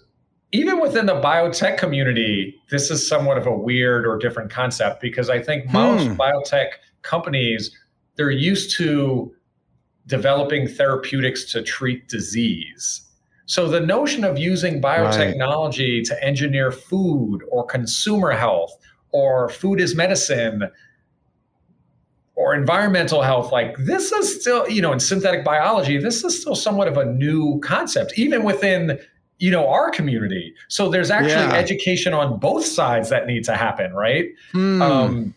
even 0.52 0.80
within 0.80 1.06
the 1.06 1.20
biotech 1.22 1.78
community, 1.78 2.56
this 2.70 2.90
is 2.90 3.06
somewhat 3.06 3.38
of 3.38 3.46
a 3.46 3.52
weird 3.58 4.06
or 4.08 4.18
different 4.18 4.50
concept 4.50 5.02
because 5.02 5.30
I 5.30 5.42
think 5.42 5.70
most 5.72 6.08
Hmm. 6.08 6.14
biotech 6.14 6.68
companies, 7.02 7.76
they're 8.16 8.32
used 8.32 8.76
to 8.78 9.35
developing 10.08 10.68
therapeutics 10.68 11.46
to 11.52 11.62
treat 11.64 12.08
disease. 12.08 13.02
So 13.48 13.68
the 13.68 13.80
notion 13.80 14.24
of 14.24 14.38
using 14.38 14.82
biotechnology 14.82 16.04
to 16.08 16.24
engineer 16.24 16.72
food 16.72 17.40
or 17.50 17.64
consumer 17.66 18.32
health 18.32 18.76
or 19.12 19.50
food 19.50 19.80
is 19.80 19.96
medicine 19.96 20.70
or 22.36 22.54
environmental 22.54 23.22
health 23.22 23.52
like 23.52 23.78
this 23.78 24.12
is 24.12 24.42
still 24.42 24.68
you 24.70 24.82
know 24.82 24.92
in 24.92 25.00
synthetic 25.00 25.46
biology 25.46 25.98
this 25.98 26.22
is 26.24 26.42
still 26.42 26.56
somewhat 26.56 26.86
of 26.88 26.98
a 26.98 27.06
new 27.06 27.60
concept 27.62 28.12
even 28.18 28.44
within 28.44 29.00
you 29.40 29.50
know 29.50 29.70
our 29.70 29.90
community 29.90 30.54
so 30.68 30.90
there's 30.90 31.10
actually 31.12 31.46
Yeah. 31.46 31.54
education 31.54 32.14
on 32.14 32.38
both 32.38 32.66
sides 32.66 33.08
that 33.10 33.26
need 33.26 33.46
to 33.46 33.56
happen 33.56 33.94
right 33.94 34.26
Hmm. 34.52 34.82
um, 34.82 35.36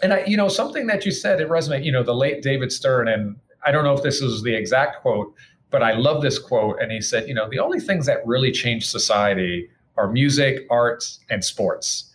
and 0.00 0.12
I, 0.12 0.24
you 0.26 0.36
know, 0.36 0.46
something 0.48 0.86
that 0.86 1.04
you 1.04 1.10
said 1.10 1.40
it 1.40 1.48
resonated. 1.48 1.84
You 1.84 1.90
know, 1.90 2.04
the 2.04 2.14
late 2.14 2.40
David 2.40 2.70
Stern, 2.70 3.08
and 3.08 3.34
I 3.68 3.70
don't 3.70 3.84
know 3.84 3.92
if 3.92 4.02
this 4.02 4.22
is 4.22 4.42
the 4.42 4.54
exact 4.54 5.02
quote, 5.02 5.34
but 5.70 5.82
I 5.82 5.92
love 5.92 6.22
this 6.22 6.38
quote. 6.38 6.80
And 6.80 6.90
he 6.90 7.02
said, 7.02 7.28
you 7.28 7.34
know, 7.34 7.48
the 7.50 7.58
only 7.58 7.80
things 7.80 8.06
that 8.06 8.26
really 8.26 8.50
change 8.50 8.86
society 8.88 9.68
are 9.98 10.08
music, 10.10 10.66
art, 10.70 11.04
and 11.28 11.44
sports. 11.44 12.10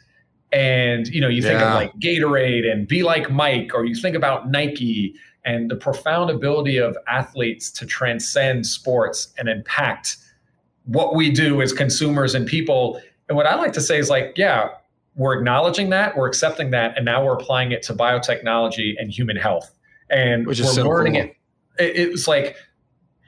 And 0.51 1.07
you 1.07 1.21
know, 1.21 1.27
you 1.27 1.41
think 1.43 1.59
Yeah. 1.59 1.69
of 1.69 1.75
like 1.75 1.93
Gatorade 1.99 2.65
and 2.71 2.87
Be 2.87 3.03
Like 3.03 3.29
Mike, 3.29 3.71
or 3.75 3.85
you 3.85 3.93
think 3.93 4.15
about 4.15 4.49
Nike 4.49 5.13
and 5.45 5.69
the 5.69 5.75
profound 5.75 6.31
ability 6.31 6.77
of 6.77 6.97
athletes 7.07 7.69
to 7.71 7.85
transcend 7.85 8.65
sports 8.65 9.33
and 9.37 9.47
impact 9.47 10.17
what 10.85 11.15
we 11.15 11.29
do 11.31 11.61
as 11.61 11.71
consumers 11.73 12.33
and 12.33 12.47
people. 12.47 12.99
And 13.29 13.35
what 13.35 13.45
I 13.45 13.55
like 13.55 13.73
to 13.73 13.81
say 13.81 13.99
is 13.99 14.09
like, 14.09 14.33
yeah, 14.37 14.69
we're 15.15 15.35
acknowledging 15.37 15.89
that, 15.91 16.17
we're 16.17 16.27
accepting 16.27 16.71
that, 16.71 16.97
and 16.97 17.05
now 17.05 17.23
we're 17.23 17.33
applying 17.33 17.71
it 17.71 17.83
to 17.83 17.93
biotechnology 17.93 18.95
and 18.97 19.11
human 19.11 19.35
health. 19.35 19.71
And 20.09 20.45
we're 20.47 20.53
so 20.53 20.87
learning 20.87 21.13
cool. 21.13 21.23
it. 21.23 21.35
It. 21.79 21.95
It 21.95 22.11
was 22.11 22.27
like, 22.27 22.55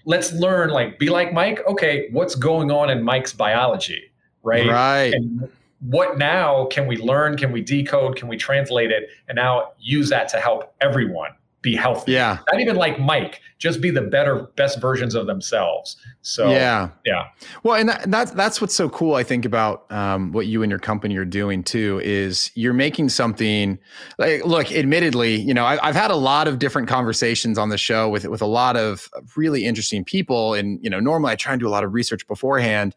let's 0.06 0.32
learn, 0.34 0.70
like, 0.70 1.00
be 1.00 1.10
like 1.10 1.34
Mike. 1.34 1.62
Okay, 1.68 2.08
what's 2.12 2.36
going 2.36 2.72
on 2.72 2.90
in 2.90 3.04
Mike's 3.04 3.34
biology, 3.34 4.12
right? 4.44 4.68
right. 4.68 5.14
And 5.14 5.50
what 5.82 6.18
now 6.18 6.66
can 6.66 6.88
we 6.88 6.98
learn? 6.98 7.38
Can 7.38 7.52
we 7.52 7.62
decode? 7.62 8.16
Can 8.16 8.28
we 8.28 8.38
translate 8.38 8.92
it? 8.92 9.10
And 9.28 9.36
now 9.36 9.72
use 9.80 10.10
that 10.10 10.30
to 10.30 10.38
help 10.38 10.74
everyone 10.82 11.32
be 11.66 11.76
healthy. 11.76 12.12
yeah. 12.12 12.38
Not 12.52 12.62
even 12.62 12.76
like 12.76 13.00
Mike, 13.00 13.42
just 13.58 13.82
be 13.82 13.90
the 13.90 14.04
better, 14.04 14.44
best 14.56 14.80
versions 14.80 15.16
of 15.16 15.26
themselves. 15.26 15.98
So 16.22 16.52
yeah. 16.52 16.90
yeah. 17.06 17.24
Well, 17.64 17.76
and 17.76 17.90
that, 17.90 18.10
that's 18.10 18.32
that's 18.32 18.62
what's 18.62 18.76
so 18.76 18.88
cool. 18.88 19.16
I 19.16 19.24
think 19.24 19.46
about 19.46 19.92
um, 19.92 20.32
what 20.32 20.46
you 20.46 20.62
and 20.62 20.70
your 20.70 20.80
company 20.80 21.18
are 21.18 21.26
doing 21.26 21.64
too. 21.64 22.00
Is 22.04 22.52
you're 22.54 22.74
making 22.74 23.10
something. 23.10 23.80
Like, 24.20 24.46
look, 24.46 24.72
admittedly, 24.72 25.36
you 25.36 25.56
know, 25.56 25.66
I, 25.66 25.86
I've 25.86 25.96
had 25.96 26.12
a 26.12 26.16
lot 26.16 26.48
of 26.48 26.60
different 26.60 26.88
conversations 26.88 27.58
on 27.58 27.70
the 27.70 27.78
show 27.78 28.10
with 28.10 28.26
with 28.28 28.44
a 28.44 28.48
lot 28.48 28.78
of 28.78 29.10
really 29.36 29.66
interesting 29.66 30.06
people, 30.06 30.54
and 30.54 30.80
you 30.84 30.90
know, 30.90 31.00
normally 31.00 31.32
I 31.32 31.36
try 31.36 31.54
and 31.54 31.60
do 31.60 31.68
a 31.68 31.74
lot 31.74 31.84
of 31.84 31.94
research 31.94 32.28
beforehand. 32.28 32.96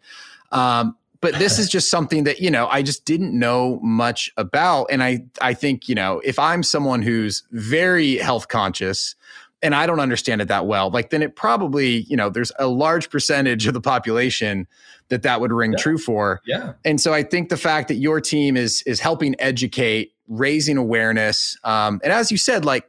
Um, 0.52 0.94
but 1.20 1.34
this 1.38 1.58
is 1.58 1.68
just 1.68 1.90
something 1.90 2.24
that 2.24 2.40
you 2.40 2.50
know 2.50 2.66
I 2.68 2.82
just 2.82 3.04
didn't 3.04 3.36
know 3.36 3.78
much 3.82 4.30
about, 4.36 4.86
and 4.90 5.02
I 5.02 5.24
I 5.40 5.54
think 5.54 5.88
you 5.88 5.94
know 5.94 6.20
if 6.24 6.38
I'm 6.38 6.62
someone 6.62 7.02
who's 7.02 7.42
very 7.52 8.16
health 8.16 8.48
conscious 8.48 9.14
and 9.62 9.74
I 9.74 9.86
don't 9.86 10.00
understand 10.00 10.40
it 10.40 10.48
that 10.48 10.66
well, 10.66 10.88
like 10.90 11.10
then 11.10 11.20
it 11.20 11.34
probably, 11.34 12.02
you 12.02 12.16
know, 12.16 12.30
there's 12.30 12.52
a 12.60 12.68
large 12.68 13.10
percentage 13.10 13.66
of 13.66 13.74
the 13.74 13.80
population 13.80 14.68
that 15.08 15.22
that 15.22 15.40
would 15.40 15.50
ring 15.52 15.72
Yeah. 15.72 15.78
true 15.78 15.98
for. 15.98 16.40
Yeah. 16.46 16.74
And 16.84 17.00
so 17.00 17.12
I 17.12 17.24
think 17.24 17.48
the 17.48 17.56
fact 17.56 17.88
that 17.88 17.96
your 17.96 18.20
team 18.20 18.56
is 18.56 18.82
is 18.82 19.00
helping 19.00 19.34
educate 19.40 20.12
raising 20.28 20.76
awareness. 20.76 21.56
Um, 21.64 22.00
and 22.04 22.12
as 22.12 22.30
you 22.30 22.36
said, 22.36 22.64
like, 22.64 22.88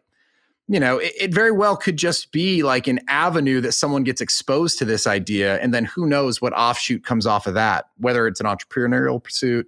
you 0.70 0.80
know, 0.80 1.00
it, 1.00 1.14
it, 1.20 1.34
very 1.34 1.52
well 1.52 1.76
could 1.76 1.98
just 1.98 2.32
be 2.32 2.62
like 2.62 2.86
an 2.86 3.00
avenue 3.08 3.60
that 3.60 3.72
someone 3.72 4.04
gets 4.04 4.22
exposed 4.22 4.78
to 4.78 4.86
this 4.86 5.08
idea. 5.08 5.60
And 5.60 5.74
then 5.74 5.84
who 5.84 6.06
knows 6.06 6.44
what 6.44 6.54
offshoot 6.54 7.04
comes 7.04 7.26
off 7.26 7.48
of 7.48 7.56
that, 7.56 7.90
whether 7.98 8.28
it's 8.28 8.40
an 8.40 8.46
entrepreneurial 8.46 9.22
pursuit, 9.22 9.68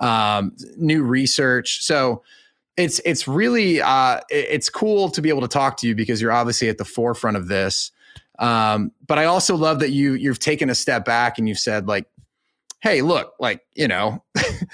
um, 0.00 0.56
new 0.76 1.04
research. 1.04 1.84
So 1.84 2.24
it's, 2.76 3.00
it's 3.04 3.28
really, 3.28 3.80
uh, 3.80 4.20
it's 4.28 4.68
cool 4.68 5.08
to 5.10 5.22
be 5.22 5.28
able 5.28 5.42
to 5.42 5.48
talk 5.48 5.76
to 5.78 5.86
you 5.86 5.94
because 5.94 6.20
you're 6.20 6.32
obviously 6.32 6.68
at 6.68 6.78
the 6.78 6.84
forefront 6.84 7.36
of 7.36 7.46
this. 7.46 7.92
Um, 8.40 8.90
but 9.06 9.20
I 9.20 9.26
also 9.26 9.54
love 9.54 9.78
that 9.78 9.90
you, 9.90 10.14
you've 10.14 10.40
taken 10.40 10.68
a 10.68 10.74
step 10.74 11.04
back 11.04 11.38
and 11.38 11.48
you've 11.48 11.58
said 11.58 11.86
like, 11.86 12.06
Hey, 12.80 13.02
look, 13.02 13.34
like, 13.38 13.62
you 13.74 13.86
know, 13.86 14.24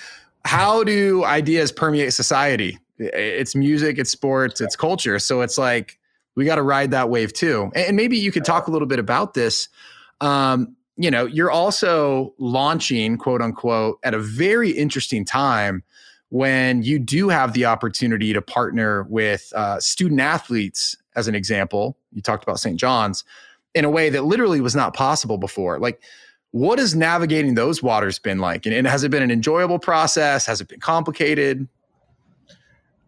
how 0.47 0.85
do 0.85 1.23
ideas 1.25 1.71
permeate 1.71 2.15
society? 2.15 2.79
It's 2.99 3.55
music, 3.55 3.99
it's 3.99 4.11
sports, 4.11 4.61
it's 4.61 4.77
culture. 4.77 5.19
So 5.19 5.43
it's 5.43 5.59
like 5.59 5.99
we 6.35 6.45
got 6.45 6.57
to 6.57 6.63
ride 6.63 6.91
that 6.93 7.11
wave 7.11 7.33
too. 7.33 7.71
And 7.75 7.97
maybe 7.97 8.17
you 8.17 8.33
could 8.33 8.45
talk 8.45 8.69
a 8.69 8.71
little 8.71 8.89
bit 8.89 8.99
about 8.99 9.35
this. 9.35 9.69
Um, 10.21 10.77
you 10.97 11.11
know, 11.11 11.27
you're 11.27 11.51
also 11.51 12.35
launching, 12.39 13.19
quote 13.19 13.43
unquote, 13.43 13.99
at 14.03 14.15
a 14.15 14.19
very 14.19 14.71
interesting 14.71 15.25
time 15.25 15.83
when 16.31 16.83
you 16.83 16.99
do 16.99 17.29
have 17.29 17.53
the 17.53 17.67
opportunity 17.67 18.33
to 18.33 18.43
partner 18.43 19.05
with 19.05 19.53
uh, 19.55 19.79
student 19.79 20.21
athletes, 20.21 20.97
as 21.17 21.27
an 21.27 21.35
example. 21.35 21.97
You 22.13 22.23
talked 22.23 22.45
about 22.45 22.61
St. 22.61 22.79
John's 22.79 23.25
in 23.75 23.85
a 23.85 23.91
way 23.91 24.11
that 24.11 24.25
literally 24.25 24.61
was 24.61 24.77
not 24.77 24.95
possible 24.95 25.39
before. 25.39 25.79
Like, 25.79 26.01
what 26.53 26.79
has 26.79 26.95
navigating 26.95 27.55
those 27.55 27.83
waters 27.83 28.19
been 28.19 28.39
like? 28.39 28.65
And, 28.67 28.75
and 28.75 28.87
has 28.87 29.03
it 29.03 29.11
been 29.11 29.23
an 29.23 29.31
enjoyable 29.31 29.79
process? 29.79 30.47
Has 30.47 30.61
it 30.61 30.69
been 30.69 30.81
complicated? 30.81 31.67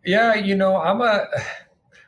Yeah, 0.08 0.34
you 0.34 0.54
know, 0.56 0.76
I'm 0.78 1.00
a 1.02 1.26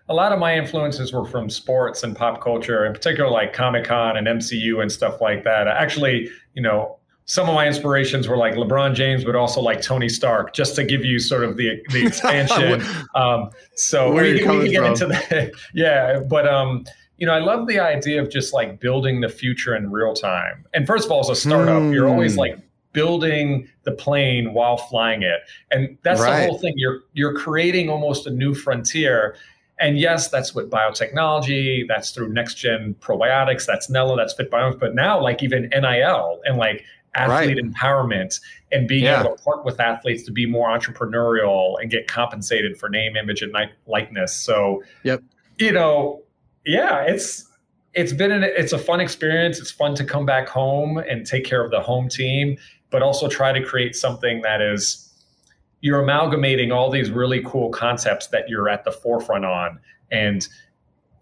a 0.08 0.14
lot 0.14 0.32
of 0.32 0.38
my 0.40 0.56
influences 0.56 1.12
were 1.12 1.24
from 1.26 1.48
sports 1.50 2.02
and 2.02 2.16
pop 2.16 2.40
culture, 2.42 2.84
in 2.86 2.92
particular 2.92 3.30
like 3.30 3.52
Comic 3.52 3.84
Con 3.84 4.16
and 4.16 4.26
MCU 4.26 4.80
and 4.82 4.90
stuff 4.90 5.20
like 5.20 5.44
that. 5.44 5.68
Actually, 5.68 6.28
you 6.54 6.62
know, 6.62 6.98
some 7.26 7.48
of 7.48 7.54
my 7.54 7.66
inspirations 7.66 8.26
were 8.26 8.36
like 8.38 8.54
LeBron 8.54 8.94
James, 8.94 9.22
but 9.22 9.36
also 9.36 9.60
like 9.60 9.80
Tony 9.82 10.08
Stark, 10.08 10.52
just 10.54 10.74
to 10.76 10.82
give 10.84 11.04
you 11.04 11.18
sort 11.18 11.44
of 11.44 11.56
the 11.58 11.80
the 11.90 12.06
expansion. 12.10 12.82
um, 13.14 13.50
so 13.76 14.12
Where 14.12 14.24
we, 14.24 14.30
you 14.30 14.34
we 14.36 14.42
coming 14.44 14.62
can 14.62 14.70
get 14.72 14.80
from? 14.80 14.92
into 14.92 15.06
that. 15.06 15.52
yeah, 15.74 16.20
but 16.20 16.48
um, 16.48 16.84
you 17.18 17.26
know, 17.26 17.34
I 17.34 17.38
love 17.40 17.68
the 17.68 17.78
idea 17.80 18.22
of 18.22 18.30
just 18.30 18.54
like 18.54 18.80
building 18.80 19.20
the 19.20 19.28
future 19.28 19.76
in 19.76 19.90
real 19.92 20.14
time. 20.14 20.64
And 20.72 20.86
first 20.86 21.04
of 21.04 21.12
all, 21.12 21.20
as 21.20 21.28
a 21.28 21.36
startup, 21.36 21.92
you're 21.92 22.08
always 22.08 22.32
Hmm. 22.32 22.40
like 22.40 22.58
building 22.92 23.68
the 23.84 23.92
plane 23.92 24.52
while 24.52 24.76
flying 24.76 25.22
it. 25.22 25.40
And 25.70 25.96
that's 26.02 26.20
Right. 26.20 26.40
the 26.40 26.46
whole 26.46 26.58
thing. 26.58 26.74
You're 26.76 27.02
you're 27.12 27.34
creating 27.34 27.88
almost 27.88 28.26
a 28.26 28.30
new 28.30 28.54
frontier. 28.54 29.36
And 29.78 29.98
yes, 29.98 30.28
that's 30.28 30.54
with 30.54 30.70
biotechnology, 30.70 31.88
that's 31.88 32.10
through 32.10 32.32
next 32.32 32.54
gen 32.56 32.94
probiotics, 33.00 33.64
that's 33.64 33.88
Nella, 33.88 34.14
that's 34.16 34.34
Fit 34.34 34.50
Biomics, 34.50 34.78
but 34.78 34.94
now 34.94 35.18
like 35.20 35.42
even 35.42 35.70
NIL 35.72 36.40
and 36.44 36.58
like 36.58 36.84
athlete 37.14 37.56
empowerment 37.56 38.40
and 38.72 38.86
being 38.86 39.04
Yeah. 39.04 39.20
able 39.20 39.36
to 39.36 39.42
work 39.46 39.64
with 39.64 39.80
athletes 39.80 40.22
to 40.24 40.32
be 40.32 40.44
more 40.46 40.68
entrepreneurial 40.68 41.80
and 41.80 41.90
get 41.90 42.06
compensated 42.08 42.76
for 42.78 42.88
name, 42.90 43.16
image, 43.16 43.40
and 43.42 43.54
likeness. 43.86 44.34
So, 44.36 44.82
Yep. 45.04 45.22
you 45.58 45.72
know, 45.72 46.22
yeah, 46.66 47.02
it's 47.02 47.46
it's 47.94 48.12
been 48.12 48.30
an, 48.30 48.44
it's 48.44 48.72
a 48.72 48.78
fun 48.78 49.00
experience. 49.00 49.58
It's 49.58 49.72
fun 49.72 49.96
to 49.96 50.04
come 50.04 50.24
back 50.24 50.46
home 50.48 50.98
and 50.98 51.26
take 51.26 51.44
care 51.44 51.64
of 51.64 51.72
the 51.72 51.80
home 51.80 52.08
team, 52.08 52.56
but 52.90 53.02
also 53.02 53.28
try 53.28 53.52
to 53.52 53.62
create 53.62 53.96
something 53.96 54.42
that 54.42 54.60
is 54.60 55.06
you're 55.80 56.02
amalgamating 56.02 56.72
all 56.72 56.90
these 56.90 57.10
really 57.10 57.42
cool 57.44 57.70
concepts 57.70 58.26
that 58.28 58.48
you're 58.48 58.68
at 58.68 58.84
the 58.84 58.92
forefront 58.92 59.44
on. 59.44 59.78
And 60.10 60.46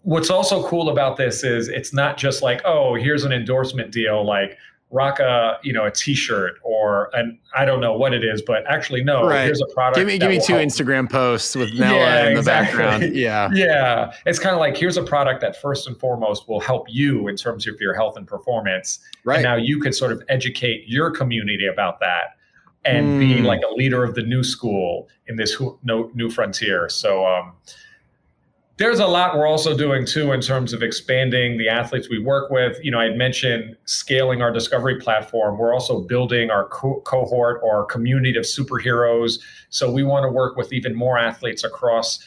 what's 0.03 0.29
also 0.29 0.67
cool 0.67 0.89
about 0.89 1.17
this 1.17 1.43
is 1.43 1.69
it's 1.69 1.93
not 1.93 2.17
just 2.17 2.41
like, 2.41 2.61
oh, 2.65 2.95
here's 2.95 3.23
an 3.23 3.31
endorsement 3.31 3.91
deal, 3.91 4.25
like 4.25 4.57
rock 4.91 5.19
a 5.19 5.57
you 5.61 5.71
know 5.71 5.85
a 5.85 5.91
t-shirt 5.91 6.55
or 6.63 7.09
an 7.13 7.37
I 7.55 7.63
don't 7.65 7.79
know 7.79 7.93
what 7.95 8.13
it 8.13 8.23
is, 8.23 8.41
but 8.41 8.63
actually 8.67 9.03
no, 9.03 9.27
Right. 9.27 9.43
here's 9.45 9.61
a 9.61 9.67
product. 9.73 9.97
Give 9.97 10.07
me 10.07 10.17
give 10.17 10.29
me 10.29 10.39
two 10.43 10.53
help 10.53 10.67
Instagram 10.67 11.09
posts 11.09 11.55
with 11.55 11.73
Nella 11.77 11.95
Yeah, 11.95 12.27
in 12.27 12.33
the 12.33 12.39
exactly. 12.39 12.77
background. 12.79 13.15
Yeah. 13.15 13.49
yeah, 13.53 14.13
it's 14.25 14.39
kind 14.39 14.53
of 14.55 14.59
like 14.59 14.75
here's 14.75 14.97
a 14.97 15.03
product 15.03 15.41
that 15.41 15.61
first 15.61 15.87
and 15.87 15.95
foremost 15.99 16.47
will 16.49 16.59
help 16.59 16.87
you 16.89 17.27
in 17.27 17.35
terms 17.35 17.67
of 17.67 17.75
your 17.79 17.93
health 17.93 18.17
and 18.17 18.25
performance. 18.27 18.99
Right. 19.23 19.35
And 19.35 19.43
now 19.43 19.55
you 19.55 19.79
can 19.79 19.93
sort 19.93 20.11
of 20.11 20.23
educate 20.29 20.85
your 20.87 21.11
community 21.11 21.67
about 21.67 21.99
that 21.99 22.35
and 22.85 23.19
be 23.19 23.35
Mm. 23.41 23.43
like 23.45 23.61
a 23.69 23.73
leader 23.73 24.03
of 24.03 24.15
the 24.15 24.23
new 24.23 24.41
school 24.43 25.09
in 25.27 25.35
this 25.35 25.53
hu- 25.53 25.77
new 25.83 26.29
frontier. 26.29 26.87
So 26.89 27.25
um, 27.27 27.53
there's 28.79 28.99
a 28.99 29.05
lot 29.05 29.37
we're 29.37 29.45
also 29.45 29.75
doing 29.77 30.05
too 30.05 30.31
in 30.31 30.39
terms 30.39 30.71
of 30.71 30.81
expanding 30.81 31.57
the 31.57 31.67
athletes 31.67 32.09
we 32.09 32.17
work 32.17 32.49
with. 32.49 32.79
You 32.81 32.91
know, 32.91 32.99
I 32.99 33.03
had 33.03 33.17
mentioned 33.17 33.75
scaling 33.83 34.41
our 34.41 34.51
discovery 34.51 34.97
platform. 34.99 35.57
We're 35.57 35.73
also 35.73 35.99
building 35.99 36.49
our 36.49 36.69
co- 36.69 37.01
cohort 37.01 37.59
or 37.61 37.85
community 37.85 38.37
of 38.39 38.45
superheroes. 38.45 39.39
So 39.69 39.91
we 39.91 40.03
want 40.03 40.23
to 40.23 40.31
work 40.31 40.55
with 40.55 40.71
even 40.71 40.95
more 40.95 41.19
athletes 41.19 41.65
across 41.65 42.19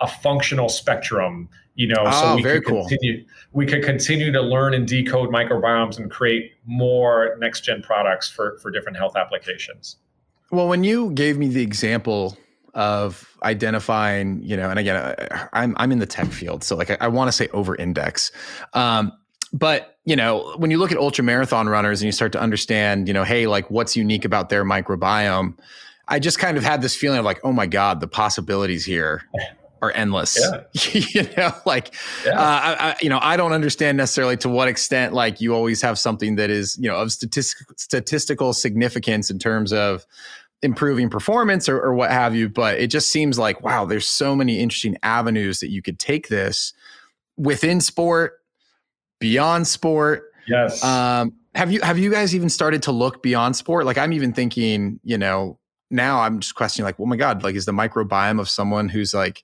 a 0.00 0.06
functional 0.06 0.68
spectrum. 0.68 1.48
You 1.76 1.88
know, 1.88 2.04
Oh, 2.06 2.10
so 2.10 2.26
ah, 2.26 2.36
we 2.36 2.42
very 2.42 2.60
could 2.60 2.68
cool. 2.68 2.88
continue 2.88 3.24
we 3.52 3.64
could 3.64 3.82
continue 3.82 4.30
to 4.32 4.42
learn 4.42 4.74
and 4.74 4.86
decode 4.86 5.30
microbiomes 5.30 5.98
and 5.98 6.10
create 6.10 6.52
more 6.66 7.36
next 7.38 7.62
gen 7.62 7.80
products 7.80 8.28
for 8.28 8.58
for 8.58 8.70
different 8.70 8.98
health 8.98 9.16
applications. 9.16 9.96
Well, 10.50 10.68
when 10.68 10.84
you 10.84 11.10
gave 11.12 11.38
me 11.38 11.48
the 11.48 11.62
example 11.62 12.36
of 12.76 13.36
identifying, 13.42 14.40
you 14.42 14.56
know, 14.56 14.70
and 14.70 14.78
again, 14.78 14.96
I- 14.96 15.48
I'm 15.52 15.74
I'm 15.78 15.90
in 15.90 15.98
the 15.98 16.06
tech 16.06 16.28
field, 16.28 16.62
so 16.62 16.76
like 16.76 16.90
I, 16.90 16.98
I 17.00 17.08
want 17.08 17.28
to 17.28 17.32
say 17.32 17.48
over 17.52 17.74
index, 17.74 18.30
um, 18.74 19.12
but 19.52 19.96
you 20.04 20.14
know, 20.14 20.54
when 20.58 20.70
you 20.70 20.78
look 20.78 20.92
at 20.92 20.98
ultra 20.98 21.24
marathon 21.24 21.68
runners 21.68 22.00
and 22.02 22.06
you 22.06 22.12
start 22.12 22.30
to 22.32 22.40
understand, 22.40 23.08
you 23.08 23.14
know, 23.14 23.24
hey, 23.24 23.46
like 23.48 23.68
what's 23.70 23.96
unique 23.96 24.24
about 24.24 24.50
their 24.50 24.64
microbiome, 24.64 25.56
I 26.06 26.18
just 26.20 26.38
kind 26.38 26.56
of 26.56 26.62
had 26.62 26.80
this 26.82 26.94
feeling 26.94 27.18
of 27.18 27.24
like, 27.24 27.40
oh 27.42 27.52
my 27.52 27.66
god, 27.66 28.00
the 28.00 28.06
possibilities 28.06 28.84
here 28.84 29.22
are 29.82 29.90
endless. 29.92 30.36
you 30.94 31.22
know, 31.36 31.52
like 31.64 31.92
Yeah. 32.24 32.32
uh, 32.38 32.44
I, 32.44 32.76
I, 32.90 32.96
you 33.00 33.08
know, 33.08 33.18
I 33.20 33.36
don't 33.36 33.52
understand 33.52 33.96
necessarily 33.96 34.36
to 34.38 34.48
what 34.48 34.68
extent 34.68 35.12
like 35.12 35.40
you 35.40 35.54
always 35.54 35.82
have 35.82 35.98
something 35.98 36.36
that 36.36 36.50
is, 36.50 36.76
you 36.80 36.88
know, 36.88 36.96
of 36.96 37.10
statistic, 37.10 37.66
statistical 37.78 38.52
significance 38.52 39.30
in 39.30 39.38
terms 39.38 39.72
of 39.72 40.06
improving 40.62 41.10
performance 41.10 41.68
or, 41.68 41.80
or 41.80 41.94
what 41.94 42.10
have 42.10 42.34
you. 42.34 42.48
But 42.48 42.78
it 42.78 42.88
just 42.88 43.12
seems 43.12 43.38
like, 43.38 43.62
wow, 43.62 43.84
there's 43.84 44.08
so 44.08 44.34
many 44.34 44.60
interesting 44.60 44.96
avenues 45.02 45.60
that 45.60 45.70
you 45.70 45.82
could 45.82 45.98
take 45.98 46.28
this 46.28 46.72
within 47.36 47.80
sport, 47.80 48.40
beyond 49.20 49.66
sport. 49.66 50.32
yes. 50.46 50.82
Um, 50.82 51.34
have 51.54 51.72
you 51.72 51.80
have 51.80 51.98
you 51.98 52.10
guys 52.10 52.34
even 52.34 52.50
started 52.50 52.82
to 52.82 52.92
look 52.92 53.22
beyond 53.22 53.56
sport? 53.56 53.86
Like 53.86 53.96
I'm 53.96 54.12
even 54.12 54.34
thinking, 54.34 55.00
you 55.02 55.16
know, 55.16 55.58
now 55.90 56.20
I'm 56.20 56.40
just 56.40 56.54
questioning, 56.54 56.84
like, 56.84 57.00
oh 57.00 57.06
my 57.06 57.16
god, 57.16 57.42
like 57.42 57.54
is 57.54 57.64
the 57.64 57.72
microbiome 57.72 58.40
of 58.40 58.48
someone 58.48 58.88
who's 58.90 59.14
like 59.14 59.42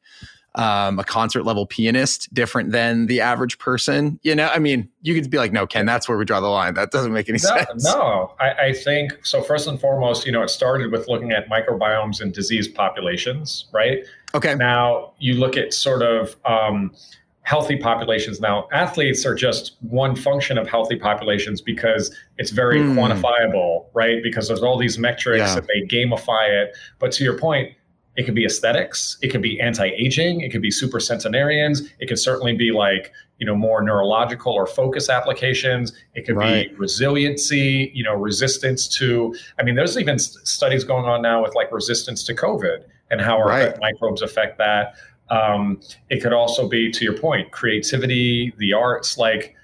um, 0.55 0.99
a 0.99 1.05
concert 1.05 1.45
level 1.45 1.67
pianist 1.67 2.33
different 2.35 2.73
than 2.73 3.07
the 3.07 3.21
average 3.21 3.59
person? 3.59 4.19
You 4.23 4.35
know, 4.35 4.49
I 4.49 4.59
mean, 4.59 4.89
you 5.01 5.15
could 5.15 5.31
be 5.31 5.39
like, 5.39 5.53
no, 5.53 5.67
Ken, 5.67 5.87
that's 5.87 6.09
where 6.09 6.19
we 6.19 6.25
draw 6.25 6.41
the 6.41 6.49
line. 6.49 6.75
That 6.75 6.91
doesn't 6.91 7.13
make 7.13 7.29
any 7.29 7.39
No, 7.43 7.57
sense. 7.65 7.85
no. 7.85 8.35
I, 8.41 8.51
I 8.53 8.73
think 8.73 9.25
so. 9.25 9.43
First 9.43 9.67
and 9.67 9.81
foremost, 9.81 10.27
you 10.27 10.33
know, 10.33 10.43
it 10.43 10.51
started 10.51 10.93
with 10.93 11.09
looking 11.09 11.33
at 11.33 11.49
microbiomes 11.49 12.21
and 12.21 12.33
disease 12.33 12.69
populations, 12.69 13.67
right? 13.73 14.05
Okay. 14.35 14.55
Now 14.55 15.13
you 15.19 15.35
look 15.35 15.57
at 15.57 15.73
sort 15.75 16.03
of 16.03 16.37
um, 16.45 16.95
healthy 17.43 17.77
populations. 17.77 18.41
Now 18.41 18.69
athletes 18.73 19.27
are 19.27 19.35
just 19.35 19.77
one 19.81 20.15
function 20.15 20.57
of 20.59 20.69
healthy 20.69 20.97
populations 20.97 21.61
because 21.61 22.15
it's 22.39 22.51
very 22.51 22.81
Hmm. 22.81 22.99
quantifiable, 22.99 23.87
right? 23.95 24.23
Because 24.23 24.49
there's 24.49 24.63
all 24.63 24.79
these 24.79 24.99
metrics 24.99 25.39
Yeah. 25.41 25.59
and 25.59 25.67
they 25.67 25.87
gamify 25.95 26.49
it. 26.49 26.77
But 26.99 27.11
to 27.13 27.25
your 27.25 27.37
point, 27.39 27.73
it 28.17 28.25
could 28.25 28.35
be 28.35 28.45
aesthetics, 28.45 29.17
it 29.23 29.29
could 29.29 29.41
be 29.43 29.59
anti-aging, 29.61 30.43
it 30.43 30.51
could 30.51 30.61
be 30.63 30.71
super 30.71 31.01
centenarians, 31.01 31.83
it 31.99 32.07
could 32.07 32.19
certainly 32.19 32.55
be 32.55 32.71
like 32.71 33.11
you 33.39 33.47
know 33.47 33.55
more 33.57 33.83
neurological 33.83 34.53
or 34.53 34.67
focus 34.67 35.09
applications. 35.09 35.93
It 36.15 36.25
could 36.27 36.37
Right. 36.37 36.71
be 36.71 36.77
resiliency, 36.77 37.91
you 37.95 38.05
know, 38.05 38.15
resistance 38.15 38.87
to. 38.99 39.35
I 39.59 39.63
mean, 39.65 39.75
there's 39.75 39.99
even 39.99 40.19
studies 40.19 40.85
going 40.85 41.07
on 41.07 41.23
now 41.23 41.43
with 41.43 41.55
like 41.55 41.73
resistance 41.73 42.23
to 42.25 42.35
COVID 42.35 42.85
and 43.11 43.21
how 43.21 43.39
our 43.39 43.49
Right. 43.49 43.79
microbes 43.81 44.23
affect 44.23 44.59
that. 44.59 44.95
Um, 45.31 45.81
it 46.11 46.23
could 46.23 46.33
also 46.33 46.69
be, 46.69 46.91
to 46.93 47.05
your 47.05 47.17
point, 47.17 47.51
creativity, 47.53 48.53
the 48.59 48.75
arts. 48.75 49.17
Like, 49.19 49.57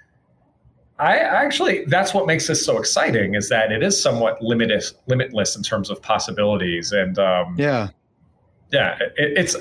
I 0.98 1.18
actually, 1.18 1.84
that's 1.84 2.12
what 2.14 2.26
makes 2.26 2.46
this 2.48 2.64
so 2.64 2.78
exciting 2.78 3.34
is 3.34 3.48
that 3.50 3.70
it 3.70 3.82
is 3.82 4.00
somewhat 4.02 4.42
limitless, 4.42 4.94
limitless 5.06 5.56
in 5.56 5.62
terms 5.62 5.90
of 5.90 6.02
possibilities. 6.02 6.90
And 6.92 7.18
um, 7.18 7.54
Yeah. 7.58 7.88
Yeah, 8.70 8.98
it, 9.16 9.38
it's 9.38 9.56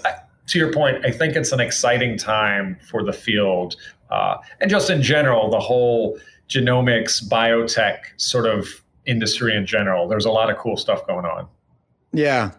to 0.48 0.60
your 0.60 0.72
point. 0.72 1.06
I 1.06 1.12
think 1.12 1.36
it's 1.36 1.52
an 1.52 1.60
exciting 1.60 2.18
time 2.18 2.78
for 2.90 3.04
the 3.04 3.14
field, 3.14 3.76
uh, 4.10 4.38
and 4.62 4.70
just 4.70 4.90
in 4.90 5.02
general, 5.02 5.50
the 5.50 5.60
whole 5.60 6.18
genomics, 6.50 7.24
biotech 7.28 8.00
sort 8.18 8.46
of 8.46 8.68
industry 9.06 9.56
in 9.56 9.66
general. 9.66 10.08
There's 10.08 10.26
a 10.26 10.32
lot 10.32 10.50
of 10.50 10.58
cool 10.58 10.78
stuff 10.78 11.06
going 11.08 11.26
on. 11.26 11.48
Yeah. 12.14 12.52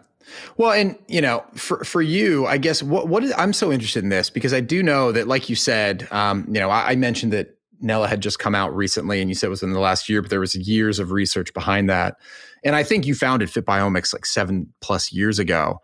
Well, 0.57 0.71
and 0.71 0.97
you 1.07 1.21
know, 1.21 1.43
for 1.55 1.83
for 1.83 2.01
you, 2.01 2.45
I 2.45 2.57
guess 2.57 2.83
what 2.83 3.07
what 3.07 3.23
is, 3.23 3.33
I'm 3.37 3.53
so 3.53 3.71
interested 3.71 4.03
in 4.03 4.09
this 4.09 4.29
because 4.29 4.53
I 4.53 4.59
do 4.59 4.83
know 4.83 5.11
that, 5.11 5.27
like 5.27 5.49
you 5.49 5.55
said, 5.55 6.07
um, 6.11 6.45
you 6.47 6.59
know, 6.59 6.69
I, 6.69 6.91
I 6.91 6.95
mentioned 6.95 7.33
that 7.33 7.55
Nella 7.81 8.07
had 8.07 8.21
just 8.21 8.39
come 8.39 8.55
out 8.55 8.75
recently, 8.75 9.21
and 9.21 9.29
you 9.29 9.35
said 9.35 9.47
it 9.47 9.51
was 9.51 9.63
in 9.63 9.73
the 9.73 9.79
last 9.79 10.09
year, 10.09 10.21
but 10.21 10.29
there 10.29 10.39
was 10.39 10.55
years 10.55 10.99
of 10.99 11.11
research 11.11 11.53
behind 11.53 11.89
that. 11.89 12.17
And 12.63 12.75
I 12.75 12.83
think 12.83 13.05
you 13.05 13.15
founded 13.15 13.49
FitBiomics 13.49 14.13
like 14.13 14.25
seven 14.25 14.71
plus 14.81 15.11
years 15.11 15.39
ago. 15.39 15.81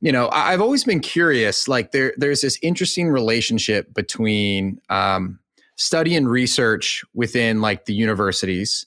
You 0.00 0.12
know, 0.12 0.26
I, 0.26 0.52
I've 0.52 0.60
always 0.60 0.84
been 0.84 1.00
curious. 1.00 1.68
Like 1.68 1.92
there, 1.92 2.14
there's 2.16 2.40
this 2.40 2.58
interesting 2.62 3.08
relationship 3.08 3.92
between 3.94 4.80
um, 4.88 5.38
study 5.76 6.16
and 6.16 6.28
research 6.28 7.04
within 7.14 7.60
like 7.60 7.84
the 7.84 7.94
universities, 7.94 8.86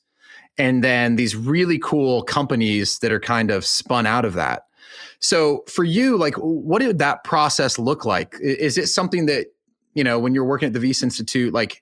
and 0.58 0.84
then 0.84 1.16
these 1.16 1.36
really 1.36 1.80
cool 1.80 2.24
companies 2.24 3.00
that 3.00 3.12
are 3.12 3.20
kind 3.20 3.52
of 3.52 3.66
spun 3.66 4.06
out 4.06 4.26
of 4.26 4.34
that. 4.34 4.64
So 5.20 5.64
for 5.68 5.84
you, 5.84 6.18
like, 6.18 6.36
what 6.36 6.82
did 6.82 7.00
that 7.00 7.24
process 7.24 7.80
look 7.80 8.06
like? 8.06 8.36
Is 8.42 8.78
it 8.78 8.88
something 8.88 9.26
that 9.28 9.48
you 9.94 10.04
know 10.04 10.20
when 10.20 10.34
you're 10.34 10.46
working 10.46 10.68
at 10.68 10.74
the 10.74 10.80
Wyss 10.80 11.04
Institute, 11.04 11.54
like? 11.54 11.82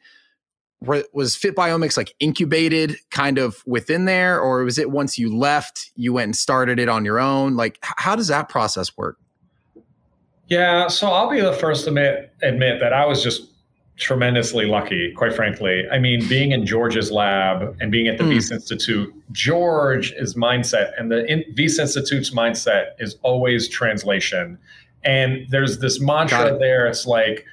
Wa- 0.82 1.02
Was 1.14 1.36
FitBiomics 1.36 1.98
like 1.98 2.14
incubated 2.20 2.98
kind 3.10 3.38
of 3.38 3.64
within 3.66 4.06
there, 4.06 4.40
or 4.40 4.64
was 4.64 4.78
it 4.78 4.92
once 4.92 5.18
you 5.18 5.36
left, 5.36 5.92
you 5.96 6.14
went 6.14 6.26
and 6.26 6.36
started 6.36 6.80
it 6.80 6.88
on 6.90 7.04
your 7.04 7.20
own? 7.20 7.56
Like, 7.56 7.80
how 7.82 8.16
does 8.16 8.28
that 8.28 8.48
process 8.50 8.96
work? 8.96 9.18
Yeah, 10.48 10.88
so 10.88 11.08
I'll 11.08 11.30
be 11.30 11.42
the 11.42 11.54
first 11.54 11.84
to 11.84 11.90
admit, 11.90 12.32
admit 12.42 12.80
that 12.80 12.94
I 12.94 13.06
was 13.06 13.22
just 13.22 13.52
tremendously 13.98 14.66
lucky, 14.66 15.12
quite 15.14 15.34
frankly. 15.34 15.84
I 15.92 15.98
mean, 15.98 16.26
being 16.28 16.52
in 16.52 16.66
George's 16.66 17.12
lab 17.12 17.76
and 17.82 17.92
being 17.92 18.08
at 18.08 18.18
the 18.20 18.24
Mm. 18.24 18.36
Wyss 18.36 18.52
Institute, 18.52 19.12
George's 19.32 20.36
mindset 20.36 20.92
and 21.00 21.12
the 21.12 21.26
in- 21.26 21.44
Institute's 21.58 22.30
mindset 22.30 22.90
is 23.00 23.18
always 23.24 23.68
translation. 23.68 24.58
And 25.04 25.48
there's 25.50 25.80
this 25.80 26.00
mantra 26.00 26.58
there. 26.60 26.86
It's 26.88 27.08
like, 27.08 27.44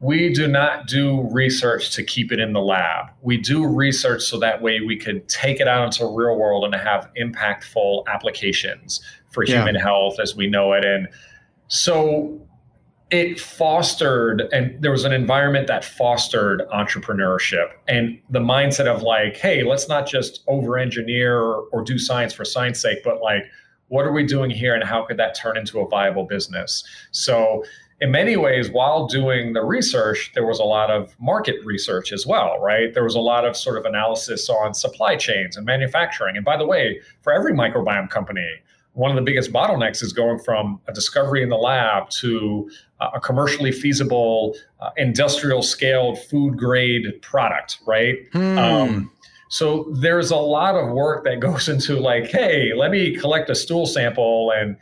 we 0.00 0.32
do 0.32 0.48
not 0.48 0.86
do 0.86 1.28
research 1.30 1.94
to 1.94 2.02
keep 2.02 2.32
it 2.32 2.40
in 2.40 2.54
the 2.54 2.60
lab. 2.60 3.06
We 3.20 3.36
do 3.36 3.66
research 3.66 4.22
so 4.22 4.38
that 4.38 4.62
way 4.62 4.80
we 4.80 4.96
can 4.96 5.24
take 5.26 5.60
it 5.60 5.68
out 5.68 5.84
into 5.84 6.00
the 6.00 6.10
real 6.10 6.36
world 6.36 6.64
and 6.64 6.74
have 6.74 7.10
impactful 7.20 8.06
applications 8.06 9.00
for 9.30 9.44
Yeah. 9.44 9.58
human 9.58 9.74
health 9.74 10.18
as 10.18 10.34
we 10.34 10.46
know 10.48 10.72
it. 10.72 10.86
And 10.86 11.06
so 11.68 12.40
it 13.10 13.38
fostered, 13.40 14.42
and 14.52 14.80
there 14.80 14.92
was 14.92 15.04
an 15.04 15.12
environment 15.12 15.66
that 15.66 15.84
fostered 15.84 16.62
entrepreneurship 16.72 17.68
and 17.88 18.18
the 18.30 18.38
mindset 18.38 18.86
of 18.86 19.02
like, 19.02 19.36
hey, 19.36 19.64
let's 19.64 19.88
not 19.88 20.06
just 20.06 20.42
over 20.46 20.78
engineer 20.78 21.36
or, 21.38 21.64
or 21.72 21.82
do 21.82 21.98
science 21.98 22.32
for 22.32 22.44
science 22.44 22.80
sake, 22.80 23.00
but 23.04 23.20
like, 23.20 23.44
what 23.88 24.06
are 24.06 24.12
we 24.12 24.24
doing 24.24 24.48
here 24.50 24.72
and 24.74 24.84
how 24.84 25.04
could 25.04 25.16
that 25.16 25.34
turn 25.34 25.56
into 25.56 25.80
a 25.80 25.88
viable 25.88 26.24
business? 26.24 26.84
So, 27.10 27.64
in 28.00 28.10
many 28.10 28.36
ways, 28.36 28.70
while 28.70 29.06
doing 29.06 29.52
the 29.52 29.62
research, 29.62 30.32
there 30.34 30.46
was 30.46 30.58
a 30.58 30.64
lot 30.64 30.90
of 30.90 31.14
market 31.20 31.56
research 31.64 32.12
as 32.12 32.26
well, 32.26 32.58
right? 32.58 32.94
There 32.94 33.04
was 33.04 33.14
a 33.14 33.20
lot 33.20 33.44
of 33.44 33.56
sort 33.56 33.76
of 33.76 33.84
analysis 33.84 34.48
on 34.48 34.72
supply 34.72 35.16
chains 35.16 35.56
and 35.56 35.66
manufacturing. 35.66 36.36
And 36.36 36.44
by 36.44 36.56
the 36.56 36.66
way, 36.66 37.00
for 37.20 37.32
every 37.32 37.52
microbiome 37.52 38.08
company, 38.08 38.48
one 38.94 39.10
of 39.10 39.16
the 39.16 39.22
biggest 39.22 39.52
bottlenecks 39.52 40.02
is 40.02 40.12
going 40.12 40.38
from 40.38 40.80
a 40.88 40.92
discovery 40.92 41.42
in 41.42 41.50
the 41.50 41.56
lab 41.56 42.08
to 42.10 42.70
uh, 43.00 43.10
a 43.14 43.20
commercially 43.20 43.70
feasible, 43.70 44.56
uh, 44.80 44.90
industrial 44.96 45.62
scaled 45.62 46.18
food 46.18 46.56
grade 46.56 47.04
product, 47.20 47.80
right? 47.86 48.16
Hmm. 48.32 48.58
Um, 48.58 49.10
so 49.50 49.88
there's 49.92 50.30
a 50.30 50.36
lot 50.36 50.76
of 50.76 50.90
work 50.90 51.24
that 51.24 51.40
goes 51.40 51.68
into 51.74 52.00
like, 52.00 52.26
hey, 52.28 52.72
let 52.74 52.90
me 52.90 53.14
collect 53.16 53.50
a 53.50 53.54
stool 53.54 53.84
sample 53.84 54.52
and 54.56 54.76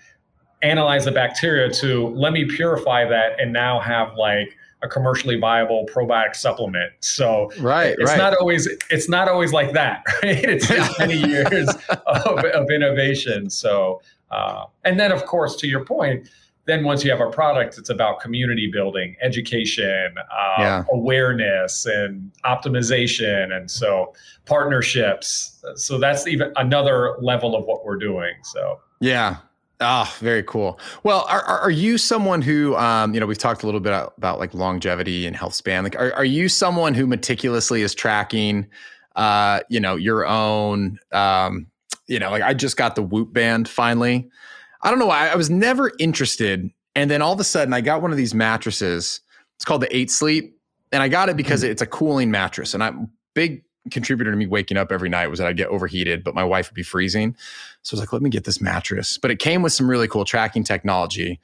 analyze 0.62 1.04
the 1.04 1.12
bacteria 1.12 1.70
to 1.72 2.08
let 2.08 2.32
me 2.32 2.44
purify 2.44 3.04
that 3.08 3.40
and 3.40 3.52
now 3.52 3.80
have 3.80 4.14
like 4.16 4.56
a 4.82 4.88
commercially 4.88 5.38
viable 5.38 5.86
probiotic 5.92 6.36
supplement. 6.36 6.92
So 7.00 7.50
right, 7.58 7.96
it's 7.98 8.10
right. 8.10 8.18
not 8.18 8.34
always 8.36 8.68
it's 8.90 9.08
not 9.08 9.28
always 9.28 9.52
like 9.52 9.72
that, 9.72 10.02
right? 10.22 10.44
It's, 10.44 10.70
many 10.98 11.16
years 11.16 11.68
of, 12.06 12.44
of 12.44 12.70
innovation. 12.70 13.50
So 13.50 14.00
uh, 14.30 14.64
and 14.84 14.98
then 14.98 15.12
of 15.12 15.24
course 15.26 15.56
to 15.56 15.66
your 15.66 15.84
point, 15.84 16.28
then 16.66 16.84
once 16.84 17.02
you 17.02 17.10
have 17.10 17.20
a 17.20 17.30
product, 17.30 17.78
it's 17.78 17.88
about 17.88 18.20
community 18.20 18.70
building, 18.70 19.16
education, 19.22 20.14
uh, 20.18 20.54
Yeah. 20.58 20.84
awareness, 20.92 21.86
and 21.86 22.30
optimization, 22.44 23.56
and 23.56 23.70
so 23.70 24.12
partnerships. 24.44 25.64
So 25.76 25.98
that's 25.98 26.26
even 26.26 26.52
another 26.56 27.16
level 27.20 27.56
of 27.56 27.64
what 27.64 27.84
we're 27.84 27.96
doing. 27.96 28.34
So 28.42 28.80
Yeah. 29.00 29.36
Ah, 29.80 30.12
very 30.18 30.42
cool. 30.42 30.80
Well, 31.04 31.24
are, 31.28 31.42
are 31.42 31.70
you 31.70 31.98
someone 31.98 32.42
who, 32.42 32.74
um, 32.76 33.14
you 33.14 33.20
know, 33.20 33.26
we've 33.26 33.38
talked 33.38 33.62
a 33.62 33.66
little 33.66 33.80
bit 33.80 33.92
about, 33.92 34.14
about 34.16 34.40
like 34.40 34.52
longevity 34.52 35.24
and 35.24 35.36
health 35.36 35.54
span. 35.54 35.84
Like, 35.84 35.94
are, 35.94 36.12
are 36.14 36.24
you 36.24 36.48
someone 36.48 36.94
who 36.94 37.06
meticulously 37.06 37.82
is 37.82 37.94
tracking, 37.94 38.66
uh, 39.14 39.60
you 39.68 39.78
know, 39.78 39.94
your 39.94 40.26
own, 40.26 40.98
um, 41.12 41.68
you 42.08 42.18
know, 42.18 42.30
like 42.30 42.42
I 42.42 42.54
just 42.54 42.76
got 42.76 42.96
the 42.96 43.02
Whoop 43.02 43.32
band 43.32 43.68
finally. 43.68 44.28
I 44.82 44.90
don't 44.90 44.98
know 44.98 45.06
why 45.06 45.28
I 45.28 45.36
was 45.36 45.50
never 45.50 45.92
interested, 45.98 46.70
and 46.96 47.10
then 47.10 47.22
all 47.22 47.32
of 47.32 47.40
a 47.40 47.44
sudden 47.44 47.72
I 47.72 47.80
got 47.80 48.02
one 48.02 48.10
of 48.10 48.16
these 48.16 48.34
mattresses. 48.34 49.20
It's 49.56 49.64
called 49.64 49.82
the 49.82 49.96
Eight 49.96 50.10
Sleep, 50.10 50.56
and 50.90 51.02
I 51.02 51.08
got 51.08 51.28
it 51.28 51.36
because 51.36 51.62
it's 51.62 51.82
a 51.82 51.86
cooling 51.86 52.30
mattress, 52.30 52.74
and 52.74 52.82
I'm 52.82 53.10
big 53.34 53.62
contributor 53.90 54.30
to 54.30 54.36
me 54.36 54.46
waking 54.46 54.76
up 54.76 54.92
every 54.92 55.08
night 55.08 55.28
was 55.28 55.38
that 55.38 55.48
I'd 55.48 55.56
get 55.56 55.68
overheated, 55.68 56.24
but 56.24 56.34
my 56.34 56.44
wife 56.44 56.70
would 56.70 56.74
be 56.74 56.82
freezing. 56.82 57.36
So 57.82 57.94
I 57.94 57.96
was 57.96 58.00
like, 58.00 58.12
let 58.12 58.22
me 58.22 58.30
get 58.30 58.44
this 58.44 58.60
mattress. 58.60 59.18
But 59.18 59.30
it 59.30 59.38
came 59.38 59.62
with 59.62 59.72
some 59.72 59.88
really 59.88 60.08
cool 60.08 60.24
tracking 60.24 60.64
technology. 60.64 61.40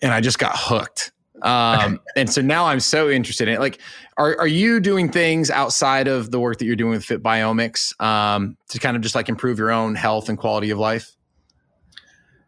And 0.00 0.12
I 0.12 0.20
just 0.20 0.38
got 0.38 0.52
hooked. 0.56 1.12
Um, 1.42 2.00
and 2.16 2.30
so 2.30 2.40
now 2.40 2.66
I'm 2.66 2.80
so 2.80 3.08
interested 3.10 3.48
in 3.48 3.54
it. 3.54 3.60
Like, 3.60 3.80
are, 4.16 4.38
are 4.38 4.46
you 4.46 4.80
doing 4.80 5.10
things 5.10 5.50
outside 5.50 6.08
of 6.08 6.30
the 6.30 6.40
work 6.40 6.58
that 6.58 6.64
you're 6.64 6.76
doing 6.76 6.92
with 6.92 7.04
Fit 7.04 7.22
Biomics 7.22 8.00
um, 8.00 8.56
to 8.68 8.78
kind 8.78 8.96
of 8.96 9.02
just 9.02 9.14
like 9.14 9.28
improve 9.28 9.58
your 9.58 9.70
own 9.70 9.94
health 9.94 10.28
and 10.28 10.38
quality 10.38 10.70
of 10.70 10.78
life? 10.78 11.14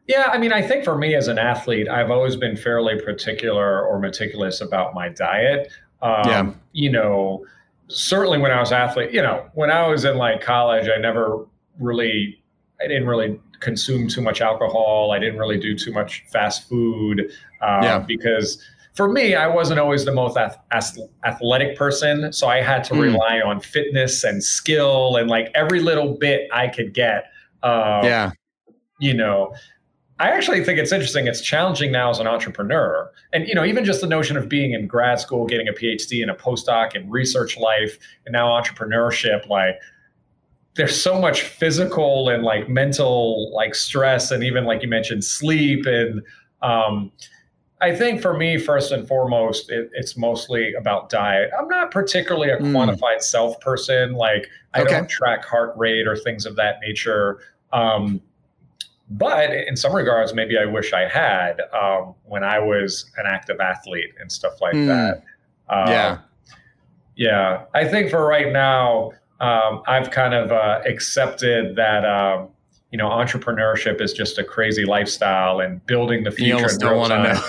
Yeah, 0.06 0.28
I 0.32 0.38
mean, 0.38 0.52
I 0.52 0.60
think 0.60 0.84
for 0.84 0.98
me 0.98 1.14
as 1.14 1.28
an 1.28 1.38
athlete, 1.38 1.88
I've 1.88 2.10
always 2.10 2.34
been 2.34 2.56
fairly 2.56 3.00
particular 3.00 3.86
or 3.86 4.00
meticulous 4.00 4.60
about 4.60 4.92
my 4.92 5.08
diet. 5.08 5.70
Um, 6.02 6.28
Yeah. 6.28 6.52
You 6.72 6.90
know, 6.90 7.46
certainly 7.90 8.38
when 8.38 8.50
I 8.52 8.60
was 8.60 8.72
athlete, 8.72 9.12
you 9.12 9.20
know, 9.22 9.46
when 9.54 9.70
I 9.70 9.86
was 9.88 10.04
in 10.04 10.16
like 10.16 10.40
college, 10.40 10.88
I 10.88 10.98
never 10.98 11.44
really, 11.78 12.42
I 12.80 12.86
didn't 12.86 13.06
really 13.06 13.38
consume 13.60 14.08
too 14.08 14.20
much 14.22 14.40
alcohol. 14.40 15.10
I 15.12 15.18
didn't 15.18 15.38
really 15.38 15.58
do 15.58 15.76
too 15.76 15.92
much 15.92 16.24
fast 16.32 16.68
food 16.68 17.30
uh, 17.60 17.80
Yeah. 17.82 17.98
because 17.98 18.64
for 18.94 19.08
me, 19.08 19.34
I 19.34 19.46
wasn't 19.46 19.80
always 19.80 20.04
the 20.04 20.12
most 20.12 20.36
ath- 20.36 20.58
ath- 20.72 20.98
athletic 21.24 21.76
person. 21.76 22.32
So 22.32 22.46
I 22.48 22.62
had 22.62 22.84
to 22.84 22.94
Hmm. 22.94 23.00
rely 23.00 23.40
on 23.44 23.60
fitness 23.60 24.24
and 24.24 24.42
skill 24.42 25.16
and 25.16 25.28
like 25.28 25.50
every 25.54 25.80
little 25.80 26.14
bit 26.14 26.48
I 26.52 26.68
could 26.68 26.94
get. 26.94 27.24
Uh, 27.62 28.00
yeah. 28.04 28.30
you 29.00 29.12
know 29.14 29.52
i 30.20 30.28
actually 30.30 30.62
think 30.64 30.78
it's 30.78 30.92
interesting 30.92 31.26
it's 31.26 31.40
challenging 31.40 31.90
now 31.90 32.10
as 32.10 32.18
an 32.20 32.26
entrepreneur 32.26 33.10
and 33.32 33.46
you 33.48 33.54
know 33.54 33.64
even 33.64 33.84
just 33.84 34.00
the 34.00 34.06
notion 34.06 34.36
of 34.36 34.48
being 34.48 34.72
in 34.72 34.86
grad 34.86 35.18
school 35.18 35.46
getting 35.46 35.66
a 35.68 35.72
phd 35.72 36.22
and 36.22 36.30
a 36.30 36.34
postdoc 36.34 36.94
and 36.94 37.10
research 37.10 37.58
life 37.58 37.98
and 38.26 38.32
now 38.32 38.46
entrepreneurship 38.48 39.48
like 39.48 39.76
there's 40.76 41.00
so 41.00 41.20
much 41.20 41.42
physical 41.42 42.28
and 42.28 42.44
like 42.44 42.68
mental 42.68 43.52
like 43.54 43.74
stress 43.74 44.30
and 44.30 44.44
even 44.44 44.64
like 44.64 44.82
you 44.82 44.88
mentioned 44.88 45.24
sleep 45.24 45.84
and 45.86 46.22
um, 46.62 47.10
i 47.80 47.94
think 47.94 48.20
for 48.22 48.36
me 48.36 48.56
first 48.58 48.92
and 48.92 49.08
foremost 49.08 49.70
it, 49.70 49.90
it's 49.94 50.16
mostly 50.16 50.72
about 50.74 51.08
diet 51.10 51.50
i'm 51.58 51.66
not 51.68 51.90
particularly 51.90 52.50
a 52.50 52.58
Mm. 52.58 52.72
quantified 52.72 53.20
self 53.22 53.58
person 53.60 54.12
like 54.12 54.48
i 54.74 54.82
Okay. 54.82 54.92
don't 54.92 55.08
track 55.08 55.44
heart 55.44 55.72
rate 55.76 56.06
or 56.06 56.14
things 56.16 56.46
of 56.46 56.54
that 56.56 56.76
nature 56.82 57.38
um, 57.72 58.20
but 59.10 59.50
in 59.52 59.76
some 59.76 59.92
regards, 59.94 60.32
maybe 60.34 60.56
I 60.58 60.64
wish 60.66 60.92
I 60.92 61.08
had 61.08 61.60
um, 61.72 62.14
when 62.24 62.44
I 62.44 62.58
was 62.60 63.10
an 63.16 63.26
active 63.26 63.58
athlete 63.60 64.14
and 64.20 64.30
stuff 64.30 64.60
like 64.60 64.74
Mm. 64.74 64.86
that. 64.86 65.22
Um, 65.68 65.88
Yeah. 65.90 66.18
yeah. 67.16 67.62
I 67.74 67.84
think 67.84 68.10
for 68.10 68.26
right 68.26 68.52
now, 68.52 69.12
um, 69.40 69.82
I've 69.86 70.10
kind 70.10 70.34
of 70.34 70.52
uh, 70.52 70.80
accepted 70.86 71.74
that 71.76 72.04
um, 72.04 72.48
you 72.92 72.98
know 72.98 73.08
entrepreneurship 73.08 74.00
is 74.00 74.12
just 74.12 74.38
a 74.38 74.44
crazy 74.44 74.84
lifestyle, 74.84 75.60
and 75.60 75.84
building 75.86 76.24
the 76.24 76.30
You 76.30 76.36
future. 76.36 76.56
almost 76.56 76.80
don't 76.80 76.96
want 76.98 77.12
to 77.12 77.22
know. 77.22 77.40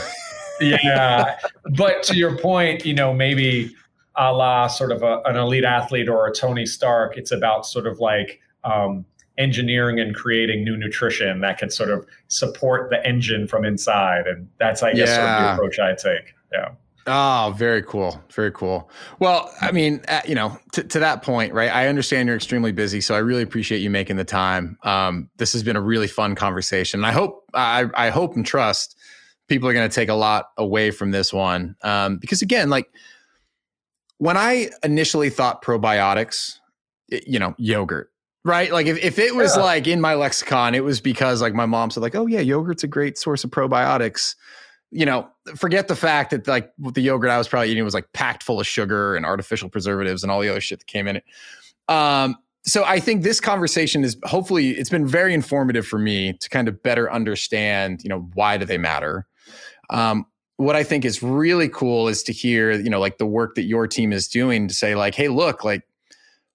yeah, 0.61 1.37
but 1.75 2.03
to 2.03 2.15
your 2.15 2.37
point, 2.37 2.85
you 2.85 2.93
know, 2.93 3.13
maybe 3.13 3.75
a 4.15 4.31
la 4.31 4.67
sort 4.67 4.91
of 4.91 5.03
a, 5.03 5.21
an 5.25 5.35
elite 5.37 5.63
athlete 5.63 6.07
or 6.09 6.27
a 6.27 6.31
Tony 6.33 6.65
Stark, 6.65 7.17
it's 7.17 7.31
about 7.31 7.65
sort 7.65 7.87
of 7.87 7.99
like 7.99 8.39
um, 8.63 9.03
engineering 9.41 9.99
and 9.99 10.15
creating 10.15 10.63
new 10.63 10.77
nutrition 10.77 11.41
that 11.41 11.57
can 11.57 11.69
sort 11.69 11.89
of 11.89 12.05
support 12.27 12.89
the 12.89 13.05
engine 13.05 13.47
from 13.47 13.65
inside, 13.65 14.27
and 14.27 14.47
that's 14.59 14.83
I 14.83 14.93
guess 14.93 15.09
sort 15.15 15.27
of 15.29 15.35
the 15.41 15.53
approach 15.53 15.79
I 15.79 15.93
take. 15.95 16.33
Yeah. 16.53 16.69
Oh, 17.07 17.51
very 17.57 17.81
cool. 17.81 18.23
Very 18.31 18.51
cool. 18.51 18.87
Well, 19.17 19.51
I 19.59 19.71
mean, 19.71 20.01
uh, 20.07 20.21
you 20.27 20.35
know, 20.35 20.55
to, 20.73 20.83
to 20.83 20.99
that 20.99 21.23
point, 21.23 21.51
right? 21.51 21.71
I 21.73 21.87
understand 21.87 22.27
you're 22.27 22.35
extremely 22.35 22.71
busy, 22.71 23.01
so 23.01 23.15
I 23.15 23.17
really 23.17 23.41
appreciate 23.41 23.79
you 23.79 23.89
making 23.89 24.17
the 24.17 24.23
time. 24.23 24.77
Um, 24.83 25.27
this 25.37 25.51
has 25.53 25.63
been 25.63 25.75
a 25.75 25.81
really 25.81 26.07
fun 26.07 26.35
conversation. 26.35 27.03
I 27.03 27.11
hope, 27.11 27.43
I, 27.55 27.87
I 27.95 28.09
hope 28.11 28.35
and 28.35 28.45
trust 28.45 28.95
people 29.47 29.67
are 29.67 29.73
going 29.73 29.89
to 29.89 29.93
take 29.93 30.09
a 30.09 30.13
lot 30.13 30.49
away 30.57 30.91
from 30.91 31.09
this 31.09 31.33
one. 31.33 31.75
Um, 31.81 32.17
because 32.17 32.43
again, 32.43 32.69
like 32.69 32.87
when 34.19 34.37
I 34.37 34.69
initially 34.83 35.31
thought 35.31 35.63
probiotics, 35.63 36.59
it- 37.09 37.27
you 37.27 37.39
know, 37.39 37.55
yogurt, 37.57 38.11
right? 38.43 38.71
Like 38.71 38.87
if, 38.87 38.97
if 39.03 39.19
it 39.19 39.35
was 39.35 39.55
Yeah. 39.55 39.63
like 39.63 39.87
in 39.87 40.01
my 40.01 40.15
lexicon, 40.15 40.75
it 40.75 40.83
was 40.83 40.99
because 41.01 41.41
like 41.41 41.53
my 41.53 41.65
mom 41.65 41.89
said 41.91 42.01
like, 42.01 42.15
oh 42.15 42.25
yeah, 42.27 42.39
yogurt's 42.39 42.83
a 42.83 42.87
great 42.87 43.17
source 43.17 43.43
of 43.43 43.51
probiotics. 43.51 44.35
You 44.91 45.05
know, 45.05 45.29
forget 45.55 45.87
the 45.87 45.95
fact 45.95 46.31
that 46.31 46.47
like 46.47 46.71
the 46.77 47.01
yogurt 47.01 47.29
I 47.29 47.37
was 47.37 47.47
probably 47.47 47.69
eating 47.69 47.83
was 47.83 47.93
like 47.93 48.11
packed 48.13 48.43
full 48.43 48.59
of 48.59 48.67
sugar 48.67 49.15
and 49.15 49.25
artificial 49.25 49.69
preservatives 49.69 50.23
and 50.23 50.31
all 50.31 50.41
the 50.41 50.49
other 50.49 50.61
shit 50.61 50.79
that 50.79 50.87
came 50.87 51.07
in 51.07 51.17
it. 51.17 51.23
Um, 51.87 52.35
so 52.63 52.83
I 52.83 52.99
think 52.99 53.23
this 53.23 53.39
conversation 53.39 54.03
is 54.03 54.17
hopefully 54.25 54.71
it's 54.71 54.89
been 54.89 55.07
very 55.07 55.33
informative 55.33 55.87
for 55.87 55.97
me 55.97 56.33
to 56.33 56.49
kind 56.49 56.67
of 56.67 56.83
better 56.83 57.11
understand, 57.11 58.03
you 58.03 58.09
know, 58.09 58.29
why 58.33 58.57
do 58.57 58.65
they 58.65 58.77
matter? 58.77 59.25
Um, 59.89 60.25
what 60.57 60.75
I 60.75 60.83
think 60.83 61.05
is 61.05 61.23
really 61.23 61.69
cool 61.69 62.07
is 62.07 62.21
to 62.23 62.33
hear, 62.33 62.71
you 62.71 62.89
know, 62.89 62.99
like 62.99 63.17
the 63.17 63.25
work 63.25 63.55
that 63.55 63.63
your 63.63 63.87
team 63.87 64.13
is 64.13 64.27
doing 64.27 64.67
to 64.67 64.73
say, 64.75 64.93
like, 64.93 65.15
hey, 65.15 65.27
look, 65.27 65.63
like, 65.63 65.81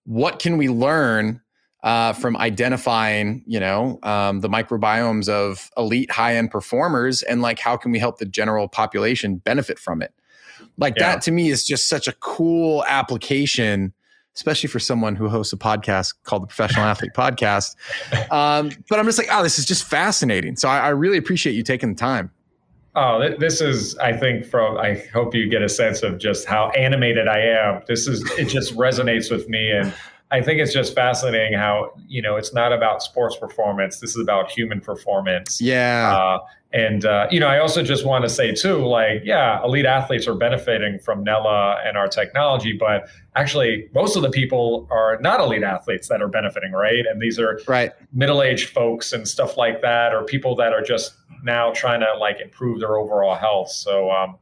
what 0.04 0.38
can 0.38 0.58
we 0.58 0.68
learn 0.68 1.40
uh, 1.86 2.12
from 2.12 2.36
identifying, 2.36 3.44
you 3.46 3.60
know, 3.60 3.98
um, 4.02 4.40
the 4.40 4.48
microbiomes 4.48 5.28
of 5.28 5.70
elite 5.76 6.10
high-end 6.10 6.50
performers, 6.50 7.22
and 7.22 7.40
like, 7.40 7.60
how 7.60 7.76
can 7.76 7.92
we 7.92 7.98
help 8.00 8.18
the 8.18 8.26
general 8.26 8.66
population 8.66 9.36
benefit 9.36 9.78
from 9.78 10.02
it? 10.02 10.12
Like 10.76 10.94
Yeah. 10.98 11.12
that 11.12 11.22
to 11.22 11.30
me 11.30 11.48
is 11.48 11.64
just 11.64 11.88
such 11.88 12.08
a 12.08 12.12
cool 12.14 12.84
application, 12.88 13.92
especially 14.34 14.68
for 14.68 14.80
someone 14.80 15.14
who 15.14 15.28
hosts 15.28 15.52
a 15.52 15.56
podcast 15.56 16.14
called 16.24 16.42
the 16.42 16.46
Professional 16.48 16.84
Athlete 16.92 17.12
Podcast. 17.14 17.76
Um, 18.32 18.70
but 18.90 18.98
I'm 18.98 19.04
just 19.06 19.18
like, 19.18 19.28
oh, 19.30 19.44
this 19.44 19.58
is 19.58 19.64
just 19.64 19.84
fascinating. 19.84 20.56
So 20.56 20.68
I, 20.68 20.78
I 20.78 20.88
really 20.88 21.18
appreciate 21.18 21.54
you 21.54 21.62
taking 21.62 21.90
the 21.90 21.94
time. 21.98 22.32
Oh, 22.96 23.20
th- 23.20 23.38
this 23.38 23.60
is, 23.60 23.96
I 23.98 24.12
think, 24.16 24.44
from, 24.44 24.76
I 24.78 25.04
hope 25.12 25.34
you 25.36 25.48
get 25.48 25.62
a 25.62 25.68
sense 25.68 26.02
of 26.02 26.18
just 26.18 26.46
how 26.48 26.70
animated 26.70 27.28
I 27.28 27.38
am. 27.40 27.82
This 27.86 28.08
is, 28.08 28.28
it 28.38 28.46
just 28.46 28.74
resonates 28.74 29.30
with 29.30 29.48
me. 29.48 29.70
And 29.70 29.92
I 30.30 30.42
think 30.42 30.60
it's 30.60 30.72
just 30.72 30.94
fascinating 30.94 31.56
how, 31.56 31.92
you 32.08 32.20
know, 32.20 32.36
it's 32.36 32.52
not 32.52 32.72
about 32.72 33.02
sports 33.02 33.36
performance. 33.36 34.00
This 34.00 34.10
is 34.16 34.22
about 34.22 34.50
human 34.50 34.80
performance. 34.80 35.60
Yeah. 35.60 36.16
Uh, 36.16 36.38
and, 36.72 37.04
uh, 37.04 37.28
you 37.30 37.38
know, 37.38 37.46
I 37.46 37.60
also 37.60 37.82
just 37.82 38.04
want 38.04 38.24
to 38.24 38.28
say, 38.28 38.52
too, 38.52 38.84
like, 38.84 39.22
yeah, 39.24 39.62
elite 39.62 39.86
athletes 39.86 40.26
are 40.26 40.34
benefiting 40.34 40.98
from 40.98 41.22
Nella 41.22 41.76
and 41.84 41.96
our 41.96 42.08
technology, 42.08 42.72
but 42.72 43.08
actually, 43.36 43.88
most 43.94 44.16
of 44.16 44.22
the 44.22 44.30
people 44.30 44.88
are 44.90 45.16
not 45.20 45.40
elite 45.40 45.62
athletes 45.62 46.08
that 46.08 46.20
are 46.20 46.28
benefiting, 46.28 46.72
right? 46.72 47.06
And 47.08 47.22
these 47.22 47.38
are 47.38 47.60
right. 47.68 47.92
middle-aged 48.12 48.70
folks 48.70 49.12
and 49.12 49.28
stuff 49.28 49.56
like 49.56 49.80
that 49.82 50.12
or 50.12 50.24
people 50.24 50.56
that 50.56 50.72
are 50.72 50.82
just 50.82 51.14
now 51.42 51.72
trying 51.72 52.00
to 52.00 52.12
like 52.18 52.40
improve 52.40 52.80
their 52.80 52.96
overall 52.96 53.34
health 53.34 53.70
so 53.70 54.10
um, 54.10 54.36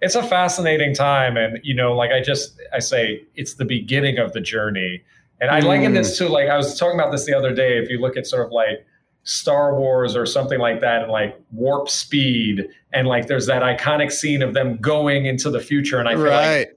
it's 0.00 0.14
a 0.14 0.22
fascinating 0.22 0.94
time 0.94 1.36
and 1.36 1.58
you 1.62 1.74
know 1.74 1.94
like 1.94 2.10
i 2.10 2.22
just 2.22 2.60
i 2.72 2.78
say 2.78 3.22
it's 3.34 3.54
the 3.54 3.64
beginning 3.64 4.18
of 4.18 4.32
the 4.32 4.40
journey 4.40 5.02
and 5.44 5.54
i 5.54 5.60
liken 5.60 5.94
this 5.94 6.18
hmm. 6.18 6.26
to 6.26 6.32
like 6.32 6.48
i 6.48 6.56
was 6.56 6.78
talking 6.78 6.98
about 6.98 7.12
this 7.12 7.24
the 7.24 7.34
other 7.34 7.54
day 7.54 7.78
if 7.78 7.88
you 7.88 7.98
look 8.00 8.16
at 8.16 8.26
sort 8.26 8.46
of 8.46 8.52
like 8.52 8.86
star 9.22 9.78
wars 9.78 10.16
or 10.16 10.26
something 10.26 10.58
like 10.58 10.80
that 10.80 11.02
and 11.02 11.10
like 11.10 11.38
warp 11.52 11.88
speed 11.88 12.68
and 12.92 13.08
like 13.08 13.26
there's 13.26 13.46
that 13.46 13.62
iconic 13.62 14.12
scene 14.12 14.42
of 14.42 14.52
them 14.52 14.76
going 14.78 15.26
into 15.26 15.50
the 15.50 15.60
future 15.60 15.98
and 15.98 16.08
i 16.08 16.14
feel 16.14 16.24
like 16.24 16.76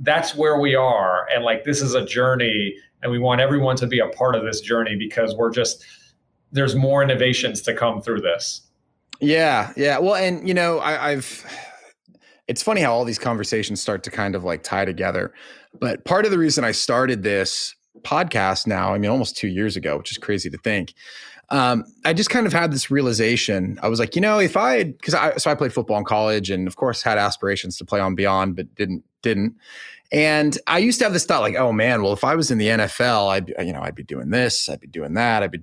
that's 0.00 0.34
where 0.34 0.60
we 0.60 0.74
are 0.74 1.26
and 1.34 1.44
like 1.44 1.64
this 1.64 1.80
is 1.80 1.94
a 1.94 2.04
journey 2.04 2.74
and 3.02 3.10
we 3.10 3.18
want 3.18 3.40
everyone 3.40 3.76
to 3.76 3.86
be 3.86 3.98
a 3.98 4.08
part 4.08 4.34
of 4.34 4.44
this 4.44 4.60
journey 4.60 4.96
because 4.96 5.34
we're 5.36 5.50
just 5.50 5.84
there's 6.52 6.74
more 6.74 7.02
innovations 7.02 7.62
to 7.62 7.72
come 7.72 8.02
through 8.02 8.20
this 8.20 8.66
Yeah, 9.20 9.72
yeah. 9.76 9.98
Well, 9.98 10.14
and 10.14 10.46
you 10.46 10.54
know, 10.54 10.78
I, 10.78 11.10
I've. 11.12 11.44
It's 12.48 12.62
funny 12.62 12.80
how 12.80 12.92
all 12.92 13.04
these 13.04 13.18
conversations 13.18 13.80
start 13.80 14.04
to 14.04 14.10
kind 14.10 14.34
of 14.34 14.44
like 14.44 14.62
tie 14.62 14.84
together. 14.84 15.34
But 15.80 16.04
part 16.04 16.24
of 16.24 16.30
the 16.30 16.38
reason 16.38 16.64
I 16.64 16.70
started 16.70 17.22
this 17.22 17.74
podcast 18.02 18.66
now, 18.66 18.94
I 18.94 18.98
mean, 18.98 19.10
almost 19.10 19.36
two 19.36 19.48
years 19.48 19.76
ago, 19.76 19.96
which 19.98 20.10
is 20.10 20.18
crazy 20.18 20.50
to 20.50 20.58
think. 20.58 20.94
Um, 21.48 21.84
I 22.04 22.12
just 22.12 22.30
kind 22.30 22.46
of 22.46 22.52
had 22.52 22.72
this 22.72 22.90
realization. 22.90 23.78
I 23.82 23.88
was 23.88 24.00
like, 24.00 24.16
you 24.16 24.20
know, 24.20 24.38
if 24.38 24.56
I 24.56 24.84
because 24.84 25.14
I 25.14 25.36
so 25.36 25.50
I 25.50 25.54
played 25.54 25.72
football 25.72 25.98
in 25.98 26.04
college, 26.04 26.50
and 26.50 26.66
of 26.66 26.76
course 26.76 27.02
had 27.02 27.18
aspirations 27.18 27.76
to 27.78 27.84
play 27.84 28.00
on 28.00 28.14
beyond, 28.14 28.56
but 28.56 28.74
didn't 28.74 29.04
didn't. 29.22 29.54
And 30.12 30.58
I 30.66 30.78
used 30.78 30.98
to 30.98 31.04
have 31.04 31.12
this 31.12 31.24
thought, 31.24 31.42
like, 31.42 31.56
oh 31.56 31.72
man, 31.72 32.02
well, 32.02 32.12
if 32.12 32.24
I 32.24 32.34
was 32.34 32.50
in 32.50 32.58
the 32.58 32.68
NFL, 32.68 33.28
I'd 33.28 33.54
you 33.64 33.72
know, 33.72 33.82
I'd 33.82 33.94
be 33.94 34.02
doing 34.02 34.30
this, 34.30 34.68
i'd 34.68 34.80
be 34.80 34.88
doing 34.88 35.14
that, 35.14 35.42
I'd 35.42 35.52
be. 35.52 35.62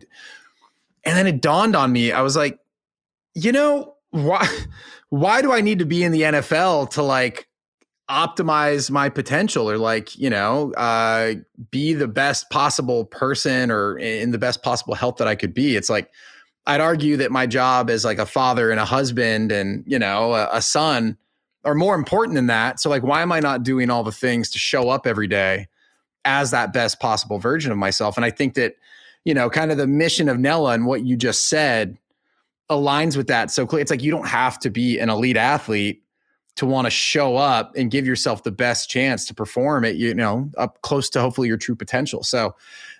And 1.05 1.17
then 1.17 1.27
it 1.27 1.41
dawned 1.41 1.75
on 1.75 1.91
me. 1.91 2.13
I 2.13 2.21
was 2.21 2.37
like, 2.37 2.59
you 3.35 3.51
know 3.51 3.95
why 4.11 4.47
why 5.09 5.41
do 5.41 5.51
i 5.51 5.61
need 5.61 5.79
to 5.79 5.85
be 5.85 6.03
in 6.03 6.11
the 6.11 6.21
nfl 6.21 6.89
to 6.89 7.01
like 7.01 7.47
optimize 8.09 8.91
my 8.91 9.07
potential 9.07 9.69
or 9.69 9.77
like 9.77 10.17
you 10.17 10.29
know 10.29 10.73
uh 10.73 11.33
be 11.71 11.93
the 11.93 12.07
best 12.07 12.49
possible 12.49 13.05
person 13.05 13.71
or 13.71 13.97
in 13.97 14.31
the 14.31 14.37
best 14.37 14.61
possible 14.61 14.93
health 14.93 15.17
that 15.17 15.27
i 15.27 15.35
could 15.35 15.53
be. 15.53 15.75
It's 15.77 15.89
like 15.89 16.11
i'd 16.67 16.81
argue 16.81 17.17
that 17.17 17.31
my 17.31 17.47
job 17.47 17.89
as 17.89 18.03
like 18.03 18.19
a 18.19 18.25
father 18.25 18.71
and 18.71 18.79
a 18.79 18.85
husband 18.85 19.51
and 19.51 19.83
you 19.87 19.97
know 19.97 20.33
a, 20.33 20.49
a 20.51 20.61
son 20.61 21.17
are 21.65 21.75
more 21.75 21.95
important 21.95 22.35
than 22.35 22.47
that. 22.47 22.81
So 22.81 22.89
like 22.89 23.03
why 23.03 23.21
am 23.21 23.31
i 23.31 23.39
not 23.39 23.63
doing 23.63 23.89
all 23.89 24.03
the 24.03 24.11
things 24.11 24.49
to 24.51 24.59
show 24.59 24.89
up 24.89 25.07
every 25.07 25.27
day 25.27 25.67
as 26.25 26.51
that 26.51 26.73
best 26.73 26.99
possible 26.99 27.39
version 27.39 27.71
of 27.71 27.77
myself? 27.77 28.17
And 28.17 28.25
i 28.25 28.31
think 28.31 28.55
that 28.55 28.75
you 29.23 29.33
know 29.33 29.49
kind 29.49 29.71
of 29.71 29.77
the 29.77 29.87
mission 29.87 30.27
of 30.27 30.37
nella 30.39 30.73
and 30.73 30.85
what 30.85 31.05
you 31.05 31.15
just 31.15 31.47
said 31.47 31.97
aligns 32.69 33.15
with 33.15 33.27
that 33.27 33.49
so. 33.49 33.63
It's 33.63 33.91
like 33.91 34.03
you 34.03 34.11
don't 34.11 34.27
have 34.27 34.59
to 34.59 34.69
be 34.69 34.99
an 34.99 35.09
elite 35.09 35.37
athlete 35.37 36.02
to 36.55 36.65
want 36.65 36.85
to 36.85 36.91
show 36.91 37.35
up 37.35 37.75
and 37.75 37.89
give 37.89 38.05
yourself 38.05 38.43
the 38.43 38.51
best 38.51 38.89
chance 38.89 39.25
to 39.25 39.33
perform 39.33 39.85
at 39.85 39.95
you 39.95 40.13
know 40.13 40.49
up 40.57 40.81
close 40.81 41.09
to 41.11 41.21
hopefully 41.21 41.47
your 41.47 41.57
true 41.57 41.75
potential. 41.75 42.23
So 42.23 42.55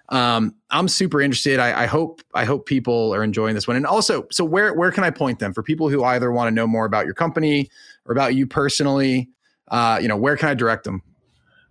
um, 0.09 0.53
I'm 0.69 0.87
super 0.87 1.21
interested. 1.21 1.59
I, 1.59 1.83
I 1.83 1.85
hope 1.85 2.21
I 2.33 2.45
hope 2.45 2.65
people 2.65 3.13
are 3.13 3.23
enjoying 3.23 3.55
this 3.55 3.67
one. 3.67 3.77
And 3.77 3.85
also, 3.85 4.27
so 4.31 4.43
where 4.43 4.73
where 4.73 4.91
can 4.91 5.03
I 5.03 5.09
point 5.09 5.39
them 5.39 5.53
for 5.53 5.63
people 5.63 5.89
who 5.89 6.03
either 6.03 6.31
want 6.31 6.47
to 6.47 6.51
know 6.51 6.67
more 6.67 6.85
about 6.85 7.05
your 7.05 7.15
company 7.15 7.69
or 8.05 8.11
about 8.11 8.35
you 8.35 8.47
personally? 8.47 9.29
Uh, 9.69 9.97
you 10.01 10.07
know, 10.07 10.17
where 10.17 10.35
can 10.35 10.49
I 10.49 10.53
direct 10.53 10.83
them? 10.83 11.01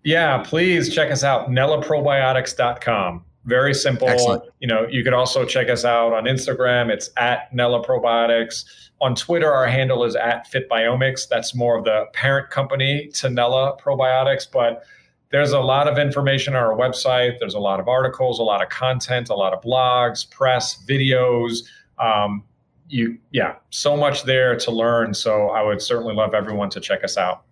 yeah 0.05 0.39
please 0.39 0.93
check 0.93 1.11
us 1.11 1.24
out 1.24 1.49
nellaprobiotics.com 1.49 3.24
very 3.45 3.74
simple. 3.74 4.09
Excellent. 4.09 4.45
you 4.61 4.68
know 4.68 4.86
you 4.88 5.03
could 5.03 5.14
also 5.14 5.45
check 5.45 5.68
us 5.68 5.84
out 5.84 6.12
on 6.12 6.24
instagram. 6.24 6.90
It's 6.90 7.11
at 7.16 7.53
nella 7.53 7.84
probiotics. 7.84 8.64
On 9.01 9.14
twitter 9.14 9.53
our 9.53 9.66
handle 9.66 10.05
is 10.05 10.14
at 10.14 10.51
fitbiomics. 10.51 11.28
That's 11.28 11.55
more 11.55 11.78
of 11.78 11.84
the 11.84 12.07
parent 12.12 12.51
company 12.51 13.09
to 13.14 13.30
nella 13.30 13.76
probiotics 13.78 14.47
but 14.51 14.84
there's 15.30 15.53
a 15.53 15.61
lot 15.61 15.88
of 15.88 15.99
information 15.99 16.55
on 16.55 16.62
our 16.62 16.76
website. 16.76 17.38
There's 17.40 17.55
a 17.55 17.59
lot 17.61 17.80
of 17.80 17.88
articles 17.88 18.38
a 18.38 18.43
lot 18.43 18.62
of 18.62 18.68
content 18.68 19.28
a 19.28 19.34
lot 19.34 19.53
of 19.53 19.62
blogs 19.62 20.28
press 20.30 20.82
videos. 20.88 21.64
Um, 21.99 22.45
you 22.88 23.18
yeah 23.30 23.57
so 23.70 23.97
much 23.97 24.24
there 24.24 24.57
to 24.57 24.70
learn. 24.70 25.14
So 25.14 25.49
i 25.49 25.62
would 25.62 25.80
certainly 25.82 26.14
love 26.14 26.34
everyone 26.34 26.70
to 26.70 26.80
check 26.80 27.03
us 27.03 27.16
out. 27.16 27.43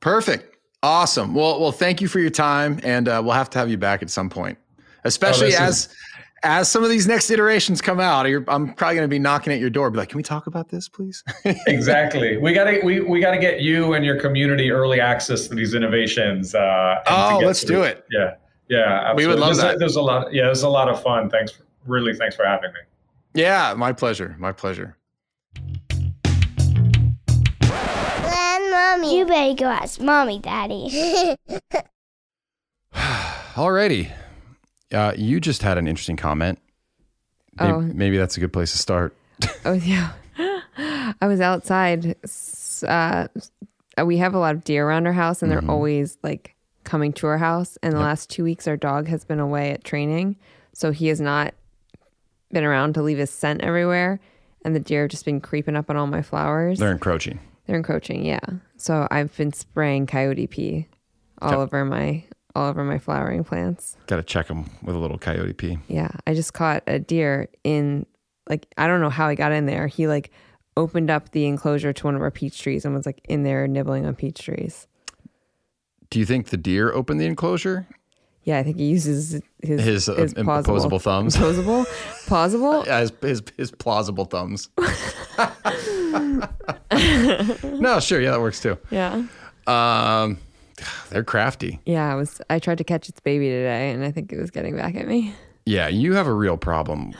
Perfect. 0.00 0.56
Awesome. 0.82 1.34
Well, 1.34 1.60
well, 1.60 1.72
thank 1.72 2.00
you 2.00 2.06
for 2.06 2.20
your 2.20 2.30
time, 2.30 2.78
and 2.84 3.08
uh, 3.08 3.20
we'll 3.24 3.34
have 3.34 3.50
to 3.50 3.58
have 3.58 3.68
you 3.68 3.76
back 3.76 4.00
at 4.00 4.10
some 4.10 4.30
point, 4.30 4.56
especially 5.08 5.50
this 5.50 5.60
as 5.60 5.88
as 6.44 6.68
some 6.68 6.84
of 6.84 6.90
these 6.90 7.06
next 7.06 7.30
iterations 7.30 7.80
come 7.80 7.98
out. 7.98 8.28
You're, 8.28 8.44
I'm 8.48 8.72
probably 8.74 8.96
going 8.96 9.08
to 9.08 9.10
be 9.10 9.18
knocking 9.18 9.52
at 9.52 9.58
your 9.58 9.70
door, 9.70 9.90
be 9.90 9.98
like, 9.98 10.08
"Can 10.08 10.16
we 10.16 10.22
talk 10.22 10.46
about 10.46 10.68
this, 10.68 10.88
please?" 10.88 11.24
exactly. 11.66 12.36
We 12.36 12.52
gotta 12.52 12.80
we, 12.84 13.00
we 13.00 13.20
gotta 13.20 13.38
get 13.38 13.60
you 13.60 13.94
and 13.94 14.04
your 14.04 14.20
community 14.20 14.70
early 14.70 15.00
access 15.00 15.48
to 15.48 15.54
these 15.54 15.74
innovations. 15.74 16.54
Uh, 16.54 17.02
oh, 17.06 17.40
let's 17.42 17.60
to 17.60 17.66
do 17.66 17.82
it. 17.82 18.04
Yeah, 18.10 18.34
yeah. 18.68 19.12
We 19.14 19.26
would 19.26 19.38
love 19.38 19.56
there's 19.56 19.58
A, 19.58 19.62
that. 19.62 19.78
there's 19.78 19.96
a 19.96 20.02
lot. 20.02 20.32
Yeah, 20.32 20.44
there's 20.44 20.62
a 20.62 20.68
lot 20.68 20.88
of 20.88 21.02
fun. 21.02 21.28
Thanks. 21.28 21.52
For, 21.52 21.64
really, 21.86 22.14
thanks 22.14 22.36
for 22.36 22.44
having 22.44 22.72
me. 22.72 22.80
Yeah, 23.34 23.74
my 23.76 23.92
pleasure. 23.92 24.36
My 24.38 24.52
pleasure. 24.52 24.96
And 27.20 28.70
mommy. 28.70 29.18
You 29.18 29.26
better 29.26 29.54
go 29.54 29.66
ask 29.66 30.00
mommy, 30.00 30.38
daddy. 30.38 31.36
Alrighty. 32.94 34.12
Uh, 34.92 35.12
you 35.16 35.40
just 35.40 35.62
had 35.62 35.78
an 35.78 35.86
interesting 35.86 36.16
comment. 36.16 36.58
Maybe, 37.60 37.72
Oh. 37.72 37.80
maybe 37.80 38.16
that's 38.18 38.36
a 38.36 38.40
good 38.40 38.52
place 38.52 38.72
to 38.72 38.78
start. 38.78 39.14
Oh 39.64 39.72
yeah, 39.74 40.12
I 41.20 41.26
was 41.26 41.40
outside. 41.40 42.16
Uh, 42.86 43.28
we 44.04 44.16
have 44.18 44.34
a 44.34 44.38
lot 44.38 44.54
of 44.54 44.64
deer 44.64 44.86
around 44.86 45.06
our 45.06 45.12
house, 45.12 45.42
and 45.42 45.50
they're 45.50 45.68
always 45.70 46.16
like 46.22 46.54
coming 46.84 47.12
to 47.14 47.26
our 47.26 47.38
house. 47.38 47.76
And 47.82 47.92
the 47.92 47.98
last 48.00 48.30
two 48.30 48.44
weeks, 48.44 48.66
our 48.66 48.76
dog 48.76 49.08
has 49.08 49.24
been 49.24 49.40
away 49.40 49.70
at 49.72 49.84
training, 49.84 50.36
so 50.72 50.90
he 50.90 51.08
has 51.08 51.20
not 51.20 51.54
been 52.50 52.64
around 52.64 52.94
to 52.94 53.02
leave 53.02 53.18
his 53.18 53.30
scent 53.30 53.60
everywhere. 53.62 54.20
And 54.64 54.74
the 54.74 54.80
deer 54.80 55.02
have 55.02 55.10
just 55.10 55.24
been 55.24 55.40
creeping 55.40 55.76
up 55.76 55.88
on 55.90 55.96
all 55.96 56.06
my 56.06 56.22
flowers. 56.22 56.78
They're 56.78 56.90
encroaching. 56.92 57.38
They're 57.66 57.76
encroaching, 57.76 58.24
yeah. 58.24 58.40
So 58.76 59.06
I've 59.10 59.36
been 59.36 59.52
spraying 59.52 60.06
coyote 60.06 60.46
pee 60.46 60.88
all 61.42 61.50
Okay. 61.50 61.56
over 61.60 61.84
my 61.84 62.24
all 62.58 62.68
over 62.68 62.84
my 62.84 62.98
flowering 62.98 63.44
plants. 63.44 63.96
Got 64.06 64.16
to 64.16 64.22
check 64.22 64.48
them 64.48 64.68
with 64.82 64.94
a 64.94 64.98
little 64.98 65.18
coyote 65.18 65.52
pee. 65.54 65.78
Yeah, 65.88 66.08
I 66.26 66.34
just 66.34 66.52
caught 66.52 66.82
a 66.86 66.98
deer 66.98 67.48
in 67.64 68.04
like 68.48 68.66
I 68.76 68.86
don't 68.86 69.00
know 69.00 69.10
how 69.10 69.28
he 69.28 69.36
got 69.36 69.52
in 69.52 69.66
there. 69.66 69.86
He 69.86 70.06
like 70.08 70.30
opened 70.76 71.10
up 71.10 71.30
the 71.32 71.46
enclosure 71.46 71.92
to 71.92 72.04
one 72.06 72.14
of 72.14 72.22
our 72.22 72.30
peach 72.30 72.60
trees 72.60 72.84
and 72.84 72.94
was 72.94 73.06
like 73.06 73.20
in 73.28 73.42
there 73.42 73.66
nibbling 73.68 74.06
on 74.06 74.14
peach 74.14 74.42
trees. 74.44 74.86
Do 76.10 76.18
you 76.18 76.24
think 76.26 76.48
the 76.48 76.56
deer 76.56 76.92
opened 76.92 77.20
the 77.20 77.26
enclosure? 77.26 77.86
Yeah, 78.44 78.58
I 78.58 78.62
think 78.62 78.78
he 78.78 78.86
uses 78.86 79.42
his 79.62 79.80
His, 79.82 80.08
uh, 80.08 80.14
plausible- 80.14 80.60
opposable 80.62 80.98
thumbs. 81.00 81.36
Plausible, 81.36 81.84
plausible. 82.26 82.84
Yeah, 82.86 83.00
his, 83.00 83.12
his, 83.20 83.42
his 83.58 83.70
plausible 83.72 84.24
thumbs. 84.24 84.70
no, 86.92 88.00
sure. 88.00 88.20
Yeah, 88.20 88.30
that 88.30 88.40
works 88.40 88.60
too. 88.60 88.78
Yeah, 88.90 89.24
Um, 89.66 90.38
they're 91.10 91.24
crafty. 91.24 91.80
yeah. 91.86 92.10
I 92.12 92.14
was. 92.14 92.40
I 92.50 92.58
tried 92.58 92.78
to 92.78 92.84
catch 92.84 93.08
its 93.08 93.20
baby 93.20 93.48
today, 93.48 93.90
and 93.90 94.04
I 94.04 94.10
think 94.10 94.32
it 94.32 94.38
was 94.38 94.50
getting 94.50 94.76
back 94.76 94.94
at 94.94 95.06
me. 95.06 95.34
Yeah, 95.66 95.88
you 95.88 96.14
have 96.14 96.26
a 96.26 96.32
real 96.32 96.56
problem, 96.56 97.12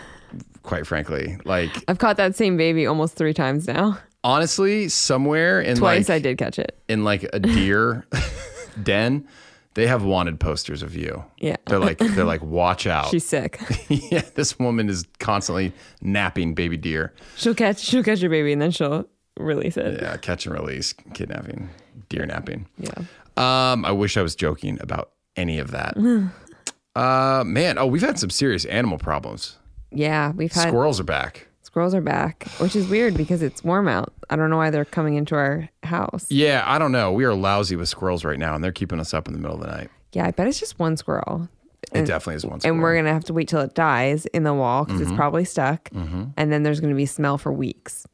quite 0.62 0.86
frankly. 0.86 1.36
Like, 1.44 1.70
I've 1.88 1.98
caught 1.98 2.16
that 2.16 2.34
same 2.36 2.56
baby 2.56 2.86
almost 2.86 3.14
three 3.14 3.34
times 3.34 3.66
now. 3.68 3.98
honestly, 4.24 4.88
somewhere 4.88 5.60
in 5.60 5.76
Twice 5.76 6.08
like 6.08 6.16
I 6.16 6.18
did 6.18 6.38
catch 6.38 6.58
it. 6.58 6.78
in 6.88 7.04
like 7.04 7.28
a 7.32 7.38
deer 7.40 8.06
den, 8.82 9.26
they 9.74 9.86
have 9.86 10.02
wanted 10.02 10.40
posters 10.40 10.82
of 10.82 10.96
you. 10.96 11.24
Yeah. 11.38 11.56
They're 11.66 11.78
like 11.78 11.98
they're 11.98 12.24
like 12.24 12.42
watch 12.42 12.86
out. 12.96 13.08
She's 13.10 13.24
sick. 13.26 13.60
yeah, 13.88 14.22
this 14.34 14.58
woman 14.58 14.88
is 14.88 15.04
constantly 15.18 15.72
napping 16.00 16.54
baby 16.54 16.76
deer. 16.76 17.12
she'll 17.36 17.54
catch. 17.54 17.78
She'll 17.80 18.02
catch 18.02 18.20
your 18.20 18.30
baby, 18.30 18.52
and 18.52 18.60
then 18.62 18.70
she'll 18.70 19.06
release 19.38 19.76
it. 19.76 20.00
Yeah, 20.00 20.16
catch 20.16 20.46
and 20.46 20.54
release, 20.54 20.94
kidnapping, 21.14 21.68
deer 22.08 22.26
napping. 22.26 22.66
Yeah. 22.78 22.90
Um, 23.38 23.84
I 23.84 23.92
wish 23.92 24.16
I 24.16 24.22
was 24.22 24.34
joking 24.34 24.78
about 24.80 25.12
any 25.36 25.58
of 25.58 25.70
that. 25.70 25.96
uh, 26.96 27.44
man, 27.46 27.78
oh, 27.78 27.86
we've 27.86 28.02
had 28.02 28.18
some 28.18 28.30
serious 28.30 28.64
animal 28.64 28.98
problems. 28.98 29.56
Yeah, 29.90 30.32
we've 30.32 30.52
had 30.52 30.68
Squirrels 30.68 31.00
are 31.00 31.04
back. 31.04 31.46
squirrels 31.62 31.94
are 31.94 32.00
back, 32.00 32.46
which 32.58 32.74
is 32.76 32.88
weird 32.88 33.14
because 33.16 33.40
it's 33.42 33.62
warm 33.64 33.88
out. 33.88 34.12
I 34.28 34.36
don't 34.36 34.50
know 34.50 34.56
why 34.56 34.70
they're 34.70 34.84
coming 34.84 35.14
into 35.14 35.34
our 35.34 35.68
house. 35.82 36.26
Yeah, 36.30 36.62
I 36.66 36.78
don't 36.78 36.92
know. 36.92 37.12
We 37.12 37.24
are 37.24 37.34
lousy 37.34 37.76
with 37.76 37.88
squirrels 37.88 38.24
right 38.24 38.38
now, 38.38 38.54
and 38.54 38.62
they're 38.64 38.72
keeping 38.72 39.00
us 39.00 39.14
up 39.14 39.28
in 39.28 39.34
the 39.34 39.40
middle 39.40 39.56
of 39.56 39.62
the 39.62 39.68
night. 39.74 39.88
Yeah, 40.12 40.26
I 40.26 40.30
bet 40.32 40.46
it's 40.48 40.58
just 40.60 40.78
one 40.78 40.96
squirrel. 40.96 41.48
It 41.92 42.04
definitely 42.04 42.34
is 42.36 42.44
one. 42.44 42.60
Squirrel. 42.60 42.74
And 42.74 42.82
we're 42.82 42.96
gonna 42.96 43.12
have 43.14 43.24
to 43.24 43.32
wait 43.32 43.48
till 43.48 43.60
it 43.60 43.74
dies 43.74 44.26
in 44.26 44.42
the 44.42 44.52
wall 44.52 44.84
because 44.84 45.00
Mm-hmm. 45.00 45.10
it's 45.12 45.16
probably 45.16 45.44
stuck, 45.44 45.88
and 45.92 46.34
then 46.52 46.62
there's 46.64 46.80
gonna 46.80 46.94
be 46.94 47.06
smell 47.06 47.38
for 47.38 47.52
weeks, 47.52 48.06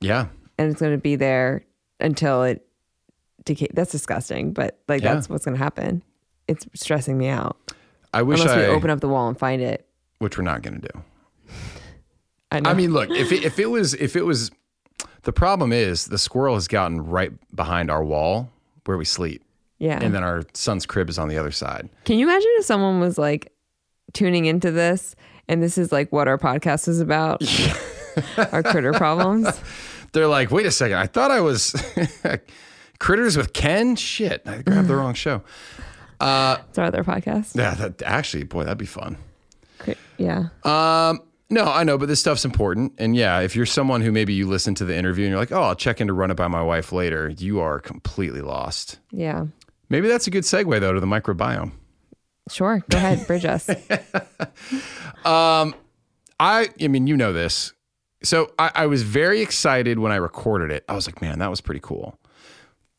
yeah, 0.00 0.28
and 0.56 0.70
it's 0.70 0.80
gonna 0.80 0.96
be 0.96 1.16
there 1.16 1.64
until 2.00 2.42
it 2.44 2.66
decay. 3.46 3.68
That's 3.72 3.90
disgusting, 3.90 4.52
but 4.52 4.78
like 4.88 5.02
Yeah. 5.02 5.14
that's 5.14 5.30
what's 5.30 5.46
gonna 5.46 5.56
happen. 5.56 6.02
It's 6.46 6.66
stressing 6.74 7.16
me 7.16 7.28
out 7.28 7.56
I 8.12 8.22
wish 8.22 8.40
unless 8.40 8.56
I. 8.56 8.60
we 8.60 8.66
open 8.66 8.90
up 8.90 9.00
the 9.00 9.08
wall 9.08 9.28
and 9.28 9.38
find 9.38 9.60
it. 9.62 9.86
which 10.18 10.38
we're 10.38 10.44
not 10.44 10.62
going 10.62 10.80
to 10.80 10.88
do. 10.92 11.02
I 12.52 12.60
know. 12.60 12.70
I 12.70 12.74
mean, 12.74 12.92
look, 12.92 13.10
if 13.10 13.32
it, 13.32 13.44
if 13.44 13.58
it 13.58 13.66
was 13.66 13.94
if 13.94 14.16
it 14.16 14.22
was, 14.24 14.50
the 15.22 15.32
problem 15.32 15.72
is 15.72 16.06
the 16.06 16.18
squirrel 16.18 16.54
has 16.54 16.68
gotten 16.68 17.04
right 17.04 17.32
behind 17.54 17.90
our 17.90 18.04
wall 18.04 18.50
where 18.84 18.96
we 18.96 19.04
sleep, 19.04 19.42
yeah. 19.78 19.98
and 20.00 20.14
then 20.14 20.22
our 20.22 20.44
son's 20.54 20.86
crib 20.86 21.10
is 21.10 21.18
on 21.18 21.28
the 21.28 21.36
other 21.36 21.50
side. 21.50 21.88
Can 22.04 22.18
you 22.18 22.26
imagine 22.26 22.48
if 22.58 22.64
someone 22.64 23.00
was 23.00 23.18
like 23.18 23.52
tuning 24.12 24.46
into 24.46 24.70
this 24.70 25.16
and 25.48 25.62
this 25.62 25.76
is 25.76 25.90
like 25.92 26.12
what 26.12 26.28
our 26.28 26.38
podcast 26.38 26.86
is 26.88 27.00
about? 27.00 27.42
our 28.52 28.62
critter 28.62 28.92
problems. 28.92 29.60
They're 30.12 30.28
like, 30.28 30.50
wait 30.50 30.64
a 30.64 30.70
second, 30.70 30.96
I 30.96 31.06
thought 31.06 31.30
I 31.30 31.40
was 31.40 31.74
critters 32.98 33.36
with 33.36 33.52
Ken. 33.52 33.96
Shit, 33.96 34.42
I 34.46 34.62
grabbed 34.62 34.88
the 34.88 34.94
mm. 34.94 34.98
wrong 34.98 35.14
show. 35.14 35.42
Uh, 36.20 36.56
it's 36.68 36.78
our 36.78 36.86
other 36.86 37.04
podcast. 37.04 37.56
Yeah, 37.56 37.74
that 37.74 38.02
actually, 38.02 38.44
boy, 38.44 38.64
that'd 38.64 38.78
be 38.78 38.86
fun. 38.86 39.18
Cri- 39.78 39.96
Yeah. 40.18 40.48
Um, 40.64 41.20
no, 41.48 41.64
I 41.64 41.84
know, 41.84 41.96
but 41.96 42.08
this 42.08 42.20
stuff's 42.20 42.44
important. 42.44 42.94
And 42.98 43.14
yeah, 43.14 43.40
if 43.40 43.54
you're 43.54 43.66
someone 43.66 44.00
who 44.00 44.10
maybe 44.10 44.34
you 44.34 44.48
listen 44.48 44.74
to 44.76 44.84
the 44.84 44.96
interview 44.96 45.26
and 45.26 45.30
you're 45.30 45.38
like, 45.38 45.52
oh, 45.52 45.62
I'll 45.62 45.74
check 45.76 46.00
in 46.00 46.08
to 46.08 46.12
run 46.12 46.30
it 46.30 46.34
by 46.34 46.48
my 46.48 46.62
wife 46.62 46.90
later, 46.90 47.28
you 47.28 47.60
are 47.60 47.78
completely 47.78 48.40
lost. 48.40 48.98
Yeah. 49.12 49.46
Maybe 49.88 50.08
that's 50.08 50.26
a 50.26 50.30
good 50.30 50.42
segue 50.42 50.80
though 50.80 50.92
to 50.92 51.00
the 51.00 51.06
microbiome. 51.06 51.72
Sure. 52.50 52.82
Go 52.90 52.98
ahead. 52.98 53.26
Bridge 53.26 53.44
us. 53.44 53.68
Um, 55.26 55.74
I, 56.38 56.68
I 56.80 56.86
mean, 56.86 57.08
you 57.08 57.16
know 57.16 57.32
this. 57.32 57.72
So 58.22 58.52
I, 58.60 58.70
I 58.74 58.86
was 58.86 59.02
very 59.02 59.40
excited 59.42 59.98
when 59.98 60.12
I 60.12 60.16
recorded 60.16 60.70
it. 60.70 60.84
I 60.88 60.94
was 60.94 61.06
like, 61.06 61.20
man, 61.20 61.40
that 61.40 61.50
was 61.50 61.60
pretty 61.60 61.80
cool. 61.82 62.16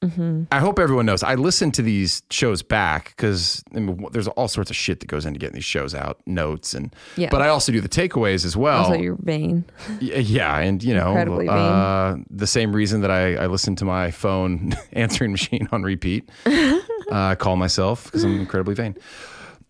I 0.03 0.59
hope 0.59 0.77
everyone 0.77 1.07
knows. 1.07 1.23
I 1.23 1.33
listen 1.33 1.71
to 1.71 1.81
these 1.81 2.21
shows 2.29 2.61
back 2.61 3.15
because 3.15 3.63
I 3.75 3.79
mean, 3.79 4.05
there's 4.11 4.27
all 4.27 4.47
sorts 4.47 4.69
of 4.69 4.75
shit 4.75 4.99
that 4.99 5.07
goes 5.07 5.25
into 5.25 5.39
getting 5.39 5.55
these 5.55 5.65
shows 5.65 5.95
out, 5.95 6.21
notes 6.27 6.75
and. 6.75 6.95
Yeah. 7.15 7.29
But 7.31 7.41
I 7.41 7.47
also 7.47 7.71
do 7.71 7.81
the 7.81 7.89
takeaways 7.89 8.45
as 8.45 8.55
well. 8.55 8.85
Also, 8.85 8.93
you're 8.93 9.17
vain. 9.19 9.65
Yeah, 9.99 10.59
and 10.59 10.83
you 10.83 10.93
know, 10.93 11.17
uh, 11.17 12.17
the 12.29 12.45
same 12.45 12.75
reason 12.75 13.01
that 13.01 13.09
I, 13.09 13.35
I 13.35 13.47
listen 13.47 13.75
to 13.77 13.85
my 13.85 14.11
phone 14.11 14.75
answering 14.93 15.31
machine 15.31 15.67
on 15.71 15.81
repeat. 15.81 16.29
uh, 16.45 16.79
I 17.11 17.35
call 17.35 17.55
myself 17.55 18.05
because 18.05 18.23
I'm 18.23 18.39
incredibly 18.39 18.75
vain. 18.75 18.95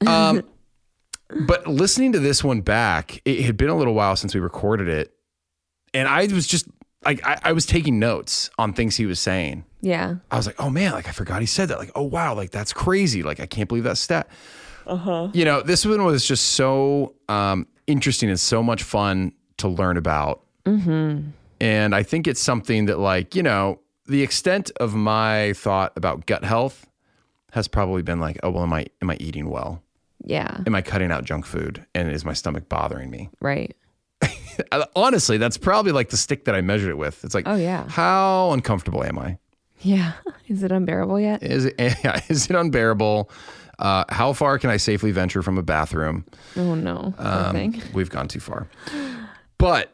Um, 0.06 0.44
but 1.48 1.68
listening 1.68 2.12
to 2.12 2.20
this 2.20 2.44
one 2.44 2.62
back, 2.62 3.22
it 3.24 3.44
had 3.46 3.56
been 3.56 3.70
a 3.70 3.78
little 3.78 3.94
while 3.94 4.18
since 4.18 4.36
we 4.36 4.42
recorded 4.42 4.90
it, 4.90 5.14
and 5.94 6.08
I 6.10 6.28
was 6.28 6.48
just 6.48 6.68
like, 7.06 7.26
I, 7.26 7.40
I 7.44 7.52
was 7.54 7.66
taking 7.66 8.00
notes 8.00 8.50
on 8.58 8.74
things 8.74 8.96
he 8.98 9.06
was 9.06 9.20
saying. 9.20 9.66
Yeah. 9.82 10.16
I 10.32 10.38
was 10.38 10.46
like, 10.46 10.60
oh 10.60 10.70
man, 10.70 10.92
like 10.94 11.08
I 11.08 11.12
forgot 11.12 11.42
he 11.42 11.46
said 11.48 11.70
that. 11.70 11.78
Like, 11.78 11.92
oh 11.96 12.04
wow, 12.04 12.34
like 12.34 12.52
that's 12.52 12.74
crazy. 12.74 13.24
Like 13.24 13.40
I 13.40 13.46
can't 13.46 13.70
believe 13.70 13.84
that 13.84 13.98
stat. 13.98 14.28
Uh-huh. 14.86 15.30
You 15.34 15.46
know, 15.46 15.62
this 15.62 15.86
one 15.86 16.04
was 16.06 16.26
just 16.26 16.52
so 16.52 17.14
um, 17.30 17.68
interesting 17.88 18.30
and 18.30 18.40
so 18.40 18.64
much 18.64 18.84
fun 18.84 19.34
to 19.58 19.68
learn 19.68 19.98
about. 19.98 20.44
And 21.60 21.96
I 21.96 22.04
think 22.04 22.28
it's 22.28 22.42
something 22.42 22.86
that, 22.86 23.00
like, 23.00 23.36
you 23.36 23.44
know, 23.44 23.80
the 24.06 24.22
extent 24.22 24.72
of 24.80 24.96
my 24.96 25.54
thought 25.54 25.94
about 25.96 26.26
gut 26.26 26.44
health 26.44 26.88
has 27.52 27.68
probably 27.68 28.02
been 28.02 28.20
like, 28.20 28.38
oh 28.44 28.50
well, 28.50 28.64
am 28.64 28.74
I 28.74 28.86
am 29.02 29.10
I 29.10 29.18
eating 29.20 29.50
well? 29.50 29.82
Yeah. 30.24 30.62
Am 30.66 30.76
I 30.76 30.82
cutting 30.82 31.12
out 31.12 31.24
junk 31.24 31.46
food? 31.46 31.86
And 31.96 32.12
is 32.12 32.26
my 32.26 32.34
stomach 32.34 32.70
bothering 32.70 33.10
me? 33.10 33.30
Right. 33.40 33.76
Uh, 34.22 34.86
Honestly, 34.96 35.38
that's 35.38 35.58
probably 35.58 35.92
like 35.92 36.10
the 36.10 36.18
stick 36.18 36.46
that 36.46 36.56
I 36.56 36.62
measured 36.62 36.90
it 36.90 36.98
with. 36.98 37.24
It's 37.24 37.36
like, 37.36 37.48
Oh, 37.48 37.56
yeah. 37.56 37.88
how 37.88 38.52
uncomfortable 38.52 39.04
am 39.04 39.20
I? 39.20 39.38
Yeah. 39.82 40.14
Is 40.48 40.64
it 40.64 40.72
unbearable 40.72 41.20
yet? 41.20 41.44
Is 41.44 41.66
it 41.66 41.76
yeah, 41.80 42.22
is 42.30 42.50
it 42.50 42.56
unbearable? 42.56 43.30
Uh, 43.80 44.06
how 44.10 44.34
far 44.34 44.58
can 44.58 44.70
I 44.72 44.78
safely 44.78 45.12
venture 45.12 45.44
from 45.44 45.58
a 45.58 45.62
bathroom? 45.62 46.26
Oh, 46.56 46.74
no. 46.74 47.14
Um, 47.20 47.80
we've 47.94 48.10
gone 48.10 48.28
too 48.28 48.40
far. 48.40 48.68
But 49.60 49.94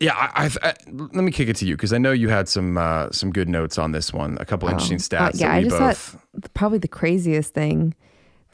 yeah, 0.00 0.14
I, 0.14 0.44
I've, 0.44 0.58
I, 0.62 0.74
let 0.92 1.14
me 1.24 1.32
kick 1.32 1.48
it 1.48 1.56
to 1.56 1.66
you 1.66 1.74
because 1.74 1.92
I 1.92 1.98
know 1.98 2.12
you 2.12 2.28
had 2.28 2.48
some 2.48 2.76
uh, 2.78 3.10
some 3.10 3.32
good 3.32 3.48
notes 3.48 3.78
on 3.78 3.92
this 3.92 4.12
one. 4.12 4.36
A 4.38 4.44
couple 4.44 4.68
interesting 4.68 4.98
Uh, 4.98 5.00
stats 5.30 5.40
yeah, 5.40 5.48
that 5.48 5.54
I 5.54 5.62
just 5.64 5.78
both. 5.78 5.98
thought 6.42 6.54
probably 6.54 6.78
the 6.78 6.86
craziest 6.88 7.54
thing 7.54 7.94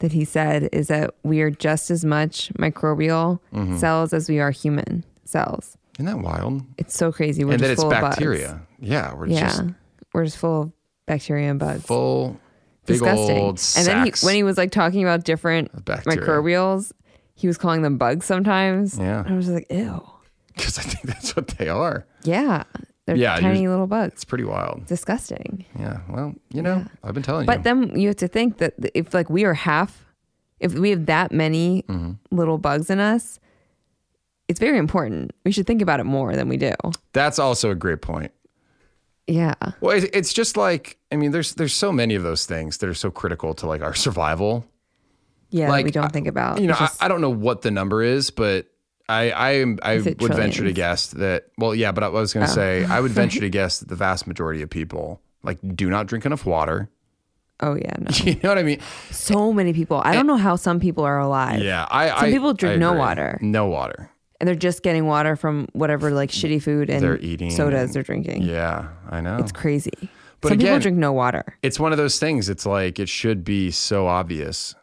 that 0.03 0.11
he 0.11 0.25
said 0.25 0.67
is 0.73 0.89
that 0.89 1.15
we 1.23 1.39
are 1.39 1.49
just 1.49 1.89
as 1.89 2.03
much 2.03 2.51
microbial 2.59 3.39
Mm-hmm. 3.53 3.77
cells 3.77 4.11
as 4.11 4.27
we 4.27 4.39
are 4.41 4.51
human 4.51 5.05
cells. 5.23 5.77
Isn't 5.97 6.05
that 6.07 6.19
wild? 6.19 6.61
It's 6.77 6.93
so 6.95 7.11
crazy. 7.13 7.45
We're 7.45 7.53
and 7.53 7.59
just 7.61 7.67
that 7.69 7.71
it's 7.73 7.81
full 7.81 7.93
of 7.93 8.01
bugs. 8.01 8.15
bacteria. 8.17 8.61
Yeah, 8.79 9.13
we're 9.15 9.27
Yeah. 9.27 9.39
just 9.47 9.63
We're 10.13 10.25
just 10.25 10.37
full 10.37 10.61
of 10.63 10.73
bacteria 11.05 11.49
and 11.49 11.57
bugs. 11.59 11.83
full 11.85 12.39
big 12.85 12.95
Disgusting. 12.99 13.37
old 13.37 13.61
and 13.77 13.85
then 13.87 14.05
he, 14.05 14.11
when 14.25 14.35
he 14.35 14.43
was 14.43 14.57
like 14.57 14.71
talking 14.71 15.03
about 15.03 15.23
different 15.23 15.85
bacteria. 15.85 16.19
microbials, 16.19 16.91
he 17.35 17.47
was 17.47 17.57
calling 17.57 17.81
them 17.81 17.97
bugs 17.97 18.25
sometimes. 18.25 18.97
Yeah. 18.99 19.23
I 19.25 19.33
was 19.33 19.47
like, 19.49 19.67
ew. 19.71 20.05
because 20.55 20.77
I 20.77 20.81
think 20.81 21.05
that's 21.05 21.35
what 21.35 21.47
they 21.57 21.69
are. 21.69 22.05
Yeah. 22.23 22.63
They're 23.05 23.15
Yeah, 23.17 23.35
tiny 23.37 23.67
little 23.67 23.87
bugs. 23.87 24.13
It's 24.13 24.23
pretty 24.25 24.45
wild. 24.45 24.85
Disgusting. 24.85 25.65
Yeah. 25.77 25.99
Well, 26.09 26.35
you 26.51 26.61
know, 26.61 26.85
I've 27.03 27.13
been 27.13 27.23
telling 27.23 27.45
But 27.45 27.51
you. 27.51 27.57
But 27.59 27.63
then 27.63 27.99
you 27.99 28.07
have 28.07 28.17
to 28.17 28.27
think 28.27 28.59
that 28.59 28.75
if 28.93 29.13
like 29.13 29.29
we 29.29 29.43
are 29.43 29.53
half, 29.53 30.05
if 30.59 30.73
we 30.73 30.89
have 30.91 31.05
that 31.07 31.31
many 31.31 31.83
Mm-hmm. 31.89 32.11
little 32.35 32.57
bugs 32.57 32.89
in 32.89 32.99
us, 32.99 33.39
it's 34.47 34.59
very 34.59 34.77
important. 34.77 35.31
We 35.45 35.51
should 35.51 35.67
think 35.67 35.81
about 35.81 35.99
it 35.99 36.05
more 36.05 36.35
than 36.35 36.47
we 36.47 36.57
do. 36.57 36.73
That's 37.13 37.39
also 37.39 37.71
a 37.71 37.75
great 37.75 38.01
point. 38.01 38.31
Yeah. 39.27 39.53
Well, 39.81 39.97
it- 39.97 40.09
it's 40.13 40.33
just 40.33 40.55
like 40.57 40.97
I 41.11 41.15
mean, 41.15 41.31
there's 41.31 41.55
there's 41.55 41.73
so 41.73 41.91
many 41.91 42.15
of 42.15 42.23
those 42.23 42.45
things 42.45 42.77
that 42.77 42.89
are 42.89 42.93
so 42.93 43.11
critical 43.11 43.53
to 43.55 43.67
like 43.67 43.81
our 43.81 43.93
survival. 43.93 44.65
Yeah. 45.49 45.69
Like 45.69 45.85
we 45.85 45.91
don't 45.91 46.11
think 46.11 46.27
about. 46.27 46.59
You 46.61 46.67
know, 46.67 46.73
just- 46.75 47.01
I, 47.01 47.05
I 47.05 47.07
don't 47.09 47.21
know 47.21 47.29
what 47.29 47.61
the 47.63 47.71
number 47.71 48.01
is, 48.01 48.31
but 48.31 48.67
I 49.13 49.29
I 49.29 49.51
am 49.63 49.79
I 49.83 49.97
would 49.97 50.07
it 50.07 50.19
venture 50.35 50.63
to 50.63 50.71
guess 50.73 51.07
that. 51.11 51.45
Well, 51.57 51.73
yeah, 51.75 51.91
but 51.91 52.03
I 52.03 52.07
was 52.09 52.33
going 52.33 52.45
to 52.45 52.51
Oh. 52.51 52.55
say 52.55 52.85
I 52.85 52.99
would 52.99 53.11
venture 53.11 53.39
to 53.41 53.49
guess 53.59 53.79
that 53.79 53.89
the 53.89 53.95
vast 53.95 54.27
majority 54.27 54.61
of 54.61 54.69
people 54.69 55.21
like 55.43 55.59
do 55.75 55.89
not 55.89 56.07
drink 56.07 56.25
enough 56.25 56.45
water. 56.45 56.89
oh 57.61 57.75
yeah. 57.75 57.95
No. 57.99 58.09
You 58.25 58.35
know 58.43 58.49
what 58.49 58.57
I 58.57 58.63
mean? 58.63 58.79
so 59.11 59.53
many 59.53 59.73
people. 59.73 60.01
I 60.03 60.13
don't 60.13 60.27
know 60.27 60.37
how 60.37 60.55
some 60.55 60.79
people 60.79 61.03
are 61.03 61.19
alive. 61.19 61.61
Yeah, 61.61 61.85
I. 61.89 62.07
Some 62.09 62.17
I- 62.25 62.31
people 62.31 62.53
drink 62.53 62.73
I 62.75 62.77
no 62.77 62.93
water. 62.93 63.37
No 63.41 63.67
water. 63.67 64.09
and 64.39 64.47
they're 64.47 64.55
just 64.69 64.83
getting 64.83 65.05
water 65.05 65.35
from 65.35 65.67
whatever 65.73 66.11
like 66.11 66.29
shitty 66.31 66.61
food 66.61 66.89
and 66.89 67.01
They're 67.01 67.19
eating 67.19 67.51
sodas 67.51 67.81
and- 67.83 67.93
they're 67.93 68.03
drinking. 68.03 68.41
Yeah, 68.43 68.89
I 69.09 69.21
know. 69.21 69.37
It's 69.37 69.51
crazy. 69.53 69.91
But 70.41 70.49
Some 70.49 70.57
people 70.57 70.79
drink 70.79 70.97
no 70.97 71.13
water. 71.13 71.45
it's 71.61 71.79
one 71.79 71.93
of 71.93 71.97
those 71.97 72.19
things. 72.19 72.49
It's 72.49 72.65
like 72.65 72.99
it 72.99 73.07
should 73.07 73.45
be 73.45 73.71
so 73.71 74.07
obvious. 74.07 74.75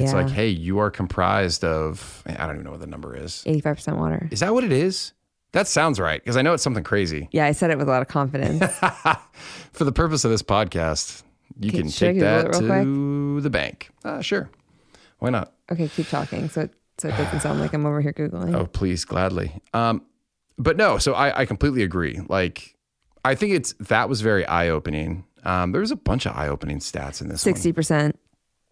It's 0.00 0.12
Yeah. 0.12 0.22
like, 0.22 0.30
hey, 0.30 0.48
you 0.48 0.78
are 0.78 0.90
comprised 0.90 1.64
of 1.64 2.22
I 2.26 2.46
don't 2.46 2.56
even 2.56 2.64
know 2.64 2.70
what 2.72 2.80
the 2.80 2.86
number 2.86 3.16
is. 3.16 3.42
85% 3.46 3.96
water. 3.98 4.28
Is 4.30 4.40
that 4.40 4.52
what 4.54 4.64
it 4.64 4.72
is? 4.72 5.12
That 5.52 5.66
sounds 5.66 5.98
right 5.98 6.22
because 6.22 6.36
I 6.36 6.42
know 6.42 6.52
it's 6.52 6.62
something 6.62 6.84
crazy. 6.84 7.28
Yeah, 7.32 7.46
I 7.46 7.52
said 7.52 7.70
it 7.70 7.78
with 7.78 7.88
a 7.88 7.90
lot 7.90 8.02
of 8.02 8.08
confidence. 8.08 8.62
For 9.72 9.84
the 9.84 9.92
purpose 9.92 10.24
of 10.24 10.30
this 10.30 10.42
podcast, 10.42 11.22
you 11.58 11.70
Okay, 11.70 11.78
can 11.82 11.88
take 11.90 12.18
that 12.20 12.46
it 12.46 12.52
to 12.54 13.40
the 13.40 13.50
bank. 13.50 13.88
Uh, 14.04 14.20
sure, 14.20 14.50
why 15.20 15.30
not? 15.30 15.52
okay, 15.72 15.88
keep 15.88 16.08
talking 16.08 16.48
so 16.48 16.68
so 16.98 17.08
it 17.08 17.16
doesn't 17.16 17.40
sound 17.40 17.60
like 17.60 17.72
I'm 17.72 17.86
over 17.86 18.00
here 18.00 18.12
googling. 18.12 18.54
Oh, 18.56 18.66
please, 18.66 19.04
gladly. 19.04 19.52
Um, 19.72 20.02
but 20.58 20.76
no, 20.76 20.98
so 20.98 21.14
I, 21.14 21.40
I 21.42 21.44
completely 21.46 21.82
agree. 21.84 22.20
Like, 22.28 22.74
I 23.24 23.34
think 23.36 23.52
it's 23.54 23.72
that 23.80 24.08
was 24.08 24.20
very 24.20 24.44
eye 24.46 24.68
opening. 24.68 25.24
Um, 25.44 25.70
there 25.72 25.80
was 25.80 25.92
a 25.92 25.96
bunch 25.96 26.26
of 26.26 26.36
eye 26.36 26.48
opening 26.48 26.80
stats 26.80 27.20
in 27.22 27.28
this. 27.28 27.44
one. 27.46 27.54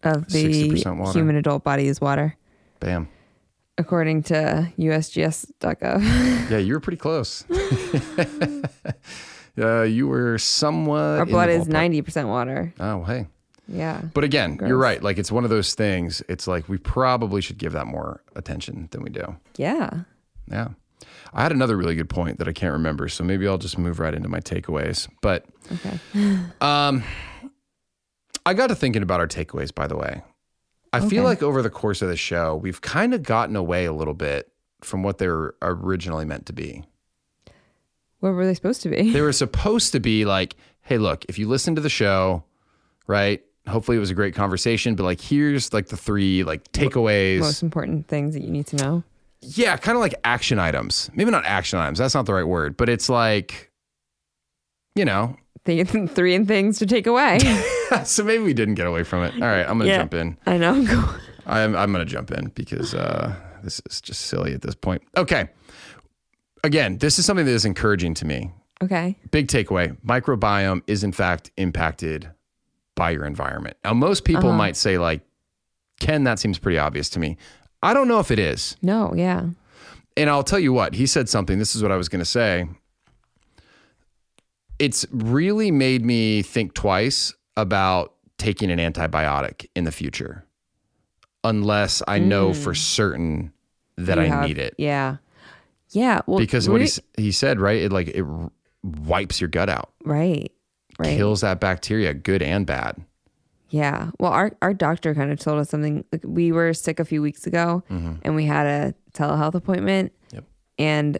60% 0.03 0.99
of 0.99 1.07
the 1.07 1.13
human 1.13 1.35
adult 1.35 1.63
body 1.63 1.87
is 1.87 1.99
water, 1.99 2.35
Bam. 2.79 3.07
according 3.77 4.23
to 4.23 4.71
USGS.gov. 4.77 6.47
Yeah, 6.49 6.59
you 6.59 6.73
were 6.73 6.79
pretty 6.79 6.97
close. 6.97 7.43
uh, 9.57 9.81
you 9.81 10.07
were 10.07 10.37
somewhat. 10.37 11.19
Our 11.19 11.25
blood 11.25 11.49
is 11.49 11.67
90% 11.67 12.29
water. 12.29 12.73
Oh, 12.79 13.03
hey. 13.03 13.27
Yeah. 13.67 14.01
But 14.13 14.23
again, 14.23 14.57
you're 14.65 14.77
right. 14.77 15.03
Like, 15.03 15.17
it's 15.17 15.29
one 15.29 15.43
of 15.43 15.49
those 15.49 15.75
things. 15.75 16.23
It's 16.29 16.47
like 16.47 16.69
we 16.69 16.77
probably 16.77 17.41
should 17.41 17.57
give 17.57 17.73
that 17.73 17.85
more 17.85 18.21
attention 18.35 18.87
than 18.91 19.01
we 19.03 19.09
do. 19.09 19.35
Yeah. 19.57 20.03
Yeah. 20.49 20.69
I 21.33 21.43
had 21.43 21.51
another 21.51 21.75
really 21.75 21.95
good 21.95 22.09
point 22.09 22.39
that 22.39 22.47
I 22.47 22.53
can't 22.53 22.71
remember. 22.71 23.09
So 23.09 23.25
maybe 23.25 23.45
I'll 23.45 23.57
just 23.57 23.77
move 23.77 23.99
right 23.99 24.13
into 24.13 24.29
my 24.29 24.39
takeaways. 24.39 25.09
But 25.21 25.43
Okay. 25.73 25.99
Um, 26.61 27.03
I 28.47 28.53
got 28.53 28.67
to 28.67 28.75
thinking 28.75 29.03
about 29.03 29.19
our 29.19 29.27
takeaways, 29.27 29.75
by 29.75 29.87
the 29.87 29.97
way. 29.97 30.21
I 30.93 31.01
feel 31.01 31.25
like 31.25 31.43
over 31.43 31.61
the 31.61 31.69
course 31.69 32.01
of 32.01 32.07
the 32.07 32.15
show, 32.15 32.55
we've 32.55 32.79
kind 32.79 33.13
of 33.13 33.21
gotten 33.21 33.57
away 33.57 33.83
a 33.83 33.91
little 33.91 34.13
bit 34.13 34.49
from 34.79 35.03
what 35.03 35.17
they 35.17 35.27
were 35.27 35.55
originally 35.61 36.23
meant 36.23 36.45
to 36.45 36.53
be. 36.53 36.85
What 38.21 38.31
were 38.31 38.45
they 38.45 38.53
supposed 38.53 38.81
to 38.83 38.89
be? 38.89 39.11
They 39.11 39.19
were 39.19 39.33
supposed 39.33 39.91
to 39.91 39.99
be 39.99 40.23
like, 40.23 40.55
hey, 40.79 40.97
look, 40.97 41.25
if 41.27 41.37
you 41.37 41.49
listen 41.49 41.75
to 41.75 41.81
the 41.81 41.89
show, 41.89 42.45
right? 43.05 43.43
Hopefully 43.67 43.97
it 43.97 43.99
was 43.99 44.11
a 44.11 44.15
great 44.15 44.33
conversation, 44.33 44.95
but 44.95 45.03
like, 45.03 45.19
here's 45.19 45.73
like 45.73 45.87
the 45.87 45.97
three 45.97 46.45
like 46.45 46.71
takeaways. 46.71 47.39
Most 47.39 47.61
important 47.63 48.07
things 48.07 48.33
that 48.33 48.43
you 48.43 48.49
need 48.49 48.67
to 48.67 48.77
know. 48.77 49.03
yeah, 49.41 49.75
kind 49.75 49.97
of 49.97 49.99
like 49.99 50.15
action 50.23 50.57
items. 50.57 51.11
Maybe 51.13 51.31
not 51.31 51.43
action 51.43 51.79
items. 51.79 51.99
That's 51.99 52.15
not 52.15 52.25
the 52.25 52.33
right 52.33 52.47
word, 52.47 52.77
but 52.77 52.87
it's 52.87 53.09
like, 53.09 53.71
you 54.95 55.03
know, 55.03 55.35
three 56.07 56.35
and 56.35 56.47
things 56.47 56.79
to 56.79 56.85
take 56.85 57.07
away. 57.07 57.39
so 58.05 58.23
maybe 58.23 58.43
we 58.43 58.53
didn't 58.53 58.75
get 58.75 58.87
away 58.87 59.03
from 59.03 59.23
it. 59.23 59.33
All 59.35 59.47
right, 59.47 59.61
I'm 59.67 59.77
going 59.77 59.87
to 59.87 59.87
Yeah. 59.87 59.97
jump 59.99 60.13
in. 60.13 60.37
I 60.45 60.57
know. 60.57 61.15
I'm 61.45 61.75
I'm 61.77 61.91
gonna 61.93 62.03
jump 62.03 62.31
in 62.31 62.47
because 62.55 62.93
uh, 62.93 63.33
this 63.63 63.81
is 63.89 64.01
just 64.01 64.23
silly 64.23 64.53
at 64.53 64.61
this 64.61 64.75
point. 64.75 65.01
Okay. 65.15 65.47
Again, 66.63 66.97
this 66.97 67.17
is 67.19 67.25
something 67.25 67.45
that 67.45 67.51
is 67.53 67.63
encouraging 67.65 68.13
to 68.15 68.25
me. 68.25 68.51
okay. 68.83 69.15
Big 69.31 69.47
takeaway: 69.47 69.95
microbiome 70.05 70.81
is 70.87 71.03
in 71.03 71.11
fact 71.13 71.51
impacted 71.55 72.29
by 72.95 73.11
your 73.11 73.25
environment. 73.25 73.77
Now, 73.85 73.93
most 73.93 74.25
people 74.25 74.49
Uh-huh. 74.49 74.57
might 74.57 74.75
say 74.75 74.97
like, 74.97 75.21
"Ken, 76.01 76.25
that 76.25 76.39
seems 76.39 76.57
pretty 76.59 76.77
obvious 76.77 77.09
to 77.11 77.19
me." 77.19 77.37
I 77.81 77.93
don't 77.93 78.07
know 78.09 78.19
if 78.19 78.31
it 78.31 78.39
is, 78.39 78.75
No. 78.81 79.13
Yeah. 79.15 79.45
and 80.17 80.29
I'll 80.29 80.43
tell 80.43 80.59
you 80.59 80.73
what 80.73 80.95
he 80.95 81.05
said 81.05 81.29
something. 81.29 81.59
This 81.59 81.75
is 81.75 81.81
what 81.83 81.91
I 81.93 81.95
was 81.95 82.09
gonna 82.09 82.25
say. 82.25 82.67
It's 84.79 85.05
really 85.11 85.71
made 85.71 86.05
me 86.05 86.41
think 86.43 86.73
twice 86.73 87.33
about 87.55 88.13
taking 88.37 88.69
an 88.71 88.79
antibiotic 88.79 89.65
in 89.75 89.83
the 89.83 89.91
future, 89.91 90.45
unless 91.43 92.01
I 92.07 92.19
know 92.19 92.53
for 92.53 92.75
certain 92.75 93.51
that 93.97 94.17
Mm. 94.17 94.21
You 94.27 94.33
I 94.33 94.35
have- 94.35 94.47
need 94.47 94.57
it. 94.57 94.75
Yeah. 94.77 95.17
Yeah. 95.91 96.21
Well, 96.27 96.39
because 96.39 96.69
what 96.69 96.81
he, 96.81 96.89
he 97.17 97.31
said, 97.31 97.59
right? 97.59 97.81
It 97.81 97.91
like 97.91 98.09
it 98.09 98.25
wipes 98.83 99.41
your 99.41 99.47
gut 99.47 99.69
out, 99.69 99.91
right. 100.03 100.51
Right. 100.99 101.17
kills 101.17 101.41
that 101.41 101.59
bacteria, 101.59 102.13
good 102.13 102.41
and 102.41 102.65
bad. 102.65 102.97
Yeah. 103.69 104.11
Well, 104.19 104.31
our, 104.31 104.51
our 104.61 104.73
doctor 104.73 105.13
kind 105.13 105.31
of 105.31 105.39
told 105.39 105.59
us 105.59 105.69
something. 105.69 106.03
Like 106.11 106.21
we 106.25 106.51
were 106.51 106.73
sick 106.73 106.99
a 106.99 107.05
few 107.05 107.21
weeks 107.21 107.45
ago 107.45 107.83
and 107.89 108.35
we 108.35 108.45
had 108.45 108.65
a 108.65 108.93
telehealth 109.13 109.53
appointment. 109.55 110.11
Mm-hmm. 110.27 110.35
Yep. 110.37 110.43
And 110.79 111.17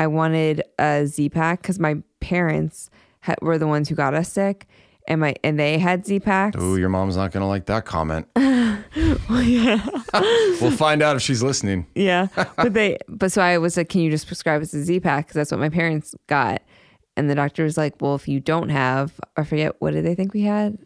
I 0.00 0.06
wanted 0.06 0.62
a 0.78 1.06
Z 1.06 1.28
Pack 1.28 1.60
because 1.60 1.78
my 1.78 1.96
parents 2.20 2.88
ha- 3.20 3.34
were 3.42 3.58
the 3.58 3.66
ones 3.66 3.90
who 3.90 3.94
got 3.94 4.14
us 4.14 4.32
sick. 4.32 4.66
And 5.06 5.20
my 5.20 5.34
and 5.44 5.58
they 5.58 5.78
had 5.78 6.06
Z 6.06 6.20
Packs. 6.20 6.58
Ooh, 6.58 6.76
your 6.76 6.88
mom's 6.88 7.16
not 7.16 7.32
gonna 7.32 7.46
like 7.46 7.66
that 7.66 7.84
comment. 7.84 8.26
Yeah, 9.30 9.86
we'll 10.60 10.70
find 10.72 11.00
out 11.02 11.14
if 11.14 11.22
she's 11.22 11.42
listening. 11.42 11.86
Yeah. 11.94 12.26
but 12.56 12.74
they, 12.74 12.98
but 13.08 13.30
so 13.30 13.40
I 13.40 13.58
was 13.58 13.76
like, 13.76 13.88
can 13.88 14.00
you 14.00 14.10
just 14.10 14.26
prescribe 14.26 14.62
us 14.62 14.74
a 14.74 14.82
Z 14.82 15.00
Pack? 15.00 15.26
Because 15.26 15.34
that's 15.34 15.50
what 15.52 15.60
my 15.60 15.68
parents 15.68 16.14
got. 16.26 16.62
And 17.16 17.30
the 17.30 17.34
doctor 17.34 17.62
was 17.62 17.76
like, 17.76 18.00
well, 18.00 18.14
if 18.16 18.26
you 18.26 18.40
don't 18.40 18.68
have, 18.70 19.12
I 19.36 19.44
forget, 19.44 19.76
what 19.80 19.92
did 19.92 20.04
they 20.04 20.14
think 20.14 20.34
we 20.34 20.42
had? 20.42 20.78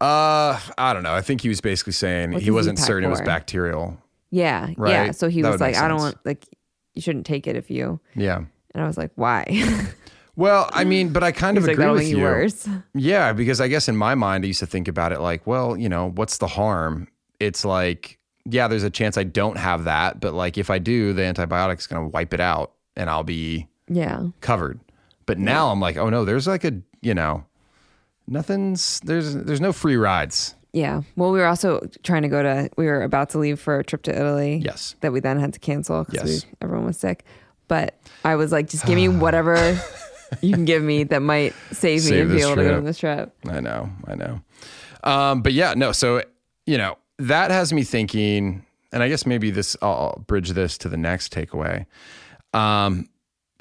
Uh, 0.00 0.58
I 0.76 0.92
don't 0.92 1.02
know. 1.02 1.14
I 1.14 1.22
think 1.22 1.40
he 1.40 1.48
was 1.48 1.60
basically 1.60 1.92
saying 1.94 2.32
What's 2.32 2.44
he 2.44 2.50
wasn't 2.50 2.78
certain 2.78 3.08
it 3.08 3.10
was 3.10 3.22
bacterial. 3.22 3.96
Yeah. 4.30 4.70
Yeah. 4.78 5.12
So 5.12 5.28
he 5.28 5.42
That 5.42 5.52
was 5.52 5.60
like, 5.60 5.76
I 5.76 5.88
don't 5.88 5.98
want, 5.98 6.16
like, 6.24 6.46
you 6.94 7.02
shouldn't 7.02 7.26
take 7.26 7.46
it 7.46 7.56
if 7.56 7.70
you, 7.70 8.00
Yeah. 8.14 8.38
and 8.74 8.84
I 8.84 8.86
was 8.86 8.96
like, 8.98 9.10
why? 9.16 9.44
Well, 10.34 10.70
I 10.72 10.84
mean, 10.84 11.10
but 11.12 11.22
I 11.22 11.30
kind 11.30 11.58
of 11.58 11.64
like, 11.64 11.74
agree 11.74 11.90
with 11.90 12.08
you 12.08 12.20
worse. 12.20 12.66
Yeah, 12.94 13.34
because 13.34 13.60
I 13.60 13.68
guess 13.68 13.86
in 13.86 13.98
my 13.98 14.14
mind, 14.14 14.44
I 14.44 14.46
used 14.46 14.60
to 14.60 14.66
think 14.66 14.88
about 14.88 15.12
it 15.12 15.20
like, 15.20 15.46
well, 15.46 15.76
you 15.76 15.90
know, 15.90 16.08
what's 16.14 16.38
the 16.38 16.46
harm? 16.46 17.06
It's 17.38 17.66
like, 17.66 18.18
yeah, 18.46 18.66
there's 18.66 18.82
a 18.82 18.88
chance 18.88 19.18
I 19.18 19.24
don't 19.24 19.58
have 19.58 19.84
that, 19.84 20.20
but 20.20 20.32
like 20.32 20.56
if 20.56 20.70
I 20.70 20.78
do, 20.78 21.12
the 21.12 21.22
antibiotic's 21.22 21.86
going 21.86 22.02
to 22.02 22.08
wipe 22.08 22.32
it 22.32 22.40
out 22.40 22.72
and 22.96 23.10
I'll 23.10 23.24
be 23.24 23.68
Yeah. 23.88 24.28
covered. 24.40 24.80
But 25.26 25.38
now 25.38 25.68
I'm 25.68 25.80
like, 25.80 25.98
oh 25.98 26.08
no, 26.08 26.24
there's 26.24 26.46
like 26.46 26.64
a, 26.64 26.80
you 27.02 27.12
know, 27.12 27.44
nothing's 28.26 29.00
there's 29.00 29.34
there's 29.34 29.60
no 29.60 29.72
free 29.72 29.96
rides. 29.96 30.54
Yeah. 30.72 31.02
Well, 31.16 31.32
we 31.32 31.38
were 31.38 31.46
also 31.46 31.86
trying 32.02 32.22
to 32.22 32.28
go 32.28 32.42
to, 32.42 32.70
we 32.76 32.86
were 32.86 33.02
about 33.02 33.30
to 33.30 33.38
leave 33.38 33.60
for 33.60 33.78
a 33.78 33.84
trip 33.84 34.02
to 34.04 34.14
Italy. 34.18 34.62
Yes. 34.64 34.94
That 35.00 35.12
we 35.12 35.20
then 35.20 35.38
had 35.38 35.52
to 35.54 35.60
cancel 35.60 36.04
because 36.04 36.44
Yes. 36.44 36.46
everyone 36.62 36.86
was 36.86 36.96
sick. 36.98 37.24
But 37.68 37.98
I 38.24 38.36
was 38.36 38.52
like, 38.52 38.68
just 38.68 38.86
give 38.86 38.96
me 38.96 39.08
whatever 39.24 39.78
you 40.40 40.54
can 40.54 40.64
give 40.64 40.82
me 40.82 41.04
that 41.04 41.20
might 41.20 41.54
save 41.72 42.04
me 42.10 42.20
and 42.20 42.30
be 42.30 42.40
able 42.40 42.56
to 42.56 42.64
go 42.64 42.76
on 42.76 42.84
this 42.84 42.98
trip. 42.98 43.34
I 43.46 43.60
know, 43.60 43.90
I 44.06 44.14
know. 44.14 44.40
Um, 45.04 45.42
but 45.42 45.52
yeah, 45.52 45.74
no. 45.76 45.92
So 45.92 46.22
you 46.66 46.78
know 46.78 46.96
that 47.18 47.50
has 47.50 47.72
me 47.72 47.82
thinking, 47.82 48.64
and 48.92 49.02
I 49.02 49.08
guess 49.08 49.26
maybe 49.26 49.50
this 49.50 49.76
I'll 49.82 50.22
bridge 50.26 50.50
this 50.50 50.78
to 50.78 50.88
the 50.88 50.96
next 50.96 51.32
takeaway. 51.34 51.84
Um, 52.54 53.08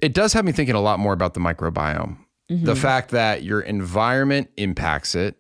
it 0.02 0.14
does 0.14 0.34
have 0.34 0.46
me 0.46 0.52
thinking 0.52 0.76
a 0.76 0.82
lot 0.82 1.00
more 1.00 1.14
about 1.14 1.34
the 1.34 1.40
microbiome, 1.40 2.18
the 2.50 2.76
fact 2.76 3.12
that 3.12 3.44
your 3.44 3.62
environment 3.62 4.50
impacts 4.58 5.16
it. 5.16 5.38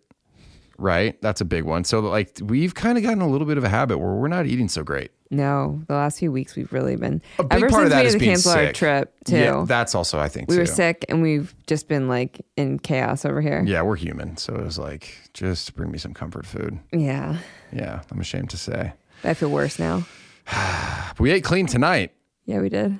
Right, 0.81 1.21
that's 1.21 1.41
a 1.41 1.45
big 1.45 1.63
one. 1.63 1.83
So 1.83 1.99
like 1.99 2.39
we've 2.41 2.73
kind 2.73 2.97
of 2.97 3.03
gotten 3.03 3.21
a 3.21 3.27
little 3.27 3.45
bit 3.45 3.57
of 3.59 3.63
a 3.63 3.69
habit 3.69 3.99
where 3.99 4.13
we're 4.13 4.27
not 4.27 4.47
eating 4.47 4.67
so 4.67 4.83
great. 4.83 5.11
No, 5.29 5.81
the 5.87 5.93
last 5.93 6.17
few 6.19 6.31
weeks 6.31 6.55
we've 6.55 6.73
really 6.73 6.95
been. 6.95 7.21
A 7.37 7.43
big 7.43 7.63
ever 7.63 7.69
part 7.69 7.85
of 7.85 7.91
since 7.91 7.93
that 7.93 8.01
we 8.01 8.07
is 8.07 8.13
had 8.13 8.19
to 8.19 8.25
cancel 8.25 8.51
our 8.51 8.65
sick. 8.65 8.75
trip 8.75 9.13
too. 9.25 9.37
Yeah, 9.37 9.63
that's 9.67 9.93
also 9.93 10.19
I 10.19 10.27
think 10.27 10.49
we 10.49 10.55
too. 10.55 10.61
were 10.61 10.65
sick 10.65 11.05
and 11.07 11.21
we've 11.21 11.53
just 11.67 11.87
been 11.87 12.07
like 12.07 12.43
in 12.57 12.79
chaos 12.79 13.25
over 13.25 13.41
here. 13.41 13.63
Yeah, 13.65 13.83
we're 13.83 13.95
human, 13.95 14.37
so 14.37 14.55
it 14.55 14.63
was 14.63 14.79
like 14.79 15.15
just 15.33 15.75
bring 15.75 15.91
me 15.91 15.99
some 15.99 16.13
comfort 16.15 16.45
food. 16.47 16.79
Yeah. 16.91 17.37
Yeah, 17.71 18.01
I'm 18.11 18.19
ashamed 18.19 18.49
to 18.49 18.57
say. 18.57 18.93
I 19.23 19.35
feel 19.35 19.49
worse 19.51 19.77
now. 19.79 20.03
We 21.19 21.29
ate 21.31 21.43
clean 21.43 21.67
tonight. 21.67 22.13
Yeah, 22.45 22.59
we 22.59 22.69
did. 22.69 22.99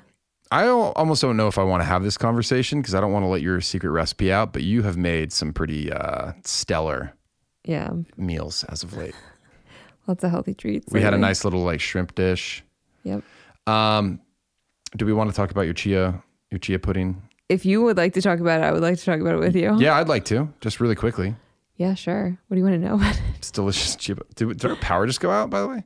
I 0.50 0.64
al- 0.66 0.92
almost 0.92 1.22
don't 1.22 1.36
know 1.36 1.48
if 1.48 1.58
I 1.58 1.64
want 1.64 1.80
to 1.82 1.86
have 1.86 2.02
this 2.04 2.16
conversation 2.16 2.80
because 2.80 2.94
I 2.94 3.00
don't 3.00 3.10
want 3.12 3.24
to 3.24 3.28
let 3.28 3.40
your 3.42 3.60
secret 3.60 3.90
recipe 3.90 4.30
out, 4.30 4.52
but 4.52 4.62
you 4.62 4.82
have 4.82 4.96
made 4.96 5.32
some 5.32 5.52
pretty 5.52 5.90
uh, 5.92 6.32
stellar 6.44 7.14
Yeah. 7.64 7.90
meals 8.16 8.64
as 8.64 8.82
of 8.82 8.96
late. 8.96 9.14
Lots 10.06 10.24
of 10.24 10.30
healthy 10.30 10.54
treats. 10.54 10.92
We 10.92 11.00
had 11.00 11.14
a 11.14 11.18
nice 11.18 11.44
little 11.44 11.62
like 11.62 11.80
shrimp 11.80 12.14
dish. 12.14 12.64
Yep. 13.04 13.22
Um, 13.66 14.20
do 14.96 15.06
we 15.06 15.12
want 15.12 15.30
to 15.30 15.36
talk 15.36 15.50
about 15.52 15.62
your 15.62 15.74
chia, 15.74 16.22
your 16.50 16.58
chia 16.58 16.78
pudding? 16.78 17.22
If 17.48 17.64
you 17.64 17.82
would 17.82 17.96
like 17.96 18.14
to 18.14 18.22
talk 18.22 18.40
about 18.40 18.60
it, 18.60 18.64
I 18.64 18.72
would 18.72 18.82
like 18.82 18.98
to 18.98 19.04
talk 19.04 19.20
about 19.20 19.34
it 19.34 19.38
with 19.38 19.54
you. 19.54 19.78
Yeah, 19.78 19.94
I'd 19.96 20.08
like 20.08 20.24
to. 20.26 20.52
Just 20.60 20.80
really 20.80 20.94
quickly. 20.96 21.36
Yeah, 21.76 21.94
sure. 21.94 22.36
What 22.48 22.54
do 22.54 22.58
you 22.58 22.64
want 22.64 22.80
to 22.80 22.88
know 22.88 22.94
about 22.94 23.14
it? 23.14 23.22
It's 23.38 23.50
delicious 23.50 23.94
chia. 23.96 24.16
Did, 24.34 24.58
did 24.58 24.64
our 24.70 24.76
power 24.76 25.06
just 25.06 25.20
go 25.20 25.30
out? 25.30 25.50
By 25.50 25.60
the 25.60 25.68
way. 25.68 25.84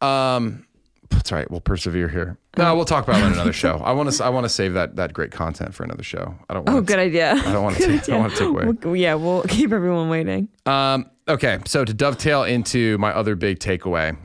Um, 0.00 0.66
that's 1.10 1.32
right. 1.32 1.50
We'll 1.50 1.60
persevere 1.60 2.08
here. 2.08 2.36
No, 2.56 2.74
we'll 2.76 2.84
talk 2.84 3.04
about 3.06 3.20
it 3.20 3.24
on 3.24 3.32
another 3.32 3.52
show. 3.52 3.78
I 3.84 3.92
want 3.92 4.10
to. 4.12 4.24
I 4.24 4.28
want 4.28 4.44
to 4.44 4.48
save 4.48 4.74
that 4.74 4.96
that 4.96 5.12
great 5.12 5.30
content 5.32 5.74
for 5.74 5.84
another 5.84 6.02
show. 6.02 6.34
I 6.48 6.54
don't. 6.54 6.64
Want 6.66 6.78
Oh, 6.78 6.80
good 6.82 6.98
idea. 6.98 7.32
I 7.34 7.52
don't 7.52 7.62
want 7.64 7.76
to. 7.76 7.86
Take, 7.86 8.02
I 8.02 8.06
don't 8.12 8.20
want 8.20 8.32
to 8.34 8.38
take 8.38 8.48
away. 8.48 8.64
We'll- 8.66 8.96
yeah, 8.96 9.14
we'll 9.14 9.42
keep 9.44 9.72
everyone 9.72 10.08
waiting. 10.08 10.48
Um, 10.66 11.10
okay, 11.28 11.58
so 11.66 11.84
to 11.84 11.94
dovetail 11.94 12.44
into 12.44 12.98
my 12.98 13.10
other 13.12 13.34
big 13.36 13.58
takeaway, 13.58 14.16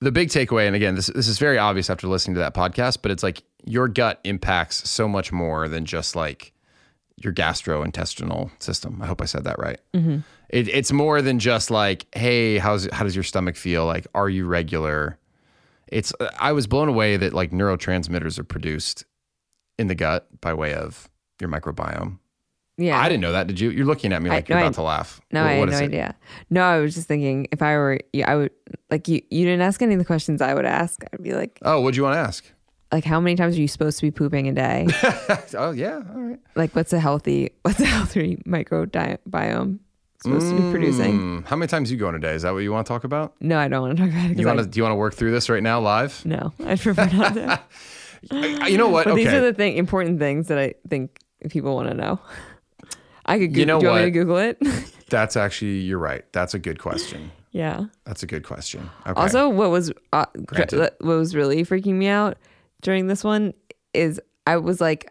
the 0.00 0.12
big 0.12 0.28
takeaway, 0.28 0.66
and 0.66 0.74
again, 0.76 0.94
this 0.94 1.06
this 1.08 1.28
is 1.28 1.38
very 1.38 1.58
obvious 1.58 1.90
after 1.90 2.06
listening 2.06 2.34
to 2.34 2.40
that 2.40 2.54
podcast, 2.54 2.98
but 3.02 3.10
it's 3.10 3.22
like 3.22 3.42
your 3.64 3.88
gut 3.88 4.20
impacts 4.24 4.88
so 4.88 5.06
much 5.08 5.32
more 5.32 5.68
than 5.68 5.84
just 5.84 6.16
like 6.16 6.52
your 7.16 7.32
gastrointestinal 7.34 8.50
system. 8.62 9.00
I 9.02 9.06
hope 9.06 9.20
I 9.20 9.26
said 9.26 9.44
that 9.44 9.58
right. 9.58 9.78
It, 10.50 10.68
it's 10.68 10.90
more 10.92 11.22
than 11.22 11.38
just 11.38 11.70
like, 11.70 12.06
hey, 12.14 12.58
how's 12.58 12.88
how 12.92 13.04
does 13.04 13.14
your 13.16 13.22
stomach 13.24 13.56
feel? 13.56 13.86
Like, 13.86 14.06
are 14.14 14.28
you 14.28 14.46
regular? 14.46 15.16
It's 15.88 16.12
I 16.38 16.52
was 16.52 16.66
blown 16.66 16.88
away 16.88 17.16
that 17.16 17.32
like 17.32 17.50
neurotransmitters 17.52 18.38
are 18.38 18.44
produced 18.44 19.04
in 19.78 19.86
the 19.86 19.94
gut 19.94 20.26
by 20.40 20.52
way 20.54 20.74
of 20.74 21.08
your 21.40 21.48
microbiome. 21.50 22.18
Yeah. 22.76 22.98
I 22.98 23.08
didn't 23.08 23.20
know 23.20 23.32
that. 23.32 23.46
Did 23.46 23.60
you? 23.60 23.70
You're 23.70 23.86
looking 23.86 24.12
at 24.12 24.22
me 24.22 24.30
I- 24.30 24.34
like 24.36 24.48
you're 24.48 24.56
no, 24.58 24.64
I- 24.64 24.66
about 24.68 24.74
to 24.74 24.82
laugh. 24.82 25.20
No, 25.32 25.42
What- 25.42 25.50
I 25.50 25.58
what 25.58 25.68
had 25.68 25.78
no 25.78 25.84
it? 25.84 25.88
idea. 25.88 26.16
No, 26.48 26.62
I 26.62 26.78
was 26.80 26.94
just 26.94 27.06
thinking 27.08 27.46
if 27.52 27.60
I 27.62 27.74
were 27.76 27.98
you, 28.12 28.24
I 28.24 28.36
would 28.36 28.50
like 28.90 29.06
you. 29.08 29.22
You 29.30 29.44
didn't 29.44 29.62
ask 29.62 29.80
any 29.82 29.94
of 29.94 29.98
the 29.98 30.04
questions 30.04 30.40
I 30.42 30.54
would 30.54 30.64
ask. 30.66 31.02
I'd 31.12 31.22
be 31.22 31.34
like, 31.34 31.58
Oh, 31.62 31.80
what'd 31.80 31.96
you 31.96 32.02
want 32.02 32.14
to 32.14 32.20
ask? 32.20 32.44
like 32.92 33.04
how 33.04 33.20
many 33.20 33.36
times 33.36 33.56
are 33.56 33.60
you 33.60 33.68
supposed 33.68 34.00
to 34.00 34.06
be 34.06 34.10
pooping 34.10 34.48
a 34.48 34.52
day? 34.52 34.88
oh 35.56 35.70
yeah, 35.70 36.02
all 36.12 36.20
right. 36.22 36.40
like 36.56 36.74
what's 36.74 36.92
a 36.92 36.98
healthy 36.98 37.50
what's 37.62 37.78
a 37.78 37.84
healthy 37.86 38.36
microbiome 38.48 39.78
supposed 40.22 40.48
to 40.50 40.56
be 40.60 40.70
producing? 40.70 41.16
Hmm, 41.18 41.38
how 41.46 41.56
many 41.56 41.68
times 41.68 41.90
you 41.90 41.96
go 41.96 42.08
in 42.08 42.14
a 42.14 42.18
day? 42.18 42.34
Is 42.34 42.42
that 42.42 42.52
what 42.52 42.58
you 42.58 42.72
want 42.72 42.86
to 42.86 42.92
talk 42.92 43.04
about? 43.04 43.34
No, 43.40 43.58
I 43.58 43.68
don't 43.68 43.80
want 43.82 43.96
to 43.96 44.02
talk 44.04 44.12
about 44.12 44.30
it. 44.30 44.38
You 44.38 44.46
want 44.46 44.58
to? 44.58 44.66
Do 44.66 44.76
you 44.78 44.82
want 44.82 44.92
to 44.92 44.96
work 44.96 45.14
through 45.14 45.30
this 45.32 45.48
right 45.48 45.62
now 45.62 45.80
live? 45.80 46.24
No, 46.24 46.52
I'd 46.64 46.80
prefer 46.80 47.06
not 47.06 47.34
to. 47.34 47.60
You 48.30 48.76
know 48.76 48.88
what? 48.88 49.04
But 49.06 49.12
okay. 49.12 49.24
these 49.24 49.32
are 49.32 49.40
the 49.40 49.54
thing 49.54 49.78
important 49.78 50.18
things 50.18 50.48
that 50.48 50.58
I 50.58 50.74
think 50.90 51.18
people 51.48 51.74
want 51.74 51.88
to 51.88 51.94
know. 51.94 52.20
I 53.24 53.38
could. 53.38 53.54
Go- 53.54 53.60
You 53.60 53.64
know 53.66 53.80
do 53.80 53.86
you 53.86 53.90
want 53.92 54.00
me 54.02 54.04
what? 54.04 54.04
to 54.06 54.10
Google 54.10 54.36
it? 54.36 54.94
That's 55.08 55.36
actually 55.38 55.78
you're 55.78 55.98
right. 55.98 56.22
That's 56.32 56.52
a 56.52 56.58
good 56.58 56.78
question. 56.78 57.32
yeah. 57.52 57.84
That's 58.04 58.22
a 58.22 58.26
good 58.26 58.44
question. 58.44 58.90
Okay. 59.06 59.18
Also, 59.18 59.48
what 59.48 59.70
was 59.70 59.90
uh, 60.12 60.26
what 60.34 61.00
was 61.00 61.34
really 61.34 61.64
freaking 61.64 61.94
me 61.94 62.08
out 62.08 62.36
during 62.82 63.06
this 63.06 63.24
one 63.24 63.54
is 63.94 64.20
I 64.46 64.58
was 64.58 64.82
like, 64.82 65.10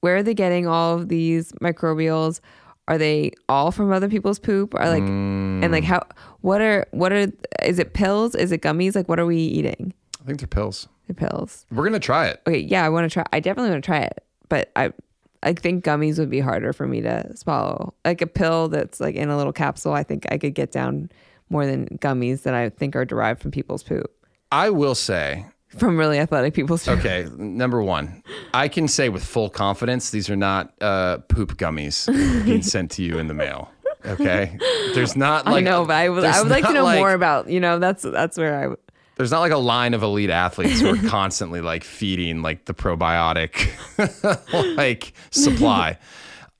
where 0.00 0.14
are 0.16 0.22
they 0.22 0.34
getting 0.34 0.68
all 0.68 0.94
of 0.94 1.08
these 1.08 1.50
microbials? 1.60 2.38
Are 2.86 2.98
they 2.98 3.32
all 3.48 3.70
from 3.70 3.92
other 3.92 4.08
people's 4.08 4.38
poop? 4.38 4.74
Are 4.74 4.88
like, 4.88 5.02
and 5.02 5.72
like 5.72 5.84
mm. 5.84 5.86
how? 5.86 6.02
What 6.42 6.60
are 6.60 6.86
what 6.90 7.12
are? 7.12 7.32
Is 7.62 7.78
it 7.78 7.94
pills? 7.94 8.34
Is 8.34 8.52
it 8.52 8.60
gummies? 8.60 8.94
Like, 8.94 9.08
what 9.08 9.18
are 9.18 9.26
we 9.26 9.38
eating? 9.38 9.94
I 10.20 10.24
think 10.24 10.38
they're 10.38 10.46
pills. 10.46 10.88
The 11.06 11.14
pills. 11.14 11.66
We're 11.70 11.84
gonna 11.84 11.98
try 11.98 12.26
it. 12.26 12.42
Okay, 12.46 12.58
yeah, 12.58 12.84
I 12.84 12.88
want 12.90 13.10
to 13.10 13.12
try. 13.12 13.24
I 13.32 13.40
definitely 13.40 13.70
want 13.70 13.84
to 13.84 13.86
try 13.86 14.00
it, 14.00 14.24
but 14.48 14.70
I. 14.76 14.92
I 15.42 15.52
think 15.52 15.84
gummies 15.84 16.18
would 16.18 16.30
be 16.30 16.40
harder 16.40 16.72
for 16.72 16.86
me 16.86 17.02
to 17.02 17.36
swallow. 17.36 17.92
Like 18.02 18.22
a 18.22 18.26
pill 18.26 18.68
that's 18.68 18.98
like 18.98 19.14
in 19.14 19.28
a 19.28 19.36
little 19.36 19.52
capsule, 19.52 19.92
I 19.92 20.02
think 20.02 20.24
I 20.30 20.38
could 20.38 20.54
get 20.54 20.72
down 20.72 21.10
more 21.50 21.66
than 21.66 21.86
gummies 21.98 22.44
that 22.44 22.54
I 22.54 22.70
think 22.70 22.96
are 22.96 23.04
derived 23.04 23.42
from 23.42 23.50
people's 23.50 23.82
poop. 23.82 24.10
I 24.50 24.70
will 24.70 24.94
say. 24.94 25.44
From 25.78 25.96
really 25.98 26.18
athletic 26.18 26.54
people. 26.54 26.78
poop. 26.78 26.98
Okay, 27.00 27.26
number 27.36 27.82
one, 27.82 28.22
I 28.52 28.68
can 28.68 28.88
say 28.88 29.08
with 29.08 29.24
full 29.24 29.48
confidence 29.50 30.10
these 30.10 30.30
are 30.30 30.36
not 30.36 30.72
uh, 30.80 31.18
poop 31.28 31.56
gummies 31.56 32.06
being 32.44 32.62
sent 32.74 32.90
to 32.92 33.02
you 33.02 33.18
in 33.18 33.26
the 33.28 33.34
mail. 33.34 33.70
Okay, 34.06 34.58
there's 34.94 35.16
not 35.16 35.46
like 35.46 35.56
I 35.56 35.60
know, 35.60 35.84
but 35.86 35.96
I 35.96 36.08
would, 36.10 36.24
I 36.24 36.42
would 36.42 36.50
like 36.50 36.66
to 36.66 36.72
know 36.74 36.84
like- 36.84 36.98
more 36.98 37.12
about, 37.12 37.48
you 37.48 37.58
know, 37.60 37.78
that's 37.78 38.02
that's 38.02 38.36
where 38.36 38.72
I. 38.72 38.74
There's 39.16 39.30
not 39.30 39.40
like 39.40 39.52
a 39.52 39.56
line 39.58 39.94
of 39.94 40.02
elite 40.02 40.28
athletes 40.30 40.80
who 40.80 40.88
are 40.94 41.08
constantly 41.08 41.60
like 41.60 41.84
feeding 41.84 42.42
like 42.42 42.64
the 42.64 42.74
probiotic 42.74 43.70
like 44.76 45.12
supply. 45.30 45.98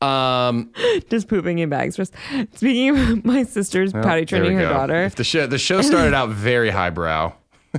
Um, 0.01 0.70
Just 1.09 1.28
pooping 1.28 1.59
in 1.59 1.69
bags. 1.70 1.97
First, 1.97 2.15
speaking 2.55 2.91
of 2.91 3.24
my 3.24 3.43
sister's 3.43 3.93
potty 3.93 4.24
training 4.27 4.57
her 4.59 4.65
go. 4.65 4.73
daughter, 4.73 5.03
If 5.05 5.15
the 5.16 5.24
show 5.24 5.47
the 5.47 5.59
show 5.59 5.81
started 5.82 6.15
out 6.15 6.28
very 6.31 6.70
highbrow, 6.70 7.32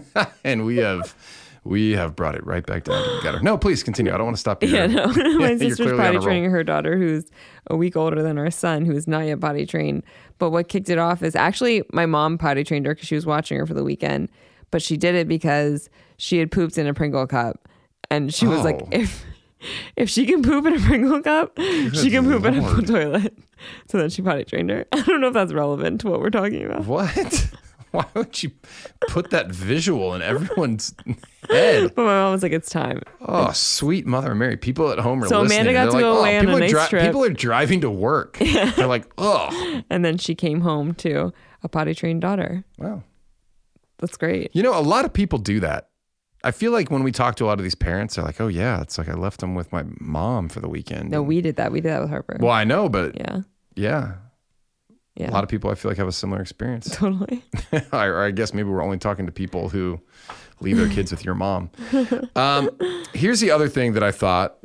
and 0.43 0.65
we 0.65 0.77
have 0.77 1.15
we 1.63 1.91
have 1.93 2.15
brought 2.15 2.35
it 2.35 2.45
right 2.45 2.63
back 2.65 2.83
down 2.83 3.03
to 3.03 3.09
the 3.15 3.21
gutter. 3.23 3.41
No, 3.41 3.57
please 3.57 3.81
continue. 3.81 4.13
I 4.13 4.17
don't 4.17 4.25
want 4.27 4.37
to 4.37 4.39
stop 4.39 4.61
you. 4.63 4.69
Yeah, 4.69 4.85
no. 4.85 5.05
My 5.39 5.57
sister's 5.57 5.93
potty 5.97 6.19
training 6.19 6.51
her 6.51 6.63
daughter, 6.63 6.95
who's 6.97 7.25
a 7.67 7.75
week 7.75 7.95
older 7.97 8.21
than 8.21 8.37
our 8.37 8.51
son, 8.51 8.85
who 8.85 8.93
is 8.93 9.07
not 9.07 9.25
yet 9.25 9.39
potty 9.41 9.65
trained. 9.65 10.03
But 10.37 10.51
what 10.51 10.67
kicked 10.67 10.89
it 10.89 10.99
off 10.99 11.23
is 11.23 11.35
actually 11.35 11.83
my 11.91 12.05
mom 12.05 12.37
potty 12.37 12.63
trained 12.63 12.85
her 12.85 12.93
because 12.93 13.07
she 13.07 13.15
was 13.15 13.25
watching 13.25 13.57
her 13.57 13.65
for 13.65 13.73
the 13.73 13.83
weekend. 13.83 14.29
But 14.69 14.81
she 14.81 14.95
did 14.97 15.15
it 15.15 15.27
because 15.27 15.89
she 16.17 16.37
had 16.37 16.51
pooped 16.51 16.77
in 16.77 16.85
a 16.85 16.93
Pringle 16.93 17.25
cup, 17.25 17.67
and 18.11 18.33
she 18.33 18.45
was 18.45 18.63
like, 18.63 18.81
Oh. 18.83 18.87
if 18.91 19.25
if 19.95 20.09
she 20.09 20.25
can 20.27 20.43
poop 20.43 20.65
in 20.67 20.73
a 20.73 20.79
Pringle 20.79 21.21
cup, 21.21 21.57
she 21.57 22.11
can 22.11 22.25
poop 22.25 22.45
in 22.45 22.55
a 22.59 22.61
Lord. 22.61 22.85
toilet. 22.85 23.35
So 23.87 23.97
then 23.97 24.09
she 24.11 24.21
potty 24.21 24.43
trained 24.43 24.69
her. 24.69 24.85
I 24.91 25.01
don't 25.01 25.21
know 25.21 25.27
if 25.29 25.33
that's 25.33 25.53
relevant 25.53 26.01
to 26.01 26.09
what 26.09 26.19
we're 26.19 26.29
talking 26.29 26.63
about. 26.65 26.85
What? 26.85 27.49
Why 27.95 28.05
would 28.13 28.43
you 28.43 28.51
put 29.09 29.31
that 29.31 29.47
visual 29.51 30.13
in 30.13 30.21
everyone's 30.21 30.93
head? 31.49 31.93
But 31.95 32.03
my 32.03 32.15
mom 32.15 32.31
was 32.33 32.43
like, 32.43 32.51
"It's 32.51 32.69
time." 32.69 33.01
Oh, 33.21 33.51
sweet 33.53 34.05
Mother 34.05 34.31
of 34.31 34.37
Mary. 34.37 34.57
People 34.57 34.91
at 34.91 34.99
home 34.99 35.23
are 35.23 35.27
So 35.27 35.41
listening. 35.41 35.61
Amanda 35.61 35.73
got 35.73 35.85
to 35.85 35.91
like, 35.91 36.01
go 36.01 36.17
oh, 36.17 36.19
away 36.19 36.37
on 36.37 36.43
a 36.45 36.47
people, 36.47 36.57
are 36.57 36.59
nice 36.59 36.89
trip." 36.89 37.03
people 37.05 37.23
are 37.23 37.29
driving 37.29 37.81
to 37.81 37.89
work. 37.89 38.37
They're 38.75 38.87
like, 38.87 39.05
oh, 39.17 39.81
And 39.89 40.03
then 40.03 40.17
she 40.17 40.35
came 40.35 40.61
home 40.61 40.93
to 40.95 41.31
a 41.63 41.69
potty 41.69 41.93
trained 41.95 42.21
daughter. 42.21 42.63
wow. 42.77 43.03
That's 43.99 44.17
great. 44.17 44.51
You 44.53 44.61
know, 44.61 44.77
a 44.77 44.81
lot 44.81 45.05
of 45.05 45.13
people 45.13 45.39
do 45.39 45.59
that. 45.61 45.89
I 46.43 46.51
feel 46.51 46.71
like 46.73 46.91
when 46.91 47.01
we 47.03 47.11
talk 47.11 47.35
to 47.37 47.45
a 47.45 47.47
lot 47.47 47.59
of 47.59 47.63
these 47.63 47.75
parents, 47.75 48.15
they're 48.15 48.25
like, 48.25 48.39
oh, 48.41 48.47
yeah, 48.47 48.81
it's 48.81 48.97
like 48.97 49.07
I 49.07 49.13
left 49.13 49.39
them 49.39 49.55
with 49.55 49.71
my 49.71 49.83
mom 49.99 50.49
for 50.49 50.59
the 50.59 50.67
weekend. 50.69 51.09
No, 51.11 51.19
And- 51.19 51.27
we 51.27 51.39
did 51.41 51.55
that. 51.55 51.71
We 51.71 51.79
did 51.81 51.89
that 51.89 52.01
with 52.01 52.09
Harper. 52.09 52.37
well, 52.41 52.51
I 52.51 52.65
know, 52.65 52.89
but 52.89 53.15
yeah. 53.17 53.39
yeah. 53.75 54.13
Yeah. 55.15 55.29
A 55.29 55.31
lot 55.31 55.43
of 55.43 55.49
people 55.49 55.71
I 55.71 55.75
feel 55.75 55.89
like 55.89 55.97
have 55.97 56.07
a 56.07 56.11
similar 56.13 56.41
experience. 56.41 56.89
totally. 56.95 57.43
or 57.93 58.23
I 58.23 58.31
guess 58.31 58.53
maybe 58.53 58.69
we're 58.69 58.83
only 58.83 58.97
talking 58.97 59.25
to 59.25 59.31
people 59.31 59.69
who 59.69 59.99
leave 60.59 60.77
their 60.77 60.89
kids 60.89 61.11
with 61.11 61.25
your 61.25 61.35
mom. 61.35 61.69
Um, 62.35 62.69
here's 63.13 63.39
the 63.39 63.51
other 63.51 63.69
thing 63.69 63.93
that 63.93 64.03
I 64.03 64.11
thought 64.11 64.61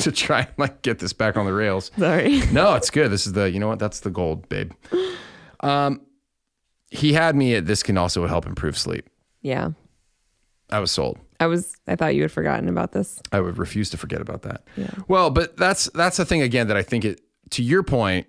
to 0.00 0.12
try 0.12 0.40
and 0.40 0.48
like 0.58 0.82
get 0.82 0.98
this 0.98 1.14
back 1.14 1.36
on 1.36 1.46
the 1.46 1.52
rails. 1.52 1.90
Sorry. 1.98 2.40
No, 2.52 2.74
it's 2.74 2.90
good. 2.90 3.10
This 3.10 3.26
is 3.26 3.32
the 3.32 3.50
you 3.50 3.58
know 3.58 3.68
what? 3.68 3.78
That's 3.78 4.00
the 4.00 4.10
gold, 4.10 4.48
babe. 4.50 4.72
Um, 5.60 6.02
he 6.90 7.14
had 7.14 7.36
me 7.36 7.54
at 7.54 7.66
this 7.66 7.82
can 7.82 7.96
also 7.96 8.26
help 8.26 8.46
improve 8.46 8.76
sleep. 8.76 9.08
Yeah. 9.40 9.70
I 10.70 10.78
was 10.78 10.90
sold. 10.90 11.18
I 11.38 11.46
was 11.46 11.74
I 11.86 11.96
thought 11.96 12.14
you 12.14 12.22
had 12.22 12.32
forgotten 12.32 12.68
about 12.68 12.92
this. 12.92 13.20
I 13.32 13.40
would 13.40 13.56
refuse 13.56 13.88
to 13.90 13.96
forget 13.96 14.20
about 14.20 14.42
that. 14.42 14.62
Yeah. 14.76 14.90
Well, 15.08 15.30
but 15.30 15.56
that's 15.56 15.88
that's 15.94 16.18
the 16.18 16.26
thing 16.26 16.42
again 16.42 16.68
that 16.68 16.76
I 16.76 16.82
think 16.82 17.04
it 17.04 17.22
to 17.50 17.62
your 17.62 17.82
point, 17.82 18.26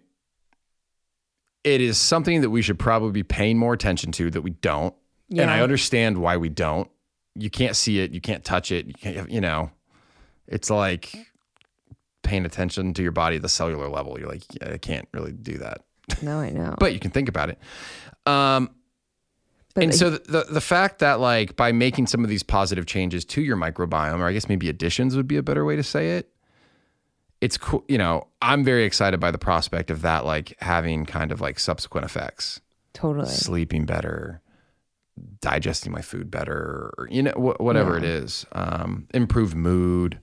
it 1.63 1.81
is 1.81 1.97
something 1.97 2.41
that 2.41 2.49
we 2.49 2.61
should 2.61 2.79
probably 2.79 3.11
be 3.11 3.23
paying 3.23 3.57
more 3.57 3.73
attention 3.73 4.11
to 4.13 4.31
that 4.31 4.41
we 4.41 4.51
don't. 4.51 4.95
And 5.29 5.49
I 5.49 5.61
understand 5.61 6.17
why 6.17 6.37
we 6.37 6.49
don't. 6.49 6.89
You 7.35 7.49
can't 7.49 7.75
see 7.75 7.99
it, 7.99 8.11
you 8.11 8.19
can't 8.19 8.43
touch 8.43 8.71
it, 8.71 8.85
you 8.85 8.93
can't 8.93 9.31
you 9.31 9.39
know. 9.39 9.71
It's 10.47 10.69
like 10.69 11.15
paying 12.23 12.45
attention 12.45 12.93
to 12.95 13.01
your 13.01 13.13
body 13.13 13.37
at 13.37 13.41
the 13.41 13.49
cellular 13.49 13.87
level. 13.87 14.19
You're 14.19 14.27
like, 14.27 14.43
yeah, 14.53 14.73
I 14.73 14.77
can't 14.77 15.07
really 15.13 15.31
do 15.31 15.57
that. 15.59 15.85
No, 16.21 16.39
I 16.39 16.49
know. 16.49 16.75
But 16.79 16.93
you 16.93 16.99
can 16.99 17.11
think 17.11 17.29
about 17.29 17.49
it. 17.49 17.59
Um 18.25 18.69
But 19.73 19.83
and 19.83 19.91
like, 19.93 19.99
so 19.99 20.09
the 20.09 20.45
the 20.51 20.61
fact 20.61 20.99
that 20.99 21.19
like 21.21 21.55
by 21.55 21.71
making 21.71 22.07
some 22.07 22.23
of 22.23 22.29
these 22.29 22.43
positive 22.43 22.85
changes 22.85 23.23
to 23.25 23.41
your 23.41 23.55
microbiome, 23.55 24.19
or 24.19 24.25
I 24.25 24.33
guess 24.33 24.49
maybe 24.49 24.67
additions 24.67 25.15
would 25.15 25.27
be 25.27 25.37
a 25.37 25.43
better 25.43 25.63
way 25.63 25.77
to 25.77 25.83
say 25.83 26.17
it. 26.17 26.30
It's 27.41 27.57
cool, 27.57 27.83
you 27.87 27.97
know. 27.97 28.27
I'm 28.41 28.63
very 28.63 28.83
excited 28.85 29.19
by 29.19 29.31
the 29.31 29.37
prospect 29.39 29.89
of 29.91 30.01
that, 30.03 30.25
like 30.25 30.55
having 30.61 31.05
kind 31.05 31.31
of 31.31 31.41
like 31.41 31.59
subsequent 31.59 32.05
effects, 32.05 32.61
totally. 32.93 33.27
sleeping 33.27 33.85
better, 33.85 34.41
digesting 35.41 35.91
my 35.91 36.01
food 36.01 36.29
better, 36.31 36.93
or 36.97 37.07
you 37.09 37.23
know 37.23 37.31
wh- 37.31 37.59
whatever 37.59 37.97
it 37.97 38.03
is, 38.03 38.45
um, 38.51 39.07
improved 39.13 39.55
mood. 39.55 40.19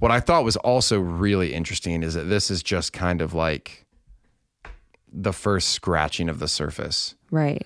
What 0.00 0.10
I 0.10 0.18
thought 0.18 0.42
was 0.42 0.56
also 0.56 0.98
really 0.98 1.54
interesting 1.54 2.02
is 2.02 2.14
that 2.14 2.24
this 2.24 2.50
is 2.50 2.60
just 2.62 2.92
kind 2.92 3.20
of 3.22 3.34
like 3.34 3.86
the 5.12 5.32
first 5.32 5.68
scratching 5.70 6.28
of 6.28 6.38
the 6.40 6.48
surface 6.48 7.14
Right. 7.30 7.64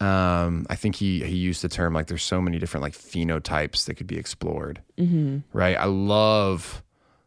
um, 0.00 0.66
I 0.68 0.74
think 0.76 0.96
he 0.96 1.22
he 1.24 1.36
used 1.36 1.62
the 1.62 1.68
term 1.68 1.94
like 1.94 2.06
there's 2.08 2.22
so 2.24 2.40
many 2.40 2.58
different 2.58 2.82
like 2.82 2.92
phenotypes 2.94 3.86
that 3.86 3.94
could 3.94 4.06
be 4.08 4.18
explored. 4.18 4.82
Mm-hmm. 4.98 5.38
Right. 5.56 5.76
I 5.76 5.84
love 5.86 6.82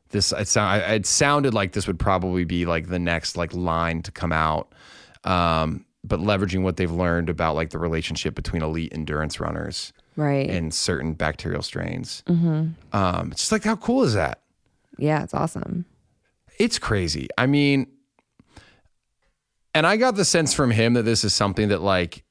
this. 0.10 0.32
It 0.32 0.48
sound 0.48 0.82
it 0.84 1.06
sounded 1.06 1.54
like 1.54 1.72
this 1.74 1.88
would 1.88 2.00
probably 2.00 2.44
be 2.46 2.66
like 2.66 2.88
the 2.88 3.00
next 3.00 3.38
like 3.38 3.54
line 3.54 4.02
to 4.04 4.12
come 4.12 4.32
out. 4.32 4.74
Um, 5.24 5.86
but 6.04 6.20
leveraging 6.20 6.64
what 6.64 6.78
they've 6.78 6.92
learned 6.92 7.30
about 7.30 7.56
like 7.56 7.72
the 7.72 7.80
relationship 7.80 8.34
between 8.36 8.62
elite 8.62 8.94
endurance 8.94 9.40
runners 9.40 9.92
Right. 10.16 10.50
and 10.50 10.74
certain 10.74 11.14
bacterial 11.14 11.62
strains. 11.62 12.24
Mm-hmm. 12.28 12.70
Um, 12.96 13.32
it's 13.32 13.42
just 13.42 13.52
like 13.52 13.64
how 13.64 13.76
cool 13.76 14.04
is 14.04 14.14
that? 14.14 14.42
yeah, 14.98 15.22
it's 15.24 15.34
awesome. 15.34 15.86
It's 16.58 16.80
crazy. 16.80 17.28
I 17.38 17.46
mean, 17.46 17.86
and 19.76 19.86
I 19.86 19.98
got 19.98 20.16
the 20.16 20.26
sense 20.26 20.54
from 20.54 20.72
him 20.72 20.94
that 20.94 21.04
this 21.04 21.24
is 21.24 21.34
something 21.34 21.68
that 21.70 21.82
like 21.82 22.24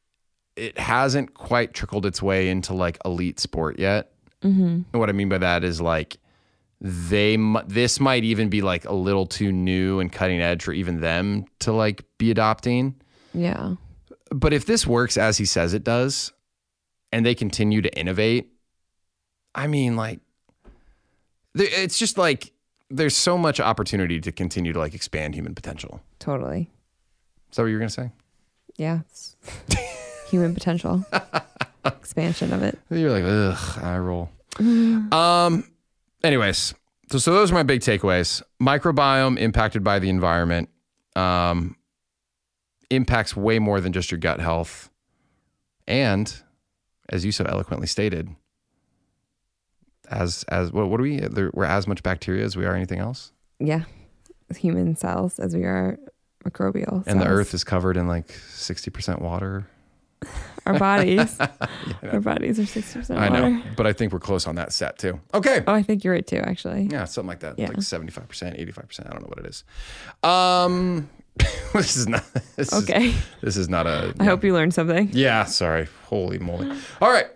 it 0.56 0.78
hasn't 0.78 1.34
quite 1.34 1.74
trickled 1.74 2.06
its 2.06 2.20
way 2.22 2.48
into 2.48 2.74
like 2.74 2.98
elite 3.04 3.38
sport 3.38 3.78
yet. 3.78 4.10
Mm-hmm. 4.42 4.62
And 4.62 4.94
what 4.94 5.08
I 5.08 5.12
mean 5.12 5.28
by 5.28 5.38
that 5.38 5.62
is 5.64 5.80
like 5.80 6.16
they 6.80 7.36
this 7.66 7.98
might 8.00 8.24
even 8.24 8.48
be 8.48 8.60
like 8.60 8.84
a 8.84 8.92
little 8.92 9.26
too 9.26 9.50
new 9.50 10.00
and 10.00 10.12
cutting 10.12 10.40
edge 10.40 10.62
for 10.62 10.72
even 10.72 11.00
them 11.00 11.46
to 11.60 11.72
like 11.72 12.04
be 12.18 12.30
adopting. 12.30 12.94
Yeah. 13.32 13.76
But 14.30 14.52
if 14.52 14.66
this 14.66 14.86
works 14.86 15.16
as 15.16 15.38
he 15.38 15.44
says 15.44 15.72
it 15.72 15.84
does, 15.84 16.32
and 17.12 17.24
they 17.24 17.34
continue 17.34 17.80
to 17.80 17.98
innovate, 17.98 18.52
I 19.54 19.68
mean, 19.68 19.96
like, 19.96 20.20
it's 21.54 21.98
just 21.98 22.18
like 22.18 22.52
there's 22.90 23.16
so 23.16 23.38
much 23.38 23.58
opportunity 23.60 24.20
to 24.20 24.32
continue 24.32 24.72
to 24.72 24.78
like 24.78 24.94
expand 24.94 25.34
human 25.34 25.54
potential. 25.54 26.02
Totally. 26.18 26.70
Is 27.50 27.56
that 27.56 27.62
what 27.62 27.68
you 27.68 27.74
were 27.74 27.80
gonna 27.80 27.90
say? 27.90 28.10
Yeah. 28.76 29.00
Human 30.28 30.54
potential. 30.54 31.04
Expansion 31.84 32.52
of 32.52 32.62
it. 32.62 32.78
You're 32.90 33.10
like, 33.10 33.24
ugh, 33.24 33.82
I 33.82 33.96
roll. 33.98 34.30
um, 34.58 35.64
anyways, 36.26 36.74
so, 37.10 37.18
so 37.18 37.32
those 37.32 37.50
are 37.50 37.54
my 37.54 37.62
big 37.62 37.80
takeaways. 37.80 38.42
Microbiome 38.60 39.38
impacted 39.38 39.82
by 39.84 39.98
the 39.98 40.08
environment 40.08 40.68
um, 41.14 41.76
impacts 42.90 43.36
way 43.36 43.58
more 43.58 43.80
than 43.80 43.92
just 43.92 44.10
your 44.10 44.18
gut 44.18 44.40
health. 44.40 44.90
And 45.86 46.34
as 47.08 47.24
you 47.24 47.32
so 47.32 47.44
eloquently 47.44 47.86
stated, 47.86 48.28
as 50.10 50.44
as 50.48 50.72
what, 50.72 50.88
what 50.88 51.00
are 51.00 51.02
we? 51.04 51.18
There, 51.20 51.50
we're 51.54 51.64
as 51.64 51.86
much 51.86 52.02
bacteria 52.02 52.44
as 52.44 52.56
we 52.56 52.64
are 52.64 52.74
anything 52.74 52.98
else, 52.98 53.32
Yeah. 53.58 53.84
Human 54.56 54.94
cells 54.94 55.40
as 55.40 55.56
we 55.56 55.64
are 55.64 55.98
microbial. 56.44 57.04
and 57.08 57.20
the. 57.20 57.26
Earth 57.26 57.52
is 57.54 57.64
covered 57.64 57.96
in 57.96 58.06
like 58.06 58.30
sixty 58.30 58.90
percent 58.90 59.20
water. 59.20 59.66
Our 60.66 60.78
bodies. 60.78 61.38
Our 62.12 62.20
bodies 62.20 62.58
are 62.58 62.66
sixty 62.66 62.98
percent 62.98 63.20
I 63.20 63.28
know, 63.28 63.62
but 63.76 63.86
I 63.86 63.92
think 63.92 64.12
we're 64.12 64.18
close 64.18 64.46
on 64.48 64.56
that 64.56 64.72
set 64.72 64.98
too. 64.98 65.20
Okay. 65.32 65.62
Oh, 65.66 65.72
I 65.72 65.82
think 65.82 66.02
you're 66.02 66.12
right 66.12 66.26
too, 66.26 66.38
actually. 66.38 66.88
Yeah, 66.90 67.04
something 67.04 67.28
like 67.28 67.40
that. 67.40 67.58
Yeah. 67.58 67.68
Like 67.68 67.76
75%, 67.78 68.10
85%. 68.28 69.06
I 69.06 69.10
don't 69.10 69.22
know 69.22 69.28
what 69.28 69.38
it 69.38 69.46
is. 69.46 69.62
Um 70.24 71.08
this 71.72 71.96
is 71.96 72.08
not 72.08 72.24
this 72.56 72.72
is- 72.72 72.82
Okay. 72.82 73.14
this 73.42 73.56
is 73.56 73.68
not 73.68 73.86
a 73.86 74.12
I 74.18 74.24
hope 74.24 74.42
you 74.42 74.52
learned 74.54 74.74
something. 74.74 75.10
Yeah, 75.12 75.44
sorry. 75.44 75.86
Holy 76.04 76.38
moly. 76.38 76.70
All 77.00 77.12
right. 77.12 77.26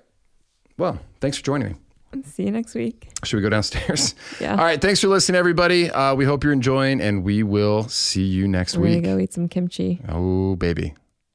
Well, 0.78 0.98
thanks 1.20 1.36
for 1.36 1.44
joining 1.44 1.68
me. 2.14 2.22
See 2.24 2.42
you 2.44 2.50
next 2.50 2.74
week. 2.74 3.08
Should 3.22 3.36
we 3.36 3.42
go 3.42 3.50
downstairs? 3.50 4.14
Yeah. 4.40 4.52
All 4.56 4.64
right. 4.64 4.80
Thanks 4.80 5.00
for 5.00 5.06
listening, 5.06 5.38
everybody. 5.38 5.88
Uh, 5.90 6.14
we 6.16 6.24
hope 6.24 6.42
you're 6.42 6.52
enjoying, 6.54 7.00
and 7.00 7.22
we 7.22 7.42
will 7.44 7.86
see 7.88 8.24
you 8.24 8.48
next 8.48 8.76
We're 8.76 8.84
week. 8.84 9.02
gonna 9.04 9.14
go 9.16 9.22
eat 9.22 9.32
some 9.34 9.46
kimchi. 9.48 10.00
Oh, 10.08 10.56
baby. 10.56 10.94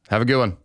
Have 0.09 0.21
a 0.23 0.25
good 0.25 0.37
one. 0.39 0.57